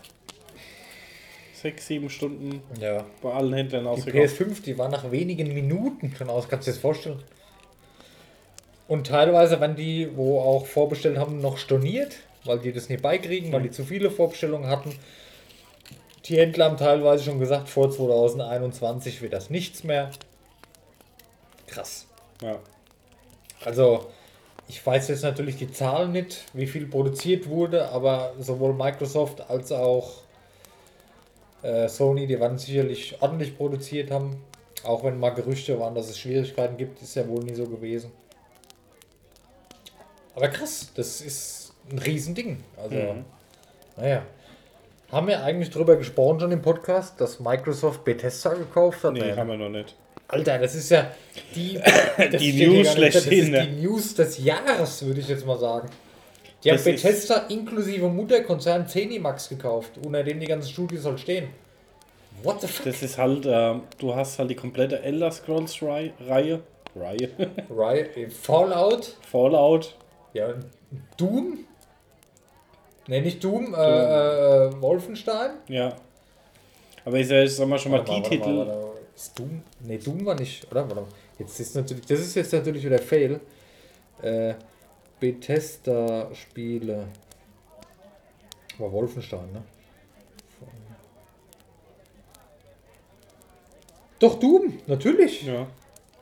sechs, 1.54 1.88
sieben 1.88 2.10
Stunden 2.10 2.62
Ja. 2.82 3.06
bei 3.22 3.32
allen 3.32 3.54
Händlern 3.54 3.84
Die 3.84 3.90
ausverkauft. 3.90 4.36
PS5, 4.42 4.64
die 4.64 4.78
war 4.78 4.90
nach 4.90 5.10
wenigen 5.10 5.54
Minuten 5.54 6.14
schon 6.16 6.30
aus. 6.30 6.50
Kannst 6.50 6.68
du 6.68 6.72
dir 6.72 6.76
das 6.76 6.82
vorstellen? 6.82 7.24
Und 8.88 9.08
teilweise, 9.08 9.60
wenn 9.60 9.76
die, 9.76 10.16
wo 10.16 10.40
auch 10.40 10.66
vorbestellt 10.66 11.18
haben, 11.18 11.42
noch 11.42 11.58
storniert, 11.58 12.16
weil 12.46 12.60
die 12.60 12.72
das 12.72 12.90
nicht 12.90 13.02
beikriegen, 13.02 13.52
weil 13.52 13.62
die 13.62 13.72
zu 13.72 13.84
viele 13.84 14.10
Vorbestellungen 14.10 14.70
hatten. 14.70 14.96
Die 16.26 16.38
Händler 16.38 16.66
haben 16.66 16.78
teilweise 16.78 17.24
schon 17.24 17.40
gesagt, 17.40 17.70
vor 17.70 17.92
2021 17.92 19.22
wird 19.22 19.34
das 19.34 19.50
nichts 19.50 19.84
mehr. 19.84 20.12
Krass. 21.68 22.08
Ja. 22.42 22.60
Also, 23.64 24.08
ich 24.68 24.86
weiß 24.86 25.10
jetzt 25.10 25.24
natürlich 25.24 25.58
die 25.58 25.72
Zahlen 25.72 26.12
nicht, 26.12 26.46
wie 26.54 26.68
viel 26.68 26.88
produziert 26.88 27.48
wurde, 27.48 27.90
aber 27.90 28.34
sowohl 28.40 28.74
Microsoft 28.74 29.50
als 29.50 29.72
auch 29.72 30.22
äh, 31.64 31.88
Sony, 31.88 32.28
die 32.28 32.40
werden 32.40 32.58
sicherlich 32.58 33.22
ordentlich 33.22 33.58
produziert 33.58 34.12
haben. 34.12 34.44
Auch 34.84 35.04
wenn 35.04 35.20
mal 35.20 35.32
Gerüchte 35.32 35.80
waren, 35.80 35.96
dass 35.96 36.10
es 36.10 36.20
Schwierigkeiten 36.20 36.78
gibt, 36.78 37.02
ist 37.02 37.16
ja 37.16 37.28
wohl 37.28 37.44
nie 37.44 37.56
so 37.56 37.66
gewesen. 37.66 38.12
Aber 40.38 40.50
krass, 40.50 40.92
das 40.96 41.22
ist 41.22 41.74
ein 41.92 41.98
Riesending. 41.98 42.64
Also, 42.82 42.96
Mhm. 42.96 43.26
naja. 43.98 44.22
Haben 45.12 45.28
wir 45.28 45.42
eigentlich 45.44 45.72
drüber 45.72 45.96
gesprochen 45.96 46.40
schon 46.42 46.52
im 46.52 46.62
Podcast, 46.62 47.20
dass 47.20 47.40
Microsoft 47.40 48.04
Bethesda 48.04 48.54
gekauft 48.54 49.04
hat? 49.04 49.14
Nee, 49.14 49.20
Nein. 49.22 49.36
haben 49.36 49.48
wir 49.50 49.58
noch 49.58 49.70
nicht. 49.70 49.96
Alter, 50.28 50.60
das 50.60 50.76
ist 50.76 50.90
ja 50.92 51.10
die, 51.56 51.80
das 52.32 52.40
Die 52.42 52.66
News 52.68 52.76
nicht, 52.78 52.88
Das 52.88 52.94
schlechthin, 53.24 53.40
ist 53.46 53.50
ne? 53.50 53.68
die 53.68 53.82
News 53.82 54.14
des 54.14 54.38
Jahres, 54.44 55.04
würde 55.06 55.22
ich 55.22 55.28
jetzt 55.28 55.46
mal 55.46 55.58
sagen. 55.58 55.90
Die 56.64 56.70
haben 56.70 56.76
Das 56.78 56.84
Bethesda 56.84 57.46
inklusive 57.50 58.08
Mutterkonzern 58.08 58.88
Zenimax 58.88 59.50
gekauft, 59.50 59.92
unter 60.06 60.24
dem 60.24 60.40
die 60.40 60.46
ganzen 60.46 60.70
Studios 60.70 61.04
halt 61.06 61.20
stehen. 61.20 61.48
What 62.44 62.62
the 62.62 62.68
fuck? 62.68 62.86
Das 62.86 63.02
ist 63.02 63.18
halt, 63.18 63.46
ähm, 63.50 63.82
du 63.98 64.14
hast 64.14 64.38
halt 64.38 64.52
die 64.52 64.56
komplette 64.56 65.02
Elder 65.02 65.32
Scrolls 65.32 65.82
Rei- 65.82 66.14
Reihe. 66.28 66.60
Reihe. 66.96 67.30
Riot, 67.70 68.34
Fallout, 68.34 69.16
Fallout. 69.32 69.96
Ja, 70.38 70.54
Doom? 71.18 71.66
Ne, 73.08 73.22
nicht 73.22 73.44
Doom, 73.44 73.74
äh, 73.74 73.78
äh, 73.78 74.82
Wolfenstein? 74.82 75.52
Ja. 75.68 75.96
Aber 77.06 77.18
ich 77.18 77.28
sag, 77.28 77.48
sag 77.48 77.68
mal 77.68 77.80
schon 77.80 77.92
mal 77.92 78.00
Warte 78.00 78.12
die 78.12 78.18
warte 78.18 78.30
Titel. 78.30 78.58
warte 78.58 78.72
mal. 78.72 78.92
Ist 79.16 79.40
Doom? 79.40 79.64
Ne, 79.82 79.98
Doom 79.98 80.26
war 80.26 80.36
nicht, 80.36 80.70
oder? 80.72 80.90
Warte. 80.90 81.06
Jetzt 81.40 81.60
ist 81.60 81.76
natürlich, 81.76 82.06
das 82.06 82.20
ist 82.20 82.36
jetzt 82.36 82.54
natürlich 82.54 82.84
wieder 82.84 83.00
Fail. 83.00 83.40
Äh, 84.22 84.56
Bethesda-Spiele. 85.20 87.08
War 88.78 88.92
Wolfenstein, 88.92 89.52
ne? 89.52 89.64
Doch, 94.20 94.40
Doom, 94.40 94.80
natürlich. 94.88 95.44
Ja, 95.44 95.68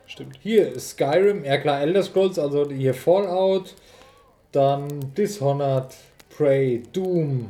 stimmt. 0.06 0.38
Hier, 0.42 0.78
Skyrim, 0.78 1.44
ja 1.44 1.56
klar, 1.58 1.80
Elder 1.80 2.02
Scrolls, 2.02 2.38
also 2.38 2.70
hier 2.70 2.92
Fallout, 2.94 3.74
dann 4.56 5.12
Dishonored, 5.14 5.94
Prey, 6.34 6.82
Doom, 6.92 7.48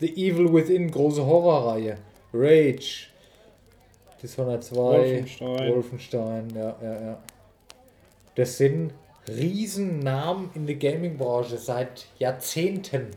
The 0.00 0.08
Evil 0.08 0.52
Within, 0.52 0.90
große 0.90 1.24
Horrorreihe, 1.24 1.98
Rage, 2.32 3.08
Dishonored 4.22 4.64
2, 4.64 4.74
Wolfenstein. 4.76 5.74
Wolfenstein, 5.74 6.50
ja, 6.54 6.76
ja, 6.82 7.00
ja. 7.00 7.18
Das 8.34 8.56
sind 8.56 8.92
Riesennamen 9.28 10.50
in 10.54 10.66
der 10.66 10.76
Gaming-Branche 10.76 11.58
seit 11.58 12.06
Jahrzehnten. 12.18 13.08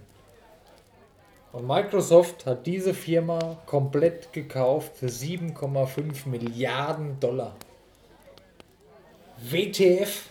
Und 1.52 1.66
Microsoft 1.66 2.46
hat 2.46 2.68
diese 2.68 2.94
Firma 2.94 3.58
komplett 3.66 4.34
gekauft 4.34 4.98
für 4.98 5.08
7,5 5.08 6.28
Milliarden 6.28 7.20
Dollar. 7.20 7.56
WTF? 9.38 10.30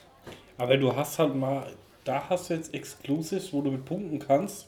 Aber 0.59 0.77
du 0.77 0.95
hast 0.95 1.19
halt 1.19 1.35
mal, 1.35 1.67
da 2.09 2.31
hast 2.31 2.49
du 2.49 2.55
jetzt 2.55 2.73
Exclusives, 2.73 3.53
wo 3.53 3.61
du 3.61 3.71
mit 3.71 3.85
punkten 3.85 4.19
kannst. 4.19 4.67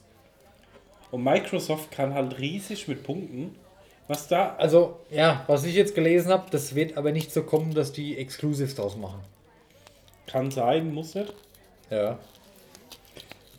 Und 1.11 1.25
Microsoft 1.25 1.91
kann 1.91 2.13
halt 2.15 2.39
riesig 2.39 2.87
mit 2.87 3.03
punkten. 3.03 3.57
Was 4.09 4.29
da, 4.29 4.57
Also, 4.59 4.99
ja, 5.11 5.45
was 5.47 5.65
ich 5.65 5.75
jetzt 5.75 5.95
gelesen 5.95 6.31
habe, 6.31 6.51
das 6.51 6.75
wird 6.75 6.99
aber 6.99 7.13
nicht 7.13 7.33
so 7.33 7.43
kommen, 7.43 7.73
dass 7.73 7.93
die 7.93 8.19
Exclusives 8.19 8.75
draus 8.75 8.97
machen. 8.97 9.21
kann 10.27 10.51
sein, 10.51 10.93
muss 10.93 11.15
nicht. 11.15 11.33
Ja. 11.91 12.19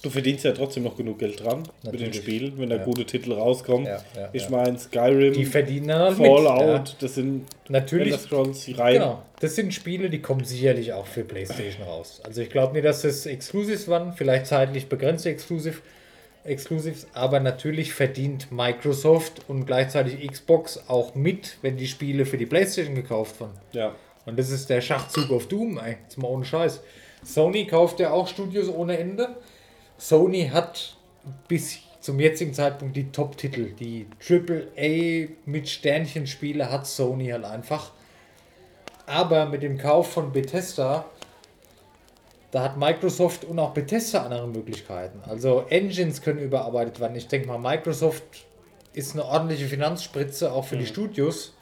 Du 0.03 0.09
verdienst 0.09 0.43
ja 0.45 0.51
trotzdem 0.51 0.83
noch 0.83 0.97
genug 0.97 1.19
Geld 1.19 1.43
dran 1.43 1.59
mit 1.59 1.93
den 1.93 2.07
Natürlich. 2.07 2.15
Spielen, 2.17 2.53
wenn 2.57 2.69
da 2.71 2.77
Ja. 2.77 2.83
gute 2.83 3.05
Titel 3.05 3.33
rauskommen. 3.33 3.85
Ja, 3.85 4.03
ja, 4.15 4.29
ich 4.33 4.49
meine, 4.49 4.79
Skyrim, 4.79 5.33
Die 5.33 5.45
mit, 5.45 5.53
Fallout, 5.53 6.95
das 6.99 7.15
sind 7.15 7.45
Natürlich. 7.69 8.15
Scrolls, 8.15 8.65
die 8.65 8.71
Reihen. 8.73 8.99
Genau. 8.99 9.21
Das 9.39 9.55
sind 9.55 9.73
Spiele, 9.73 10.09
die 10.09 10.19
kommen 10.19 10.43
sicherlich 10.43 10.93
auch 10.93 11.05
für 11.05 11.23
PlayStation 11.23 11.83
raus. 11.85 12.19
Also 12.23 12.41
ich 12.41 12.49
glaube 12.49 12.73
nicht, 12.73 12.85
dass 12.85 13.03
das 13.03 13.27
Exclusives 13.27 13.87
waren, 13.87 14.13
vielleicht 14.13 14.47
zeitlich 14.47 14.87
begrenzte 14.89 15.29
Exclusive, 15.29 15.77
Exclusives, 16.43 17.05
aber 17.13 17.39
natürlich 17.39 17.93
verdient 17.93 18.51
Microsoft 18.51 19.41
und 19.47 19.67
gleichzeitig 19.67 20.27
Xbox 20.27 20.83
auch 20.87 21.13
mit, 21.13 21.57
wenn 21.61 21.77
die 21.77 21.87
Spiele 21.87 22.25
für 22.25 22.39
die 22.39 22.47
PlayStation 22.47 22.95
gekauft 22.95 23.39
wurden. 23.39 23.53
Ja. 23.73 23.93
Und 24.25 24.39
das 24.39 24.49
ist 24.49 24.69
der 24.69 24.81
Schachzug 24.81 25.29
auf 25.31 25.47
Doom, 25.47 25.77
ey. 25.77 25.97
Jetzt 26.03 26.17
mal 26.17 26.27
ohne 26.27 26.45
Scheiß. 26.45 26.81
Sony 27.23 27.67
kauft 27.67 27.99
ja 27.99 28.11
auch 28.11 28.27
Studios 28.27 28.67
ohne 28.69 28.97
Ende. 28.97 29.35
Sony 30.01 30.49
hat 30.51 30.95
bis 31.47 31.77
zum 31.99 32.19
jetzigen 32.19 32.55
Zeitpunkt 32.55 32.97
die 32.97 33.11
Top-Titel. 33.11 33.73
Die 33.73 34.07
AAA 34.27 35.31
mit 35.45 35.69
Sternchenspiele 35.69 36.71
hat 36.71 36.87
Sony 36.87 37.27
halt 37.27 37.45
einfach. 37.45 37.91
Aber 39.05 39.45
mit 39.45 39.61
dem 39.61 39.77
Kauf 39.77 40.11
von 40.11 40.31
Bethesda, 40.31 41.05
da 42.49 42.63
hat 42.63 42.77
Microsoft 42.77 43.45
und 43.45 43.59
auch 43.59 43.75
Bethesda 43.75 44.23
andere 44.23 44.47
Möglichkeiten. 44.47 45.21
Also 45.29 45.65
Engines 45.69 46.23
können 46.23 46.39
überarbeitet 46.39 46.99
werden. 46.99 47.15
Ich 47.15 47.27
denke 47.27 47.47
mal, 47.47 47.59
Microsoft 47.59 48.23
ist 48.93 49.13
eine 49.13 49.23
ordentliche 49.23 49.67
Finanzspritze 49.67 50.51
auch 50.51 50.65
für 50.65 50.77
die 50.77 50.87
Studios. 50.87 51.53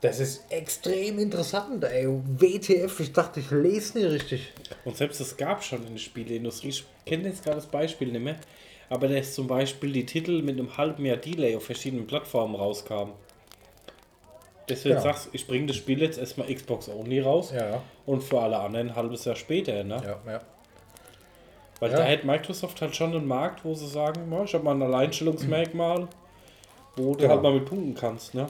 Das 0.00 0.20
ist 0.20 0.44
extrem 0.50 1.18
interessant, 1.18 1.82
ey. 1.84 2.06
WTF, 2.08 3.00
ich 3.00 3.12
dachte, 3.12 3.40
ich 3.40 3.50
lese 3.50 3.98
nicht 3.98 4.10
richtig. 4.12 4.52
Und 4.84 4.96
selbst 4.96 5.20
es 5.20 5.36
gab 5.36 5.64
schon 5.64 5.84
in 5.86 5.94
der 5.94 6.00
Spieleindustrie, 6.00 6.68
ich 6.68 6.84
kenne 7.04 7.28
jetzt 7.28 7.42
gerade 7.42 7.56
das 7.56 7.66
Beispiel 7.66 8.08
nicht 8.12 8.22
mehr, 8.22 8.36
aber 8.90 9.08
dass 9.08 9.34
zum 9.34 9.48
Beispiel 9.48 9.92
die 9.92 10.06
Titel 10.06 10.40
mit 10.42 10.56
einem 10.58 10.76
halben 10.76 11.04
Jahr 11.04 11.16
Delay 11.16 11.56
auf 11.56 11.64
verschiedenen 11.64 12.06
Plattformen 12.06 12.54
rauskamen. 12.54 13.14
Dass 14.68 14.82
du 14.82 14.90
jetzt 14.90 15.02
Genau. 15.02 15.14
sagst, 15.14 15.30
ich 15.32 15.46
bringe 15.48 15.66
das 15.66 15.76
Spiel 15.76 16.00
jetzt 16.00 16.18
erstmal 16.18 16.52
Xbox 16.54 16.88
Only 16.88 17.20
raus 17.20 17.52
Ja, 17.52 17.82
und 18.06 18.22
für 18.22 18.40
alle 18.40 18.58
anderen 18.58 18.90
ein 18.90 18.96
halbes 18.96 19.24
Jahr 19.24 19.34
später, 19.36 19.82
ne? 19.82 20.00
ja, 20.04 20.32
ja. 20.32 20.40
Weil 21.80 21.90
Ja. 21.92 21.98
da 21.98 22.04
hätte 22.04 22.26
Microsoft 22.26 22.80
halt 22.82 22.94
schon 22.94 23.14
einen 23.14 23.26
Markt, 23.26 23.64
wo 23.64 23.74
sie 23.74 23.88
sagen, 23.88 24.30
"Ja, 24.30 24.44
ich 24.44 24.52
habe 24.54 24.64
mal 24.64 24.74
ein 24.74 24.82
Alleinstellungsmerkmal, 24.82 26.06
wo 26.96 27.12
du 27.14 27.18
Genau. 27.22 27.30
halt 27.34 27.42
mal 27.42 27.52
mit 27.54 27.64
punkten 27.66 27.94
kannst, 27.94 28.34
ne? 28.34 28.46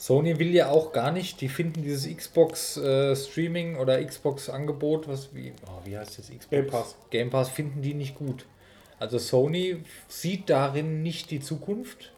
Sony 0.00 0.38
will 0.38 0.54
ja 0.54 0.70
auch 0.70 0.92
gar 0.92 1.12
nicht, 1.12 1.42
die 1.42 1.50
finden 1.50 1.82
dieses 1.82 2.08
Xbox 2.08 2.78
äh, 2.78 3.14
Streaming 3.14 3.76
oder 3.76 4.02
Xbox 4.02 4.48
Angebot, 4.48 5.06
was 5.06 5.28
wie, 5.34 5.52
oh, 5.66 5.84
wie 5.84 5.98
heißt 5.98 6.18
das 6.18 6.28
Xbox? 6.30 6.48
Game 6.48 6.66
Pass. 6.68 6.96
Game 7.10 7.28
Pass 7.28 7.50
finden 7.50 7.82
die 7.82 7.92
nicht 7.92 8.14
gut. 8.14 8.46
Also 8.98 9.18
Sony 9.18 9.76
sieht 10.08 10.48
darin 10.48 11.02
nicht 11.02 11.30
die 11.30 11.40
Zukunft. 11.40 12.12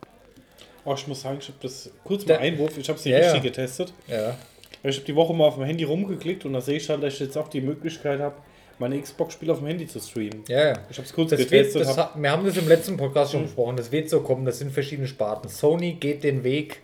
Oh, 0.84 0.94
ich 0.94 1.08
muss 1.08 1.22
sagen, 1.22 1.38
ich 1.40 1.48
habe 1.48 1.58
das 1.60 1.90
kurz 2.04 2.24
mal 2.24 2.38
Einwurf, 2.38 2.78
ich 2.78 2.88
habe 2.88 3.00
es 3.00 3.04
nicht 3.04 3.14
Ja, 3.14 3.18
richtig 3.18 3.42
getestet. 3.42 3.92
Ja. 4.06 4.36
Ich 4.84 4.96
habe 4.98 5.06
die 5.06 5.16
Woche 5.16 5.34
mal 5.34 5.46
auf 5.46 5.56
dem 5.56 5.64
Handy 5.64 5.82
rumgeklickt 5.82 6.44
und 6.44 6.52
da 6.52 6.60
sehe 6.60 6.76
ich 6.76 6.88
halt, 6.88 7.02
dass 7.02 7.14
ich 7.14 7.20
jetzt 7.20 7.36
auch 7.36 7.48
die 7.48 7.62
Möglichkeit 7.62 8.20
habe, 8.20 8.36
meine 8.78 9.00
Xbox-Spiele 9.00 9.50
auf 9.50 9.58
dem 9.58 9.66
Handy 9.66 9.88
zu 9.88 9.98
streamen. 9.98 10.44
Ja, 10.46 10.68
ja. 10.68 10.72
Ich 10.88 10.98
habe 10.98 11.06
es 11.08 11.12
kurz 11.12 11.30
Das 11.30 11.40
wird, 11.40 11.50
getestet. 11.50 11.82
das 11.82 11.98
hab, 11.98 12.16
wir 12.16 12.30
haben 12.30 12.46
das 12.46 12.56
im 12.56 12.68
letzten 12.68 12.96
Podcast 12.96 13.32
schon 13.32 13.42
besprochen. 13.42 13.76
Das 13.76 13.90
wird 13.90 14.08
so 14.08 14.20
kommen. 14.20 14.44
Das 14.44 14.60
sind 14.60 14.70
verschiedene 14.70 15.08
Sparten. 15.08 15.48
Sony 15.48 15.94
geht 15.94 16.22
den 16.22 16.44
Weg 16.44 16.80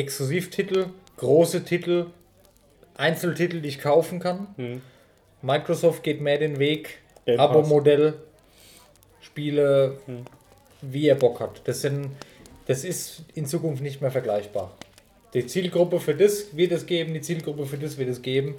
Exklusivtitel, 0.00 0.86
große 1.18 1.64
Titel, 1.64 2.06
Einzeltitel, 2.96 3.60
die 3.60 3.68
ich 3.68 3.78
kaufen 3.78 4.18
kann. 4.18 4.48
Hm. 4.56 4.82
Microsoft 5.42 6.02
geht 6.02 6.20
mehr 6.20 6.38
den 6.38 6.58
Weg. 6.58 6.98
Abo-Modell, 7.26 8.14
Spiele, 9.20 9.98
Hm. 10.06 10.24
wie 10.82 11.06
er 11.06 11.14
Bock 11.14 11.40
hat. 11.40 11.62
Das, 11.64 11.82
sind, 11.82 12.10
das 12.66 12.84
ist 12.84 13.24
in 13.34 13.46
Zukunft 13.46 13.82
nicht 13.82 14.00
mehr 14.00 14.10
vergleichbar. 14.10 14.76
Die 15.34 15.46
Zielgruppe 15.46 16.00
für 16.00 16.14
das 16.14 16.56
wird 16.56 16.72
es 16.72 16.86
geben, 16.86 17.14
die 17.14 17.20
Zielgruppe 17.20 17.66
für 17.66 17.76
das 17.78 17.98
wird 17.98 18.08
es 18.08 18.22
geben. 18.22 18.56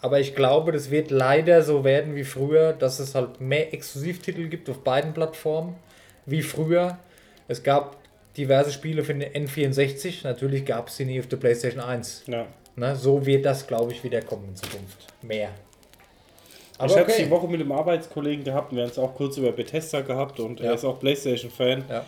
Aber 0.00 0.20
ich 0.20 0.34
glaube, 0.34 0.70
das 0.70 0.90
wird 0.90 1.10
leider 1.10 1.62
so 1.62 1.82
werden 1.82 2.14
wie 2.14 2.24
früher, 2.24 2.72
dass 2.74 3.00
es 3.00 3.14
halt 3.14 3.40
mehr 3.40 3.72
Exklusivtitel 3.72 4.48
gibt 4.48 4.68
auf 4.68 4.84
beiden 4.84 5.14
Plattformen 5.14 5.76
wie 6.26 6.42
früher. 6.42 6.98
Es 7.48 7.62
gab 7.62 7.96
diverse 8.36 8.72
Spiele 8.72 9.04
für 9.04 9.14
den 9.14 9.46
N64, 9.46 10.24
natürlich 10.24 10.64
gab 10.64 10.88
es 10.88 10.96
sie 10.96 11.04
nie 11.04 11.20
auf 11.20 11.26
der 11.28 11.36
PlayStation 11.38 11.80
1. 11.82 12.24
ja. 12.26 12.46
Ne, 12.76 12.96
so 12.96 13.24
wird 13.24 13.44
das, 13.44 13.64
glaube 13.68 13.92
ich, 13.92 14.02
wieder 14.02 14.20
kommen 14.20 14.48
in 14.48 14.56
Zukunft. 14.56 15.06
Mehr. 15.22 15.50
Aber 16.76 16.90
ich 16.90 16.98
habe 16.98 17.06
es 17.08 17.14
okay. 17.14 17.24
die 17.26 17.30
Woche 17.30 17.46
mit 17.46 17.60
einem 17.60 17.70
Arbeitskollegen 17.70 18.42
gehabt 18.44 18.72
und 18.72 18.78
wir 18.78 18.82
haben 18.82 18.90
es 18.90 18.98
auch 18.98 19.14
kurz 19.14 19.36
über 19.36 19.52
Bethesda 19.52 20.00
gehabt 20.00 20.40
und 20.40 20.58
Ja. 20.58 20.66
er 20.70 20.74
ist 20.74 20.84
auch 20.84 20.98
PlayStation-Fan 20.98 21.84
Ja, 21.88 22.04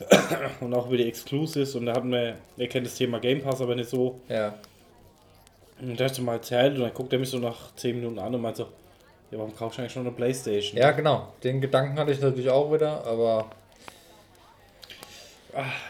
und 0.60 0.74
auch 0.74 0.88
über 0.88 0.96
die 0.96 1.06
Exclusives 1.06 1.76
und 1.76 1.86
da 1.86 1.94
hatten 1.94 2.10
wir, 2.10 2.34
er 2.58 2.66
kennt 2.66 2.86
das 2.86 2.96
Thema 2.96 3.20
Game 3.20 3.40
Pass 3.40 3.60
aber 3.60 3.76
nicht 3.76 3.88
so. 3.88 4.20
ja. 4.28 4.54
Und 5.80 5.98
da 5.98 6.04
hast 6.06 6.18
du 6.18 6.22
mal 6.22 6.34
erzählt 6.34 6.74
und 6.74 6.80
dann 6.82 6.92
guckt 6.92 7.12
er 7.12 7.18
mich 7.20 7.30
so 7.30 7.38
nach 7.38 7.72
10 7.76 7.94
Minuten 7.96 8.18
an 8.18 8.34
und 8.34 8.42
meint 8.42 8.56
so, 8.56 8.64
ja, 9.30 9.38
warum 9.38 9.54
kaufst 9.54 9.78
du 9.78 9.82
eigentlich 9.82 9.92
schon 9.92 10.02
eine 10.06 10.10
Playstation? 10.14 10.76
Ja, 10.76 10.90
genau. 10.90 11.32
Den 11.44 11.60
Gedanken 11.60 11.98
hatte 12.00 12.10
ich 12.10 12.20
natürlich 12.20 12.50
auch 12.50 12.72
wieder, 12.72 13.06
aber 13.06 13.48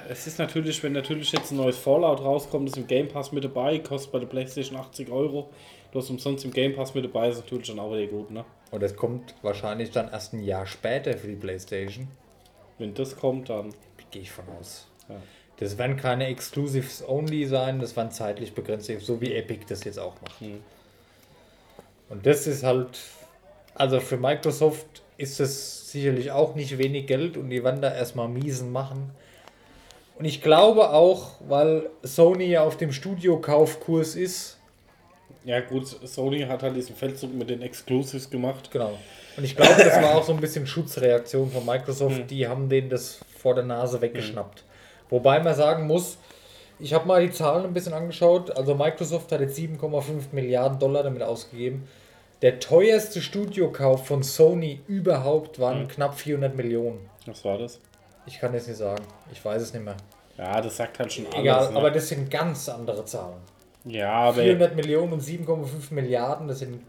Es 0.08 0.26
ist 0.26 0.38
natürlich, 0.38 0.82
wenn 0.82 0.92
natürlich 0.92 1.32
jetzt 1.32 1.50
ein 1.50 1.56
neues 1.56 1.76
Fallout 1.76 2.20
rauskommt, 2.20 2.68
das 2.68 2.76
im 2.76 2.86
Game 2.86 3.08
Pass 3.08 3.32
mit 3.32 3.44
dabei, 3.44 3.78
kostet 3.78 4.12
bei 4.12 4.18
der 4.18 4.26
Playstation 4.26 4.78
80 4.78 5.10
Euro. 5.10 5.50
Du 5.92 5.98
hast 5.98 6.10
umsonst 6.10 6.44
im 6.44 6.52
Game 6.52 6.74
Pass 6.74 6.94
mit 6.94 7.04
dabei, 7.04 7.28
ist 7.28 7.38
natürlich 7.38 7.68
dann 7.68 7.78
auch 7.78 7.92
wieder 7.92 8.06
gut, 8.06 8.30
ne? 8.30 8.44
und 8.70 8.82
es 8.82 8.96
kommt 8.96 9.34
wahrscheinlich 9.42 9.90
dann 9.90 10.10
erst 10.10 10.32
ein 10.32 10.42
Jahr 10.42 10.66
später 10.66 11.16
für 11.16 11.26
die 11.26 11.36
PlayStation. 11.36 12.08
Wenn 12.78 12.94
das 12.94 13.16
kommt, 13.16 13.50
dann. 13.50 13.74
Gehe 14.10 14.22
ich 14.22 14.30
von 14.30 14.44
aus. 14.58 14.86
Ja. 15.08 15.16
Das 15.58 15.76
werden 15.76 15.96
keine 15.96 16.26
Exclusives 16.26 17.06
only 17.06 17.46
sein, 17.46 17.80
das 17.80 17.94
werden 17.94 18.10
zeitlich 18.10 18.54
begrenzt, 18.54 18.90
so 19.00 19.20
wie 19.20 19.34
Epic 19.34 19.66
das 19.68 19.84
jetzt 19.84 19.98
auch 19.98 20.14
macht. 20.22 20.40
Hm. 20.40 20.60
Und 22.08 22.26
das 22.26 22.46
ist 22.46 22.64
halt, 22.64 22.98
also 23.74 24.00
für 24.00 24.16
Microsoft 24.16 25.02
ist 25.16 25.38
es 25.38 25.92
sicherlich 25.92 26.32
auch 26.32 26.54
nicht 26.54 26.78
wenig 26.78 27.06
Geld 27.06 27.36
und 27.36 27.50
die 27.50 27.62
werden 27.62 27.82
da 27.82 27.94
erstmal 27.94 28.28
miesen 28.28 28.72
machen. 28.72 29.10
Und 30.20 30.26
ich 30.26 30.42
glaube 30.42 30.90
auch, 30.90 31.30
weil 31.48 31.88
Sony 32.02 32.44
ja 32.44 32.62
auf 32.62 32.76
dem 32.76 32.92
Studiokaufkurs 32.92 34.16
ist, 34.16 34.58
Ja, 35.44 35.60
gut, 35.60 35.86
Sony 35.86 36.40
hat 36.40 36.62
halt 36.62 36.76
diesen 36.76 36.94
Feldzug 36.94 37.34
mit 37.34 37.48
den 37.48 37.62
Exclusives 37.62 38.28
gemacht. 38.28 38.70
Genau. 38.70 38.98
Und 39.36 39.44
ich 39.44 39.56
glaube, 39.56 39.82
das 39.82 40.02
war 40.02 40.16
auch 40.16 40.24
so 40.24 40.32
ein 40.32 40.40
bisschen 40.40 40.66
Schutzreaktion 40.66 41.50
von 41.50 41.64
Microsoft. 41.64 42.30
Die 42.30 42.46
haben 42.46 42.68
denen 42.68 42.90
das 42.90 43.20
vor 43.38 43.54
der 43.54 43.64
Nase 43.64 44.02
weggeschnappt. 44.02 44.64
Wobei 45.08 45.40
man 45.40 45.54
sagen 45.54 45.86
muss, 45.86 46.18
ich 46.78 46.92
habe 46.92 47.08
mal 47.08 47.26
die 47.26 47.32
Zahlen 47.32 47.64
ein 47.64 47.72
bisschen 47.72 47.94
angeschaut. 47.94 48.54
Also 48.54 48.74
Microsoft 48.74 49.32
hat 49.32 49.40
jetzt 49.40 49.58
7,5 49.58 50.32
Milliarden 50.32 50.78
Dollar 50.78 51.02
damit 51.02 51.22
ausgegeben. 51.22 51.88
Der 52.42 52.60
teuerste 52.60 53.22
Studiokauf 53.22 54.06
von 54.06 54.22
Sony 54.22 54.80
überhaupt 54.86 55.58
waren 55.58 55.88
knapp 55.88 56.18
400 56.18 56.54
Millionen. 56.54 57.08
Was 57.24 57.42
war 57.44 57.56
das? 57.56 57.80
Ich 58.30 58.38
kann 58.40 58.54
es 58.54 58.66
nicht 58.68 58.76
sagen. 58.76 59.02
Ich 59.32 59.44
weiß 59.44 59.60
es 59.62 59.72
nicht 59.74 59.84
mehr. 59.84 59.96
Ja, 60.38 60.60
das 60.60 60.76
sagt 60.76 60.98
halt 60.98 61.12
schon 61.12 61.26
alles. 61.26 61.38
Egal, 61.40 61.70
ne? 61.72 61.76
aber 61.78 61.90
das 61.90 62.08
sind 62.08 62.30
ganz 62.30 62.68
andere 62.68 63.04
Zahlen. 63.04 63.36
ja, 63.84 64.10
aber. 64.10 64.42
400 64.42 64.76
Millionen 64.76 65.12
und 65.14 65.22
7,5 65.22 65.92
Milliarden, 65.92 66.48
das 66.48 66.60
sind... 66.60 66.80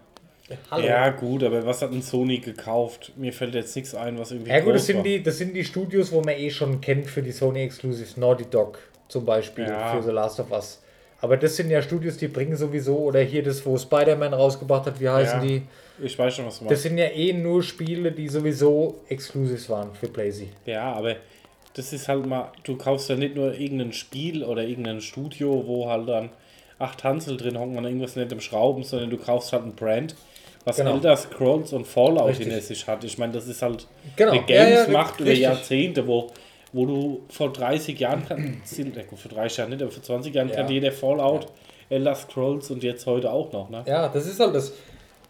Hallo. 0.69 0.85
Ja, 0.85 1.09
gut, 1.11 1.43
aber 1.43 1.65
was 1.65 1.81
hat 1.81 1.93
denn 1.93 2.01
Sony 2.01 2.39
gekauft? 2.39 3.13
Mir 3.15 3.31
fällt 3.31 3.55
jetzt 3.55 3.73
nichts 3.75 3.95
ein, 3.95 4.19
was 4.19 4.31
irgendwie. 4.31 4.51
Ja 4.51 4.59
gut, 4.59 4.75
das 4.75 4.85
sind, 4.85 4.97
war. 4.97 5.03
die, 5.03 5.23
das 5.23 5.37
sind 5.37 5.53
die 5.53 5.63
Studios, 5.63 6.11
wo 6.11 6.19
man 6.21 6.35
eh 6.35 6.49
schon 6.49 6.81
kennt 6.81 7.07
für 7.07 7.21
die 7.23 7.31
Sony 7.31 7.63
Exclusives. 7.63 8.17
Naughty 8.17 8.45
Dog 8.49 8.77
zum 9.07 9.25
Beispiel 9.25 9.65
Ja. 9.65 9.93
für 9.95 10.03
The 10.03 10.11
Last 10.11 10.39
of 10.41 10.51
Us. 10.51 10.81
Aber 11.21 11.37
das 11.37 11.55
sind 11.55 11.69
ja 11.69 11.81
Studios, 11.81 12.17
die 12.17 12.27
bringen 12.27 12.57
sowieso, 12.57 12.97
oder 12.97 13.21
hier 13.21 13.43
das, 13.43 13.65
wo 13.65 13.77
Spider-Man 13.77 14.33
rausgebracht 14.33 14.87
hat, 14.87 14.99
wie 14.99 15.07
heißen 15.07 15.39
Ja. 15.41 15.45
die? 15.47 15.61
Ich 16.03 16.17
weiß 16.19 16.33
schon, 16.35 16.45
was 16.47 16.57
du 16.59 16.63
Das 16.65 16.69
meinst. 16.71 16.83
sind 16.83 16.97
ja 16.97 17.05
eh 17.05 17.31
nur 17.31 17.61
Spiele, 17.63 18.11
die 18.11 18.27
sowieso 18.27 18.95
Exclusives 19.07 19.69
waren 19.69 19.93
für 19.93 20.07
PlayStation. 20.07 20.55
Ja, 20.65 20.91
aber 20.93 21.15
das 21.73 21.93
ist 21.93 22.07
halt 22.07 22.25
mal, 22.25 22.51
du 22.63 22.75
kaufst 22.77 23.09
ja 23.09 23.15
nicht 23.15 23.35
nur 23.35 23.53
irgendein 23.57 23.93
Spiel 23.93 24.43
oder 24.43 24.63
irgendein 24.63 25.01
Studio, 25.01 25.63
wo 25.67 25.89
halt 25.89 26.07
dann 26.09 26.29
acht 26.79 27.03
Hansel 27.03 27.37
drin 27.37 27.57
hocken 27.59 27.77
und 27.77 27.85
irgendwas 27.85 28.15
nicht 28.15 28.31
im 28.31 28.41
Schrauben, 28.41 28.83
sondern 28.83 29.09
du 29.09 29.17
kaufst 29.17 29.53
halt 29.53 29.63
ein 29.63 29.75
Brand, 29.75 30.15
was 30.65 30.77
Genau. 30.77 30.93
Elder 30.95 31.15
Scrolls 31.15 31.73
und 31.73 31.85
Fallout 31.87 32.29
Richtig. 32.29 32.47
hinter 32.47 32.61
sich 32.61 32.87
hat. 32.87 33.03
Ich 33.03 33.17
meine, 33.17 33.33
das 33.33 33.47
ist 33.47 33.61
halt 33.61 33.87
Genau. 34.15 34.31
eine 34.31 34.41
Ja, 34.47 34.67
ja, 34.67 34.75
Games-Macht 34.85 35.19
über 35.19 35.29
richtig. 35.29 35.43
Jahrzehnte, 35.43 36.07
wo, 36.07 36.31
wo 36.73 36.85
du 36.85 37.21
vor 37.29 37.51
30 37.53 37.99
Jahren 37.99 38.27
kann, 38.27 38.61
sind- 38.65 38.95
ja 38.95 39.03
gut, 39.03 39.19
vor 39.19 39.31
30 39.31 39.57
Jahren 39.59 39.69
nicht, 39.69 39.81
aber 39.81 39.91
vor 39.91 40.03
20 40.03 40.33
Jahren 40.33 40.49
Ja. 40.49 40.55
kann 40.55 40.69
jeder 40.69 40.91
Fallout, 40.91 41.47
Elder 41.89 42.15
Scrolls 42.15 42.71
und 42.71 42.83
jetzt 42.83 43.05
heute 43.05 43.31
auch 43.31 43.51
noch. 43.51 43.69
Ne? 43.69 43.83
Ja, 43.85 44.07
das 44.07 44.25
ist 44.25 44.39
halt 44.39 44.55
das. 44.55 44.73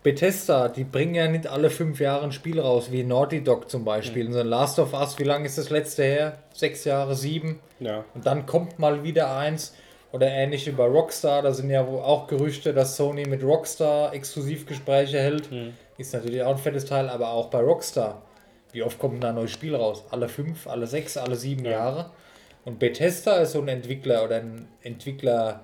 Bethesda, 0.04 0.68
die 0.68 0.84
bringen 0.84 1.14
ja 1.14 1.28
nicht 1.28 1.46
alle 1.46 1.70
fünf 1.70 2.00
Jahre 2.00 2.24
ein 2.24 2.32
Spiel 2.32 2.60
raus, 2.60 2.92
wie 2.92 3.04
Naughty 3.04 3.44
Dog 3.44 3.70
zum 3.70 3.86
Beispiel. 3.86 4.32
So 4.32 4.40
ein 4.40 4.48
Last 4.48 4.80
of 4.80 4.94
Us, 4.94 5.20
wie 5.20 5.24
lange 5.24 5.46
ist 5.46 5.60
das 5.60 5.70
letzte 5.70 6.04
her? 6.04 6.40
Sechs 6.54 6.86
Jahre, 6.86 7.16
sieben? 7.16 7.60
Ja. 7.80 8.04
Und 8.16 8.26
dann 8.26 8.48
kommt 8.48 8.80
mal 8.80 9.04
wieder 9.04 9.36
eins. 9.36 9.74
Oder 10.12 10.28
ähnlich 10.28 10.68
wie 10.68 10.72
bei 10.72 10.86
Rockstar, 10.86 11.42
da 11.42 11.54
sind 11.54 11.70
ja 11.70 11.86
auch 11.86 12.28
Gerüchte, 12.28 12.74
dass 12.74 12.98
Sony 12.98 13.26
mit 13.28 13.44
Rockstar 13.44 14.14
Exklusivgespräche 14.14 15.20
hält. 15.20 15.50
Ist 15.98 16.14
natürlich 16.14 16.44
auch 16.44 16.52
ein 16.52 16.58
fettes 16.58 16.86
Teil, 16.86 17.08
aber 17.08 17.30
auch 17.30 17.50
bei 17.50 17.60
Rockstar. 17.60 18.22
Wie 18.74 18.84
oft 18.84 19.00
kommt 19.00 19.24
da 19.24 19.30
ein 19.30 19.36
neues 19.36 19.52
Spiel 19.52 19.76
raus? 19.76 20.04
Alle 20.10 20.28
fünf, 20.28 20.68
alle 20.68 20.88
sechs, 20.88 21.16
alle 21.16 21.36
sieben 21.36 21.64
Jahre. 21.66 22.10
Und 22.66 22.80
Bethesda 22.80 23.38
ist 23.38 23.54
so 23.54 23.62
ein 23.62 23.68
Entwickler 23.68 24.24
oder 24.24 24.38
ein 24.38 24.68
Entwickler 24.82 25.64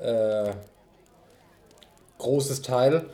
äh, 0.00 0.50
großes 2.18 2.62
Teil. 2.62 3.06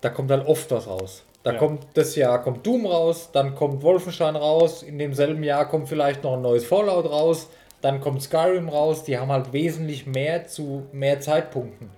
Da 0.00 0.10
kommt 0.10 0.30
halt 0.30 0.46
oft 0.46 0.70
was 0.70 0.86
raus. 0.86 1.24
Da 1.42 1.52
Ja. 1.52 1.58
kommt 1.58 1.86
das 1.94 2.14
Jahr 2.16 2.42
kommt 2.42 2.66
Doom 2.66 2.86
raus, 2.86 3.30
dann 3.32 3.54
kommt 3.54 3.82
Wolfenstein 3.82 4.36
raus, 4.36 4.82
in 4.82 4.98
demselben 4.98 5.42
Jahr 5.42 5.68
kommt 5.68 5.88
vielleicht 5.88 6.22
noch 6.24 6.34
ein 6.34 6.42
neues 6.42 6.64
Fallout 6.66 7.06
raus, 7.10 7.48
dann 7.80 8.00
kommt 8.00 8.22
Skyrim 8.22 8.68
raus, 8.68 9.04
die 9.04 9.18
haben 9.18 9.30
halt 9.30 9.52
wesentlich 9.52 10.06
mehr 10.06 10.46
zu 10.46 10.84
mehr 10.92 11.20
Zeitpunkten. 11.20 11.90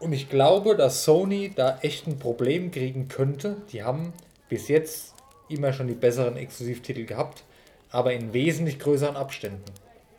Und 0.00 0.12
ich 0.12 0.28
glaube, 0.30 0.76
dass 0.76 1.04
Sony 1.04 1.52
da 1.54 1.78
echt 1.82 2.06
ein 2.06 2.20
Problem 2.20 2.70
kriegen 2.70 3.08
könnte. 3.08 3.56
Die 3.72 3.82
haben 3.82 4.12
bis 4.48 4.68
jetzt 4.68 5.14
immer 5.48 5.72
schon 5.72 5.88
die 5.88 5.94
besseren 5.94 6.36
Exklusivtitel 6.36 7.04
gehabt, 7.04 7.42
aber 7.90 8.12
in 8.12 8.32
wesentlich 8.32 8.78
größeren 8.78 9.16
Abständen. 9.16 9.64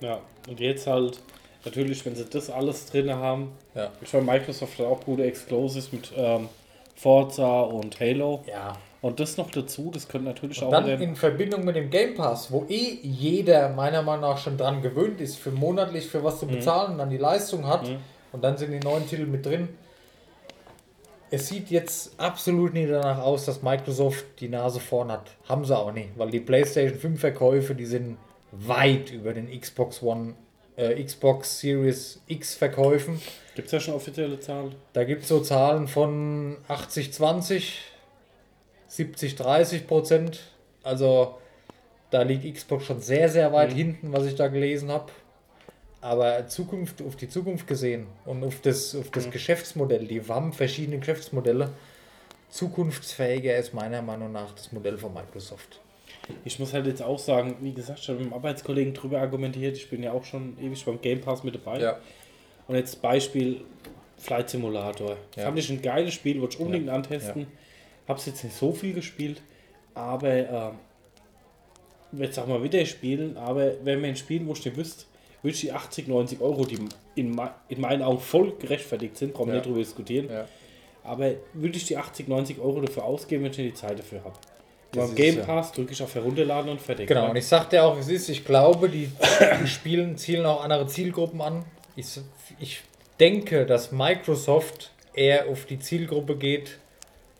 ja. 0.01 0.19
Und 0.49 0.59
jetzt 0.59 0.87
halt, 0.87 1.19
natürlich, 1.65 2.05
wenn 2.05 2.15
sie 2.15 2.25
das 2.25 2.49
alles 2.49 2.85
drin 2.87 3.13
haben, 3.13 3.51
Ja. 3.75 3.91
ich 4.01 4.11
meine, 4.13 4.25
Microsoft 4.25 4.79
hat 4.79 4.85
auch 4.85 5.03
gute 5.03 5.23
Exclusives 5.23 5.91
mit 5.91 6.11
ähm, 6.15 6.49
Forza 6.95 7.61
und 7.61 7.99
Halo. 7.99 8.43
Ja. 8.47 8.73
Und 9.01 9.19
das 9.21 9.37
noch 9.37 9.49
dazu, 9.49 9.91
das 9.93 10.09
könnte 10.09 10.27
natürlich 10.27 10.61
auch 10.61 10.71
Dann 10.71 10.87
in 11.01 11.15
Verbindung 11.15 11.63
mit 11.63 11.77
dem 11.77 11.89
Game 11.89 12.15
Pass, 12.15 12.51
wo 12.51 12.65
eh 12.67 12.99
jeder 13.01 13.69
meiner 13.69 14.01
Meinung 14.01 14.21
nach 14.29 14.37
schon 14.37 14.57
dran 14.57 14.81
gewöhnt 14.81 15.21
ist, 15.21 15.37
für 15.37 15.51
monatlich 15.51 16.07
für 16.07 16.21
was 16.23 16.39
zu 16.39 16.45
Mhm. 16.45 16.51
bezahlen 16.51 16.91
und 16.93 16.97
dann 16.97 17.09
die 17.09 17.17
Leistung 17.17 17.65
hat 17.65 17.89
und 18.33 18.43
dann 18.43 18.57
sind 18.57 18.71
die 18.71 18.79
neuen 18.85 19.07
Titel 19.07 19.25
mit 19.25 19.45
drin. 19.45 19.69
Es 21.31 21.47
sieht 21.47 21.69
jetzt 21.69 22.19
absolut 22.19 22.73
nicht 22.73 22.89
danach 22.89 23.19
aus, 23.19 23.45
dass 23.45 23.61
Microsoft 23.61 24.25
die 24.39 24.49
Nase 24.49 24.79
vorn 24.79 25.11
hat. 25.11 25.29
Haben 25.47 25.63
sie 25.63 25.77
auch 25.77 25.93
nicht, 25.93 26.09
weil 26.17 26.31
die 26.31 26.39
PlayStation 26.39 26.97
5 26.99 27.19
Verkäufe, 27.21 27.75
die 27.75 27.85
sind 27.85 28.17
weit 28.51 29.11
über 29.11 29.33
den 29.33 29.47
Xbox 29.61 30.01
One, 30.01 30.33
äh, 30.79 31.03
Xbox 31.03 31.59
Series 31.59 32.21
X 32.27 32.55
Verkäufen. 32.55 33.21
Gibt 33.55 33.67
es 33.67 33.71
ja 33.73 33.79
schon 33.79 33.93
offizielle 33.93 34.39
Zahlen? 34.39 34.73
Da 34.93 35.03
gibt 35.03 35.23
es 35.23 35.27
so 35.27 35.41
Zahlen 35.41 35.87
von 35.87 36.57
80, 36.67 37.11
20, 37.11 37.79
70, 38.87 39.35
30 39.35 39.87
Prozent. 39.87 40.39
Also 40.81 41.37
da 42.11 42.21
liegt 42.21 42.51
Xbox 42.55 42.85
schon 42.85 43.01
sehr, 43.01 43.27
sehr 43.29 43.51
weit 43.51 43.73
hinten, 43.73 44.13
was 44.13 44.25
ich 44.25 44.35
da 44.35 44.47
gelesen 44.47 44.89
habe. 44.89 45.11
Aber 46.01 46.47
Zukunft, 46.47 47.01
auf 47.01 47.17
die 47.17 47.27
Zukunft 47.27 47.67
gesehen 47.67 48.07
und 48.25 48.43
auf 48.45 48.61
das, 48.61 48.95
auf 48.95 49.11
das 49.11 49.29
Geschäftsmodell, 49.29 50.07
die 50.07 50.25
haben 50.25 50.53
verschiedene 50.53 50.99
Geschäftsmodelle. 50.99 51.71
Zukunftsfähiger 52.49 53.57
ist 53.57 53.73
meiner 53.73 54.01
Meinung 54.01 54.31
nach 54.31 54.53
das 54.53 54.71
Modell 54.71 54.97
von 54.97 55.13
Microsoft. 55.13 55.81
Ich 56.45 56.59
muss 56.59 56.73
halt 56.73 56.85
jetzt 56.87 57.01
auch 57.01 57.19
sagen, 57.19 57.57
wie 57.61 57.73
gesagt, 57.73 57.99
ich 57.99 58.07
habe 58.09 58.19
mit 58.19 58.27
dem 58.27 58.33
Arbeitskollegen 58.33 58.93
drüber 58.93 59.19
argumentiert. 59.19 59.75
Ich 59.77 59.89
bin 59.89 60.03
ja 60.03 60.11
auch 60.11 60.23
schon 60.23 60.57
ewig 60.61 60.83
beim 60.85 61.01
Game 61.01 61.21
Pass 61.21 61.43
mit 61.43 61.55
dabei. 61.55 61.79
Und 62.67 62.75
jetzt 62.75 63.01
Beispiel 63.01 63.61
Flight 64.17 64.49
Simulator. 64.49 65.17
Ja. 65.35 65.43
Fand 65.45 65.57
ich 65.59 65.69
ein 65.69 65.81
geiles 65.81 66.13
Spiel, 66.13 66.39
wollte 66.41 66.55
ich 66.57 66.61
unbedingt 66.61 66.89
antesten. 66.89 67.47
Hab's 68.07 68.25
jetzt 68.25 68.43
nicht 68.43 68.55
so 68.55 68.71
viel 68.73 68.93
gespielt, 68.93 69.41
aber 69.93 70.33
ähm, 70.33 72.19
jetzt 72.19 72.37
auch 72.39 72.47
mal 72.47 72.61
wieder 72.63 72.83
spielen. 72.85 73.37
Aber 73.37 73.73
wenn 73.83 74.01
wir 74.01 74.09
ein 74.09 74.15
Spiel, 74.15 74.45
wo 74.45 74.53
ich 74.53 74.63
nicht 74.65 74.77
wüsste, 74.77 75.05
würde 75.41 75.55
ich 75.55 75.61
die 75.61 75.71
80, 75.71 76.07
90 76.07 76.41
Euro, 76.41 76.65
die 76.65 76.77
in, 77.15 77.39
in 77.69 77.81
meinen 77.81 78.01
Augen 78.01 78.19
voll 78.19 78.53
gerechtfertigt 78.57 79.17
sind, 79.17 79.33
brauchen 79.33 79.47
wir 79.47 79.53
Ja. 79.55 79.59
nicht 79.59 79.67
drüber 79.67 79.79
diskutieren. 79.79 80.29
Ja. 80.29 80.47
Aber 81.03 81.31
würde 81.53 81.77
ich 81.77 81.85
die 81.85 81.97
80, 81.97 82.27
90 82.27 82.59
Euro 82.59 82.81
dafür 82.81 83.05
ausgeben, 83.05 83.43
wenn 83.43 83.51
ich 83.51 83.57
die 83.57 83.73
Zeit 83.73 83.97
dafür 83.97 84.23
habe? 84.23 84.35
Das 84.91 85.07
Beim 85.07 85.15
Game 85.15 85.41
Pass 85.41 85.71
drücke 85.71 85.93
ich 85.93 86.01
auf 86.01 86.15
Herunterladen 86.15 86.71
und 86.71 86.81
fertig. 86.81 87.07
Genau, 87.07 87.25
ne? 87.25 87.29
und 87.31 87.35
ich 87.35 87.45
sagte 87.45 87.83
auch, 87.83 87.97
es 87.99 88.07
ist, 88.09 88.27
ich 88.29 88.43
glaube, 88.43 88.89
die, 88.89 89.09
die 89.61 89.67
spielen, 89.67 90.17
zielen 90.17 90.45
auch 90.45 90.63
andere 90.63 90.87
Zielgruppen 90.87 91.41
an. 91.41 91.63
Ich, 91.95 92.07
ich 92.59 92.81
denke, 93.19 93.65
dass 93.67 93.91
Microsoft 93.91 94.91
eher 95.13 95.47
auf 95.47 95.65
die 95.65 95.79
Zielgruppe 95.79 96.35
geht, 96.37 96.77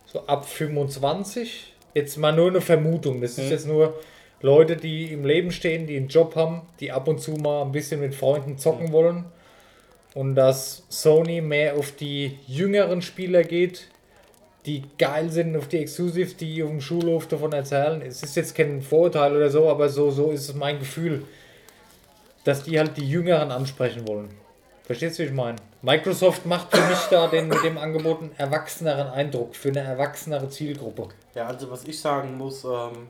so 0.05 0.25
ab 0.27 0.47
25. 0.47 1.73
Jetzt 1.95 2.17
mal 2.17 2.33
nur 2.33 2.49
eine 2.49 2.61
Vermutung. 2.61 3.19
Das 3.21 3.31
ist 3.37 3.45
Mhm. 3.45 3.51
jetzt 3.51 3.67
nur 3.67 3.99
Leute, 4.41 4.75
die 4.77 5.11
im 5.11 5.25
Leben 5.25 5.51
stehen, 5.51 5.87
die 5.87 5.97
einen 5.97 6.07
Job 6.07 6.35
haben, 6.35 6.61
die 6.79 6.91
ab 6.91 7.07
und 7.07 7.19
zu 7.19 7.31
mal 7.31 7.63
ein 7.63 7.71
bisschen 7.71 7.99
mit 7.99 8.13
Freunden 8.13 8.57
zocken 8.59 8.87
Mhm. 8.87 8.91
wollen. 8.91 9.25
Und 10.13 10.35
dass 10.35 10.83
Sony 10.89 11.41
mehr 11.41 11.75
auf 11.77 11.91
die 11.93 12.37
jüngeren 12.47 13.01
Spieler 13.01 13.43
geht, 13.43 13.87
die 14.66 14.84
geil 14.97 15.30
sind 15.30 15.55
auf 15.55 15.68
die 15.68 15.78
Exclusives, 15.78 16.36
die 16.36 16.62
auf 16.64 16.70
dem 16.70 16.82
Schulhof 16.82 17.28
davon 17.28 17.53
erzählen. 17.53 18.01
Es 18.01 18.22
ist 18.24 18.36
jetzt 18.36 18.55
kein 18.55 18.82
Vorurteil 18.82 19.36
oder 19.36 19.49
so, 19.49 19.70
aber 19.70 19.89
so, 19.89 20.12
so 20.12 20.32
ist 20.32 20.49
es 20.49 20.55
mein 20.55 20.80
Gefühl, 20.80 21.24
dass 22.43 22.64
die 22.64 22.78
halt 22.78 22.97
die 22.97 23.10
Jüngeren 23.10 23.51
ansprechen 23.51 24.07
wollen. 24.07 24.30
Verstehst 24.84 25.20
du, 25.20 25.24
wie 25.24 25.28
ich 25.28 25.34
meine? 25.34 25.57
Microsoft 25.82 26.45
macht 26.45 26.76
für 26.76 26.84
mich 26.89 26.99
da 27.10 27.28
den, 27.28 27.47
mit 27.47 27.64
dem 27.64 27.78
Angebot 27.78 28.22
einen 28.22 28.32
erwachseneren 28.38 29.07
Eindruck, 29.10 29.55
für 29.55 29.70
eine 29.70 29.82
erwachsenere 29.82 30.49
Zielgruppe. 30.49 31.10
Ja, 31.36 31.47
also 31.47 31.70
was 31.70 31.86
ich 31.86 31.99
sagen 31.99 32.38
muss, 32.38 32.64
ähm, 32.66 33.07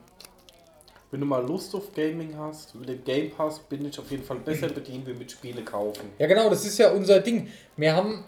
wenn 1.11 1.21
du 1.21 1.25
mal 1.25 1.43
Lust 1.43 1.73
auf 1.73 1.93
Gaming 1.95 2.37
hast, 2.37 2.75
mit 2.75 2.89
dem 2.89 3.03
Game 3.03 3.31
Pass 3.31 3.59
bin 3.59 3.85
ich 3.85 3.97
auf 3.97 4.11
jeden 4.11 4.23
Fall 4.23 4.37
besser 4.37 4.67
bedient 4.67 5.07
wie 5.07 5.13
mit 5.13 5.31
Spiele 5.31 5.63
kaufen. 5.63 6.09
Ja, 6.19 6.27
genau, 6.27 6.49
das 6.49 6.65
ist 6.65 6.77
ja 6.77 6.91
unser 6.91 7.19
Ding. 7.19 7.47
Wir 7.77 7.95
haben. 7.95 8.23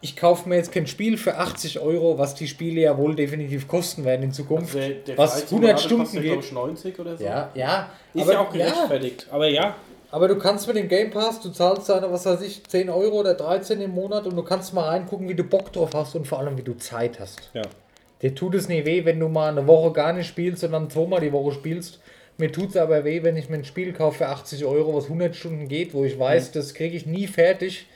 Ich 0.00 0.16
kaufe 0.16 0.48
mir 0.48 0.56
jetzt 0.56 0.72
kein 0.72 0.86
Spiel 0.86 1.16
für 1.16 1.36
80 1.36 1.80
Euro, 1.80 2.18
was 2.18 2.34
die 2.34 2.46
Spiele 2.46 2.80
ja 2.80 2.96
wohl 2.96 3.16
definitiv 3.16 3.66
kosten 3.66 4.04
werden 4.04 4.22
in 4.22 4.32
Zukunft. 4.32 4.76
Also 4.76 4.88
der, 4.88 4.96
der 4.98 5.18
was 5.18 5.42
Flight 5.42 5.52
100 5.52 5.78
Simulator 5.80 6.02
Stunden 6.02 6.22
geht. 6.22 6.44
ich, 6.44 6.52
90 6.52 6.98
oder 7.00 7.16
so. 7.16 7.24
Ja, 7.24 7.50
ja. 7.54 7.90
Ist 8.14 8.30
ja 8.30 8.40
auch 8.40 8.52
gerechtfertigt. 8.52 9.26
Aber 9.30 9.48
ja, 9.48 9.74
Aber 10.10 10.28
du 10.28 10.38
kannst 10.38 10.66
mit 10.66 10.76
dem 10.76 10.88
Game 10.88 11.10
Pass, 11.10 11.40
du 11.40 11.50
zahlst 11.50 11.88
deine, 11.88 12.10
was 12.10 12.24
weiß 12.26 12.40
ich, 12.42 12.64
10 12.64 12.88
Euro 12.90 13.20
oder 13.20 13.34
13 13.34 13.80
im 13.80 13.90
Monat 13.90 14.26
und 14.26 14.36
du 14.36 14.42
kannst 14.42 14.72
mal 14.72 14.88
reingucken, 14.88 15.28
wie 15.28 15.34
du 15.34 15.44
Bock 15.44 15.72
drauf 15.72 15.90
hast 15.94 16.14
und 16.14 16.26
vor 16.26 16.38
allem, 16.38 16.56
wie 16.56 16.62
du 16.62 16.76
Zeit 16.76 17.18
hast. 17.20 17.50
ja. 17.54 17.62
Dir 18.20 18.34
tut 18.34 18.56
es 18.56 18.68
nie 18.68 18.84
weh, 18.84 19.04
wenn 19.04 19.20
du 19.20 19.28
mal 19.28 19.50
eine 19.50 19.68
Woche 19.68 19.92
gar 19.92 20.12
nicht 20.12 20.26
spielst, 20.26 20.62
sondern 20.62 20.90
zweimal 20.90 21.20
die 21.20 21.32
Woche 21.32 21.52
spielst. 21.52 22.00
Mir 22.36 22.50
tut 22.50 22.70
es 22.70 22.76
aber 22.76 23.04
weh, 23.04 23.22
wenn 23.22 23.36
ich 23.36 23.48
mir 23.48 23.56
ein 23.56 23.64
Spiel 23.64 23.92
kaufe 23.92 24.18
für 24.18 24.28
80 24.28 24.64
Euro, 24.64 24.96
was 24.96 25.04
100 25.04 25.36
Stunden 25.36 25.68
geht, 25.68 25.94
wo 25.94 26.04
ich 26.04 26.18
weiß, 26.18 26.50
das 26.52 26.74
kriege 26.74 26.96
ich 26.96 27.06
nie 27.06 27.28
fertig. 27.28 27.86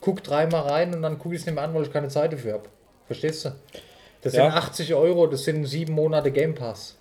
Guck 0.00 0.22
dreimal 0.22 0.62
rein 0.62 0.94
und 0.94 1.02
dann 1.02 1.18
gucke 1.18 1.34
ich 1.34 1.40
es 1.40 1.46
nicht 1.46 1.54
mehr 1.54 1.64
an, 1.64 1.74
weil 1.74 1.82
ich 1.82 1.92
keine 1.92 2.08
Zeit 2.08 2.32
dafür 2.32 2.54
habe. 2.54 2.64
Verstehst 3.06 3.44
du? 3.44 3.50
Das 4.22 4.34
Ja. 4.34 4.44
sind 4.44 4.54
80 4.54 4.94
Euro, 4.94 5.26
das 5.26 5.44
sind 5.44 5.64
sieben 5.66 5.94
Monate 5.94 6.30
Game 6.30 6.54
Pass. 6.54 6.96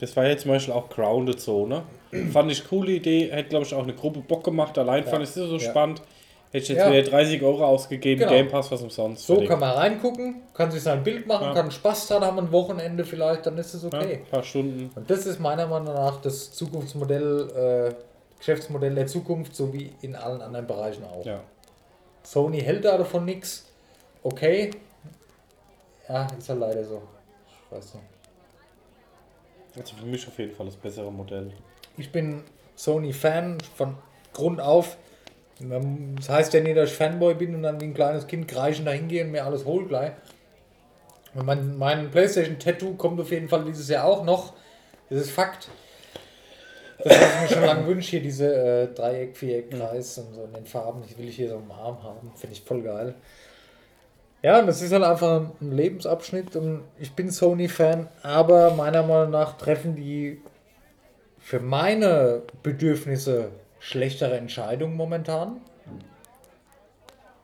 Das 0.00 0.14
war 0.16 0.26
jetzt 0.26 0.42
zum 0.42 0.50
Beispiel 0.50 0.74
auch 0.74 0.88
Grounded 0.90 1.40
so, 1.40 1.66
ne? 1.66 1.82
fand 2.32 2.50
ich 2.52 2.66
coole 2.68 2.92
Idee, 2.92 3.30
hätte 3.30 3.48
glaube 3.50 3.64
ich 3.66 3.74
auch 3.74 3.82
eine 3.82 3.94
Gruppe 3.94 4.20
Bock 4.20 4.44
gemacht, 4.44 4.78
allein 4.78 5.04
fand 5.04 5.22
ich 5.22 5.28
es 5.30 5.34
so 5.34 5.56
Ja. 5.56 5.58
spannend. 5.70 6.00
Hätte 6.52 6.62
ich 6.62 6.68
jetzt 6.68 6.78
Ja. 6.78 6.90
wieder 6.92 7.02
30 7.02 7.42
Euro 7.42 7.64
ausgegeben, 7.66 8.20
Genau. 8.20 8.32
Game 8.32 8.48
Pass 8.48 8.70
was 8.70 8.80
umsonst. 8.80 9.26
So 9.26 9.42
kann 9.44 9.58
man 9.58 9.70
reingucken, 9.72 10.42
kann 10.54 10.70
sich 10.70 10.82
sein 10.82 11.02
Bild 11.02 11.26
machen, 11.26 11.48
Ja. 11.48 11.54
kann 11.54 11.70
Spaß 11.70 12.08
dran 12.08 12.22
haben, 12.24 12.38
ein 12.38 12.52
Wochenende 12.52 13.04
vielleicht, 13.04 13.44
dann 13.46 13.58
ist 13.58 13.74
es 13.74 13.82
ja, 13.82 13.88
okay. 13.88 14.20
ein 14.24 14.30
paar 14.30 14.42
Stunden. 14.42 14.90
Und 14.94 15.10
das 15.10 15.26
ist 15.26 15.40
meiner 15.40 15.66
Meinung 15.66 15.92
nach 15.94 16.20
das 16.20 16.52
Zukunftsmodell, 16.52 17.90
äh, 17.90 17.94
Geschäftsmodell 18.38 18.94
der 18.94 19.06
Zukunft, 19.06 19.56
so 19.56 19.72
wie 19.72 19.92
in 20.02 20.14
allen 20.14 20.40
anderen 20.40 20.66
Bereichen 20.66 21.04
auch. 21.04 21.24
Ja. 21.24 21.40
Sony 22.26 22.60
hält 22.60 22.84
da 22.84 22.98
davon 22.98 23.24
nichts. 23.24 23.66
Okay. 24.24 24.72
Ja, 26.08 26.26
ist 26.36 26.48
halt 26.48 26.58
leider 26.58 26.84
so. 26.84 27.00
Ich 27.46 27.72
weiß 27.72 27.94
nicht. 27.94 28.04
Also 29.76 29.96
für 29.96 30.06
mich 30.06 30.26
auf 30.26 30.36
jeden 30.38 30.52
Fall 30.52 30.66
das 30.66 30.76
bessere 30.76 31.12
Modell. 31.12 31.52
Ich 31.96 32.10
bin 32.10 32.42
Sony-Fan 32.74 33.58
von 33.76 33.96
Grund 34.32 34.60
auf. 34.60 34.96
Das 35.60 36.28
heißt 36.28 36.52
ja 36.54 36.60
nicht, 36.60 36.76
dass 36.76 36.90
ich 36.90 36.96
Fanboy 36.96 37.34
bin 37.34 37.54
und 37.54 37.62
dann 37.62 37.80
wie 37.80 37.84
ein 37.84 37.94
kleines 37.94 38.26
Kind 38.26 38.48
kreischen 38.48 38.84
da 38.84 38.90
hingehen 38.90 39.28
und 39.28 39.32
mir 39.32 39.44
alles 39.44 39.64
hol 39.64 39.86
gleich. 39.86 40.12
Und 41.34 41.46
mein, 41.46 41.78
mein 41.78 42.10
PlayStation-Tattoo 42.10 42.94
kommt 42.96 43.20
auf 43.20 43.30
jeden 43.30 43.48
Fall 43.48 43.64
dieses 43.64 43.88
Jahr 43.88 44.04
auch 44.04 44.24
noch. 44.24 44.54
Das 45.10 45.20
ist 45.20 45.30
Fakt. 45.30 45.68
Das, 47.06 47.20
was 47.20 47.34
ich 47.34 47.40
mir 47.40 47.56
schon 47.56 47.64
lange 47.64 47.86
wünsche, 47.86 48.10
hier 48.10 48.20
diese 48.20 48.52
äh, 48.52 48.94
Dreieck, 48.94 49.36
Viereck, 49.36 49.70
Kreis 49.70 50.18
und 50.18 50.34
so 50.34 50.42
in 50.42 50.52
den 50.52 50.66
Farben, 50.66 51.02
die 51.08 51.16
will 51.16 51.28
ich 51.28 51.36
hier 51.36 51.50
so 51.50 51.56
im 51.56 51.70
Arm 51.70 52.02
haben. 52.02 52.32
Finde 52.34 52.54
ich 52.56 52.62
voll 52.62 52.82
geil. 52.82 53.14
Ja, 54.42 54.60
das 54.62 54.82
ist 54.82 54.92
halt 54.92 55.04
einfach 55.04 55.42
ein 55.60 55.72
Lebensabschnitt 55.72 56.56
und 56.56 56.82
ich 56.98 57.12
bin 57.12 57.30
Sony-Fan, 57.30 58.08
aber 58.22 58.72
meiner 58.72 59.02
Meinung 59.04 59.30
nach 59.30 59.56
treffen 59.56 59.94
die 59.94 60.40
für 61.38 61.60
meine 61.60 62.42
Bedürfnisse 62.64 63.50
schlechtere 63.78 64.36
Entscheidungen 64.36 64.96
momentan. 64.96 65.60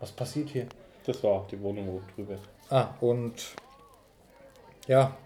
Was 0.01 0.11
passiert 0.11 0.49
hier? 0.49 0.67
Das 1.07 1.23
war 1.23 1.47
die 1.51 1.61
Wohnung 1.61 1.89
oben 1.89 2.07
drüber. 2.17 2.39
Ah, 2.69 2.89
und 3.01 3.55
ja, 4.89 5.17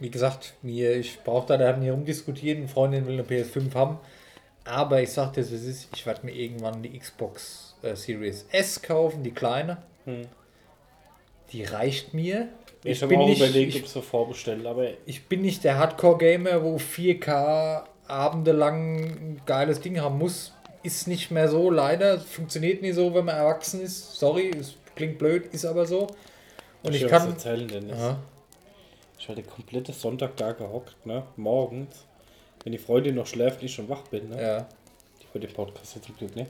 wie 0.00 0.10
gesagt, 0.10 0.54
mir, 0.62 0.96
ich 0.96 1.20
brauche 1.22 1.46
da, 1.46 1.56
da 1.56 1.68
haben 1.68 1.82
wir 1.82 1.92
rumdiskutiert, 1.92 2.58
eine 2.58 2.68
Freundin 2.68 3.06
will 3.06 3.14
eine 3.14 3.22
PS5 3.22 3.74
haben, 3.74 3.98
aber 4.64 5.02
ich 5.02 5.12
sagte 5.12 5.40
es, 5.40 5.52
es 5.52 5.64
ist, 5.64 5.88
ich 5.94 6.06
werde 6.06 6.26
mir 6.26 6.32
irgendwann 6.32 6.82
die 6.82 6.98
Xbox 6.98 7.76
äh, 7.82 7.94
Series 7.94 8.46
S 8.50 8.82
kaufen, 8.82 9.22
die 9.22 9.30
kleine. 9.30 9.78
Hm. 10.04 10.26
Die 11.52 11.64
reicht 11.64 12.14
mir. 12.14 12.48
Ich, 12.82 13.02
habe 13.02 13.16
auch 13.16 13.28
überlegt, 13.28 13.76
ob 13.76 13.84
es 13.84 13.92
so 13.92 14.02
vorbestellen, 14.02 14.66
aber 14.66 14.88
ich 15.06 15.24
bin 15.24 15.42
nicht 15.42 15.64
der 15.64 15.78
Hardcore-Gamer, 15.78 16.62
wo 16.62 16.76
4K 16.76 17.84
abendelang 18.06 18.96
ein 18.96 19.42
geiles 19.46 19.80
Ding 19.80 20.00
haben 20.00 20.18
muss. 20.18 20.52
Ist 20.82 21.08
nicht 21.08 21.30
mehr 21.30 21.48
so, 21.48 21.70
leider. 21.70 22.18
Funktioniert 22.18 22.82
nicht 22.82 22.94
so, 22.94 23.14
wenn 23.14 23.24
man 23.24 23.36
erwachsen 23.36 23.80
ist. 23.80 24.16
Sorry, 24.16 24.50
es 24.50 24.74
klingt 24.96 25.18
blöd, 25.18 25.46
ist 25.52 25.64
aber 25.64 25.86
so. 25.86 26.08
Und 26.82 26.94
ich, 26.94 27.02
will 27.02 27.08
kann. 27.08 27.30
erzählen, 27.30 27.68
Dennis. 27.68 27.98
Aha. 27.98 28.18
Ich 29.24 29.28
war 29.30 29.34
den 29.36 29.46
kompletten 29.46 29.94
Sonntag 29.94 30.36
da 30.36 30.52
gehockt, 30.52 31.06
ne? 31.06 31.22
Morgens. 31.36 32.04
Wenn 32.62 32.72
die 32.72 32.78
Freundin 32.78 33.14
noch 33.14 33.26
schläft, 33.26 33.62
ich 33.62 33.72
schon 33.72 33.88
wach 33.88 34.02
bin, 34.08 34.28
ne? 34.28 34.42
Ja. 34.42 34.68
Die 35.18 35.26
hört 35.32 35.44
den 35.44 35.50
Podcast 35.54 35.94
jetzt 35.94 36.04
zum 36.04 36.14
Glück, 36.18 36.36
ne? 36.36 36.46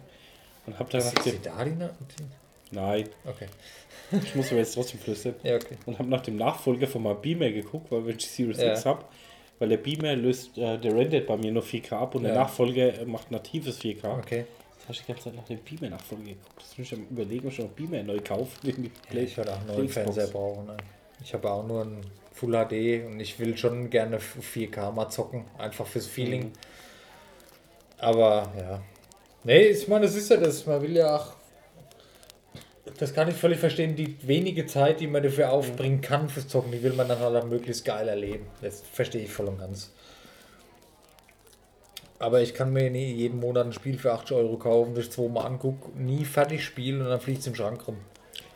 Und 0.66 0.76
hab 0.76 0.90
dann 0.90 1.04
nach 1.04 1.12
dem, 1.22 1.40
da, 1.40 1.64
die 1.64 1.70
Na- 1.78 1.90
Nein, 2.72 3.08
Okay. 3.24 3.46
ich 4.10 4.34
muss 4.34 4.48
aber 4.48 4.56
jetzt 4.58 4.74
trotzdem 4.74 4.98
flüstern. 4.98 5.36
Ja, 5.44 5.54
okay. 5.54 5.76
Und 5.86 6.00
hab 6.00 6.06
nach 6.08 6.22
dem 6.22 6.34
Nachfolger 6.34 6.88
von 6.88 7.04
meinem 7.04 7.20
Beamer 7.20 7.48
geguckt, 7.50 7.92
weil 7.92 8.04
wenn 8.06 8.16
ich 8.16 8.26
Series 8.28 8.58
Ja. 8.58 8.72
X 8.72 8.84
hab, 8.86 9.08
weil 9.60 9.68
der 9.68 9.76
Beamer 9.76 10.16
löst, 10.16 10.58
äh, 10.58 10.76
der 10.76 10.96
rendert 10.96 11.28
bei 11.28 11.36
mir 11.36 11.52
nur 11.52 11.62
4K 11.62 11.92
ab 11.96 12.16
und 12.16 12.24
der 12.24 12.32
Ja. 12.34 12.40
Nachfolger 12.40 12.98
äh, 13.02 13.04
macht 13.04 13.30
natives 13.30 13.78
4K. 13.80 14.18
Okay. 14.18 14.46
Jetzt 14.72 14.82
habe 14.82 14.92
ich 14.94 15.00
die 15.02 15.06
ganze 15.06 15.24
Zeit 15.24 15.36
nach 15.36 15.44
dem 15.44 15.58
Beamer 15.60 15.90
Nachfolger 15.90 16.24
geguckt. 16.24 16.56
Das 16.60 16.74
bin 16.74 16.84
ich 16.84 16.92
am 16.92 17.06
überlegen, 17.08 17.46
ob 17.46 17.52
ich 17.52 17.58
noch 17.60 17.66
einen 17.66 17.74
Beamer 17.76 18.02
neu 18.02 18.18
kaufe. 18.18 18.58
wegen 18.62 18.82
die 18.82 18.90
Ja, 19.16 19.20
ich 19.22 19.36
werde 19.36 19.52
auch 19.52 19.58
einen 19.58 19.66
neuen. 19.68 19.88
Fernseher 19.88 20.26
brauchen. 20.26 20.66
Ne? 20.66 20.76
Ich 21.22 21.32
habe 21.34 21.48
auch 21.48 21.64
nur 21.64 21.82
ein 21.84 22.00
Full 22.44 22.52
HD 22.52 23.06
und 23.06 23.20
ich 23.20 23.38
will 23.38 23.56
schon 23.56 23.90
gerne 23.90 24.18
4K 24.18 24.92
mal 24.92 25.08
zocken, 25.08 25.44
einfach 25.58 25.86
fürs 25.86 26.06
Feeling. 26.06 26.44
Mhm. 26.44 26.52
Aber 27.98 28.52
ja. 28.58 28.82
Nee, 29.44 29.68
ich 29.68 29.88
meine, 29.88 30.06
das 30.06 30.14
ist 30.14 30.30
ja 30.30 30.36
das. 30.36 30.66
Man 30.66 30.82
will 30.82 30.96
ja 30.96 31.16
auch. 31.16 31.32
Das 32.98 33.14
kann 33.14 33.28
ich 33.28 33.34
völlig 33.34 33.58
verstehen. 33.58 33.96
Die 33.96 34.16
wenige 34.26 34.66
Zeit, 34.66 35.00
die 35.00 35.06
man 35.06 35.22
dafür 35.22 35.50
aufbringen 35.50 36.00
kann 36.00 36.28
fürs 36.28 36.48
Zocken, 36.48 36.72
die 36.72 36.82
will 36.82 36.92
man 36.92 37.08
dann 37.08 37.18
halt 37.18 37.48
möglichst 37.48 37.84
geil 37.84 38.08
erleben. 38.08 38.46
Das 38.60 38.82
verstehe 38.92 39.22
ich 39.22 39.30
voll 39.30 39.46
und 39.46 39.58
ganz. 39.58 39.90
Aber 42.18 42.40
ich 42.40 42.54
kann 42.54 42.72
mir 42.72 42.90
nie 42.90 43.12
jeden 43.12 43.40
Monat 43.40 43.66
ein 43.66 43.72
Spiel 43.72 43.98
für 43.98 44.12
80 44.12 44.36
Euro 44.36 44.56
kaufen, 44.56 44.94
das 44.94 45.10
zweimal 45.10 45.46
angucke, 45.46 45.90
nie 45.98 46.24
fertig 46.24 46.64
spielen 46.64 47.00
und 47.00 47.08
dann 47.08 47.20
fliegt 47.20 47.40
es 47.40 47.46
im 47.46 47.54
Schrank 47.54 47.86
rum. 47.88 47.96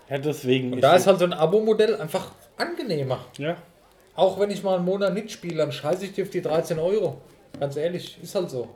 Ja, 0.09 0.19
deswegen. 0.19 0.73
Und 0.73 0.81
da 0.81 0.95
ist 0.97 1.07
halt 1.07 1.19
so 1.19 1.25
ein 1.25 1.33
Abo-Modell 1.33 1.97
einfach 1.97 2.33
angenehmer. 2.57 3.27
Ja, 3.37 3.57
Auch 4.19 4.41
wenn 4.41 4.51
ich 4.51 4.65
mal 4.65 4.75
einen 4.75 4.85
Monat 4.85 5.15
nicht 5.15 5.31
spiele, 5.31 5.59
dann 5.59 5.71
scheiße 5.71 6.07
ich 6.07 6.13
dir 6.13 6.25
auf 6.25 6.31
die 6.31 6.43
13 6.43 6.77
Euro. 6.81 7.19
Ganz 7.61 7.77
ehrlich, 7.77 8.19
ist 8.21 8.35
halt 8.35 8.51
so. 8.51 8.67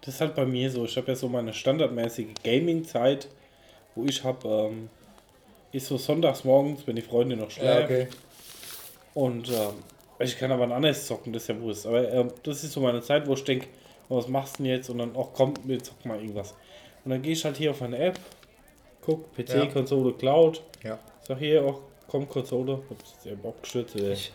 Das 0.00 0.14
ist 0.14 0.20
halt 0.22 0.34
bei 0.34 0.46
mir 0.46 0.70
so. 0.70 0.86
Ich 0.86 0.96
habe 0.96 1.08
ja 1.08 1.14
so 1.14 1.28
meine 1.28 1.52
standardmäßige 1.52 2.28
Gaming-Zeit, 2.42 3.28
wo 3.94 4.06
ich 4.06 4.24
habe, 4.24 4.48
ähm, 4.48 4.88
ist 5.70 5.86
so 5.86 5.98
sonntags 5.98 6.44
morgens, 6.44 6.86
wenn 6.86 6.96
die 6.96 7.02
Freundin 7.02 7.40
noch 7.40 7.50
schläft. 7.50 8.16
Und 9.12 9.50
ähm, 9.50 9.74
ich 10.18 10.38
kann 10.38 10.50
aber 10.50 10.62
ein 10.64 10.72
anderes 10.72 11.06
zocken, 11.06 11.34
das 11.34 11.42
ist 11.42 11.48
ja 11.50 11.60
wurscht. 11.60 11.84
Aber 11.84 12.10
ähm, 12.10 12.32
das 12.42 12.64
ist 12.64 12.72
so 12.72 12.80
meine 12.80 13.02
Zeit, 13.02 13.26
wo 13.26 13.34
ich 13.34 13.44
denke, 13.44 13.66
was 14.08 14.28
machst 14.28 14.58
du 14.58 14.62
denn 14.62 14.72
jetzt? 14.72 14.88
Und 14.88 14.96
dann 14.96 15.14
auch 15.14 15.34
kommt, 15.34 15.60
wir 15.68 15.78
zocken 15.82 16.08
mal 16.08 16.18
irgendwas. 16.18 16.54
Und 17.04 17.10
dann 17.10 17.20
gehe 17.20 17.34
ich 17.34 17.44
halt 17.44 17.58
hier 17.58 17.72
auf 17.72 17.82
eine 17.82 17.98
App, 17.98 18.18
guck, 19.02 19.30
PC, 19.34 19.50
Ja. 19.50 19.66
Konsole, 19.66 20.14
Cloud. 20.14 20.62
Ja. 20.82 20.98
Sag 21.20 21.38
hier 21.38 21.62
auch, 21.62 21.80
komm, 22.12 22.28
Konsole. 22.28 22.82
Hab's 22.90 23.14
jetzt 23.14 23.26
eben 23.26 23.44
abgestürzt. 23.44 23.96
äh. 23.96 24.12
Ich- 24.12 24.32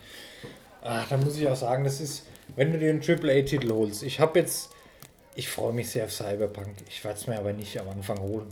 Ah, 0.81 1.03
da 1.09 1.17
muss 1.17 1.37
ich 1.37 1.47
auch 1.47 1.55
sagen, 1.55 1.83
das 1.83 1.99
ist, 2.01 2.25
wenn 2.55 2.71
du 2.71 2.79
dir 2.79 2.89
einen 2.91 3.01
AAA-Titel 3.01 3.71
holst. 3.71 4.03
Ich 4.03 4.19
habe 4.19 4.39
jetzt, 4.39 4.69
ich 5.35 5.49
freue 5.49 5.73
mich 5.73 5.89
sehr 5.89 6.05
auf 6.05 6.11
Cyberpunk. 6.13 6.69
Ich 6.89 7.03
werde 7.03 7.17
es 7.19 7.27
mir 7.27 7.37
aber 7.37 7.51
nicht 7.53 7.79
am 7.79 7.89
Anfang 7.89 8.19
holen. 8.19 8.47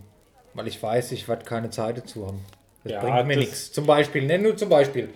Weil 0.53 0.67
ich 0.67 0.81
weiß, 0.81 1.11
ich 1.13 1.27
werde 1.27 1.45
keine 1.45 1.69
Zeit 1.69 1.97
dazu 1.97 2.27
haben. 2.27 2.43
Das 2.83 2.93
Ja, 2.93 3.01
bringt 3.01 3.27
mir 3.27 3.37
nichts. 3.37 3.71
Zum 3.71 3.85
Beispiel, 3.85 4.25
nenn 4.25 4.41
nur 4.41 4.55
zum 4.57 4.69
Beispiel. 4.69 5.09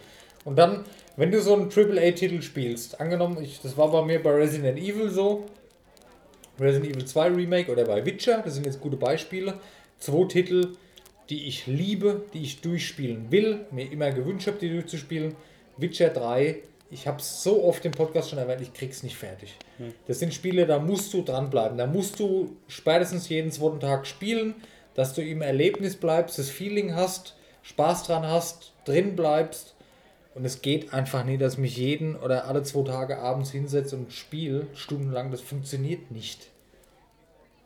Und 0.45 0.55
dann, 0.57 0.85
wenn 1.17 1.31
du 1.31 1.41
so 1.41 1.53
einen 1.55 1.69
AAA-Titel 1.69 2.41
spielst, 2.41 2.99
angenommen, 3.01 3.41
ich, 3.43 3.59
das 3.61 3.75
war 3.77 3.91
bei 3.91 4.01
mir 4.03 4.21
bei 4.23 4.31
Resident 4.31 4.77
Evil 4.79 5.09
so, 5.09 5.45
Resident 6.59 6.91
Evil 6.91 7.05
2 7.05 7.27
Remake 7.29 7.71
oder 7.71 7.85
bei 7.85 8.05
Witcher, 8.05 8.41
das 8.43 8.53
sind 8.55 8.65
jetzt 8.65 8.79
gute 8.81 8.97
Beispiele. 8.97 9.59
Zwei 9.99 10.25
Titel, 10.25 10.75
die 11.29 11.47
ich 11.47 11.67
liebe, 11.67 12.23
die 12.33 12.41
ich 12.43 12.61
durchspielen 12.61 13.31
will, 13.31 13.65
mir 13.71 13.91
immer 13.91 14.11
gewünscht 14.11 14.47
habe, 14.47 14.57
die 14.57 14.69
durchzuspielen. 14.69 15.35
Witcher 15.77 16.09
3, 16.09 16.57
ich 16.91 17.07
habe 17.07 17.19
es 17.19 17.43
so 17.43 17.63
oft 17.63 17.85
im 17.85 17.91
Podcast 17.91 18.29
schon 18.31 18.39
erwähnt, 18.39 18.61
ich 18.61 18.73
krieg's 18.73 19.03
nicht 19.03 19.15
fertig. 19.15 19.55
Das 20.07 20.19
sind 20.19 20.33
Spiele, 20.33 20.65
da 20.65 20.79
musst 20.79 21.13
du 21.13 21.21
dranbleiben. 21.21 21.77
Da 21.77 21.85
musst 21.87 22.19
du 22.19 22.57
spätestens 22.67 23.29
jeden 23.29 23.51
zweiten 23.51 23.79
Tag 23.79 24.07
spielen, 24.07 24.55
dass 24.95 25.13
du 25.13 25.21
im 25.21 25.41
Erlebnis 25.41 25.95
bleibst, 25.95 26.39
das 26.39 26.49
Feeling 26.49 26.95
hast, 26.95 27.35
Spaß 27.61 28.03
dran 28.03 28.25
hast, 28.25 28.73
drin 28.85 29.15
bleibst. 29.15 29.75
Und 30.35 30.45
es 30.45 30.61
geht 30.61 30.93
einfach 30.93 31.23
nicht, 31.25 31.41
dass 31.41 31.57
mich 31.57 31.77
jeden 31.77 32.15
oder 32.15 32.45
alle 32.45 32.63
zwei 32.63 32.83
Tage 32.83 33.19
abends 33.19 33.51
hinsetzt 33.51 33.93
und 33.93 34.11
spiele, 34.11 34.67
stundenlang. 34.73 35.31
Das 35.31 35.41
funktioniert 35.41 36.11
nicht. 36.11 36.47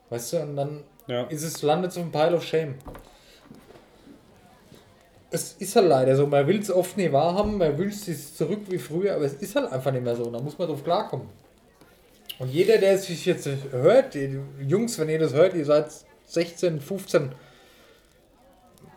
Weißt 0.09 0.33
du, 0.33 0.41
und 0.41 0.55
dann 0.55 0.83
Ja. 1.07 1.23
ist 1.23 1.43
es, 1.43 1.61
landet 1.61 1.91
so 1.93 2.01
ein 2.01 2.11
Pile 2.11 2.35
of 2.35 2.43
Shame. 2.45 2.75
Es 5.33 5.53
ist 5.53 5.75
halt 5.75 5.87
leider 5.87 6.15
so, 6.15 6.27
man 6.27 6.45
will 6.47 6.59
es 6.59 6.69
oft 6.69 6.95
nicht 6.95 7.11
wahrhaben, 7.11 7.57
man 7.57 7.75
wünscht 7.75 8.07
es 8.07 8.35
zurück 8.35 8.61
wie 8.69 8.77
früher, 8.77 9.15
aber 9.15 9.25
es 9.25 9.33
ist 9.33 9.55
halt 9.55 9.71
einfach 9.71 9.91
nicht 9.91 10.03
mehr 10.03 10.15
so, 10.15 10.29
da 10.29 10.39
muss 10.39 10.59
man 10.59 10.67
drauf 10.67 10.83
klarkommen. 10.83 11.27
Und 12.37 12.49
jeder, 12.49 12.77
der 12.77 12.93
es 12.93 13.05
sich 13.05 13.25
jetzt 13.25 13.49
hört, 13.71 14.13
die 14.13 14.39
Jungs, 14.61 14.99
wenn 14.99 15.09
ihr 15.09 15.17
das 15.17 15.33
hört, 15.33 15.55
ihr 15.55 15.65
seid 15.65 15.87
16, 16.27 16.79
15, 16.79 17.31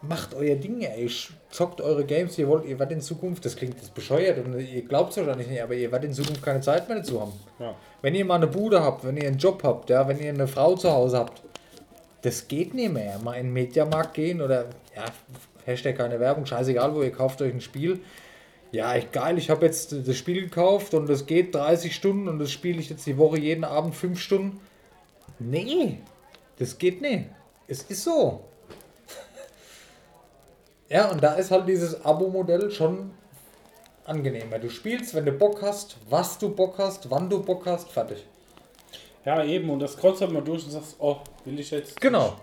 macht 0.03 0.35
euer 0.35 0.57
Ding, 0.57 0.83
ey, 0.83 1.11
zockt 1.51 1.81
eure 1.81 2.05
Games, 2.05 2.37
ihr 2.37 2.49
wollt, 2.49 2.67
ihr 2.67 2.79
werdet 2.79 2.97
in 2.99 3.01
Zukunft, 3.01 3.45
das 3.47 3.57
klingt 3.57 3.77
jetzt 3.77 3.95
bescheuert 3.95 4.45
und 4.45 4.61
ihr 4.61 4.83
glaubt 4.83 5.13
es 5.13 5.17
wahrscheinlich 5.17 5.49
nicht, 5.49 5.63
aber 5.63 5.75
ihr 5.75 5.91
werdet 5.91 6.11
in 6.11 6.15
Zukunft 6.15 6.43
keine 6.43 6.61
Zeit 6.61 6.87
mehr 6.87 6.99
dazu 6.99 7.19
haben. 7.19 7.33
Ja. 7.59 7.75
Wenn 8.03 8.15
ihr 8.15 8.27
mal 8.27 8.37
eine 8.37 8.47
Bude 8.47 8.83
habt, 8.83 9.05
wenn 9.05 9.17
ihr 9.17 9.27
einen 9.27 9.39
Job 9.39 9.63
habt, 9.65 9.89
ja, 9.89 10.07
wenn 10.07 10.21
ihr 10.21 10.29
eine 10.29 10.47
Frau 10.47 10.75
zu 10.77 10.91
Hause 10.91 11.19
habt, 11.19 11.43
das 12.23 12.47
geht 12.47 12.75
nicht 12.75 12.93
mehr. 12.93 13.19
Mal 13.21 13.35
in 13.35 13.47
den 13.47 13.53
Mediamarkt 13.53 14.15
gehen 14.15 14.43
oder, 14.43 14.67
ja, 14.95 15.05
Hashtag 15.67 15.97
keine 15.97 16.21
Werbung, 16.21 16.47
scheißegal 16.47 16.95
wo, 16.95 17.03
ihr 17.03 17.13
kauft 17.13 17.43
euch 17.43 17.53
ein 17.53 17.61
Spiel. 17.61 18.01
Ja, 18.73 18.95
echt 18.95 19.13
geil, 19.13 19.37
ich 19.37 19.51
habe 19.51 19.67
jetzt 19.67 19.93
das 19.93 20.17
Spiel 20.17 20.43
gekauft 20.43 20.95
und 20.95 21.11
es 21.11 21.27
geht 21.27 21.55
30 21.55 21.95
Stunden 21.95 22.29
und 22.29 22.39
das 22.39 22.53
spiele 22.53 22.81
ich 22.81 22.89
jetzt 22.89 23.07
die 23.07 23.19
Woche 23.19 23.39
jeden 23.39 23.65
Abend 23.65 23.95
5 23.95 24.21
Stunden. 24.21 24.61
Nee, 25.39 25.99
das 26.59 26.79
geht 26.79 27.01
nicht. 27.01 27.27
Es 27.67 27.83
ist 27.83 28.05
so. 28.05 28.45
Ja, 30.89 31.11
und 31.11 31.21
da 31.21 31.35
ist 31.35 31.51
halt 31.51 31.67
dieses 31.67 32.05
Abo-Modell 32.05 32.71
schon 32.71 33.11
angenehmer. 34.05 34.61
Du 34.61 34.71
spielst, 34.71 35.15
wenn 35.17 35.25
du 35.25 35.33
Bock 35.33 35.61
hast, 35.61 35.97
was 36.09 36.39
du 36.39 36.49
Bock 36.55 36.79
hast, 36.79 37.11
wann 37.11 37.29
du 37.29 37.43
Bock 37.43 37.67
hast, 37.67 37.91
fertig. 37.91 38.25
ja, 39.25 39.43
eben. 39.43 39.69
Und 39.69 39.81
das 39.81 39.95
scrollst 39.95 40.21
halt 40.21 40.31
mal 40.31 40.43
durch 40.43 40.65
und 40.65 40.71
sagst, 40.71 40.95
oh, 41.01 41.17
will 41.45 41.59
ich 41.59 41.73
jetzt. 41.73 42.01
Genau. 42.01 42.37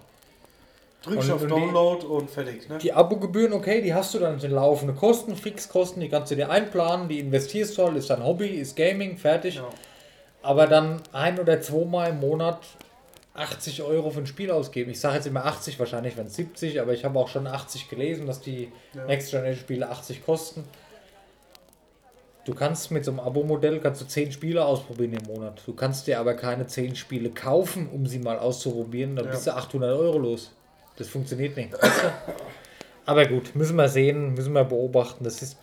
Drückst 1.04 1.32
auf 1.32 1.41
und 1.41 1.47
die- 1.49 1.54
Download 1.54 2.06
und 2.06 2.30
fertig, 2.30 2.70
ne? 2.70 2.78
Die 2.78 2.93
Abogebühren, 2.93 3.51
okay, 3.54 3.82
die 3.82 3.93
hast 3.93 4.14
du 4.14 4.20
dann 4.20 4.39
in 4.39 4.51
laufende 4.51 4.93
Kosten, 4.93 5.36
Fixkosten, 5.36 5.99
die 6.01 6.10
kannst 6.10 6.32
du 6.32 6.36
dir 6.36 6.49
einplanen, 6.49 7.10
die 7.10 7.20
investierst 7.20 7.78
du 7.78 7.84
halt, 7.84 7.97
ist 7.97 8.10
dein 8.10 8.24
Hobby, 8.24 8.47
ist 8.47 8.76
Gaming, 8.76 9.18
fertig. 9.18 9.56
Ja. 9.56 9.68
Aber 10.41 10.68
dann 10.68 11.01
ein 11.12 11.39
oder 11.39 11.60
zweimal 11.62 12.12
im 12.12 12.20
Monat 12.22 12.60
80 13.34 13.82
Euro 13.82 14.12
für 14.12 14.20
ein 14.20 14.28
Spiel 14.28 14.51
ausgeben. 14.51 14.91
Ich 14.91 14.99
sage 14.99 15.16
jetzt 15.16 15.28
immer 15.28 15.45
80, 15.45 15.80
wahrscheinlich 15.80 16.16
wenn 16.18 16.28
es 16.28 16.36
70, 16.36 16.80
aber 16.80 16.93
ich 16.93 17.04
habe 17.04 17.18
auch 17.20 17.28
schon 17.30 17.47
80 17.47 17.89
gelesen, 17.89 18.26
dass 18.28 18.39
die 18.41 18.72
Ja. 18.93 19.06
Next 19.06 19.32
Generation 19.32 19.60
Spiele 19.62 19.89
80 19.89 20.24
kosten. 20.26 20.64
Du 22.45 22.54
kannst 22.54 22.91
mit 22.91 23.06
so 23.06 23.12
einem 23.12 23.22
Abo-Modell 23.22 23.80
kannst 23.80 24.01
du 24.01 24.06
10 24.06 24.32
Spiele 24.34 24.66
ausprobieren 24.66 25.14
im 25.14 25.34
Monat. 25.34 25.62
Du 25.66 25.74
kannst 25.74 26.08
dir 26.08 26.20
aber 26.20 26.34
keine 26.34 26.68
10 26.68 26.95
Spiele 26.95 27.30
kaufen, 27.30 27.89
um 27.89 28.06
sie 28.06 28.20
mal 28.20 28.38
auszuprobieren. 28.38 29.16
Dann 29.16 29.26
Ja. 29.26 29.32
bist 29.32 29.47
du 29.47 29.56
800 29.56 29.97
Euro 29.97 30.18
los. 30.18 30.51
Das 30.98 31.08
funktioniert 31.08 31.58
nicht. 31.58 31.70
Aber 33.06 33.26
gut, 33.26 33.56
müssen 33.56 33.76
wir 33.76 33.89
sehen, 33.89 34.34
müssen 34.34 34.54
wir 34.54 34.64
beobachten. 34.64 35.24
Das 35.24 35.41
ist, 35.41 35.58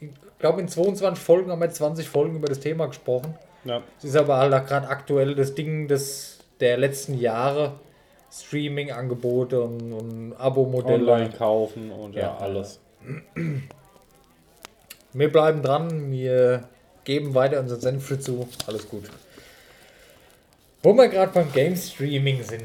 ich 0.00 0.10
glaube, 0.38 0.60
in 0.60 0.68
22 0.68 1.22
Folgen 1.22 1.50
haben 1.50 1.60
wir 1.60 1.70
20 1.70 2.08
Folgen 2.08 2.36
über 2.36 2.48
das 2.48 2.60
Thema 2.60 2.86
gesprochen. 2.86 3.34
Ja. 3.64 3.82
Es 3.98 4.04
ist 4.04 4.16
aber 4.16 4.36
halt 4.36 4.52
auch 4.52 4.66
gerade 4.66 4.88
aktuell 4.88 5.34
das 5.34 5.54
Ding 5.54 5.88
des, 5.88 6.38
der 6.60 6.76
letzten 6.76 7.18
Jahre. 7.18 7.80
Streaming-Angebote 8.32 9.60
und, 9.62 9.92
und 9.92 10.32
Abo-Modelle. 10.36 11.10
Online 11.10 11.30
kaufen 11.30 11.90
und 11.90 12.14
ja, 12.14 12.22
Ja. 12.22 12.36
alles. 12.38 12.80
Wir 15.12 15.32
bleiben 15.32 15.62
dran, 15.62 16.10
wir 16.10 16.68
geben 17.04 17.34
weiter 17.34 17.60
unseren 17.60 17.80
Senf 17.80 18.08
dazu. 18.08 18.46
Alles 18.66 18.88
gut. 18.88 19.04
Wo 20.82 20.92
wir 20.92 21.08
gerade 21.08 21.32
beim 21.32 21.50
Game 21.52 21.76
Streaming 21.76 22.42
sind. 22.42 22.64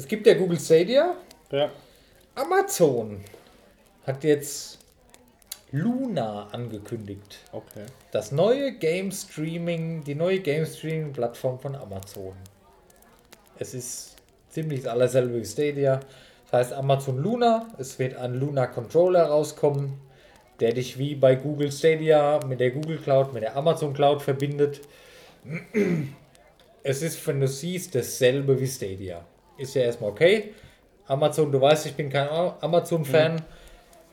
Es 0.00 0.08
gibt 0.08 0.26
ja 0.26 0.32
Google 0.32 0.58
Stadia. 0.58 1.14
Ja. 1.50 1.70
Amazon 2.34 3.20
hat 4.06 4.24
jetzt 4.24 4.78
Luna 5.72 6.48
angekündigt. 6.52 7.40
Okay. 7.52 7.84
Das 8.10 8.32
neue 8.32 8.72
Game 8.72 9.12
Streaming, 9.12 10.02
die 10.02 10.14
neue 10.14 10.40
Game 10.40 10.64
Streaming 10.64 11.12
Plattform 11.12 11.58
von 11.60 11.76
Amazon. 11.76 12.32
Es 13.58 13.74
ist 13.74 14.16
ziemlich 14.48 14.90
allerselbe 14.90 15.38
wie 15.38 15.44
Stadia. 15.44 16.00
Das 16.50 16.60
heißt 16.60 16.72
Amazon 16.72 17.18
Luna. 17.18 17.68
Es 17.76 17.98
wird 17.98 18.16
ein 18.16 18.36
Luna 18.40 18.68
Controller 18.68 19.24
rauskommen, 19.24 20.00
der 20.60 20.72
dich 20.72 20.96
wie 20.96 21.14
bei 21.14 21.34
Google 21.34 21.70
Stadia 21.70 22.40
mit 22.46 22.58
der 22.58 22.70
Google 22.70 22.96
Cloud, 22.96 23.34
mit 23.34 23.42
der 23.42 23.54
Amazon 23.54 23.92
Cloud 23.92 24.22
verbindet. 24.22 24.80
Es 26.82 27.02
ist, 27.02 27.26
wenn 27.26 27.40
du 27.40 27.46
siehst, 27.46 27.94
dasselbe 27.94 28.58
wie 28.58 28.66
Stadia. 28.66 29.22
Ist 29.60 29.74
ja 29.74 29.82
erstmal 29.82 30.10
okay. 30.10 30.54
Amazon, 31.06 31.52
du 31.52 31.60
weißt, 31.60 31.86
ich 31.86 31.94
bin 31.94 32.08
kein 32.08 32.28
Amazon-Fan. 32.28 33.42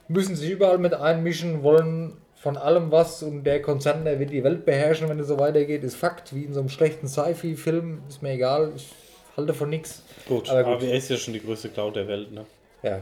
Müssen 0.10 0.36
sich 0.36 0.50
überall 0.52 0.78
mit 0.78 0.94
einmischen, 0.94 1.64
wollen 1.64 2.18
von 2.36 2.58
allem 2.58 2.92
was 2.92 3.24
und 3.24 3.44
der 3.44 3.62
Konzern, 3.62 4.06
der 4.06 4.20
wird 4.20 4.30
die 4.32 4.44
Welt 4.44 4.66
beherrschen, 4.66 5.10
wenn 5.10 5.20
es 5.20 5.28
so 5.28 5.40
weitergeht, 5.40 5.84
ist 5.84 5.96
Fakt, 5.96 6.34
wie 6.36 6.44
in 6.44 6.54
so 6.54 6.60
einem 6.60 6.70
schlechten 6.70 7.08
Sci-Fi-Film, 7.08 8.02
ist 8.08 8.22
mir 8.22 8.32
egal, 8.34 8.72
ich 8.76 8.90
halte 9.36 9.54
von 9.54 9.70
nichts. 9.70 10.04
Gut, 10.28 10.50
Aber 10.50 10.64
gut. 10.64 10.84
AWS 10.84 10.94
ist 11.04 11.10
ja 11.10 11.18
schon 11.18 11.34
die 11.34 11.42
größte 11.42 11.70
Cloud 11.70 11.96
der 11.96 12.08
Welt, 12.08 12.32
ne? 12.32 12.46
Ja. 12.84 13.02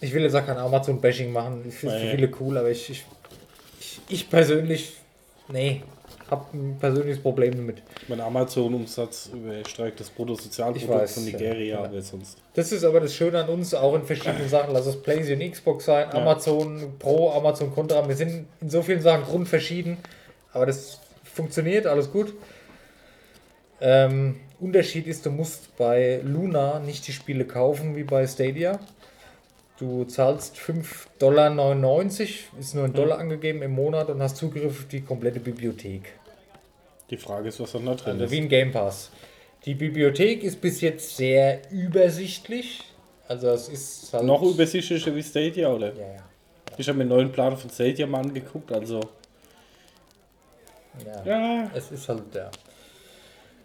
Ich 0.00 0.12
will 0.12 0.22
jetzt 0.22 0.34
auch 0.34 0.44
kein 0.46 0.56
Amazon-Bashing 0.56 1.32
machen, 1.32 1.64
ich 1.68 1.74
finde 1.74 1.96
Nee. 1.96 2.10
viele 2.10 2.30
cool, 2.40 2.58
aber 2.58 2.70
ich, 2.70 2.90
ich, 2.90 3.04
ich 4.08 4.30
persönlich, 4.30 4.96
nee, 5.48 5.82
habe 6.30 6.46
ein 6.54 6.78
persönliches 6.78 7.20
Problem 7.22 7.54
damit. 7.56 7.82
Mein 8.08 8.20
Amazon-Umsatz 8.20 9.30
übersteigt 9.32 10.00
das 10.00 10.10
Bruttosozialprodukt 10.10 11.10
von. 11.10 11.24
Nigeria, 11.24 11.78
Ja. 11.80 11.84
aber 11.84 12.00
sonst. 12.02 12.38
Das 12.54 12.72
ist 12.72 12.84
aber 12.84 13.00
das 13.00 13.14
Schöne 13.14 13.42
an 13.44 13.48
uns, 13.48 13.74
auch 13.74 13.94
in 13.94 14.04
verschiedenen 14.04 14.48
Sachen. 14.48 14.72
Lass 14.72 14.86
es 14.86 15.00
PlayStation, 15.02 15.50
Xbox 15.50 15.84
sein, 15.84 16.08
Ja. 16.12 16.20
Amazon 16.20 16.94
Pro, 16.98 17.30
Amazon 17.32 17.74
Contra. 17.74 18.06
Wir 18.08 18.16
sind 18.16 18.46
in 18.60 18.70
so 18.70 18.82
vielen 18.82 19.00
Sachen 19.02 19.24
grundverschieden, 19.24 19.98
aber 20.52 20.66
das 20.66 21.00
funktioniert, 21.24 21.86
alles 21.86 22.10
gut. 22.10 22.32
Ähm, 23.80 24.36
Unterschied 24.60 25.06
ist, 25.08 25.26
du 25.26 25.30
musst 25.30 25.76
bei 25.76 26.20
Luna 26.22 26.78
nicht 26.78 27.06
die 27.08 27.12
Spiele 27.12 27.44
kaufen 27.44 27.96
wie 27.96 28.04
bei 28.04 28.26
Stadia. 28.26 28.78
Du 29.82 30.04
zahlst 30.04 30.58
5,99 30.58 31.08
Dollar, 31.18 31.50
ist 32.60 32.74
nur 32.76 32.84
ein 32.84 32.92
Dollar 32.92 33.18
angegeben 33.18 33.62
im 33.62 33.72
Monat 33.72 34.10
und 34.10 34.22
hast 34.22 34.36
Zugriff 34.36 34.64
auf 34.82 34.86
die 34.86 35.00
komplette 35.00 35.40
Bibliothek. 35.40 36.04
Die 37.10 37.16
Frage 37.16 37.48
ist, 37.48 37.58
was 37.58 37.72
dann 37.72 37.86
da 37.86 37.96
drin 37.96 38.12
Also 38.12 38.26
ist. 38.26 38.30
wie 38.30 38.38
ein 38.42 38.48
Game 38.48 38.70
Pass. 38.70 39.10
Die 39.64 39.74
Bibliothek 39.74 40.44
ist 40.44 40.60
bis 40.60 40.82
jetzt 40.82 41.16
sehr 41.16 41.62
übersichtlich. 41.72 42.84
Also 43.26 43.48
es 43.48 43.68
ist 43.68 44.12
halt 44.14 44.22
Noch 44.22 44.40
übersichtlicher 44.42 45.16
wie 45.16 45.22
Stadia, 45.24 45.72
oder? 45.72 45.92
Ja, 45.94 46.00
ja. 46.14 46.22
Ich 46.76 46.88
habe 46.88 46.98
mir 46.98 47.04
den 47.04 47.08
neuen 47.08 47.32
Plan 47.32 47.56
von 47.56 47.68
Stadia 47.68 48.06
mal 48.06 48.20
angeguckt, 48.20 48.70
also. 48.70 49.00
ja. 51.04 51.24
Ja. 51.24 51.70
Es 51.74 51.90
ist 51.90 52.08
halt 52.08 52.22
ja. 52.36 52.52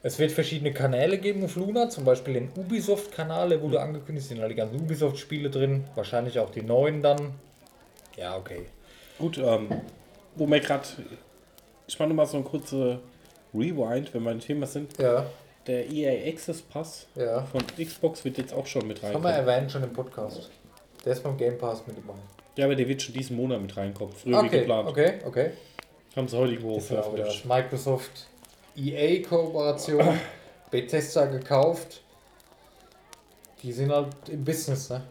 Es 0.03 0.19
wird 0.19 0.31
verschiedene 0.31 0.71
Kanäle 0.73 1.17
geben 1.17 1.43
auf 1.43 1.55
Luna, 1.55 1.89
zum 1.89 2.05
Beispiel 2.05 2.35
den 2.35 2.49
Ubisoft-Kanal, 2.55 3.49
der 3.49 3.61
wurde 3.61 3.81
angekündigt, 3.81 4.27
sind 4.27 4.41
die 4.47 4.55
ganzen 4.55 4.79
Ubisoft-Spiele 4.79 5.49
drin, 5.49 5.85
wahrscheinlich 5.95 6.39
auch 6.39 6.49
die 6.51 6.61
neuen 6.61 7.01
dann. 7.01 7.33
Ja, 8.15 8.37
okay. 8.37 8.65
Gut, 9.17 9.37
ähm, 9.37 9.67
wo 10.35 10.45
wir 10.47 10.59
gerade. 10.59 10.83
Ich 11.87 11.97
mache 11.97 12.09
nochmal 12.09 12.27
so 12.27 12.37
ein 12.37 12.43
kurzer 12.43 12.99
Rewind, 13.53 14.13
wenn 14.13 14.23
wir 14.23 14.31
ein 14.31 14.39
Thema 14.39 14.65
sind. 14.67 14.97
Ja, 14.99 15.25
Der 15.65 15.89
EA 15.89 16.29
Access 16.31 16.61
Pass 16.61 17.07
ja. 17.15 17.43
von 17.45 17.61
Xbox 17.77 18.23
wird 18.23 18.37
jetzt 18.37 18.53
auch 18.53 18.65
schon 18.67 18.87
mit 18.87 18.97
Das 19.01 19.13
haben 19.13 19.23
wir 19.23 19.29
reinkommen. 19.29 19.47
erwähnt 19.55 19.71
schon 19.71 19.83
im 19.83 19.93
Podcast. 19.93 20.49
Der 21.03 21.13
ist 21.13 21.23
beim 21.23 21.37
Game 21.37 21.57
Pass 21.57 21.85
mit 21.87 21.97
dabei. 21.97 22.17
Ja, 22.55 22.65
aber 22.65 22.75
der 22.75 22.87
wird 22.87 23.01
schon 23.01 23.13
diesen 23.13 23.35
Monat 23.35 23.61
mit 23.61 23.75
reinkommen. 23.75 24.13
Früher 24.13 24.41
wie 24.43 24.47
Okay, 24.47 24.59
geplant. 24.59 24.89
okay, 24.89 25.13
okay. 25.25 25.49
Haben 26.15 26.27
sie 26.27 26.37
heute 26.37 26.53
irgendwo 26.53 26.79
veröffentlicht. 26.79 27.45
Microsoft 27.45 28.27
EA 28.77 29.23
Kooperation, 29.27 30.19
Bethesda 30.71 31.25
gekauft. 31.25 32.01
Die 33.63 33.71
sind 33.71 33.91
halt 33.91 34.15
im 34.29 34.43
Business, 34.43 34.89
ne? 34.89 35.03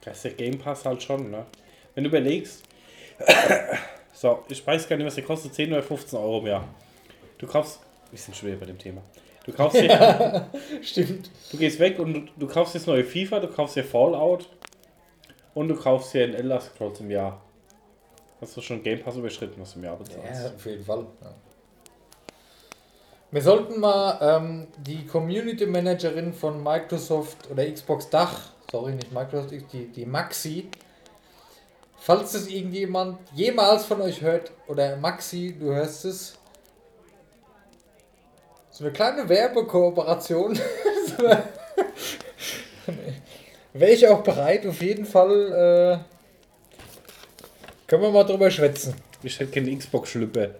Das 0.00 0.16
ist 0.16 0.24
der 0.24 0.32
Game 0.32 0.58
Pass 0.58 0.84
halt 0.84 1.02
schon, 1.02 1.30
ne? 1.30 1.44
Wenn 1.94 2.04
du 2.04 2.08
überlegst, 2.08 2.62
so, 4.14 4.42
ich 4.48 4.66
weiß 4.66 4.88
gar 4.88 4.96
nicht, 4.96 5.06
was 5.06 5.14
der 5.16 5.24
kostet, 5.24 5.54
10 5.54 5.72
oder 5.72 5.82
15 5.82 6.18
Euro 6.18 6.38
im 6.38 6.46
Jahr. 6.46 6.64
Du 7.36 7.46
kaufst, 7.46 7.80
wir 8.10 8.18
sind 8.18 8.34
schwer 8.34 8.56
bei 8.56 8.66
dem 8.66 8.78
Thema. 8.78 9.02
Du 9.44 9.52
kaufst 9.52 9.80
dir, 9.80 10.48
Stimmt. 10.82 11.30
du 11.50 11.58
gehst 11.58 11.78
weg 11.78 11.98
und 11.98 12.14
du, 12.14 12.20
du 12.38 12.46
kaufst 12.46 12.74
jetzt 12.74 12.86
neue 12.86 13.04
FIFA, 13.04 13.40
du 13.40 13.48
kaufst 13.48 13.76
dir 13.76 13.84
Fallout 13.84 14.48
und 15.54 15.68
du 15.68 15.74
kaufst 15.74 16.14
dir 16.14 16.24
ein 16.24 16.34
Elder 16.34 16.60
Scrolls 16.60 17.00
im 17.00 17.10
Jahr. 17.10 17.42
Hast 18.40 18.56
du 18.56 18.62
schon 18.62 18.82
Game 18.82 19.02
Pass 19.02 19.16
überschritten, 19.16 19.60
was 19.60 19.72
du 19.74 19.80
im 19.80 19.84
Jahr 19.84 19.96
bezahlst? 19.96 20.44
Ja, 20.44 20.54
auf 20.54 20.64
jeden 20.66 20.84
Fall. 20.84 21.06
Ja. 21.20 21.34
Wir 23.32 23.42
sollten 23.42 23.78
mal 23.78 24.18
ähm, 24.20 24.66
die 24.78 25.06
Community 25.06 25.64
Managerin 25.64 26.32
von 26.32 26.60
Microsoft 26.64 27.48
oder 27.48 27.64
Xbox 27.70 28.10
Dach, 28.10 28.50
sorry, 28.72 28.92
nicht 28.92 29.12
Microsoft, 29.12 29.54
die, 29.72 29.86
die 29.86 30.04
Maxi, 30.04 30.68
falls 31.96 32.34
es 32.34 32.48
irgendjemand 32.48 33.18
jemals 33.32 33.84
von 33.84 34.00
euch 34.00 34.20
hört, 34.20 34.50
oder 34.66 34.96
Maxi, 34.96 35.54
du 35.56 35.66
hörst 35.66 36.06
es, 36.06 36.34
so 38.72 38.82
eine 38.82 38.92
kleine 38.92 39.28
Werbekooperation. 39.28 40.58
Wäre 43.72 43.92
ich 43.92 44.08
auch 44.08 44.22
bereit, 44.22 44.66
auf 44.66 44.82
jeden 44.82 45.04
Fall. 45.04 45.52
Äh, 45.52 45.98
können 47.86 48.02
wir 48.02 48.10
mal 48.10 48.24
drüber 48.24 48.50
schwätzen. 48.50 48.94
Ich 49.22 49.38
hätte 49.38 49.52
keine 49.52 49.76
Xbox-Schlüpper. 49.76 50.50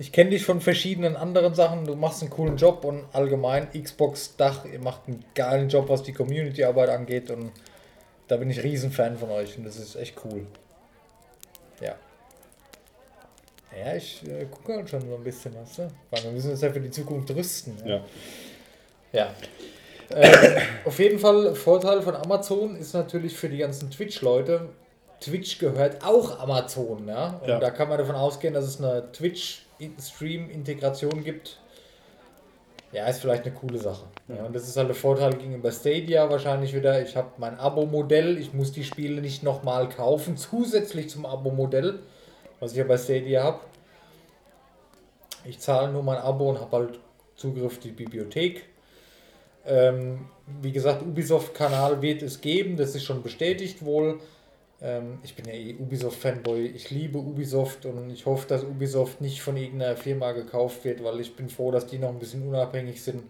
Ich 0.00 0.12
kenne 0.12 0.30
dich 0.30 0.46
von 0.46 0.62
verschiedenen 0.62 1.14
anderen 1.14 1.54
Sachen. 1.54 1.84
Du 1.84 1.94
machst 1.94 2.22
einen 2.22 2.30
coolen 2.30 2.56
Job 2.56 2.86
und 2.86 3.04
allgemein 3.12 3.68
Xbox 3.70 4.34
Dach, 4.34 4.64
ihr 4.64 4.78
macht 4.78 5.02
einen 5.06 5.22
geilen 5.34 5.68
Job, 5.68 5.90
was 5.90 6.02
die 6.02 6.14
Community-Arbeit 6.14 6.88
angeht 6.88 7.30
und 7.30 7.52
da 8.26 8.38
bin 8.38 8.48
ich 8.48 8.62
riesen 8.62 8.90
Fan 8.90 9.18
von 9.18 9.28
euch 9.30 9.58
und 9.58 9.64
das 9.64 9.76
ist 9.76 9.96
echt 9.96 10.14
cool. 10.24 10.46
Ja. 11.82 11.96
Ja, 13.78 13.94
ich 13.94 14.26
äh, 14.26 14.46
gucke 14.46 14.74
halt 14.74 14.88
schon 14.88 15.02
so 15.06 15.14
ein 15.16 15.22
bisschen, 15.22 15.54
weißt 15.54 15.78
du? 15.80 15.90
Weil 16.10 16.24
wir 16.24 16.30
müssen 16.30 16.50
uns 16.52 16.62
ja 16.62 16.70
für 16.72 16.80
die 16.80 16.90
Zukunft 16.90 17.30
rüsten. 17.36 17.76
Ja. 17.84 18.00
Ja. 19.12 19.34
Ähm, 20.12 20.32
auf 20.86 20.98
jeden 20.98 21.18
Fall, 21.18 21.54
Vorteil 21.54 22.00
von 22.00 22.16
Amazon 22.16 22.74
ist 22.76 22.94
natürlich 22.94 23.36
für 23.36 23.50
die 23.50 23.58
ganzen 23.58 23.90
Twitch-Leute, 23.90 24.70
Twitch 25.20 25.58
gehört 25.58 26.02
auch 26.02 26.40
Amazon, 26.40 27.06
ja. 27.06 27.38
Und 27.42 27.48
Ja. 27.48 27.58
da 27.60 27.70
kann 27.70 27.90
man 27.90 27.98
davon 27.98 28.14
ausgehen, 28.14 28.54
dass 28.54 28.64
es 28.64 28.78
eine 28.82 29.12
Twitch-Stream-Integration 29.80 31.24
gibt. 31.24 31.58
Ja, 32.92 33.06
ist 33.06 33.20
vielleicht 33.20 33.44
eine 33.46 33.54
coole 33.54 33.78
Sache. 33.78 34.04
Ja, 34.28 34.44
und 34.44 34.54
das 34.54 34.66
ist 34.66 34.76
halt 34.76 34.88
der 34.88 34.96
Vorteil 34.96 35.34
gegenüber 35.34 35.70
Stadia 35.70 36.28
wahrscheinlich 36.28 36.74
wieder. 36.74 37.00
Ich 37.02 37.16
habe 37.16 37.30
mein 37.38 37.58
Abo-Modell, 37.58 38.36
ich 38.36 38.52
muss 38.52 38.72
die 38.72 38.84
Spiele 38.84 39.20
nicht 39.20 39.42
nochmal 39.42 39.88
kaufen, 39.88 40.36
zusätzlich 40.36 41.08
zum 41.08 41.24
Abo-Modell, 41.24 42.00
was 42.58 42.72
ich 42.72 42.78
ja 42.78 42.84
bei 42.84 42.98
Stadia 42.98 43.44
habe. 43.44 43.60
Ich 45.44 45.60
zahle 45.60 45.92
nur 45.92 46.02
mein 46.02 46.18
Abo 46.18 46.50
und 46.50 46.60
habe 46.60 46.76
halt 46.76 47.00
Zugriff 47.36 47.66
auf 47.66 47.78
die 47.78 47.92
Bibliothek. 47.92 48.64
Ähm, 49.66 50.26
wie 50.60 50.72
gesagt, 50.72 51.02
Ubisoft-Kanal 51.02 52.02
wird 52.02 52.22
es 52.22 52.40
geben, 52.40 52.76
das 52.76 52.94
ist 52.94 53.04
schon 53.04 53.22
bestätigt 53.22 53.84
wohl. 53.84 54.20
Ähm, 54.82 55.18
ich 55.22 55.34
bin 55.34 55.44
ja 55.46 55.52
eh 55.52 55.74
Ubisoft-Fanboy, 55.74 56.66
ich 56.66 56.90
liebe 56.90 57.18
Ubisoft 57.18 57.84
und 57.86 58.10
ich 58.10 58.26
hoffe, 58.26 58.48
dass 58.48 58.64
Ubisoft 58.64 59.20
nicht 59.20 59.42
von 59.42 59.56
irgendeiner 59.56 59.96
Firma 59.96 60.32
gekauft 60.32 60.84
wird, 60.84 61.04
weil 61.04 61.20
ich 61.20 61.36
bin 61.36 61.50
froh, 61.50 61.70
dass 61.70 61.86
die 61.86 61.98
noch 61.98 62.08
ein 62.08 62.18
bisschen 62.18 62.46
unabhängig 62.46 63.02
sind. 63.02 63.24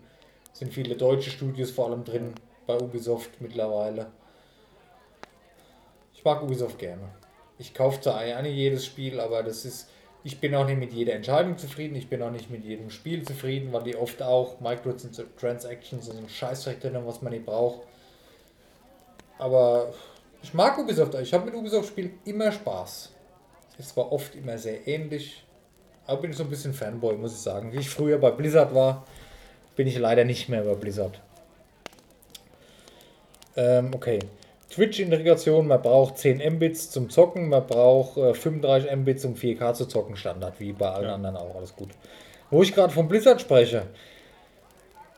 Sind 0.52 0.72
viele 0.72 0.96
deutsche 0.96 1.30
Studios 1.30 1.70
vor 1.70 1.86
allem 1.86 2.04
drin 2.04 2.34
bei 2.66 2.76
Ubisoft 2.78 3.40
mittlerweile. 3.40 4.06
Ich 6.14 6.24
mag 6.24 6.42
Ubisoft 6.42 6.78
gerne. 6.78 7.08
Ich 7.58 7.74
kaufe 7.74 8.00
zwar 8.00 8.42
nicht 8.42 8.54
jedes 8.54 8.86
Spiel, 8.86 9.20
aber 9.20 9.42
das 9.42 9.64
ist. 9.64 9.88
Ich 10.22 10.38
bin 10.38 10.54
auch 10.54 10.66
nicht 10.66 10.78
mit 10.78 10.92
jeder 10.92 11.14
Entscheidung 11.14 11.56
zufrieden, 11.56 11.96
ich 11.96 12.10
bin 12.10 12.22
auch 12.22 12.30
nicht 12.30 12.50
mit 12.50 12.62
jedem 12.62 12.90
Spiel 12.90 13.22
zufrieden, 13.22 13.72
weil 13.72 13.84
die 13.84 13.96
oft 13.96 14.22
auch 14.22 14.60
Microtransactions 14.60 16.08
und 16.08 16.14
so 16.14 16.22
ein 16.22 16.28
Scheißdreck 16.28 16.76
was 17.06 17.22
man 17.22 17.32
nicht 17.32 17.46
braucht. 17.46 17.80
Aber 19.38 19.94
ich 20.42 20.54
mag 20.54 20.78
Ubisoft, 20.78 21.14
ich 21.14 21.32
habe 21.32 21.46
mit 21.46 21.54
Ubisoft-Spielen 21.54 22.18
immer 22.24 22.52
Spaß. 22.52 23.12
Es 23.78 23.88
zwar 23.88 24.12
oft 24.12 24.34
immer 24.34 24.58
sehr 24.58 24.86
ähnlich, 24.86 25.42
aber 26.06 26.22
bin 26.22 26.32
so 26.32 26.42
ein 26.44 26.50
bisschen 26.50 26.74
Fanboy, 26.74 27.16
muss 27.16 27.32
ich 27.32 27.40
sagen. 27.40 27.72
Wie 27.72 27.78
ich 27.78 27.88
früher 27.88 28.18
bei 28.18 28.30
Blizzard 28.30 28.74
war, 28.74 29.06
bin 29.76 29.86
ich 29.86 29.98
leider 29.98 30.24
nicht 30.24 30.48
mehr 30.48 30.62
über 30.62 30.74
Blizzard. 30.76 31.20
Ähm, 33.56 33.90
okay. 33.94 34.18
Twitch-Integration, 34.70 35.66
man 35.66 35.82
braucht 35.82 36.18
10 36.18 36.38
Mbits 36.54 36.90
zum 36.90 37.10
Zocken, 37.10 37.48
man 37.48 37.66
braucht 37.66 38.16
äh, 38.18 38.34
35 38.34 38.94
Mbits 38.96 39.24
um 39.24 39.34
4K 39.34 39.74
zu 39.74 39.86
zocken, 39.86 40.16
Standard, 40.16 40.60
wie 40.60 40.72
bei 40.72 40.88
allen 40.90 41.06
Ja. 41.08 41.14
anderen 41.14 41.36
auch, 41.36 41.56
alles 41.56 41.74
gut. 41.74 41.90
Wo 42.50 42.62
ich 42.62 42.72
gerade 42.74 42.92
von 42.92 43.08
Blizzard 43.08 43.40
spreche, 43.40 43.86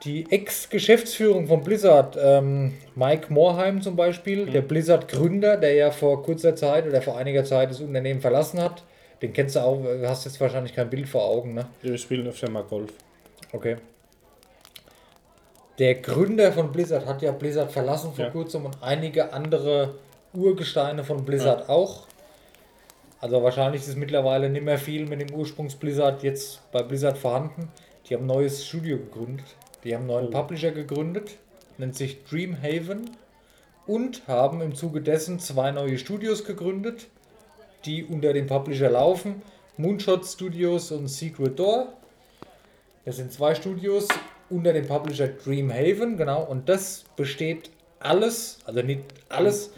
die 0.05 0.31
Ex-Geschäftsführung 0.31 1.47
von 1.47 1.62
Blizzard, 1.62 2.19
ähm, 2.20 2.74
Mike 2.97 3.33
Morheim 3.33 3.81
zum 3.83 3.95
Beispiel, 3.95 4.47
der 4.47 4.62
Blizzard-Gründer, 4.62 5.57
der 5.57 5.74
ja 5.74 5.91
vor 5.91 6.23
kurzer 6.23 6.57
Zeit 6.57 6.87
oder 6.87 7.01
vor 7.03 7.16
einiger 7.16 7.45
Zeit 7.45 7.70
das 7.70 7.81
Unternehmen 7.81 8.20
verlassen 8.20 8.61
hat, 8.61 8.83
den 9.23 9.33
kennst 9.33 9.55
du 9.55 9.61
auch, 9.61 9.81
du 9.81 10.09
hast 10.09 10.24
jetzt 10.24 10.41
wahrscheinlich 10.41 10.74
kein 10.74 10.91
Bild 10.91 11.09
vor 11.09 11.24
Augen, 11.24 11.55
ne? 11.55 11.66
Wir 11.83 11.97
spielen 11.97 12.27
öfter 12.27 12.51
mal 12.51 12.65
Golf. 12.65 12.91
Okay. 13.53 13.77
Der 15.79 15.95
Gründer 15.95 16.53
von 16.53 16.73
Blizzard 16.73 17.07
hat 17.07 17.23
ja 17.23 17.31
Blizzard 17.33 17.70
verlassen 17.70 18.12
vor 18.12 18.24
Ja. 18.27 18.31
kurzem 18.31 18.66
und 18.66 18.77
einige 18.83 19.33
andere 19.33 19.95
Urgesteine 20.35 21.05
von 21.05 21.24
Blizzard 21.24 21.69
auch. 21.69 22.07
Also 23.20 23.43
wahrscheinlich 23.43 23.83
ist 23.83 23.97
mittlerweile 23.97 24.51
nicht 24.51 24.65
mehr 24.65 24.79
viel 24.79 25.07
mit 25.07 25.20
dem 25.20 25.33
Ursprungs-Blizzard 25.33 26.24
jetzt 26.24 26.61
bei 26.73 26.83
Blizzard 26.83 27.16
vorhanden. 27.16 27.70
Die 28.09 28.15
haben 28.15 28.24
ein 28.24 28.27
neues 28.27 28.66
Studio 28.66 28.99
gegründet. 28.99 29.47
Die 29.85 29.95
haben 29.95 30.03
einen 30.03 30.09
neuen 30.09 30.27
Oh. 30.29 30.31
Publisher 30.31 30.73
gegründet, 30.73 31.37
nennt 31.79 31.97
sich 31.97 32.25
Dreamhaven 32.25 33.11
und 33.87 34.27
haben 34.29 34.61
im 34.61 34.75
Zuge 34.75 35.01
dessen 35.01 35.41
zwei 35.41 35.71
neue 35.71 35.97
Studios 35.99 36.45
gegründet, 36.45 37.07
die 37.85 38.05
unter 38.05 38.33
dem 38.33 38.47
Publisher 38.47 38.89
laufen. 38.91 39.43
Moonshot 39.77 40.25
Studios 40.25 40.93
und 40.93 41.09
Secret 41.09 41.59
Door. 41.59 41.89
Das 43.05 43.17
sind 43.17 43.33
zwei 43.33 43.57
Studios 43.57 44.07
unter 44.51 44.73
dem 44.73 44.87
Publisher 44.87 45.27
Dreamhaven, 45.29 46.17
genau. 46.17 46.45
Und 46.45 46.69
das 46.69 47.05
besteht 47.17 47.71
alles, 47.99 48.59
also 48.65 48.83
nicht 48.83 49.03
alles, 49.29 49.73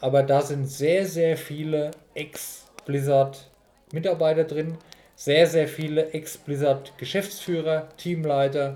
aber 0.00 0.24
da 0.24 0.42
sind 0.42 0.66
sehr, 0.66 1.06
sehr 1.06 1.36
viele 1.36 1.92
Ex-Blizzard-Mitarbeiter 2.14 4.42
drin, 4.44 4.76
sehr, 5.14 5.46
sehr 5.46 5.68
viele 5.68 6.12
Ex-Blizzard-Geschäftsführer, 6.12 7.88
Teamleiter. 7.96 8.74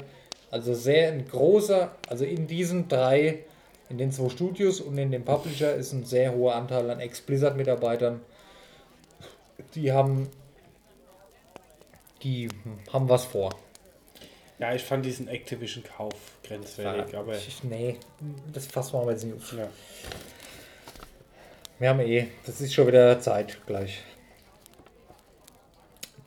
Also 0.50 0.74
sehr 0.74 1.12
ein 1.12 1.28
großer, 1.28 1.92
also 2.08 2.24
in 2.24 2.46
diesen 2.46 2.88
drei, 2.88 3.44
in 3.88 3.98
den 3.98 4.10
zwei 4.10 4.28
Studios 4.28 4.80
und 4.80 4.98
in 4.98 5.10
dem 5.10 5.24
Publisher 5.24 5.74
ist 5.74 5.92
ein 5.92 6.04
sehr 6.04 6.34
hoher 6.34 6.54
Anteil 6.54 6.90
an 6.90 7.00
Ex-Blizzard-Mitarbeitern. 7.00 8.20
Die 9.74 9.92
haben, 9.92 10.28
die 12.22 12.48
haben 12.92 13.08
was 13.08 13.24
vor. 13.24 13.54
Ja, 14.58 14.74
ich 14.74 14.82
fand 14.82 15.06
diesen 15.06 15.28
Activision-Kauf 15.28 16.14
grenzwertig, 16.42 17.16
aber 17.16 17.34
ich, 17.34 17.64
nee, 17.64 17.96
das 18.52 18.66
fassen 18.66 18.94
wir 18.94 19.10
jetzt 19.10 19.24
nicht 19.24 19.36
auf. 19.36 19.52
ja. 19.52 19.68
Wir 21.78 21.88
haben 21.88 22.00
eh, 22.00 22.26
das 22.44 22.60
ist 22.60 22.74
schon 22.74 22.86
wieder 22.88 23.18
Zeit 23.20 23.58
gleich. 23.66 24.02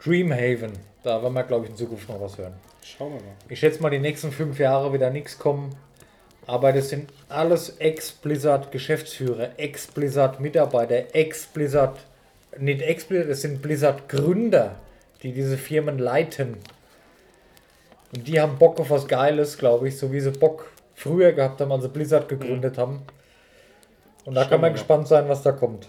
Dreamhaven, 0.04 0.74
da 1.04 1.22
werden 1.22 1.34
wir, 1.34 1.44
glaube 1.44 1.66
ich, 1.66 1.72
in 1.72 1.78
Zukunft 1.78 2.10
noch 2.10 2.20
was 2.20 2.38
hören. 2.38 2.56
Schauen 2.98 3.14
wir 3.14 3.22
mal. 3.22 3.34
Ich 3.49 3.60
schätze 3.60 3.82
mal, 3.82 3.90
die 3.90 3.99
nächsten 3.99 4.32
fünf 4.32 4.60
Jahre 4.60 4.91
wird 4.91 5.02
da 5.02 5.10
nichts 5.10 5.38
kommen. 5.40 5.76
Aber 6.45 6.74
das 6.74 6.90
sind 6.90 7.10
alles 7.30 7.78
Ex-Blizzard-Geschäftsführer, 7.80 9.52
Ex-Blizzard-Mitarbeiter, 9.57 11.15
Ex-Blizzard, 11.15 11.98
nicht 12.57 12.82
Ex-Blizzard, 12.82 13.30
das 13.30 13.41
sind 13.41 13.61
Blizzard-Gründer, 13.61 14.76
die 15.22 15.32
diese 15.32 15.57
Firmen 15.57 15.99
leiten. 15.99 16.57
Und 18.14 18.28
die 18.28 18.41
haben 18.41 18.57
Bock 18.57 18.80
auf 18.80 18.90
was 18.90 19.07
Geiles, 19.07 19.57
glaube 19.57 19.88
ich, 19.88 19.98
so 19.98 20.11
wie 20.11 20.20
sie 20.20 20.32
Bock 20.32 20.70
früher 20.95 21.32
gehabt 21.32 21.61
haben, 21.61 21.72
als 21.72 21.84
sie 21.84 21.90
Blizzard 21.90 22.28
gegründet 22.28 22.78
haben. 22.78 23.03
Und 24.26 24.36
da 24.36 24.41
Schauen 24.41 24.49
kann 24.52 24.61
man 24.61 24.74
gespannt 24.74 25.07
sein, 25.07 25.30
was 25.30 25.44
da 25.44 25.53
kommt. 25.53 25.88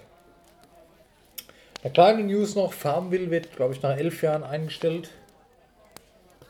Eine 1.83 1.93
kleine 1.93 2.23
News 2.23 2.55
noch: 2.55 2.73
Farmville 2.73 3.31
wird, 3.31 3.55
glaube 3.57 3.75
ich, 3.75 3.83
nach 3.83 3.97
elf 3.97 4.23
Jahren 4.23 4.43
eingestellt. 4.43 5.11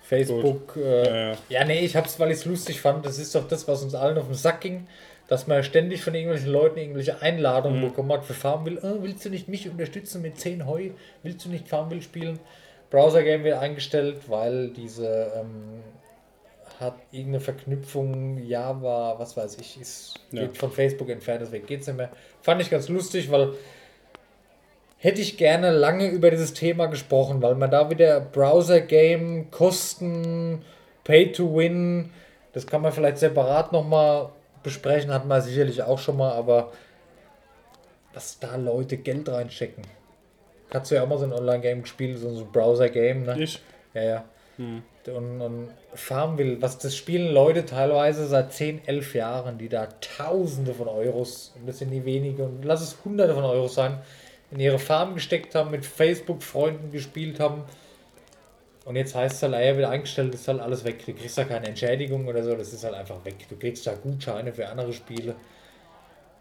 Facebook, 0.04 0.76
äh, 0.76 1.30
Ja, 1.30 1.36
ja. 1.48 1.64
nee, 1.64 1.80
ich 1.80 1.96
hab's, 1.96 2.20
weil 2.20 2.30
ich 2.30 2.38
es 2.38 2.44
lustig 2.44 2.80
fand. 2.80 3.04
Das 3.06 3.18
ist 3.18 3.34
doch 3.34 3.48
das, 3.48 3.66
was 3.66 3.82
uns 3.82 3.94
allen 3.94 4.18
auf 4.18 4.26
den 4.26 4.34
Sack 4.34 4.60
ging, 4.60 4.86
dass 5.28 5.46
man 5.46 5.62
ständig 5.64 6.02
von 6.02 6.14
irgendwelchen 6.14 6.50
Leuten 6.52 6.78
irgendwelche 6.78 7.22
Einladungen 7.22 7.80
Mhm. 7.80 7.86
bekommen 7.88 8.12
hat 8.12 8.24
für 8.24 8.34
Farmville. 8.34 8.78
Äh, 8.80 9.02
willst 9.02 9.24
du 9.24 9.30
nicht 9.30 9.48
mich 9.48 9.68
unterstützen 9.68 10.20
mit 10.20 10.38
10 10.38 10.66
Heu? 10.66 10.90
Willst 11.22 11.44
du 11.44 11.48
nicht 11.48 11.68
Farmville 11.68 12.02
spielen? 12.02 12.38
Browser 12.90 13.22
Game 13.22 13.42
wird 13.44 13.58
eingestellt, 13.58 14.18
weil 14.28 14.68
diese 14.68 15.32
ähm, 15.40 15.80
hat 16.78 16.96
irgendeine 17.10 17.40
Verknüpfung, 17.40 18.44
Java, 18.46 19.14
was 19.18 19.36
weiß 19.36 19.56
ich, 19.60 19.80
ist 19.80 20.14
Ja. 20.32 20.48
von 20.52 20.70
Facebook 20.70 21.08
entfernt, 21.08 21.40
deswegen 21.42 21.66
geht's 21.66 21.86
nicht 21.86 21.96
mehr. 21.96 22.10
Fand 22.42 22.60
ich 22.60 22.68
ganz 22.70 22.88
lustig, 22.88 23.30
weil 23.30 23.54
hätte 25.04 25.20
ich 25.20 25.36
gerne 25.36 25.70
lange 25.70 26.08
über 26.08 26.30
dieses 26.30 26.54
Thema 26.54 26.86
gesprochen, 26.86 27.42
weil 27.42 27.56
man 27.56 27.70
da 27.70 27.90
wieder 27.90 28.20
Browser-Game, 28.20 29.50
Kosten, 29.50 30.62
Pay-to-Win, 31.04 32.10
das 32.54 32.66
kann 32.66 32.80
man 32.80 32.90
vielleicht 32.90 33.18
separat 33.18 33.70
nochmal 33.70 34.30
besprechen, 34.62 35.12
hat 35.12 35.26
man 35.26 35.42
sicherlich 35.42 35.82
auch 35.82 35.98
schon 35.98 36.16
mal, 36.16 36.32
aber 36.32 36.72
dass 38.14 38.38
da 38.38 38.56
Leute 38.56 38.96
Geld 38.96 39.28
reinstecken. 39.28 39.84
Hast 40.72 40.90
du 40.90 40.94
ja 40.94 41.02
auch 41.02 41.08
mal 41.08 41.18
so 41.18 41.26
ein 41.26 41.34
Online-Game 41.34 41.82
gespielt, 41.82 42.18
so 42.18 42.28
ein 42.28 42.50
Browser-Game, 42.50 43.24
ne? 43.24 43.42
Ich? 43.42 43.60
Ja, 43.92 44.02
ja. 44.02 44.24
Und, 44.56 45.42
und 45.42 45.68
Farmville, 45.92 46.62
was 46.62 46.78
das 46.78 46.96
spielen 46.96 47.34
Leute 47.34 47.66
teilweise 47.66 48.26
seit 48.26 48.54
10, 48.54 48.88
11 48.88 49.14
Jahren, 49.16 49.58
die 49.58 49.68
da 49.68 49.86
Tausende 50.00 50.72
von 50.72 50.88
Euros, 50.88 51.52
und 51.56 51.68
das 51.68 51.80
sind 51.80 51.90
nie 51.90 52.06
wenige, 52.06 52.44
und 52.44 52.64
lass 52.64 52.80
es 52.80 52.96
Hunderte 53.04 53.34
von 53.34 53.44
Euros 53.44 53.74
sein, 53.74 53.98
in 54.54 54.60
ihre 54.60 54.78
Farm 54.78 55.14
gesteckt 55.14 55.54
haben, 55.56 55.72
mit 55.72 55.84
Facebook-Freunden 55.84 56.92
gespielt 56.92 57.40
haben. 57.40 57.64
Und 58.84 58.96
jetzt 58.96 59.14
heißt 59.14 59.36
es 59.36 59.42
halt, 59.42 59.54
er 59.54 59.76
wird 59.76 59.88
eingestellt, 59.88 60.32
ist 60.34 60.46
halt 60.46 60.60
alles 60.60 60.84
weg. 60.84 61.04
Du 61.04 61.12
kriegst 61.12 61.36
da 61.36 61.44
keine 61.44 61.66
Entschädigung 61.66 62.28
oder 62.28 62.42
so, 62.42 62.54
das 62.54 62.72
ist 62.72 62.84
halt 62.84 62.94
einfach 62.94 63.24
weg. 63.24 63.34
Du 63.48 63.56
kriegst 63.56 63.86
da 63.86 63.94
Gutscheine 63.94 64.52
für 64.52 64.68
andere 64.68 64.92
Spiele. 64.92 65.34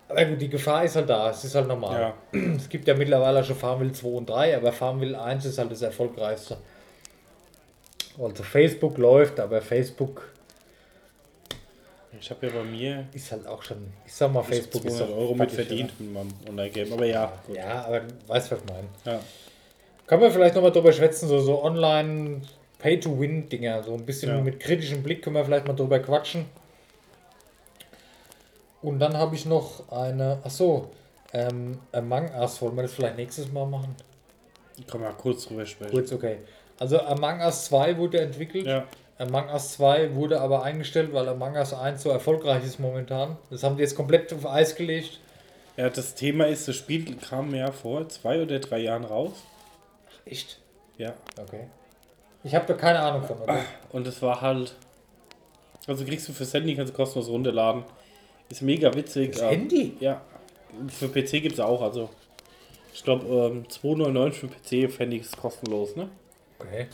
Aber 0.10 0.26
gut, 0.26 0.42
die 0.42 0.50
Gefahr 0.50 0.84
ist 0.84 0.96
halt 0.96 1.10
da, 1.10 1.32
es 1.32 1.44
ist 1.44 1.56
halt 1.56 1.68
normal. 1.68 2.14
Ja. 2.34 2.40
Es 2.56 2.70
gibt 2.70 2.88
ja 2.88 2.94
mittlerweile 2.94 3.44
schon 3.44 3.56
Farmville 3.56 3.94
2 3.94 4.08
und 4.08 4.30
3, 4.30 4.58
aber 4.58 4.72
Farmville 4.72 5.20
1 5.20 5.46
ist 5.46 5.58
halt 5.58 5.72
das 5.72 5.82
erfolgreichste. 5.82 6.58
Also 8.22 8.44
Facebook 8.44 9.00
läuft, 9.00 9.40
aber 9.40 9.62
Facebook 9.62 10.33
Ich 12.20 12.30
habe 12.30 12.48
ja 12.48 12.54
bei 12.54 12.64
mir 12.64 13.08
ist 13.14 13.32
halt 13.32 13.46
auch 13.48 13.62
schon, 13.64 13.92
ich 14.06 14.14
sag 14.14 14.32
mal, 14.32 14.44
Facebook 14.44 14.86
ist 14.86 14.98
200 14.98 15.10
doch 15.10 15.18
Euro 15.22 15.36
mit 15.36 15.52
verdient 15.52 16.00
mit 16.00 16.14
meinem 16.14 16.34
Online-Game. 16.48 16.94
Aber 16.94 17.06
ja, 17.06 17.34
gut. 17.46 17.56
Ja, 17.56 17.86
aber 17.86 18.02
du 18.02 18.14
weißt, 18.28 18.52
was 18.52 18.60
ich 18.60 18.66
meine. 18.66 18.88
Ja. 19.06 19.20
Kann 20.08 20.20
man 20.20 20.32
vielleicht 20.32 20.56
nochmal 20.56 20.72
drüber 20.72 20.94
schwätzen, 20.94 21.28
so, 21.28 21.40
so 21.40 21.64
online 21.64 22.42
Pay-to-Win-Dinger, 22.80 23.84
so 23.84 23.94
ein 23.94 24.06
bisschen 24.06 24.30
Ja. 24.30 24.42
mit 24.42 24.60
kritischem 24.60 25.02
Blick 25.02 25.22
können 25.24 25.36
wir 25.36 25.46
vielleicht 25.46 25.68
mal 25.68 25.74
drüber 25.74 26.00
quatschen. 26.00 26.46
Und 28.82 29.00
dann 29.00 29.16
habe 29.18 29.36
ich 29.36 29.46
noch 29.46 29.90
eine, 29.92 30.40
ach 30.44 30.50
so, 30.52 30.92
ähm, 31.32 31.80
Among 31.94 32.30
Us, 32.36 32.62
wollen 32.62 32.76
wir 32.76 32.84
das 32.84 32.94
vielleicht 32.94 33.16
nächstes 33.18 33.52
Mal 33.52 33.66
machen? 33.66 33.96
Kann 34.88 35.02
man 35.02 35.16
kurz 35.18 35.46
drüber 35.46 35.66
sprechen. 35.66 35.92
Kurz, 35.92 36.12
okay. 36.12 36.40
Also 36.80 37.00
Among 37.00 37.40
Us 37.40 37.66
2 37.66 37.98
wurde 37.98 38.20
entwickelt. 38.20 38.66
Ja. 38.66 38.86
Among 39.18 39.50
Us 39.50 39.74
2 39.74 40.16
wurde 40.16 40.42
aber 40.42 40.64
eingestellt, 40.64 41.14
weil 41.14 41.28
Among 41.28 41.56
Us 41.56 41.74
1 41.74 42.02
so 42.02 42.10
erfolgreich 42.10 42.64
ist 42.64 42.80
momentan. 42.80 43.38
Das 43.50 43.64
haben 43.64 43.78
die 43.78 43.84
jetzt 43.84 43.96
komplett 43.96 44.34
auf 44.34 44.46
Eis 44.46 44.76
gelegt. 44.76 45.20
ja, 45.78 45.90
das 45.90 46.16
Thema 46.16 46.48
ist, 46.48 46.68
das 46.68 46.76
Spiel 46.76 47.16
kam 47.18 47.54
ja 47.54 47.72
vor 47.72 48.10
zwei 48.10 48.42
oder 48.42 48.60
drei 48.60 48.80
Jahren 48.80 49.04
raus. 49.04 49.34
Echt? 50.26 50.60
Ja. 50.98 51.14
Okay. 51.40 51.68
Ich 52.44 52.56
habe 52.56 52.66
da 52.66 52.74
keine 52.74 53.00
Ahnung 53.00 53.24
von. 53.24 53.42
Okay. 53.42 53.62
Und 53.92 54.08
es 54.08 54.22
war 54.22 54.42
halt. 54.42 54.76
Also 55.88 56.06
kriegst 56.06 56.28
du 56.30 56.34
fürs 56.34 56.54
Handy, 56.54 56.76
kannst 56.76 56.94
du 56.94 56.98
kostenlos 56.98 57.30
runterladen. 57.30 57.84
Ist 58.50 58.62
mega 58.62 58.94
witzig. 58.94 59.32
Das 59.32 59.42
ähm, 59.42 59.50
Handy? 59.50 59.98
Ja. 60.00 60.22
Für 60.88 61.08
PC 61.08 61.42
gibt 61.42 61.54
es 61.54 61.60
auch, 61.60 61.82
also. 61.82 62.10
Ich 62.94 63.04
glaube, 63.04 63.26
ähm, 63.26 63.66
2,99 63.68 64.32
für 64.32 64.48
PC, 64.48 64.92
für 64.92 65.00
Handy 65.00 65.18
ist 65.18 65.36
kostenlos, 65.36 65.96
ne? 65.96 66.10
Okay. 66.60 66.88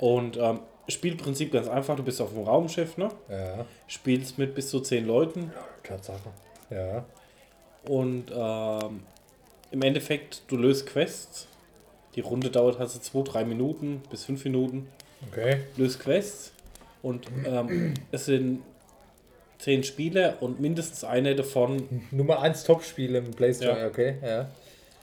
Und 0.00 0.38
ähm, 0.38 0.60
Spielprinzip 0.88 1.52
ganz 1.52 1.68
einfach, 1.68 1.94
du 1.94 2.02
bist 2.02 2.20
auf 2.22 2.32
dem 2.32 2.42
Raumschiff, 2.42 2.96
ne? 2.96 3.10
Ja, 3.28 3.66
Spielst 3.86 4.38
mit 4.38 4.54
bis 4.54 4.70
zu 4.70 4.80
10 4.80 5.06
Leuten 5.06 5.52
Tatsache. 5.84 6.30
Ja. 6.70 7.04
und 7.84 8.30
ähm, 8.34 9.02
im 9.72 9.82
Endeffekt, 9.82 10.42
du 10.48 10.56
löst 10.56 10.86
Quests. 10.86 11.46
Die 12.14 12.20
Runde 12.20 12.50
dauert 12.50 12.80
also 12.80 12.98
2, 12.98 13.30
3 13.30 13.44
Minuten 13.44 14.02
bis 14.10 14.24
5 14.24 14.44
Minuten. 14.44 14.88
Okay. 15.30 15.58
Löst 15.76 16.00
Quests 16.00 16.52
und 17.02 17.26
ähm, 17.44 17.94
es 18.10 18.24
sind 18.24 18.62
10 19.58 19.84
Spieler 19.84 20.38
und 20.40 20.60
mindestens 20.60 21.04
einer 21.04 21.34
davon 21.34 22.06
Nummer 22.10 22.40
1 22.40 22.64
Top-Spiel 22.64 23.16
im 23.16 23.32
Play 23.32 23.52
Store. 23.52 23.78
Ja. 23.78 23.86
Okay, 23.86 24.14
ja. 24.24 24.48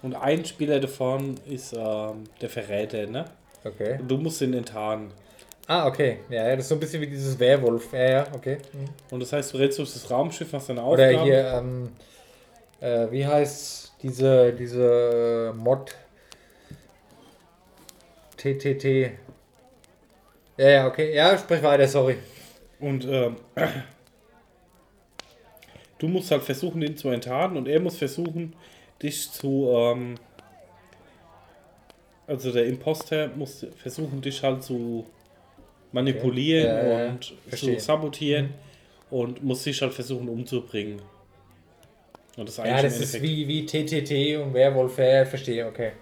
und 0.01 0.15
ein 0.15 0.43
Spieler 0.43 0.79
davon 0.79 1.35
ist 1.47 1.73
ähm, 1.73 2.23
der 2.41 2.49
Verräter, 2.49 3.05
ne? 3.05 3.25
Okay. 3.67 3.97
Und 3.99 4.07
du 4.07 4.17
musst 4.17 4.41
ihn 4.41 4.53
enttarnen. 4.53 5.11
Ah, 5.67 5.85
okay. 5.87 6.19
Ja, 6.29 6.55
das 6.55 6.65
ist 6.65 6.69
so 6.69 6.75
ein 6.75 6.79
bisschen 6.79 7.01
wie 7.01 7.07
dieses 7.07 7.37
Werwolf. 7.39 7.91
Ja, 7.91 8.09
ja, 8.09 8.27
okay. 8.33 8.57
Mhm. 8.71 8.87
Und 9.11 9.19
das 9.19 9.33
heißt, 9.33 9.53
du 9.53 9.57
rennst 9.57 9.77
durch 9.77 9.91
das 9.91 10.09
Raumschiff, 10.09 10.53
hast 10.53 10.69
deine 10.69 10.83
Oder 10.83 11.07
Aufgaben. 11.07 11.23
hier, 11.25 11.53
ähm, 11.53 11.91
äh, 12.79 13.11
wie 13.11 13.25
heißt 13.25 13.93
diese, 14.01 14.53
diese 14.53 15.53
Mod 15.57 15.93
TTT? 18.37 19.11
Ja, 20.55 20.69
ja, 20.69 20.87
okay. 20.87 21.13
Ja, 21.13 21.37
sprich 21.37 21.61
weiter, 21.61 21.87
sorry. 21.87 22.17
Und 22.79 23.05
ähm, 23.05 23.35
du 25.99 26.07
musst 26.07 26.31
halt 26.31 26.43
versuchen, 26.43 26.79
den 26.79 26.95
zu 26.95 27.09
enttarnen 27.09 27.57
und 27.57 27.67
er 27.67 27.81
muss 27.81 27.97
versuchen, 27.97 28.55
dich 29.01 29.31
zu. 29.31 29.69
Ähm, 29.69 30.15
also 32.27 32.51
der 32.51 32.65
Imposter 32.65 33.29
muss 33.29 33.65
versuchen, 33.77 34.21
dich 34.21 34.43
halt 34.43 34.63
zu 34.63 35.05
manipulieren 35.91 36.77
Okay. 36.77 36.89
Ja, 36.89 37.09
und 37.09 37.33
verstehe. 37.47 37.71
Mhm. 37.71 37.79
zu 37.79 37.85
sabotieren 37.85 38.49
und 39.09 39.43
muss 39.43 39.63
dich 39.63 39.81
halt 39.81 39.93
versuchen 39.93 40.27
umzubringen. 40.27 41.01
Und 42.35 42.49
das 42.49 42.57
ist 42.57 42.65
Ja, 42.65 42.81
das 42.81 42.99
ist 42.99 43.21
wie, 43.21 43.47
wie 43.47 43.65
TTT 43.65 44.37
und 44.37 44.53
Werwolf. 44.53 44.97
Ja, 44.99 45.25
verstehe, 45.25 45.65
okay. 45.65 45.93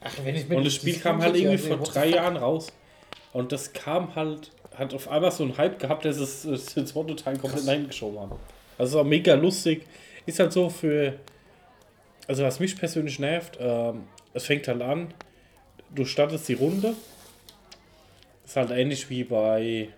Ach, 0.00 0.12
wenn 0.24 0.36
ich 0.36 0.48
mit 0.48 0.56
Und 0.56 0.64
das 0.64 0.74
Spiel 0.74 0.98
kam 0.98 1.20
halt 1.20 1.36
irgendwie 1.36 1.58
vor 1.58 1.78
drei 1.78 2.08
Jahren 2.08 2.36
raus. 2.36 2.68
Und 3.32 3.52
das 3.52 3.72
kam 3.72 4.14
halt, 4.14 4.52
hat 4.74 4.94
auf 4.94 5.08
einmal 5.08 5.32
so 5.32 5.42
einen 5.42 5.58
Hype 5.58 5.78
gehabt, 5.78 6.04
dass 6.04 6.16
es 6.16 6.42
das 6.42 6.86
zweite 6.86 7.16
Teil 7.16 7.36
komplett 7.36 7.66
reingeschoben 7.66 8.20
haben. 8.20 8.32
Also 8.78 9.02
mega 9.04 9.34
lustig. 9.34 9.84
Ist 10.24 10.38
halt 10.38 10.52
so 10.52 10.70
für. 10.70 11.14
Also 12.28 12.42
was 12.42 12.58
mich 12.58 12.76
persönlich 12.76 13.18
nervt, 13.18 13.56
ähm, 13.60 14.04
es 14.36 14.46
fängt 14.46 14.68
halt 14.68 14.82
an, 14.82 15.12
du 15.94 16.04
startest 16.04 16.48
die 16.48 16.54
Runde. 16.54 16.94
Ist 18.44 18.56
halt 18.56 18.70
ähnlich 18.70 19.10
wie 19.10 19.24
bei. 19.24 19.88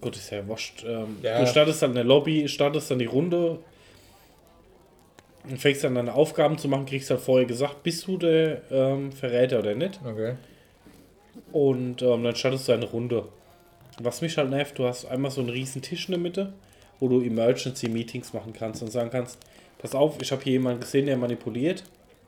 Gott, 0.00 0.16
ist 0.16 0.30
ja 0.30 0.46
wurscht. 0.46 0.84
Ähm, 0.86 1.18
Ja. 1.22 1.40
Du 1.40 1.46
startest 1.46 1.82
dann 1.82 1.90
in 1.90 1.96
der 1.96 2.04
Lobby, 2.04 2.48
startest 2.48 2.90
dann 2.90 3.00
die 3.00 3.06
Runde, 3.06 3.58
und 5.48 5.58
fängst 5.58 5.84
dann 5.84 5.94
deine 5.94 6.14
Aufgaben 6.14 6.58
zu 6.58 6.68
machen, 6.68 6.86
kriegst 6.86 7.10
halt 7.10 7.20
vorher 7.20 7.46
gesagt, 7.46 7.82
bist 7.82 8.06
du 8.06 8.18
der 8.18 8.62
ähm, 8.70 9.12
Verräter 9.12 9.58
oder 9.60 9.74
nicht? 9.74 9.98
Okay. 10.04 10.34
Und 11.52 12.02
ähm, 12.02 12.22
dann 12.22 12.36
startest 12.36 12.68
du 12.68 12.72
eine 12.72 12.84
Runde. 12.84 13.28
Was 14.00 14.20
mich 14.20 14.36
halt 14.36 14.50
nervt, 14.50 14.78
du 14.78 14.86
hast 14.86 15.06
einmal 15.06 15.30
so 15.30 15.40
einen 15.40 15.50
riesen 15.50 15.82
Tisch 15.82 16.06
in 16.08 16.12
der 16.12 16.20
Mitte, 16.20 16.52
wo 17.00 17.08
du 17.08 17.20
Emergency 17.22 17.88
Meetings 17.88 18.32
machen 18.32 18.52
kannst 18.52 18.82
und 18.82 18.92
sagen 18.92 19.10
kannst, 19.10 19.38
pass 19.78 19.94
auf, 19.94 20.20
ich 20.20 20.30
habe 20.32 20.42
hier 20.42 20.52
jemanden 20.52 20.80
gesehen, 20.80 21.06
der 21.06 21.16
manipuliert. 21.16 21.84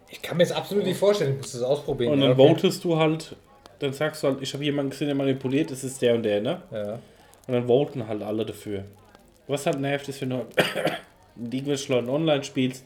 Ich 0.08 0.22
kann 0.22 0.36
mir 0.36 0.44
das 0.44 0.52
absolut 0.52 0.84
nicht 0.84 0.98
vorstellen. 0.98 1.32
Ich 1.34 1.38
muss 1.38 1.52
das 1.52 1.62
ausprobieren. 1.62 2.12
Und 2.12 2.20
ja, 2.20 2.28
dann 2.28 2.40
okay. 2.40 2.48
votest 2.48 2.84
du 2.84 2.96
halt, 2.96 3.36
dann 3.78 3.92
sagst 3.92 4.22
du 4.22 4.28
halt, 4.28 4.42
ich 4.42 4.52
habe 4.54 4.64
jemanden 4.64 4.90
gesehen, 4.90 5.06
der 5.06 5.14
manipuliert, 5.14 5.70
es 5.70 5.84
ist 5.84 6.02
der 6.02 6.14
und 6.14 6.22
der, 6.22 6.40
ne? 6.40 6.62
Ja. 6.70 6.98
Und 7.46 7.54
dann 7.54 7.66
voten 7.66 8.06
halt 8.06 8.22
alle 8.22 8.44
dafür. 8.44 8.84
Was 9.46 9.66
halt 9.66 9.80
nervt, 9.80 10.08
ist, 10.08 10.20
wenn 10.20 10.30
du 10.30 10.36
mit 11.36 11.54
irgendwelchen 11.54 11.94
Leuten 11.94 12.08
online 12.08 12.44
spielst 12.44 12.84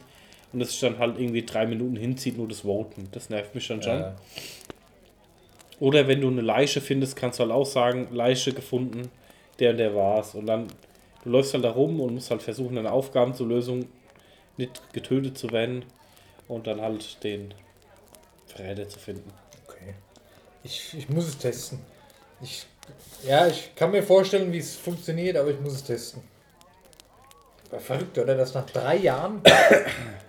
und 0.53 0.61
es 0.61 0.79
dann 0.79 0.97
halt 0.99 1.19
irgendwie 1.19 1.43
drei 1.43 1.65
Minuten 1.65 1.95
hinzieht, 1.95 2.37
nur 2.37 2.47
das 2.47 2.61
Voten. 2.61 3.07
Das 3.11 3.29
nervt 3.29 3.53
mich 3.55 3.67
dann 3.67 3.81
schon. 3.81 3.99
Ja. 3.99 4.15
Oder 5.79 6.07
wenn 6.07 6.21
du 6.21 6.29
eine 6.29 6.41
Leiche 6.41 6.79
findest, 6.79 7.15
kannst 7.15 7.39
du 7.39 7.43
halt 7.43 7.51
auch 7.51 7.65
sagen, 7.65 8.07
Leiche 8.11 8.53
gefunden, 8.53 9.09
der 9.59 9.71
und 9.71 9.77
der 9.77 9.95
war's. 9.95 10.35
Und 10.35 10.45
dann, 10.45 10.67
du 11.23 11.29
läufst 11.29 11.53
halt 11.53 11.63
da 11.65 11.71
rum 11.71 11.99
und 11.99 12.13
musst 12.13 12.31
halt 12.31 12.41
versuchen, 12.41 12.77
eine 12.77 12.91
Aufgaben 12.91 13.33
zur 13.33 13.47
Lösung 13.47 13.85
nicht 14.57 14.93
getötet 14.93 15.37
zu 15.37 15.51
werden 15.51 15.85
und 16.47 16.67
dann 16.67 16.81
halt 16.81 17.23
den 17.23 17.53
Verräter 18.47 18.87
zu 18.87 18.99
finden. 18.99 19.31
Okay. 19.67 19.93
Ich, 20.63 20.93
ich 20.97 21.09
muss 21.09 21.27
es 21.27 21.37
testen. 21.37 21.79
Ich, 22.41 22.65
ja, 23.25 23.47
ich 23.47 23.73
kann 23.75 23.91
mir 23.91 24.03
vorstellen, 24.03 24.51
wie 24.51 24.59
es 24.59 24.75
funktioniert, 24.75 25.37
aber 25.37 25.49
ich 25.49 25.59
muss 25.59 25.73
es 25.73 25.83
testen. 25.83 26.21
War 27.71 27.79
verrückt, 27.79 28.17
oder? 28.17 28.35
Das 28.35 28.53
nach 28.53 28.65
drei 28.65 28.97
Jahren. 28.97 29.41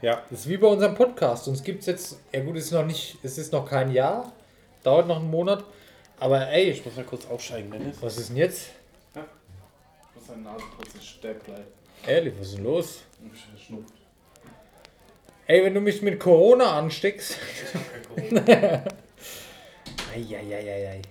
Ja, 0.03 0.23
Das 0.31 0.40
ist 0.40 0.48
wie 0.48 0.59
bei 0.59 0.66
unserem 0.66 0.94
Podcast. 0.94 1.48
Uns 1.48 1.62
gibt 1.65 1.81
es 1.81 1.86
jetzt, 1.86 2.19
ja 2.31 2.40
gut, 2.44 2.57
es 2.57 2.66
ist 2.66 2.73
noch 2.73 2.85
nicht, 2.85 3.16
es 3.23 3.39
ist 3.39 3.51
noch 3.51 3.69
kein 3.69 3.90
Jahr. 3.90 4.31
Dauert 4.82 5.09
noch 5.09 5.16
einen 5.16 5.31
Monat. 5.31 5.65
Aber 6.20 6.48
ey, 6.48 6.70
ich 6.70 6.85
muss 6.85 6.94
mal 6.97 7.05
kurz 7.05 7.27
aussteigen, 7.27 7.70
Dennis. 7.70 7.97
was 8.03 8.19
ist 8.19 8.28
denn 8.28 8.36
jetzt? 8.36 8.69
Ja. 9.15 9.24
Ich 10.11 10.16
muss 10.20 10.27
deine 10.28 10.43
Nase 10.43 10.65
kurz 10.77 10.94
in 10.94 11.01
Stepp 11.01 11.44
bleiben. 11.44 11.65
Ehrlich, 12.07 12.35
was 12.39 12.48
ist 12.48 12.57
denn 12.59 12.65
los? 12.65 13.01
Ich 13.57 13.65
schnupft. 13.65 13.94
Ey, 15.47 15.64
wenn 15.64 15.74
du 15.74 15.81
mich 15.81 16.02
mit 16.02 16.18
Corona 16.18 16.77
ansteckst. 16.77 17.36
Eieieiei. 20.12 21.02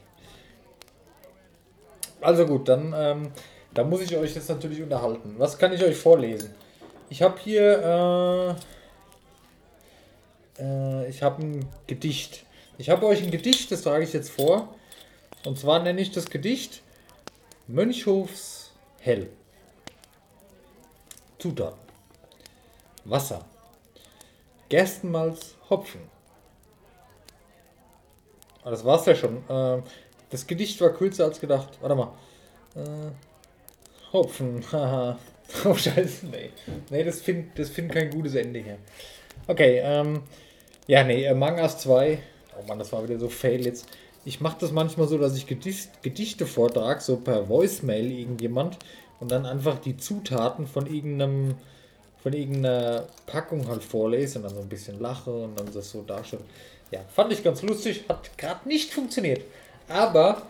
Also 2.19 2.45
gut, 2.45 2.67
dann 2.67 2.93
ähm, 2.95 3.31
da 3.73 3.83
muss 3.83 4.01
ich 4.01 4.17
euch 4.17 4.35
jetzt 4.35 4.49
natürlich 4.49 4.81
unterhalten. 4.81 5.35
Was 5.37 5.57
kann 5.57 5.71
ich 5.73 5.83
euch 5.83 5.95
vorlesen? 5.95 6.53
Ich 7.09 7.21
habe 7.21 7.39
hier 7.39 8.57
äh, 10.59 10.63
äh, 10.63 11.09
ich 11.09 11.21
habe 11.21 11.43
ein 11.43 11.65
Gedicht. 11.87 12.45
Ich 12.77 12.89
habe 12.89 13.05
euch 13.05 13.23
ein 13.23 13.31
Gedicht, 13.31 13.71
das 13.71 13.83
trage 13.83 14.03
ich 14.03 14.13
jetzt 14.13 14.31
vor. 14.31 14.75
Und 15.45 15.57
zwar 15.57 15.79
nenne 15.79 16.01
ich 16.01 16.11
das 16.11 16.29
Gedicht 16.29 16.81
Mönchhofs 17.67 18.71
Hell. 18.99 19.29
Zutaten. 21.37 21.79
Wasser. 23.05 23.45
Gerstenmalz, 24.69 25.55
Hopfen. 25.69 26.01
Ah, 28.63 28.71
das 28.71 28.83
war's 28.83 29.05
ja 29.05 29.15
schon. 29.15 29.43
Ähm, 29.49 29.83
das 30.29 30.47
Gedicht 30.47 30.81
war 30.81 30.89
kürzer 30.89 31.25
als 31.25 31.39
gedacht. 31.39 31.77
Warte 31.81 31.95
mal. 31.95 32.13
Äh, 32.75 33.11
Hopfen, 34.11 34.63
haha. 34.71 35.19
Oh 35.63 35.75
scheiße, 35.75 36.25
nee. 36.27 36.49
Nee, 36.89 37.03
das 37.03 37.21
findet 37.21 37.59
das 37.59 37.69
find 37.69 37.91
kein 37.91 38.09
gutes 38.09 38.33
Ende 38.33 38.59
hier. 38.59 38.77
Okay, 39.47 39.79
ähm, 39.83 40.23
ja, 40.87 41.03
nee, 41.03 41.27
Among 41.27 41.59
Us 41.59 41.77
2. 41.79 42.17
Oh 42.57 42.67
Mann, 42.67 42.79
das 42.79 42.91
war 42.91 43.03
wieder 43.03 43.19
so 43.19 43.29
fail 43.29 43.63
jetzt. 43.63 43.87
Ich 44.23 44.41
mache 44.41 44.57
das 44.59 44.71
manchmal 44.71 45.07
so, 45.07 45.19
dass 45.19 45.37
ich 45.37 45.45
Gedicht, 45.45 46.01
Gedichte 46.01 46.47
vortrage, 46.47 47.01
so 47.01 47.17
per 47.17 47.47
Voicemail 47.47 48.11
irgendjemand 48.11 48.79
und 49.19 49.31
dann 49.31 49.45
einfach 49.45 49.77
die 49.77 49.97
Zutaten 49.97 50.65
von 50.65 50.87
irgendeinem 50.87 51.55
von 52.25 52.33
irgendeiner 52.33 53.05
Packung 53.27 53.67
halt 53.67 53.83
vorlese 53.83 54.39
und 54.39 54.45
dann 54.45 54.55
so 54.55 54.61
ein 54.61 54.67
bisschen 54.67 54.99
lache 54.99 55.29
und 55.29 55.59
dann 55.59 55.71
das 55.71 55.91
so 55.91 56.01
darstelle. 56.01 56.41
Ja, 56.89 57.01
fand 57.07 57.31
ich 57.31 57.43
ganz 57.43 57.61
lustig, 57.61 58.05
hat 58.09 58.35
gerade 58.35 58.67
nicht 58.67 58.91
funktioniert. 58.91 59.41
Aber 59.87 60.41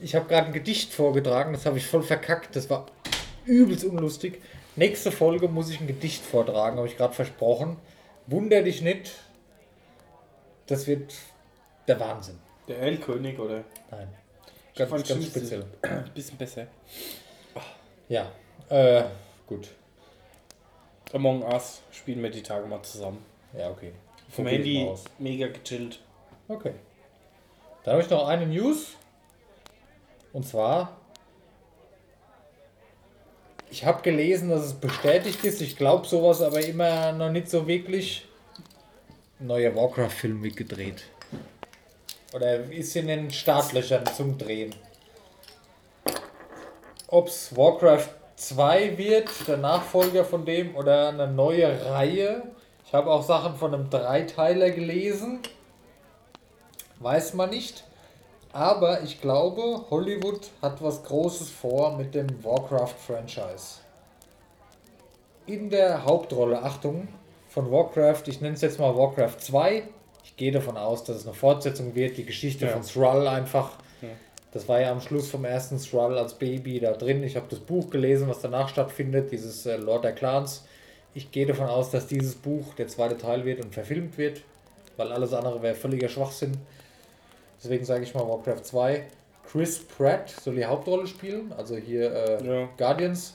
ich 0.00 0.16
habe 0.16 0.26
gerade 0.26 0.48
ein 0.48 0.52
Gedicht 0.52 0.92
vorgetragen, 0.92 1.52
das 1.52 1.64
habe 1.64 1.78
ich 1.78 1.86
voll 1.86 2.02
verkackt, 2.02 2.56
das 2.56 2.68
war 2.70 2.86
übelst 3.44 3.84
unlustig. 3.84 4.42
Nächste 4.74 5.12
Folge 5.12 5.46
muss 5.46 5.70
ich 5.70 5.80
ein 5.80 5.86
Gedicht 5.86 6.24
vortragen, 6.24 6.78
habe 6.78 6.88
ich 6.88 6.96
gerade 6.96 7.14
versprochen. 7.14 7.76
Wunder 8.26 8.60
dich 8.62 8.82
nicht, 8.82 9.12
das 10.66 10.88
wird 10.88 11.14
der 11.86 12.00
Wahnsinn. 12.00 12.40
Der 12.66 12.80
L-König, 12.80 13.38
oder? 13.38 13.62
Nein, 13.92 14.08
ganz, 14.74 14.90
ganz 15.08 15.24
speziell. 15.24 15.66
Ein 15.82 16.10
bisschen 16.12 16.36
besser. 16.36 16.66
Ja, 18.08 18.32
äh, 18.68 19.04
gut. 19.46 19.68
Among 21.14 21.44
Us 21.44 21.80
spielen 21.92 22.20
wir 22.24 22.30
die 22.30 22.42
Tage 22.42 22.66
mal 22.66 22.82
zusammen. 22.82 23.24
Ja, 23.56 23.70
okay. 23.70 23.92
Vom 24.30 24.48
Handy 24.48 24.90
mega 25.20 25.46
gechillt. 25.46 26.00
Okay. 26.48 26.74
Dann 27.84 27.94
habe 27.94 28.02
ich 28.02 28.10
noch 28.10 28.26
eine 28.26 28.46
News. 28.46 28.96
Und 30.32 30.44
zwar, 30.44 30.96
ich 33.70 33.84
habe 33.84 34.02
gelesen, 34.02 34.50
dass 34.50 34.62
es 34.64 34.72
bestätigt 34.74 35.44
ist. 35.44 35.62
Ich 35.62 35.76
glaube 35.76 36.04
sowas 36.04 36.42
aber 36.42 36.60
immer 36.60 37.12
noch 37.12 37.30
nicht 37.30 37.48
so 37.48 37.68
wirklich. 37.68 38.26
Ein 39.38 39.46
neuer 39.46 39.76
Warcraft-Film 39.76 40.42
wird 40.42 40.56
gedreht. 40.56 41.04
Oder 42.32 42.64
ist 42.72 42.96
in 42.96 43.06
den 43.06 43.30
Startlöchern 43.30 44.04
zum 44.06 44.36
Drehen. 44.36 44.74
Ob 47.06 47.28
es 47.28 47.56
Warcraft 47.56 48.08
2 48.48 48.98
wird, 48.98 49.30
der 49.48 49.56
Nachfolger 49.56 50.24
von 50.24 50.44
dem, 50.44 50.76
oder 50.76 51.08
eine 51.08 51.26
neue 51.28 51.86
Reihe. 51.90 52.42
Ich 52.86 52.92
habe 52.92 53.10
auch 53.10 53.22
Sachen 53.22 53.56
von 53.56 53.74
einem 53.74 53.88
Dreiteiler 53.90 54.70
gelesen. 54.70 55.40
Weiß 57.00 57.34
man 57.34 57.50
nicht. 57.50 57.84
Aber 58.52 59.02
ich 59.02 59.20
glaube, 59.20 59.86
Hollywood 59.90 60.50
hat 60.62 60.82
was 60.82 61.02
Großes 61.04 61.50
vor 61.50 61.96
mit 61.96 62.14
dem 62.14 62.28
Warcraft-Franchise. 62.44 63.80
In 65.46 65.70
der 65.70 66.04
Hauptrolle, 66.04 66.62
Achtung, 66.62 67.08
von 67.48 67.70
Warcraft, 67.72 68.22
ich 68.26 68.40
nenne 68.40 68.54
es 68.54 68.60
jetzt 68.60 68.78
mal 68.78 68.96
Warcraft 68.96 69.38
2. 69.40 69.82
Ich 70.24 70.36
gehe 70.36 70.52
davon 70.52 70.76
aus, 70.76 71.04
dass 71.04 71.16
es 71.16 71.26
eine 71.26 71.34
Fortsetzung 71.34 71.94
wird, 71.94 72.16
die 72.16 72.24
Geschichte 72.24 72.66
Ja. 72.66 72.72
von 72.72 72.82
Thrall 72.82 73.26
einfach. 73.26 73.72
Das 74.54 74.68
war 74.68 74.80
ja 74.80 74.90
am 74.92 75.00
Schluss 75.00 75.28
vom 75.30 75.44
ersten 75.44 75.78
Thrall 75.78 76.16
als 76.16 76.34
Baby 76.34 76.80
da 76.80 76.92
drin. 76.92 77.22
Ich 77.22 77.36
habe 77.36 77.46
das 77.50 77.58
Buch 77.58 77.90
gelesen, 77.90 78.28
was 78.28 78.40
danach 78.40 78.68
stattfindet, 78.68 79.30
dieses 79.32 79.66
äh, 79.66 79.76
Lord 79.76 80.04
der 80.04 80.12
Clans. 80.12 80.64
Ich 81.12 81.30
gehe 81.32 81.44
davon 81.46 81.66
aus, 81.66 81.90
dass 81.90 82.06
dieses 82.06 82.34
Buch 82.36 82.72
der 82.74 82.88
zweite 82.88 83.18
Teil 83.18 83.44
wird 83.44 83.64
und 83.64 83.74
verfilmt 83.74 84.16
wird. 84.16 84.40
weil 84.96 85.10
alles 85.12 85.32
andere 85.32 85.60
wäre 85.60 85.74
völliger 85.74 86.08
Schwachsinn. 86.08 86.56
Deswegen 87.62 87.84
sage 87.84 88.04
ich 88.04 88.14
mal 88.14 88.26
Warcraft 88.28 88.62
2. 88.62 89.04
Chris 89.50 89.80
Pratt 89.80 90.30
soll 90.30 90.54
die 90.54 90.64
Hauptrolle 90.64 91.06
spielen, 91.06 91.52
also 91.52 91.76
hier 91.76 92.12
äh, 92.12 92.46
Ja. 92.46 92.68
Guardians. 92.76 93.34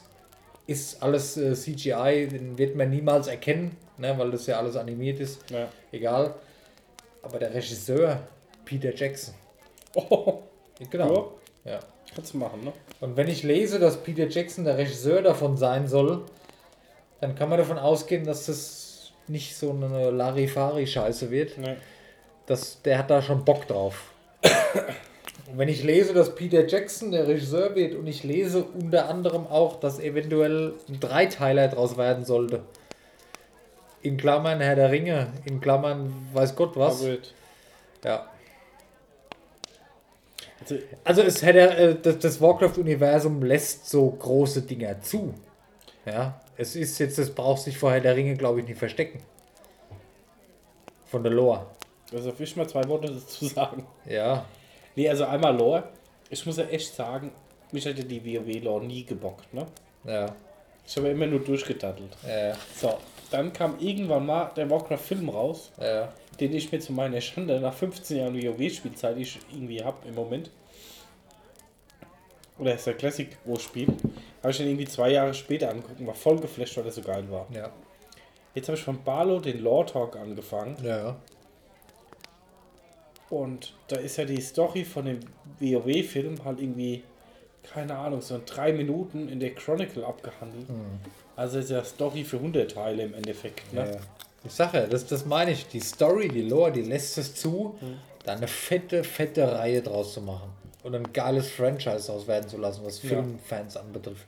Ist 0.66 1.02
alles 1.02 1.36
äh, 1.36 1.54
CGI, 1.54 2.28
den 2.30 2.56
wird 2.56 2.76
man 2.76 2.90
niemals 2.90 3.26
erkennen, 3.26 3.76
ne, 3.98 4.16
weil 4.16 4.30
das 4.30 4.46
ja 4.46 4.58
alles 4.58 4.76
animiert 4.76 5.20
ist. 5.20 5.50
Ja. 5.50 5.68
Egal. 5.92 6.34
Aber 7.22 7.38
der 7.38 7.52
Regisseur, 7.52 8.20
Peter 8.64 8.94
Jackson. 8.94 9.34
Oh, 9.94 10.38
Genau. 10.88 11.34
Ja. 11.64 11.80
kannst 12.14 12.32
du 12.34 12.38
machen, 12.38 12.64
ne? 12.64 12.72
Und 13.00 13.16
wenn 13.16 13.28
ich 13.28 13.42
lese, 13.42 13.78
dass 13.78 13.98
Peter 14.02 14.28
Jackson 14.28 14.64
der 14.64 14.78
Regisseur 14.78 15.22
davon 15.22 15.56
sein 15.56 15.86
soll, 15.86 16.22
dann 17.20 17.34
kann 17.34 17.48
man 17.50 17.58
davon 17.58 17.78
ausgehen, 17.78 18.24
dass 18.24 18.46
das 18.46 19.12
nicht 19.28 19.56
so 19.56 19.70
eine 19.70 20.10
Larifari-Scheiße 20.10 21.30
wird. 21.30 21.58
Nee. 21.58 21.76
Das, 22.46 22.80
der 22.82 22.98
hat 22.98 23.10
da 23.10 23.22
schon 23.22 23.44
Bock 23.44 23.68
drauf. 23.68 24.12
Und 25.50 25.58
wenn 25.58 25.68
ich 25.68 25.82
lese, 25.82 26.14
dass 26.14 26.34
Peter 26.34 26.66
Jackson 26.66 27.10
der 27.10 27.26
Regisseur 27.26 27.74
wird 27.74 27.94
und 27.94 28.06
ich 28.06 28.22
lese 28.22 28.64
unter 28.64 29.08
anderem 29.08 29.46
auch, 29.46 29.80
dass 29.80 29.98
eventuell 29.98 30.74
ein 30.88 31.00
Dreiteiler 31.00 31.68
draus 31.68 31.96
werden 31.96 32.24
sollte. 32.24 32.62
In 34.02 34.16
Klammern 34.16 34.60
Herr 34.60 34.76
der 34.76 34.90
Ringe, 34.90 35.32
in 35.44 35.60
Klammern 35.60 36.12
weiß 36.32 36.56
Gott 36.56 36.76
was. 36.76 37.04
Ja. 38.04 38.29
Also, 40.70 40.84
Also 41.04 41.22
es 41.22 41.42
hätte, 41.42 41.60
äh, 41.76 41.96
das, 42.18 42.40
Warcraft-Universum 42.40 43.42
lässt 43.42 43.88
so 43.88 44.10
große 44.10 44.62
Dinger 44.62 45.00
zu. 45.00 45.34
Ja, 46.06 46.40
es 46.56 46.76
ist 46.76 46.98
jetzt, 46.98 47.18
das 47.18 47.30
braucht 47.30 47.62
sich 47.62 47.76
vorher 47.76 48.00
der 48.00 48.16
Ringe, 48.16 48.36
glaube 48.36 48.60
ich, 48.60 48.66
nicht 48.66 48.78
verstecken. 48.78 49.20
Von 51.06 51.22
der 51.22 51.32
Lore. 51.32 51.66
also 52.12 52.26
will 52.38 52.46
ich 52.46 52.56
mal 52.56 52.68
zwei 52.68 52.84
Worte 52.88 53.08
dazu 53.12 53.46
sagen. 53.46 53.86
Ja, 54.06 54.44
Nee, 54.96 55.08
also 55.08 55.24
einmal 55.24 55.56
Lore. 55.56 55.84
Ich 56.28 56.44
muss 56.46 56.56
ja 56.56 56.64
echt 56.64 56.94
sagen, 56.94 57.32
mich 57.72 57.84
hätte 57.84 58.04
die 58.04 58.24
WoW-Lore 58.24 58.84
nie 58.84 59.04
gebockt, 59.04 59.52
ne? 59.54 59.66
ja, 60.04 60.34
Ich 60.86 60.96
habe 60.96 61.08
immer 61.08 61.26
nur 61.26 61.40
durchgetattelt. 61.40 62.16
ja, 62.26 62.54
So, 62.76 62.98
dann 63.30 63.52
kam 63.52 63.78
irgendwann 63.78 64.26
mal 64.26 64.50
der 64.56 64.68
Warcraft-Film 64.68 65.28
raus, 65.28 65.70
ja. 65.80 66.12
den 66.38 66.54
ich 66.54 66.70
mir 66.72 66.80
zu 66.80 66.92
meiner 66.92 67.20
Schande 67.20 67.60
nach 67.60 67.74
15 67.74 68.16
Jahren 68.18 68.34
WoW-Spielzeit 68.34 69.16
ich 69.16 69.38
irgendwie 69.52 69.82
habe 69.82 69.96
im 70.06 70.14
Moment. 70.14 70.50
Oder 72.60 72.74
ist 72.74 72.86
der 72.86 72.94
Classic, 72.94 73.28
ich 73.46 73.62
spiele. 73.62 73.92
Habe 74.42 74.50
ich 74.50 74.58
dann 74.58 74.66
irgendwie 74.66 74.86
zwei 74.86 75.10
Jahre 75.10 75.32
später 75.34 75.70
angeguckt 75.70 75.98
und 75.98 76.06
war 76.06 76.14
voll 76.14 76.38
geflasht, 76.38 76.76
weil 76.76 76.84
er 76.86 76.92
so 76.92 77.02
geil 77.02 77.24
war. 77.30 77.46
Ja, 77.52 77.70
Jetzt 78.54 78.68
habe 78.68 78.76
ich 78.76 78.84
von 78.84 79.02
Barlow 79.04 79.38
den 79.40 79.60
Lore 79.62 79.86
Talk 79.86 80.16
angefangen. 80.16 80.76
ja, 80.82 81.16
Und 83.28 83.74
da 83.88 83.96
ist 83.96 84.16
ja 84.16 84.24
die 84.24 84.40
Story 84.40 84.84
von 84.84 85.04
dem 85.04 85.20
WoW-Film 85.60 86.44
halt 86.44 86.60
irgendwie, 86.60 87.04
keine 87.62 87.96
Ahnung, 87.96 88.20
so 88.20 88.34
in 88.34 88.44
drei 88.44 88.72
Minuten 88.72 89.28
in 89.28 89.38
der 89.38 89.54
Chronicle 89.54 90.04
abgehandelt. 90.04 90.66
Also 91.36 91.60
ist 91.60 91.70
ja 91.70 91.84
Story 91.84 92.24
für 92.24 92.38
100 92.38 92.72
Teile 92.72 93.04
im 93.04 93.14
Endeffekt. 93.14 93.72
Ne? 93.72 93.92
ja. 93.92 93.96
Ich 94.42 94.52
sage 94.52 94.78
ja, 94.78 94.86
das, 94.86 95.06
das 95.06 95.26
meine 95.26 95.52
ich. 95.52 95.68
Die 95.68 95.80
Story, 95.80 96.28
die 96.28 96.42
Lore, 96.42 96.72
die 96.72 96.82
lässt 96.82 97.18
es 97.18 97.34
zu, 97.34 97.78
da 98.24 98.32
eine 98.32 98.48
fette, 98.48 99.04
fette 99.04 99.52
Reihe 99.52 99.82
draus 99.82 100.14
zu 100.14 100.22
machen. 100.22 100.50
Und 100.82 100.94
ein 100.94 101.12
geiles 101.12 101.50
Franchise 101.50 102.10
aus 102.12 102.26
werden 102.26 102.48
zu 102.48 102.56
lassen, 102.56 102.82
was 102.84 103.02
Ja. 103.02 103.10
Filmfans 103.10 103.76
anbetrifft. 103.76 104.26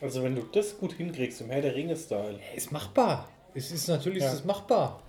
Also 0.00 0.22
wenn 0.22 0.34
du 0.36 0.42
das 0.52 0.76
gut 0.78 0.92
hinkriegst 0.92 1.40
im 1.40 1.50
Herr 1.50 1.62
der 1.62 1.74
Ringe-Style. 1.74 2.38
Ist 2.54 2.70
machbar. 2.72 3.28
Es 3.54 3.70
ist 3.72 3.88
natürlich 3.88 4.22
Ja. 4.22 4.28
ist 4.28 4.34
es 4.40 4.44
machbar. 4.44 5.00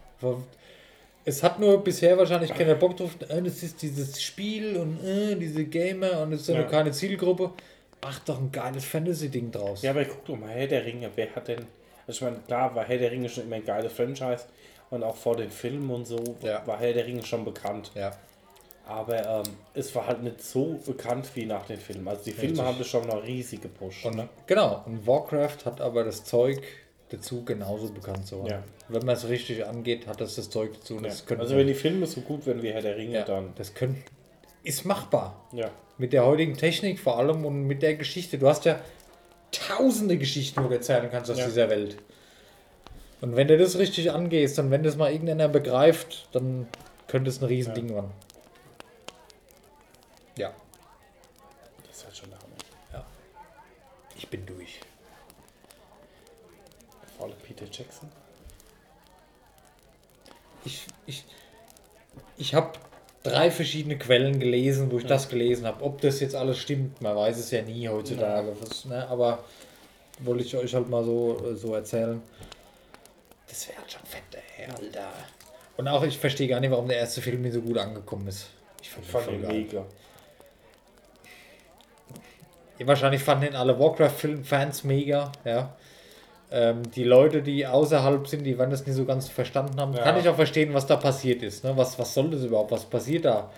Es 1.26 1.42
hat 1.44 1.60
nur 1.60 1.84
bisher 1.84 2.18
wahrscheinlich 2.18 2.54
keiner 2.54 2.76
Bock 2.76 2.96
drauf. 2.98 3.12
Äh, 3.30 3.42
Das 3.42 3.64
ist 3.64 3.82
dieses 3.82 4.22
Spiel 4.22 4.78
und 4.78 5.04
äh, 5.04 5.36
diese 5.36 5.66
Gamer 5.66 6.22
und 6.22 6.34
es 6.34 6.42
ist 6.42 6.48
ja 6.50 6.62
noch 6.62 6.70
keine 6.70 6.92
Zielgruppe. 6.92 7.52
Mach 8.04 8.20
doch 8.20 8.38
ein 8.40 8.52
geiles 8.52 8.86
Fantasy-Ding 8.86 9.52
draus. 9.52 9.82
Ja, 9.82 9.92
aber 9.92 10.06
guck 10.06 10.26
doch 10.26 10.38
mal, 10.38 10.50
Herr 10.52 10.68
der 10.68 10.86
Ringe, 10.86 11.10
wer 11.16 11.36
hat 11.36 11.48
denn. 11.48 11.66
Also 12.08 12.18
ich 12.20 12.22
meine, 12.22 12.38
klar 12.46 12.74
war 12.76 12.86
Herr 12.86 13.00
der 13.00 13.10
Ringe 13.12 13.28
schon 13.30 13.46
immer 13.46 13.56
ein 13.56 13.66
geiles 13.66 13.92
Franchise 13.94 14.46
und 14.92 15.04
auch 15.04 15.16
vor 15.16 15.36
den 15.36 15.50
Filmen 15.50 15.90
und 15.90 16.06
so 16.06 16.24
Ja. 16.44 16.66
war 16.68 16.80
Herr 16.80 16.94
der 16.94 17.06
Ringe 17.08 17.24
schon 17.26 17.44
bekannt. 17.44 17.92
ja. 17.96 18.12
Aber 18.88 19.44
ähm, 19.44 19.54
es 19.74 19.94
war 19.96 20.06
halt 20.06 20.22
nicht 20.22 20.44
so 20.44 20.80
bekannt 20.86 21.28
wie 21.36 21.46
nach 21.46 21.66
den 21.66 21.80
Filmen. 21.80 22.08
Also 22.08 22.24
die 22.26 22.32
Filme 22.32 22.50
Richtig. 22.52 22.66
haben 22.66 22.78
das 22.78 22.88
schon 22.88 23.08
noch 23.08 23.24
riesig 23.24 23.62
gepusht. 23.62 24.06
Und? 24.06 24.30
Genau, 24.46 24.84
und 24.86 25.08
Warcraft 25.08 25.66
hat 25.66 25.82
aber 25.82 26.04
das 26.04 26.24
Zeug 26.24 26.62
dazu, 27.10 27.44
genauso 27.44 27.90
bekannt 27.90 28.28
zu 28.28 28.38
werden. 28.44 28.48
Ja. 28.50 28.64
Wenn 28.90 29.06
man 29.06 29.16
es 29.16 29.28
richtig 29.28 29.66
angeht, 29.66 30.06
hat 30.06 30.22
das 30.22 30.36
das 30.36 30.50
Zeug 30.52 30.74
dazu. 30.74 30.96
Ja. 30.96 31.02
das 31.04 31.26
Also 31.40 31.56
wenn 31.58 31.66
die 31.68 31.74
Filme 31.74 32.06
so 32.06 32.22
gut 32.22 32.46
werden 32.46 32.62
wie 32.62 32.72
Herr 32.72 32.82
der 32.82 32.96
Ringe, 32.98 33.16
ja, 33.16 33.24
dann. 33.26 33.54
das 33.56 33.74
könnte, 33.74 34.02
ist 34.64 34.86
machbar. 34.86 35.48
Ja. 35.52 35.72
Mit 35.98 36.14
der 36.14 36.26
heutigen 36.26 36.56
Technik 36.56 37.00
vor 37.00 37.18
allem 37.18 37.46
und 37.46 37.64
mit 37.64 37.82
der 37.82 37.96
Geschichte. 37.96 38.38
Du 38.38 38.48
hast 38.48 38.66
ja 38.66 38.80
tausende 39.52 40.18
Geschichten, 40.18 40.64
wo 40.64 40.68
du 40.68 40.76
erzählen 40.76 41.10
kannst 41.10 41.32
aus 41.32 41.40
Ja. 41.40 41.46
dieser 41.46 41.70
Welt. 41.70 41.98
Und 43.22 43.36
wenn 43.36 43.48
du 43.48 43.58
das 43.58 43.78
richtig 43.80 44.12
angehst 44.12 44.60
und 44.60 44.70
wenn 44.70 44.84
das 44.84 44.96
mal 44.98 45.12
irgendeiner 45.12 45.48
begreift, 45.48 46.28
dann 46.34 46.68
könnte 47.08 47.30
es 47.30 47.42
ein 47.42 47.46
Riesending 47.46 47.90
werden. 47.96 48.12
Ja, 50.38 50.52
Das 51.88 51.98
ist 52.00 52.06
halt 52.06 52.18
schon 52.18 52.30
der 52.30 52.40
Hammer. 52.40 53.06
Ich 54.26 54.30
bin 54.32 54.46
durch. 54.46 54.80
Allem 57.20 57.38
Peter 57.44 57.66
Jackson. 57.66 58.10
Ich, 60.66 60.88
ich, 61.06 61.24
ich 62.38 62.56
habe 62.56 62.74
drei 63.24 63.52
verschiedene 63.52 63.98
Quellen 63.98 64.40
gelesen, 64.40 64.92
wo 64.92 64.98
ich 64.98 65.06
das 65.06 65.30
gelesen 65.30 65.68
habe. 65.68 65.84
Ob 65.84 66.02
das 66.02 66.20
jetzt 66.20 66.36
alles 66.36 66.58
stimmt, 66.58 67.02
man 67.02 67.16
weiß 67.16 67.38
es 67.38 67.52
ja 67.52 67.62
nie 67.62 67.88
heutzutage. 67.88 68.56
Was, 68.60 68.86
ne? 68.86 69.08
Aber 69.08 69.44
wollte 70.20 70.44
ich 70.44 70.56
euch 70.56 70.74
halt 70.74 70.90
mal 70.90 71.04
so, 71.04 71.40
äh, 71.46 71.56
so 71.56 71.76
erzählen. 71.76 72.22
Das 73.48 73.68
wäre 73.68 73.78
halt 73.78 73.92
schon 73.92 74.06
fett, 74.06 74.24
ey, 74.58 74.66
Alter. 74.66 75.12
Und 75.78 75.88
auch 75.88 76.04
ich 76.04 76.18
verstehe 76.18 76.48
gar 76.48 76.60
nicht, 76.60 76.72
warum 76.72 76.88
der 76.88 76.98
erste 76.98 77.22
Film 77.22 77.44
mir 77.44 77.52
so 77.52 77.62
gut 77.62 77.78
angekommen 77.78 78.28
ist. 78.28 78.48
Ich 78.82 78.90
fand, 78.90 79.06
Ich 79.06 79.12
fand 79.12 79.32
ihn 79.32 79.42
mega. 79.48 79.86
Wahrscheinlich 82.84 83.24
fanden 83.24 83.48
ihn 83.48 83.56
alle 83.56 83.80
Warcraft-Fans 83.80 84.84
mega, 84.84 85.32
ja. 85.46 85.76
Ähm, 86.52 86.84
die 86.92 87.04
Leute, 87.04 87.42
die 87.42 87.66
außerhalb 87.66 88.28
sind, 88.28 88.44
die 88.44 88.58
werden 88.58 88.70
das 88.70 88.86
nicht 88.86 88.96
so 88.96 89.06
ganz 89.06 89.30
verstanden 89.30 89.80
haben. 89.80 89.94
Ja. 89.94 90.04
Kann 90.04 90.20
ich 90.20 90.28
auch 90.30 90.36
verstehen, 90.36 90.74
was 90.74 90.86
da 90.86 90.96
passiert 90.96 91.42
ist. 91.42 91.64
Ne? 91.64 91.76
Was, 91.76 91.98
was 91.98 92.14
soll 92.14 92.30
das 92.30 92.44
überhaupt? 92.44 92.72
Was 92.72 92.86
passiert 92.86 93.26
da? 93.26 93.50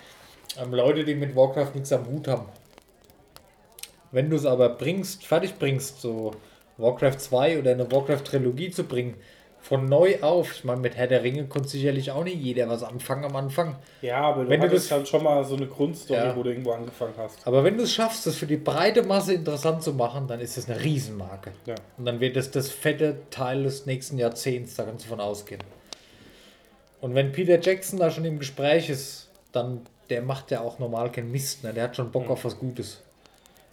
Ähm, 0.60 0.72
Leute, 0.72 1.04
die 1.04 1.14
mit 1.14 1.36
Warcraft 1.36 1.74
nichts 1.74 1.92
am 1.92 2.06
Hut 2.06 2.28
haben. 2.28 2.46
Wenn 4.10 4.30
du 4.30 4.36
es 4.36 4.46
aber 4.46 4.70
bringst, 4.70 5.26
fertig 5.26 5.58
bringst, 5.58 6.00
so 6.00 6.32
Warcraft 6.78 7.18
2 7.18 7.58
oder 7.58 7.72
eine 7.72 7.90
Warcraft-Trilogie 7.90 8.70
zu 8.70 8.84
bringen, 8.84 9.14
von 9.60 9.84
neu 9.86 10.20
auf, 10.22 10.52
ich 10.54 10.64
meine, 10.64 10.80
mit 10.80 10.96
Herr 10.96 11.08
der 11.08 11.22
Ringe 11.22 11.44
konnte 11.46 11.68
sicherlich 11.68 12.10
auch 12.10 12.24
nicht 12.24 12.36
jeder 12.38 12.68
was 12.68 12.82
anfangen 12.82 13.24
am 13.24 13.36
Anfang. 13.36 13.76
Ja, 14.02 14.20
aber 14.22 14.44
du 14.44 14.50
Wenn 14.50 14.60
du 14.60 14.68
das- 14.68 14.90
halt 14.90 15.06
schon 15.08 15.22
mal 15.24 15.44
so 15.44 15.56
eine 15.56 15.66
Grundstory, 15.66 16.18
Ja. 16.20 16.36
wo 16.36 16.42
du 16.42 16.50
irgendwo 16.50 16.72
angefangen 16.72 17.14
hast. 17.18 17.46
Aber 17.46 17.64
wenn 17.64 17.76
du 17.76 17.82
es 17.82 17.92
schaffst, 17.92 18.26
das 18.26 18.36
für 18.36 18.46
die 18.46 18.56
breite 18.56 19.02
Masse 19.02 19.34
interessant 19.34 19.82
zu 19.82 19.92
machen, 19.92 20.26
dann 20.26 20.40
ist 20.40 20.56
das 20.56 20.70
eine 20.70 20.82
Riesenmarke. 20.82 21.52
Ja. 21.66 21.74
Und 21.98 22.04
dann 22.06 22.20
wird 22.20 22.36
das 22.36 22.50
das 22.50 22.70
fette 22.70 23.16
Teil 23.30 23.64
des 23.64 23.84
nächsten 23.86 24.16
Jahrzehnts, 24.16 24.74
da 24.76 24.84
kannst 24.84 25.04
du 25.04 25.08
von 25.10 25.20
ausgehen. 25.20 25.60
Und 27.00 27.14
wenn 27.14 27.32
Peter 27.32 27.60
Jackson 27.60 27.98
da 27.98 28.10
schon 28.10 28.24
im 28.24 28.38
Gespräch 28.38 28.88
ist, 28.90 29.28
dann 29.52 29.82
der 30.10 30.22
macht 30.22 30.50
ja 30.50 30.60
auch 30.62 30.78
normal 30.78 31.12
keinen 31.12 31.30
Mist, 31.30 31.62
ne? 31.64 31.74
der 31.74 31.84
hat 31.84 31.96
schon 31.96 32.10
Bock 32.10 32.30
auf 32.30 32.44
was 32.44 32.58
Gutes. 32.58 33.02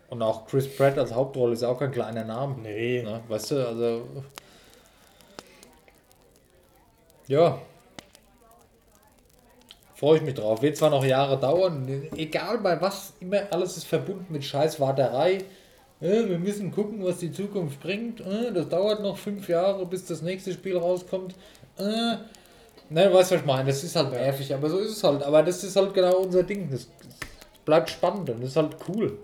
Und 0.10 0.22
auch 0.22 0.46
Chris 0.46 0.68
Pratt 0.76 0.98
als 0.98 1.14
Hauptrolle 1.14 1.54
ist 1.54 1.64
auch 1.64 1.80
kein 1.80 1.92
kleiner 1.92 2.24
Name. 2.26 2.56
Nee. 2.62 3.02
Ne? 3.02 3.22
Weißt 3.28 3.52
du, 3.52 3.66
also. 3.68 4.04
Ja. 7.28 7.60
Freue 9.96 10.18
ich 10.18 10.24
mich 10.24 10.34
drauf. 10.34 10.62
Wird 10.62 10.78
zwar 10.78 10.90
noch 10.90 11.06
Jahre 11.06 11.40
dauern, 11.40 11.88
egal 12.18 12.58
bei 12.60 12.80
was, 12.82 13.14
immer 13.20 13.42
alles 13.52 13.78
ist 13.78 13.86
verbunden 13.86 14.26
mit 14.30 14.44
scheiß 14.44 14.80
Warterei. 14.80 15.40
Äh, 16.02 16.28
wir 16.28 16.38
müssen 16.38 16.72
gucken, 16.72 17.04
was 17.04 17.20
die 17.20 17.32
Zukunft 17.32 17.80
bringt. 17.82 18.20
Äh, 18.20 18.52
das 18.54 18.68
dauert 18.68 19.02
noch 19.02 19.18
fünf 19.18 19.48
Jahre, 19.48 19.86
bis 19.86 20.06
das 20.06 20.22
nächste 20.22 20.52
Spiel 20.52 20.78
rauskommt. 20.78 21.34
Äh, 21.78 22.18
ne, 22.90 23.14
weißt 23.14 23.32
du, 23.32 23.36
was 23.36 23.42
ich 23.42 23.46
meine? 23.46 23.68
Das 23.68 23.84
ist 23.84 23.96
halt 23.96 24.12
nervig, 24.12 24.54
aber 24.54 24.70
so 24.70 24.80
ist 24.80 24.92
es 24.92 25.04
halt. 25.04 25.24
Aber 25.24 25.42
das 25.44 25.64
ist 25.64 25.76
halt 25.76 25.94
genau 25.94 26.18
unser 26.18 26.44
Ding. 26.44 26.70
Das 26.70 26.88
bleibt 27.64 27.90
spannend 27.90 28.30
und 28.30 28.44
ist 28.44 28.58
halt 28.58 28.76
cool. 28.90 29.18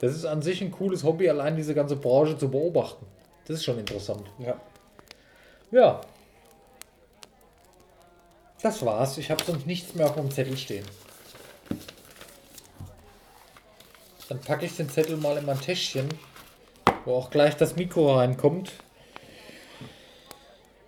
Das 0.00 0.14
ist 0.14 0.26
an 0.26 0.42
sich 0.42 0.60
ein 0.60 0.72
cooles 0.72 1.04
Hobby, 1.04 1.30
allein 1.30 1.56
diese 1.56 1.74
ganze 1.74 1.96
Branche 1.96 2.36
zu 2.36 2.50
beobachten. 2.50 3.06
Das 3.46 3.58
ist 3.58 3.64
schon 3.64 3.78
interessant. 3.78 4.24
Ja. 4.38 4.60
Ja. 5.70 6.00
Das 8.62 8.84
war's. 8.84 9.18
Ich 9.18 9.30
habe 9.30 9.42
sonst 9.44 9.66
nichts 9.66 9.94
mehr 9.94 10.06
auf 10.06 10.14
dem 10.14 10.30
Zettel 10.30 10.56
stehen. 10.56 10.84
Dann 14.28 14.40
packe 14.40 14.66
ich 14.66 14.76
den 14.76 14.88
Zettel 14.88 15.16
mal 15.16 15.36
in 15.36 15.46
mein 15.46 15.60
Täschchen, 15.60 16.08
wo 17.04 17.14
auch 17.14 17.30
gleich 17.30 17.56
das 17.56 17.76
Mikro 17.76 18.16
reinkommt. 18.16 18.72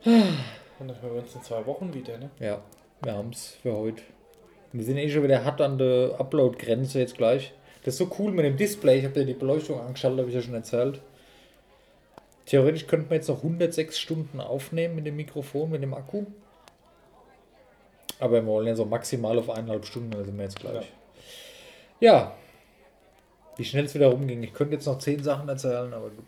Und 0.04 0.88
dann 0.88 1.00
hören 1.02 1.14
wir 1.14 1.22
uns 1.22 1.34
in 1.34 1.42
zwei 1.42 1.64
Wochen 1.66 1.92
wieder, 1.94 2.18
ne? 2.18 2.30
Ja. 2.40 2.62
wir 3.02 3.12
haben 3.14 3.30
es 3.30 3.56
für 3.62 3.74
heute. 3.74 4.02
Wir 4.72 4.84
sind 4.84 4.96
eh 4.96 5.08
schon 5.10 5.22
wieder 5.22 5.44
hart 5.44 5.60
an 5.60 5.78
der 5.78 6.16
Upload-Grenze 6.18 6.98
jetzt 6.98 7.16
gleich. 7.16 7.52
Das 7.84 7.94
ist 7.94 7.98
so 7.98 8.10
cool 8.18 8.32
mit 8.32 8.44
dem 8.44 8.56
Display. 8.56 8.98
Ich 8.98 9.04
habe 9.04 9.20
ja 9.20 9.26
die 9.26 9.34
Beleuchtung 9.34 9.80
angeschaltet, 9.80 10.20
habe 10.20 10.28
ich 10.28 10.34
ja 10.34 10.42
schon 10.42 10.54
erzählt. 10.54 11.00
Theoretisch 12.46 12.86
könnten 12.86 13.10
wir 13.10 13.16
jetzt 13.16 13.28
noch 13.28 13.38
106 13.38 13.98
Stunden 13.98 14.40
aufnehmen 14.40 14.96
mit 14.96 15.06
dem 15.06 15.16
Mikrofon, 15.16 15.70
mit 15.70 15.82
dem 15.82 15.94
Akku. 15.94 16.26
Aber 18.20 18.32
wir 18.32 18.46
wollen 18.46 18.66
ja 18.66 18.74
so 18.74 18.84
maximal 18.84 19.38
auf 19.38 19.50
eineinhalb 19.50 19.86
Stunden, 19.86 20.10
da 20.10 20.24
sind 20.24 20.36
wir 20.36 20.44
jetzt 20.44 20.58
gleich. 20.58 20.92
Ja. 22.00 22.34
Wie 23.56 23.64
schnell 23.64 23.84
es 23.84 23.94
wieder 23.94 24.08
rumging. 24.08 24.42
Ich 24.42 24.52
könnte 24.54 24.74
jetzt 24.74 24.86
noch 24.86 24.98
zehn 24.98 25.22
Sachen 25.22 25.48
erzählen, 25.48 25.92
aber 25.92 26.10
gut. 26.10 26.24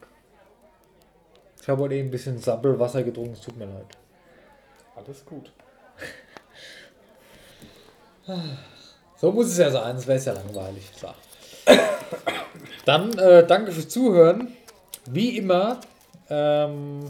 Ich 1.60 1.68
habe 1.68 1.82
heute 1.82 1.94
eben 1.94 2.08
ein 2.08 2.10
bisschen 2.10 2.38
Sabbelwasser 2.38 3.02
getrunken, 3.02 3.32
es 3.34 3.40
tut 3.40 3.56
mir 3.56 3.66
leid. 3.66 3.86
Alles 4.96 5.24
gut. 5.24 5.52
So 9.16 9.32
muss 9.32 9.48
es 9.48 9.58
ja 9.58 9.70
sein, 9.70 9.96
das 9.96 10.06
wäre 10.06 10.18
ja 10.18 10.32
langweilig. 10.32 10.90
So. 10.96 11.08
Dann 12.84 13.16
äh, 13.18 13.46
danke 13.46 13.72
fürs 13.72 13.88
Zuhören. 13.88 14.56
Wie 15.06 15.36
immer, 15.36 15.80
ähm, 16.28 17.04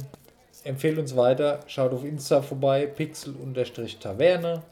empfehlt 0.64 0.98
uns 0.98 1.16
weiter. 1.16 1.60
Schaut 1.66 1.92
auf 1.92 2.04
Insta 2.04 2.42
vorbei, 2.42 2.86
pixel-taverne. 2.86 4.62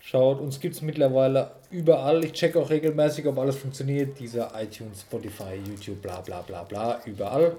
Schaut, 0.00 0.40
uns 0.40 0.60
gibt 0.60 0.74
es 0.74 0.82
mittlerweile 0.82 1.52
überall. 1.70 2.24
Ich 2.24 2.32
checke 2.32 2.60
auch 2.60 2.68
regelmäßig, 2.68 3.26
ob 3.26 3.38
alles 3.38 3.56
funktioniert. 3.56 4.18
Dieser 4.18 4.50
iTunes, 4.60 5.00
Spotify, 5.00 5.54
YouTube, 5.66 6.02
bla 6.02 6.20
bla 6.20 6.42
bla 6.42 6.62
bla, 6.62 7.00
überall. 7.06 7.56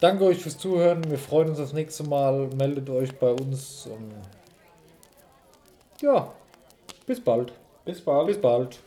Danke 0.00 0.24
euch 0.24 0.38
fürs 0.38 0.58
Zuhören. 0.58 1.08
Wir 1.10 1.18
freuen 1.18 1.50
uns 1.50 1.58
das 1.58 1.72
nächste 1.72 2.04
Mal. 2.04 2.48
Meldet 2.56 2.88
euch 2.90 3.12
bei 3.18 3.32
uns. 3.32 3.86
Und 3.86 4.12
ja, 6.00 6.32
bis 7.06 7.22
bald. 7.22 7.52
Bis 7.84 8.00
bald. 8.00 8.26
Bis 8.26 8.40
bald. 8.40 8.78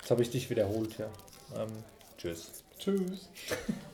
Jetzt 0.00 0.10
habe 0.10 0.22
ich 0.22 0.30
dich 0.30 0.50
wiederholt, 0.50 0.98
ja. 0.98 1.06
Ähm, 1.56 1.68
tschüss. 2.18 2.64
Tschüss. 2.78 3.28